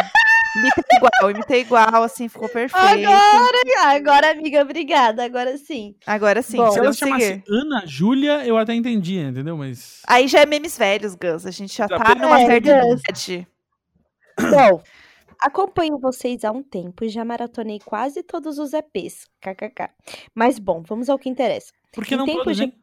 imitei 0.57 0.96
igual, 0.96 1.30
imitei 1.30 1.61
igual, 1.61 2.03
assim, 2.03 2.28
ficou 2.28 2.48
perfeito. 2.48 3.09
Agora, 3.09 3.94
agora, 3.96 4.30
amiga, 4.32 4.62
obrigada. 4.62 5.24
Agora 5.24 5.57
sim. 5.57 5.94
Agora 6.07 6.42
sim, 6.42 6.57
Bom, 6.57 6.70
se 6.72 6.78
ela 6.78 6.92
chamasse 6.92 7.24
seguir. 7.24 7.44
Ana 7.48 7.84
Júlia, 7.86 8.44
eu 8.44 8.59
até 8.59 8.74
entendia, 8.74 9.28
entendeu? 9.28 9.57
Mas. 9.57 10.03
Aí 10.07 10.26
já 10.28 10.40
é 10.40 10.46
memes 10.46 10.76
velhos, 10.76 11.14
Gus. 11.14 11.46
A 11.46 11.51
gente 11.51 11.76
já 11.76 11.86
Já 11.88 11.98
tá 11.98 12.14
numa 12.14 12.40
É, 12.40 12.46
certa 12.46 12.68
idade. 12.68 13.46
Bom, 14.51 14.82
acompanho 15.43 15.99
vocês 15.99 16.45
há 16.45 16.51
um 16.53 16.62
tempo 16.62 17.05
e 17.05 17.09
já 17.09 17.24
maratonei 17.24 17.78
quase 17.84 18.22
todos 18.22 18.59
os 18.59 18.72
EPs. 18.72 19.26
KKK. 19.41 19.91
Mas 20.34 20.59
bom, 20.59 20.82
vamos 20.86 21.09
ao 21.09 21.18
que 21.18 21.28
interessa. 21.28 21.72
Por 21.93 22.05
que 22.05 22.14
Em 22.14 22.18
não 22.18 22.24
tempos 22.26 22.45
todos, 22.45 22.57
de- 22.59 22.64
hein? 22.64 22.74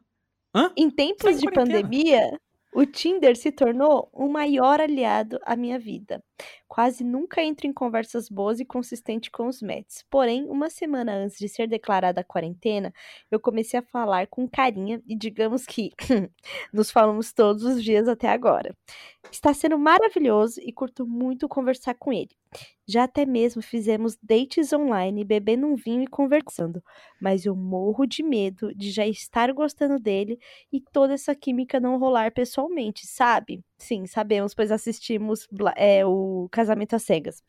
Hã? 0.54 0.72
Em 0.76 0.90
tempos 0.90 1.36
em 1.36 1.38
de 1.38 1.44
quarentena. 1.46 1.80
pandemia, 1.82 2.40
o 2.74 2.84
Tinder 2.86 3.36
se 3.36 3.52
tornou 3.52 4.08
o 4.12 4.28
maior 4.28 4.80
aliado 4.80 5.38
à 5.44 5.54
minha 5.56 5.78
vida. 5.78 6.22
Quase 6.66 7.02
nunca 7.02 7.42
entro 7.42 7.66
em 7.66 7.72
conversas 7.72 8.28
boas 8.28 8.60
e 8.60 8.64
consistentes 8.64 9.30
com 9.30 9.46
os 9.46 9.62
Mets. 9.62 10.04
Porém, 10.10 10.44
uma 10.48 10.70
semana 10.70 11.12
antes 11.14 11.38
de 11.38 11.48
ser 11.48 11.66
declarada 11.66 12.20
a 12.20 12.24
quarentena, 12.24 12.92
eu 13.30 13.40
comecei 13.40 13.78
a 13.78 13.82
falar 13.82 14.26
com 14.26 14.48
carinha 14.48 15.02
e 15.06 15.16
digamos 15.16 15.66
que 15.66 15.90
nos 16.72 16.90
falamos 16.90 17.32
todos 17.32 17.64
os 17.64 17.82
dias 17.82 18.08
até 18.08 18.28
agora. 18.28 18.76
Está 19.30 19.52
sendo 19.52 19.78
maravilhoso 19.78 20.60
e 20.62 20.72
curto 20.72 21.06
muito 21.06 21.48
conversar 21.48 21.94
com 21.94 22.12
ele. 22.12 22.30
Já 22.86 23.04
até 23.04 23.26
mesmo 23.26 23.60
fizemos 23.60 24.16
dates 24.22 24.72
online, 24.72 25.22
bebendo 25.22 25.66
um 25.66 25.74
vinho 25.74 26.02
e 26.02 26.06
conversando. 26.06 26.82
Mas 27.20 27.44
eu 27.44 27.54
morro 27.54 28.06
de 28.06 28.22
medo 28.22 28.74
de 28.74 28.90
já 28.90 29.06
estar 29.06 29.52
gostando 29.52 29.98
dele 29.98 30.38
e 30.72 30.80
toda 30.80 31.12
essa 31.12 31.34
química 31.34 31.78
não 31.78 31.98
rolar 31.98 32.32
pessoalmente, 32.32 33.06
sabe? 33.06 33.62
Sim, 33.76 34.06
sabemos, 34.06 34.54
pois 34.54 34.72
assistimos 34.72 35.46
é, 35.76 36.04
o 36.06 36.27
Casamento 36.50 36.94
às 36.94 37.02
Cegas. 37.02 37.42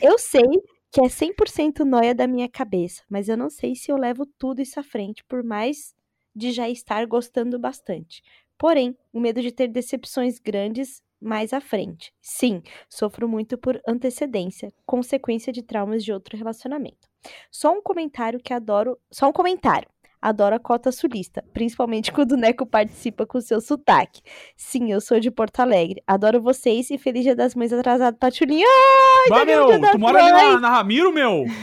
Eu 0.00 0.18
sei 0.18 0.42
que 0.90 1.00
é 1.00 1.08
100% 1.08 1.84
noia 1.84 2.14
da 2.14 2.26
minha 2.26 2.48
cabeça, 2.48 3.02
mas 3.08 3.28
eu 3.28 3.36
não 3.36 3.48
sei 3.48 3.74
se 3.74 3.90
eu 3.90 3.96
levo 3.96 4.26
tudo 4.38 4.60
isso 4.60 4.78
à 4.78 4.82
frente, 4.82 5.24
por 5.24 5.42
mais 5.42 5.94
de 6.34 6.52
já 6.52 6.68
estar 6.68 7.06
gostando 7.06 7.58
bastante. 7.58 8.22
Porém, 8.58 8.96
o 9.12 9.18
medo 9.18 9.40
de 9.40 9.50
ter 9.50 9.68
decepções 9.68 10.38
grandes 10.38 11.02
mais 11.20 11.52
à 11.52 11.60
frente. 11.60 12.12
Sim, 12.20 12.62
sofro 12.88 13.28
muito 13.28 13.56
por 13.56 13.80
antecedência, 13.86 14.72
consequência 14.84 15.52
de 15.52 15.62
traumas 15.62 16.04
de 16.04 16.12
outro 16.12 16.36
relacionamento. 16.36 17.08
Só 17.50 17.72
um 17.72 17.80
comentário 17.80 18.40
que 18.40 18.52
adoro. 18.52 18.98
Só 19.10 19.28
um 19.28 19.32
comentário. 19.32 19.88
Adoro 20.22 20.54
a 20.54 20.58
cota 20.60 20.92
sulista, 20.92 21.42
principalmente 21.52 22.12
quando 22.14 22.32
o 22.32 22.36
Neco 22.36 22.64
participa 22.64 23.26
com 23.26 23.40
seu 23.40 23.60
sotaque. 23.60 24.22
Sim, 24.56 24.92
eu 24.92 25.00
sou 25.00 25.18
de 25.18 25.30
Porto 25.30 25.58
Alegre. 25.60 26.00
Adoro 26.06 26.40
vocês 26.40 26.88
e 26.90 26.96
feliz 26.96 27.24
Dia 27.24 27.34
das 27.34 27.56
Mães 27.56 27.72
atrasado, 27.72 28.16
Patulinha. 28.16 28.64
Ai, 28.66 29.28
Bah, 29.30 29.44
meu, 29.44 29.66
Dia 29.66 29.78
das 29.80 29.90
tu 29.90 29.98
mora 29.98 30.22
ali 30.22 30.30
na, 30.32 30.44
Mães. 30.44 30.60
na 30.60 30.68
Ramiro, 30.70 31.12
meu? 31.12 31.44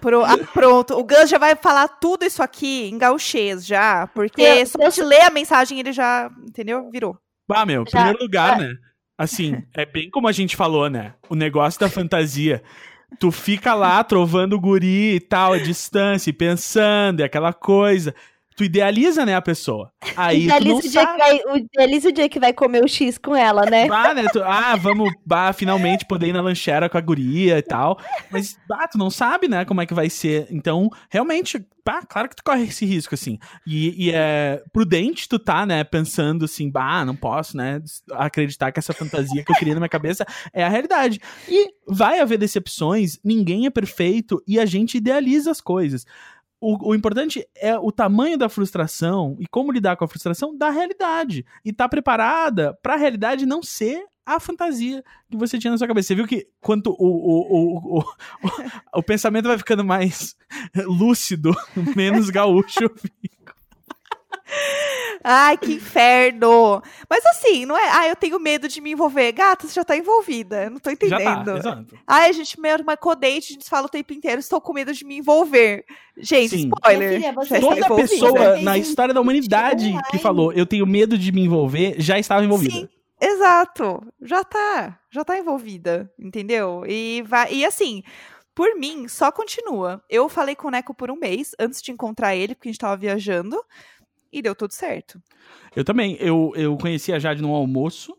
Pro- 0.00 0.24
ah, 0.24 0.38
pronto, 0.54 0.94
o 0.96 1.02
Gus 1.02 1.28
já 1.28 1.38
vai 1.38 1.56
falar 1.56 1.88
tudo 1.88 2.24
isso 2.24 2.40
aqui 2.40 2.88
em 2.88 2.96
gauchês 2.96 3.66
já, 3.66 4.06
porque 4.14 4.40
Eu- 4.40 4.66
só 4.66 4.78
eu- 4.80 4.90
de 4.92 5.02
ler 5.02 5.22
a 5.22 5.30
mensagem 5.30 5.80
ele 5.80 5.92
já, 5.92 6.30
entendeu? 6.46 6.88
Virou. 6.90 7.18
Bah, 7.48 7.66
meu, 7.66 7.82
em 7.82 7.84
Já- 7.90 7.98
primeiro 7.98 8.18
lugar, 8.22 8.58
né? 8.60 8.72
Assim, 9.18 9.60
é 9.74 9.84
bem 9.84 10.08
como 10.08 10.28
a 10.28 10.32
gente 10.32 10.54
falou, 10.54 10.88
né? 10.88 11.14
O 11.28 11.34
negócio 11.34 11.80
da 11.80 11.88
fantasia. 11.90 12.62
Tu 13.18 13.30
fica 13.30 13.74
lá 13.74 14.02
trovando 14.04 14.54
o 14.54 14.60
guri 14.60 15.14
e 15.14 15.20
tal, 15.20 15.52
a 15.54 15.58
distância, 15.58 16.30
e 16.30 16.32
pensando, 16.32 17.20
e 17.20 17.22
aquela 17.22 17.52
coisa. 17.52 18.14
Tu 18.58 18.64
idealiza, 18.64 19.24
né, 19.24 19.36
a 19.36 19.40
pessoa. 19.40 19.92
Aí 20.16 20.42
idealiza, 20.42 20.80
tu 20.80 20.86
o 20.88 20.90
dia 20.90 21.02
sabe. 21.02 21.12
que 21.12 21.18
vai, 21.18 21.40
o- 21.54 21.56
idealiza 21.58 22.08
o 22.08 22.12
dia 22.12 22.28
que 22.28 22.40
vai 22.40 22.52
comer 22.52 22.84
o 22.84 22.88
X 22.88 23.16
com 23.16 23.36
ela, 23.36 23.62
né? 23.64 23.86
Ah, 23.88 24.12
né? 24.12 24.26
tu- 24.32 24.42
ah, 24.42 24.74
vamos 24.74 25.12
bah, 25.24 25.52
finalmente 25.52 26.04
poder 26.04 26.26
ir 26.26 26.32
na 26.32 26.40
lanchera 26.42 26.88
com 26.88 26.98
a 26.98 27.00
guria 27.00 27.56
e 27.56 27.62
tal. 27.62 27.96
Mas, 28.32 28.58
bah, 28.68 28.88
tu 28.88 28.98
não 28.98 29.10
sabe, 29.10 29.46
né, 29.46 29.64
como 29.64 29.80
é 29.80 29.86
que 29.86 29.94
vai 29.94 30.10
ser. 30.10 30.48
Então, 30.50 30.90
realmente, 31.08 31.64
bah, 31.86 32.02
claro 32.02 32.28
que 32.28 32.34
tu 32.34 32.42
corre 32.42 32.64
esse 32.64 32.84
risco, 32.84 33.14
assim. 33.14 33.38
E, 33.64 34.06
e 34.08 34.10
é 34.12 34.60
prudente 34.72 35.28
tu 35.28 35.38
tá, 35.38 35.64
né, 35.64 35.84
pensando 35.84 36.44
assim, 36.44 36.68
bah, 36.68 37.04
não 37.04 37.14
posso, 37.14 37.56
né, 37.56 37.80
acreditar 38.10 38.72
que 38.72 38.80
essa 38.80 38.92
fantasia 38.92 39.44
que 39.44 39.52
eu 39.52 39.56
criei 39.56 39.72
na 39.74 39.80
minha 39.80 39.88
cabeça 39.88 40.26
é 40.52 40.64
a 40.64 40.68
realidade. 40.68 41.20
E 41.48 41.68
vai 41.86 42.18
haver 42.18 42.38
decepções, 42.38 43.20
ninguém 43.24 43.66
é 43.66 43.70
perfeito 43.70 44.42
e 44.48 44.58
a 44.58 44.66
gente 44.66 44.96
idealiza 44.98 45.52
as 45.52 45.60
coisas. 45.60 46.04
O, 46.60 46.90
o 46.90 46.94
importante 46.94 47.46
é 47.56 47.78
o 47.78 47.92
tamanho 47.92 48.36
da 48.36 48.48
frustração 48.48 49.36
e 49.38 49.46
como 49.46 49.72
lidar 49.72 49.96
com 49.96 50.04
a 50.04 50.08
frustração 50.08 50.56
da 50.56 50.70
realidade. 50.70 51.44
E 51.64 51.72
tá 51.72 51.88
preparada 51.88 52.76
pra 52.82 52.96
realidade 52.96 53.46
não 53.46 53.62
ser 53.62 54.04
a 54.26 54.38
fantasia 54.38 55.02
que 55.30 55.36
você 55.38 55.58
tinha 55.58 55.70
na 55.70 55.78
sua 55.78 55.88
cabeça. 55.88 56.08
Você 56.08 56.14
viu 56.14 56.26
que 56.26 56.46
quanto 56.60 56.90
o, 56.90 56.96
o, 56.98 57.40
o, 57.48 57.98
o, 57.98 58.00
o, 58.00 58.98
o 58.98 59.02
pensamento 59.02 59.48
vai 59.48 59.56
ficando 59.56 59.84
mais 59.84 60.36
lúcido, 60.84 61.56
menos 61.96 62.28
gaúcho 62.28 62.82
eu 62.82 62.90
fico. 62.90 63.54
Ai, 65.22 65.56
que 65.56 65.72
inferno! 65.74 66.82
Mas 67.08 67.24
assim, 67.26 67.66
não 67.66 67.76
é. 67.76 67.88
Ah, 67.90 68.08
eu 68.08 68.16
tenho 68.16 68.38
medo 68.38 68.68
de 68.68 68.80
me 68.80 68.92
envolver. 68.92 69.32
Gata, 69.32 69.66
você 69.66 69.74
já 69.74 69.84
tá 69.84 69.96
envolvida. 69.96 70.64
Eu 70.64 70.70
não 70.70 70.78
tô 70.78 70.90
Já 70.90 70.94
entendendo. 70.94 71.44
tá, 71.44 71.58
exato. 71.58 71.98
Ai, 72.06 72.28
a 72.30 72.32
gente 72.32 72.60
meio 72.60 72.84
marcou 72.84 73.14
date, 73.16 73.52
a 73.52 73.54
gente 73.54 73.68
fala 73.68 73.86
o 73.86 73.90
tempo 73.90 74.12
inteiro, 74.12 74.40
estou 74.40 74.60
com 74.60 74.72
medo 74.72 74.92
de 74.92 75.04
me 75.04 75.18
envolver. 75.18 75.84
Gente, 76.16 76.50
Sim. 76.50 76.70
spoiler. 76.74 77.14
Filha, 77.20 77.32
você 77.32 77.48
já 77.48 77.56
está 77.58 77.68
Toda 77.68 77.80
envolvida. 77.80 78.08
pessoa 78.08 78.56
na 78.62 78.78
história 78.78 79.14
da 79.14 79.20
humanidade 79.20 79.92
que 80.10 80.18
falou 80.18 80.52
eu 80.52 80.66
tenho 80.66 80.86
medo 80.86 81.16
de 81.16 81.30
me 81.32 81.42
envolver 81.42 81.94
já 81.98 82.18
estava 82.18 82.44
envolvida. 82.44 82.74
Sim, 82.74 82.88
exato. 83.20 84.02
Já 84.20 84.42
tá. 84.44 84.98
Já 85.10 85.24
tá 85.24 85.38
envolvida, 85.38 86.10
entendeu? 86.18 86.84
E 86.86 87.22
vai. 87.26 87.52
E 87.52 87.64
assim, 87.64 88.02
por 88.54 88.74
mim, 88.76 89.06
só 89.08 89.30
continua. 89.30 90.02
Eu 90.10 90.28
falei 90.28 90.56
com 90.56 90.68
o 90.68 90.70
Neco 90.70 90.92
por 90.92 91.10
um 91.10 91.16
mês 91.16 91.52
antes 91.58 91.80
de 91.80 91.92
encontrar 91.92 92.34
ele, 92.34 92.54
porque 92.54 92.68
a 92.68 92.72
gente 92.72 92.80
tava 92.80 92.96
viajando. 92.96 93.56
E 94.32 94.42
deu 94.42 94.54
tudo 94.54 94.72
certo. 94.72 95.20
Eu 95.74 95.84
também. 95.84 96.16
Eu, 96.20 96.52
eu 96.54 96.76
conheci 96.76 97.12
a 97.12 97.18
Jade 97.18 97.40
num 97.42 97.52
almoço 97.54 98.16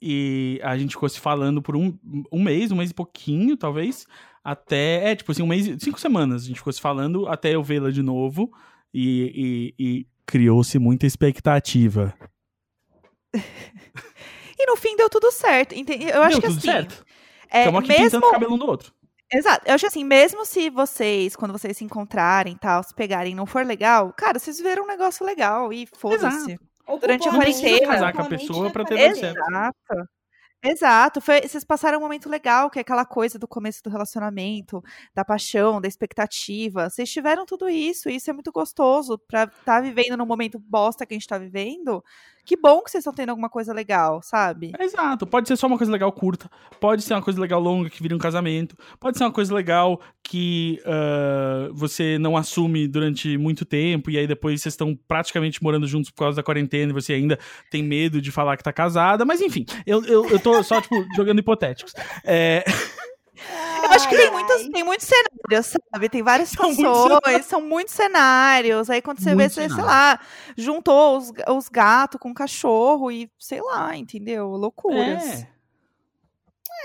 e 0.00 0.60
a 0.62 0.76
gente 0.76 0.90
ficou 0.94 1.08
se 1.08 1.20
falando 1.20 1.62
por 1.62 1.76
um, 1.76 1.96
um 2.32 2.42
mês, 2.42 2.72
um 2.72 2.76
mês 2.76 2.90
e 2.90 2.94
pouquinho, 2.94 3.56
talvez. 3.56 4.06
Até. 4.42 5.10
É, 5.10 5.14
tipo 5.16 5.30
assim, 5.30 5.42
um 5.42 5.46
mês. 5.46 5.66
Cinco 5.80 6.00
semanas 6.00 6.42
a 6.42 6.46
gente 6.46 6.56
ficou 6.58 6.72
se 6.72 6.80
falando 6.80 7.26
até 7.28 7.54
eu 7.54 7.62
vê-la 7.62 7.90
de 7.90 8.02
novo. 8.02 8.50
E, 8.92 9.72
e- 9.78 9.84
e 10.00 10.06
criou-se 10.26 10.78
muita 10.78 11.06
expectativa. 11.06 12.12
E 14.58 14.66
no 14.66 14.76
fim 14.76 14.96
deu 14.96 15.10
tudo 15.10 15.30
certo. 15.32 15.74
Eu 15.74 16.22
acho 16.22 16.40
Deu 16.40 16.42
que 16.42 16.46
tudo 16.48 16.58
assim. 16.58 16.66
certo. 16.68 17.04
É, 17.50 17.60
Estamos 17.60 17.80
aqui 17.80 17.88
mesmo, 17.88 18.04
pintando 18.04 18.26
o 18.26 18.30
cabelo 18.30 18.54
um 18.54 18.58
do 18.58 18.66
outro. 18.66 18.92
Exato. 19.32 19.62
Eu 19.66 19.74
acho 19.74 19.86
assim, 19.86 20.04
mesmo 20.04 20.44
se 20.44 20.68
vocês, 20.68 21.34
quando 21.34 21.52
vocês 21.52 21.76
se 21.76 21.84
encontrarem 21.84 22.54
e 22.54 22.58
tal, 22.58 22.82
se 22.82 22.94
pegarem 22.94 23.32
e 23.32 23.34
não 23.34 23.46
for 23.46 23.64
legal, 23.64 24.12
cara, 24.12 24.38
vocês 24.38 24.58
viram 24.60 24.84
um 24.84 24.86
negócio 24.86 25.24
legal 25.24 25.72
e 25.72 25.86
foda-se. 25.86 26.58
Durante 27.00 27.28
a 27.28 27.32
quarentena. 27.32 27.86
casar 27.86 28.12
com 28.12 28.22
a 28.22 28.28
pessoa 28.28 28.70
pra 28.70 28.84
ter 28.84 28.96
dado 28.98 29.16
certo. 29.16 29.38
Exato. 29.38 30.08
Exato. 30.64 31.20
Foi, 31.20 31.40
vocês 31.40 31.64
passaram 31.64 31.98
um 31.98 32.02
momento 32.02 32.28
legal, 32.28 32.70
que 32.70 32.78
é 32.78 32.82
aquela 32.82 33.04
coisa 33.04 33.38
do 33.38 33.48
começo 33.48 33.82
do 33.82 33.90
relacionamento, 33.90 34.80
da 35.14 35.24
paixão, 35.24 35.80
da 35.80 35.88
expectativa. 35.88 36.88
Vocês 36.88 37.10
tiveram 37.10 37.44
tudo 37.44 37.68
isso, 37.68 38.08
e 38.08 38.16
isso 38.16 38.30
é 38.30 38.32
muito 38.32 38.52
gostoso 38.52 39.18
pra 39.26 39.44
estar 39.44 39.80
vivendo 39.82 40.16
no 40.16 40.26
momento 40.26 40.58
bosta 40.60 41.04
que 41.04 41.14
a 41.14 41.16
gente 41.18 41.26
tá 41.26 41.38
vivendo. 41.38 42.02
Que 42.44 42.56
bom 42.56 42.82
que 42.82 42.90
vocês 42.90 43.02
estão 43.02 43.12
tendo 43.12 43.30
alguma 43.30 43.48
coisa 43.48 43.72
legal, 43.72 44.20
sabe? 44.22 44.72
Exato. 44.78 45.26
Pode 45.26 45.46
ser 45.46 45.56
só 45.56 45.66
uma 45.66 45.78
coisa 45.78 45.92
legal 45.92 46.10
curta. 46.10 46.50
Pode 46.80 47.02
ser 47.02 47.14
uma 47.14 47.22
coisa 47.22 47.40
legal 47.40 47.60
longa 47.60 47.88
que 47.88 48.02
vira 48.02 48.14
um 48.14 48.18
casamento. 48.18 48.76
Pode 48.98 49.16
ser 49.16 49.24
uma 49.24 49.32
coisa 49.32 49.54
legal 49.54 50.00
que 50.22 50.80
ah, 50.84 51.68
você 51.72 52.18
não 52.18 52.36
assume 52.36 52.88
durante 52.88 53.38
muito 53.38 53.64
tempo 53.64 54.10
e 54.10 54.18
aí 54.18 54.26
depois 54.26 54.60
vocês 54.60 54.72
estão 54.72 54.98
praticamente 55.06 55.62
morando 55.62 55.86
juntos 55.86 56.10
por 56.10 56.18
causa 56.18 56.36
da 56.36 56.42
quarentena 56.42 56.90
e 56.90 56.94
você 56.94 57.12
ainda 57.12 57.38
tem 57.70 57.82
medo 57.82 58.20
de 58.20 58.32
falar 58.32 58.56
que 58.56 58.64
tá 58.64 58.72
casada. 58.72 59.24
Mas 59.24 59.40
enfim, 59.40 59.64
eu, 59.86 60.04
eu, 60.04 60.28
eu 60.28 60.40
tô 60.40 60.62
só, 60.64 60.80
tipo, 60.80 60.96
jogando 61.14 61.38
hipotéticos. 61.38 61.92
É, 62.24 62.64
Eu 63.84 63.90
acho 63.90 64.08
que 64.08 64.16
tem 64.16 64.30
muitos, 64.30 64.68
tem 64.70 64.84
muitos 64.84 65.06
cenários, 65.08 65.66
sabe? 65.92 66.08
Tem 66.08 66.22
várias 66.22 66.48
São 66.50 66.66
muitos 66.72 67.02
situações, 67.02 67.46
são 67.46 67.60
muitos 67.60 67.94
cenários. 67.94 68.88
Aí 68.90 69.02
quando 69.02 69.18
você 69.18 69.30
vê, 69.30 69.34
Muitos 69.36 69.54
você, 69.54 69.68
sei 69.68 69.82
lá, 69.84 70.20
juntou 70.56 71.18
os, 71.18 71.32
os 71.48 71.68
gatos 71.68 72.20
com 72.20 72.30
o 72.30 72.34
cachorro 72.34 73.10
e, 73.10 73.30
sei 73.38 73.60
lá, 73.60 73.96
entendeu? 73.96 74.48
Loucuras. 74.50 75.44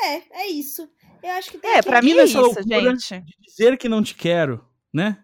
é, 0.04 0.16
É, 0.16 0.42
é 0.42 0.48
isso. 0.48 0.90
Eu 1.24 1.32
acho 1.32 1.52
que 1.52 1.58
tem 1.58 1.72
É, 1.72 1.82
que- 1.82 1.90
pra 1.90 2.02
mim 2.02 2.12
é 2.18 2.24
isso, 2.24 2.54
gente. 2.64 3.20
de 3.22 3.36
dizer 3.42 3.78
que 3.78 3.90
não 3.90 4.02
te 4.04 4.14
quero, 4.16 4.64
né? 4.94 5.24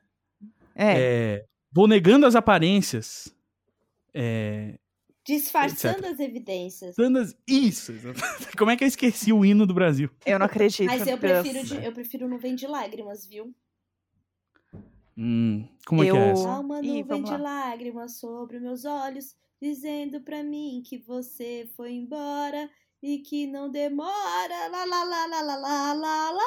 É. 0.76 0.94
É, 0.98 1.46
vou 1.72 1.88
negando 1.88 2.26
as 2.26 2.36
aparências. 2.36 3.34
É, 4.14 4.78
Disfarçando 5.26 6.00
etc. 6.00 6.12
as 6.14 6.20
evidências. 6.20 6.96
Isso. 7.48 7.92
exatamente. 7.94 8.58
Como 8.58 8.72
é 8.72 8.76
que 8.76 8.84
eu 8.84 8.88
esqueci 8.88 9.32
o 9.32 9.46
hino 9.46 9.66
do 9.66 9.74
Brasil? 9.74 10.10
Eu 10.26 10.38
não 10.38 10.46
acredito. 10.46 10.86
Mas 10.86 11.08
eu 11.08 11.18
prefiro, 11.18 11.64
de- 11.64 11.86
eu 11.86 11.92
prefiro 11.94 12.28
nuvem 12.28 12.56
de 12.56 12.68
lágrimas, 12.68 13.26
viu? 13.26 13.54
Hum, 15.18 15.68
como 15.86 16.02
é 16.04 16.06
que 16.08 16.12
Eu- 16.12 16.18
é 16.18 16.32
essa? 16.32 16.50
Há 16.50 16.60
uma 16.60 16.80
Ih, 16.82 16.88
nuvem 16.88 17.04
vamos 17.04 17.30
de 17.30 17.38
lá. 17.38 17.66
lágrimas 17.70 18.20
sobre 18.20 18.60
meus 18.60 18.84
olhos, 18.84 19.36
dizendo 19.62 20.20
pra 20.22 20.44
mim 20.44 20.82
que 20.86 20.98
você 20.98 21.70
foi 21.78 21.94
embora 21.94 22.70
e 23.02 23.20
que 23.20 23.46
não 23.48 23.70
demora. 23.70 24.68
Lá, 24.72 24.84
lá, 24.86 25.04
lá, 25.04 25.26
lá, 25.26 25.42
lá, 25.42 25.56
lá, 25.56 25.94
lá, 25.94 26.32
lá. 26.32 26.44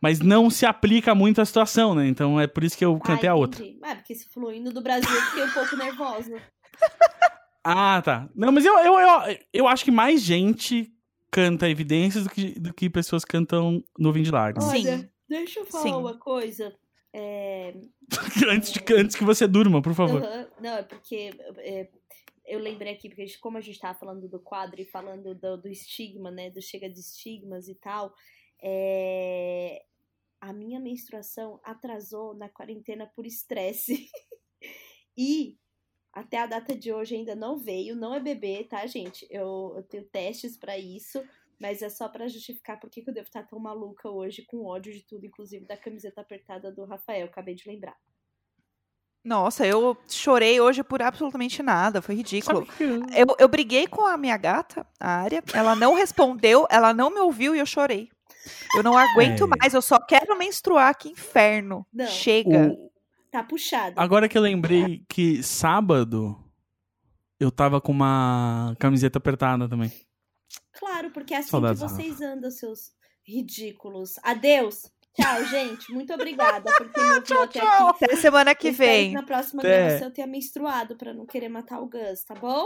Mas 0.00 0.20
não 0.20 0.50
se 0.50 0.66
aplica 0.66 1.14
muito 1.14 1.40
à 1.40 1.44
situação, 1.44 1.94
né? 1.94 2.06
Então 2.06 2.38
é 2.38 2.46
por 2.46 2.62
isso 2.62 2.76
que 2.76 2.84
eu 2.84 2.98
cantei 2.98 3.28
Ah, 3.28 3.32
a 3.32 3.34
outra. 3.34 3.64
Ah, 3.82 3.94
porque 3.96 4.14
se 4.14 4.28
falou 4.28 4.52
hino 4.52 4.70
do 4.70 4.82
Brasil, 4.82 5.10
eu 5.10 5.22
fiquei 5.22 5.44
um 5.44 5.50
pouco 5.52 5.74
nervosa. 5.76 6.42
Ah, 7.68 8.00
tá. 8.00 8.28
Não, 8.34 8.52
mas 8.52 8.64
eu, 8.64 8.78
eu, 8.78 8.98
eu, 8.98 9.38
eu 9.52 9.68
acho 9.68 9.84
que 9.84 9.90
mais 9.90 10.22
gente 10.22 10.92
canta 11.32 11.68
evidências 11.68 12.24
do 12.24 12.30
que, 12.30 12.58
do 12.58 12.72
que 12.72 12.88
pessoas 12.88 13.24
cantam 13.24 13.82
nuvem 13.98 14.22
de 14.22 14.30
lágrimas. 14.30 14.70
Sim. 14.70 14.86
Olha, 14.86 15.12
deixa 15.28 15.60
eu 15.60 15.66
falar 15.66 15.82
Sim. 15.82 15.94
uma 15.94 16.16
coisa. 16.16 16.72
É, 17.12 17.74
antes, 18.48 18.72
de, 18.72 18.80
antes 18.94 19.16
que 19.16 19.24
você 19.24 19.48
durma, 19.48 19.82
por 19.82 19.94
favor. 19.94 20.22
Não, 20.60 20.76
é 20.76 20.82
porque 20.82 21.30
é, 21.58 21.88
eu 22.44 22.60
lembrei 22.60 22.92
aqui, 22.92 23.08
porque 23.08 23.22
a 23.22 23.26
gente- 23.26 23.40
como 23.40 23.58
a 23.58 23.60
gente 23.60 23.80
tava 23.80 23.98
falando 23.98 24.28
do 24.28 24.38
quadro 24.38 24.80
e 24.80 24.84
falando 24.86 25.34
do, 25.34 25.56
do 25.56 25.68
estigma, 25.68 26.30
né? 26.30 26.50
Do 26.50 26.62
chega 26.62 26.88
de 26.88 27.00
estigmas 27.00 27.68
e 27.68 27.74
tal, 27.74 28.14
é, 28.62 29.82
a 30.40 30.52
minha 30.52 30.78
menstruação 30.78 31.58
atrasou 31.64 32.34
na 32.34 32.48
quarentena 32.48 33.10
por 33.14 33.26
estresse. 33.26 34.08
e 35.16 35.58
até 36.16 36.38
a 36.38 36.46
data 36.46 36.74
de 36.74 36.92
hoje 36.92 37.14
ainda 37.14 37.34
não 37.34 37.56
veio, 37.58 37.94
não 37.94 38.14
é 38.14 38.20
bebê, 38.20 38.64
tá, 38.68 38.84
gente? 38.86 39.26
Eu, 39.30 39.74
eu 39.76 39.82
tenho 39.82 40.04
testes 40.04 40.56
pra 40.56 40.76
isso. 40.78 41.22
Mas 41.58 41.80
é 41.80 41.88
só 41.88 42.06
pra 42.06 42.28
justificar 42.28 42.78
por 42.78 42.90
que 42.90 43.02
eu 43.06 43.14
devo 43.14 43.28
estar 43.28 43.42
tão 43.44 43.58
maluca 43.58 44.10
hoje, 44.10 44.44
com 44.46 44.66
ódio 44.66 44.92
de 44.92 45.00
tudo, 45.06 45.24
inclusive 45.24 45.64
da 45.64 45.74
camiseta 45.74 46.20
apertada 46.20 46.70
do 46.70 46.84
Rafael. 46.84 47.24
Acabei 47.24 47.54
de 47.54 47.66
lembrar. 47.66 47.96
Nossa, 49.24 49.66
eu 49.66 49.96
chorei 50.06 50.60
hoje 50.60 50.84
por 50.84 51.02
absolutamente 51.02 51.62
nada. 51.62 52.00
Foi 52.02 52.14
ridículo. 52.14 52.66
Eu, 53.14 53.26
eu 53.38 53.48
briguei 53.48 53.86
com 53.86 54.04
a 54.06 54.16
minha 54.16 54.36
gata, 54.36 54.86
a 55.00 55.08
Área. 55.22 55.42
Ela 55.54 55.74
não 55.74 55.94
respondeu, 55.94 56.66
ela 56.70 56.92
não 56.94 57.10
me 57.10 57.18
ouviu 57.20 57.54
e 57.54 57.58
eu 57.58 57.66
chorei. 57.66 58.08
Eu 58.76 58.82
não 58.84 58.96
aguento 58.96 59.44
É. 59.44 59.46
mais, 59.58 59.74
eu 59.74 59.82
só 59.82 59.98
quero 59.98 60.36
menstruar, 60.38 60.96
que 60.96 61.08
inferno. 61.08 61.84
Não. 61.92 62.06
Chega. 62.06 62.68
o- 62.68 62.92
Tá 63.36 63.42
puxado. 63.42 64.00
Agora 64.00 64.30
que 64.30 64.38
eu 64.38 64.40
lembrei 64.40 65.04
que 65.06 65.42
sábado 65.42 66.42
eu 67.38 67.50
tava 67.50 67.82
com 67.82 67.92
uma 67.92 68.74
camiseta 68.78 69.18
apertada 69.18 69.68
também. 69.68 69.92
Claro, 70.72 71.10
porque 71.10 71.34
é 71.34 71.36
assim 71.36 71.50
Saudades, 71.50 71.82
que 71.82 71.86
vocês 71.86 72.22
andam, 72.22 72.50
seus 72.50 72.92
ridículos. 73.28 74.14
Adeus. 74.22 74.90
Tchau, 75.14 75.44
gente. 75.52 75.92
Muito 75.92 76.14
obrigada 76.14 76.72
por 76.78 76.88
ter 76.88 76.98
me 76.98 77.14
ouvido 77.16 77.42
até 77.42 77.60
aqui. 77.60 78.04
Até 78.04 78.16
semana 78.16 78.54
que 78.54 78.68
espero 78.68 78.90
vem. 78.90 79.12
na 79.12 79.22
próxima 79.22 79.62
gravação 79.62 80.08
eu 80.08 80.14
tenha 80.14 80.26
menstruado 80.26 80.96
pra 80.96 81.12
não 81.12 81.26
querer 81.26 81.50
matar 81.50 81.82
o 81.82 81.90
Gus, 81.90 82.24
tá 82.26 82.34
bom? 82.34 82.64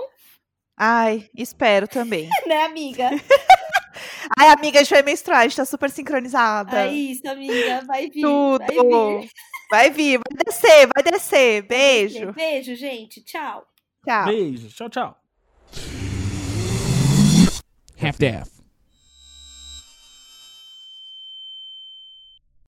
Ai, 0.78 1.28
espero 1.34 1.88
também. 1.88 2.28
né, 2.46 2.62
amiga? 2.62 3.10
Ai, 4.38 4.50
amiga, 4.50 4.78
a 4.78 4.82
gente 4.84 4.94
vai 4.94 5.02
menstruar, 5.02 5.40
a 5.40 5.42
gente 5.42 5.56
tá 5.56 5.64
super 5.64 5.90
sincronizada. 5.90 6.86
É 6.86 6.92
isso, 6.92 7.28
amiga. 7.28 7.82
Vai 7.84 8.08
vir. 8.08 8.20
Tudo. 8.20 8.64
Vai 8.64 9.18
vir. 9.18 9.30
Vai 9.70 9.90
vir, 9.90 10.18
vai 10.18 10.44
descer, 10.44 10.88
vai 10.92 11.04
descer. 11.04 11.62
Beijo. 11.62 12.32
Beijo, 12.32 12.74
gente. 12.74 13.22
Tchau. 13.22 13.64
Tchau. 14.04 14.24
Beijo. 14.24 14.68
Tchau, 14.68 14.88
tchau. 14.88 15.16
Half-Death. 17.96 18.59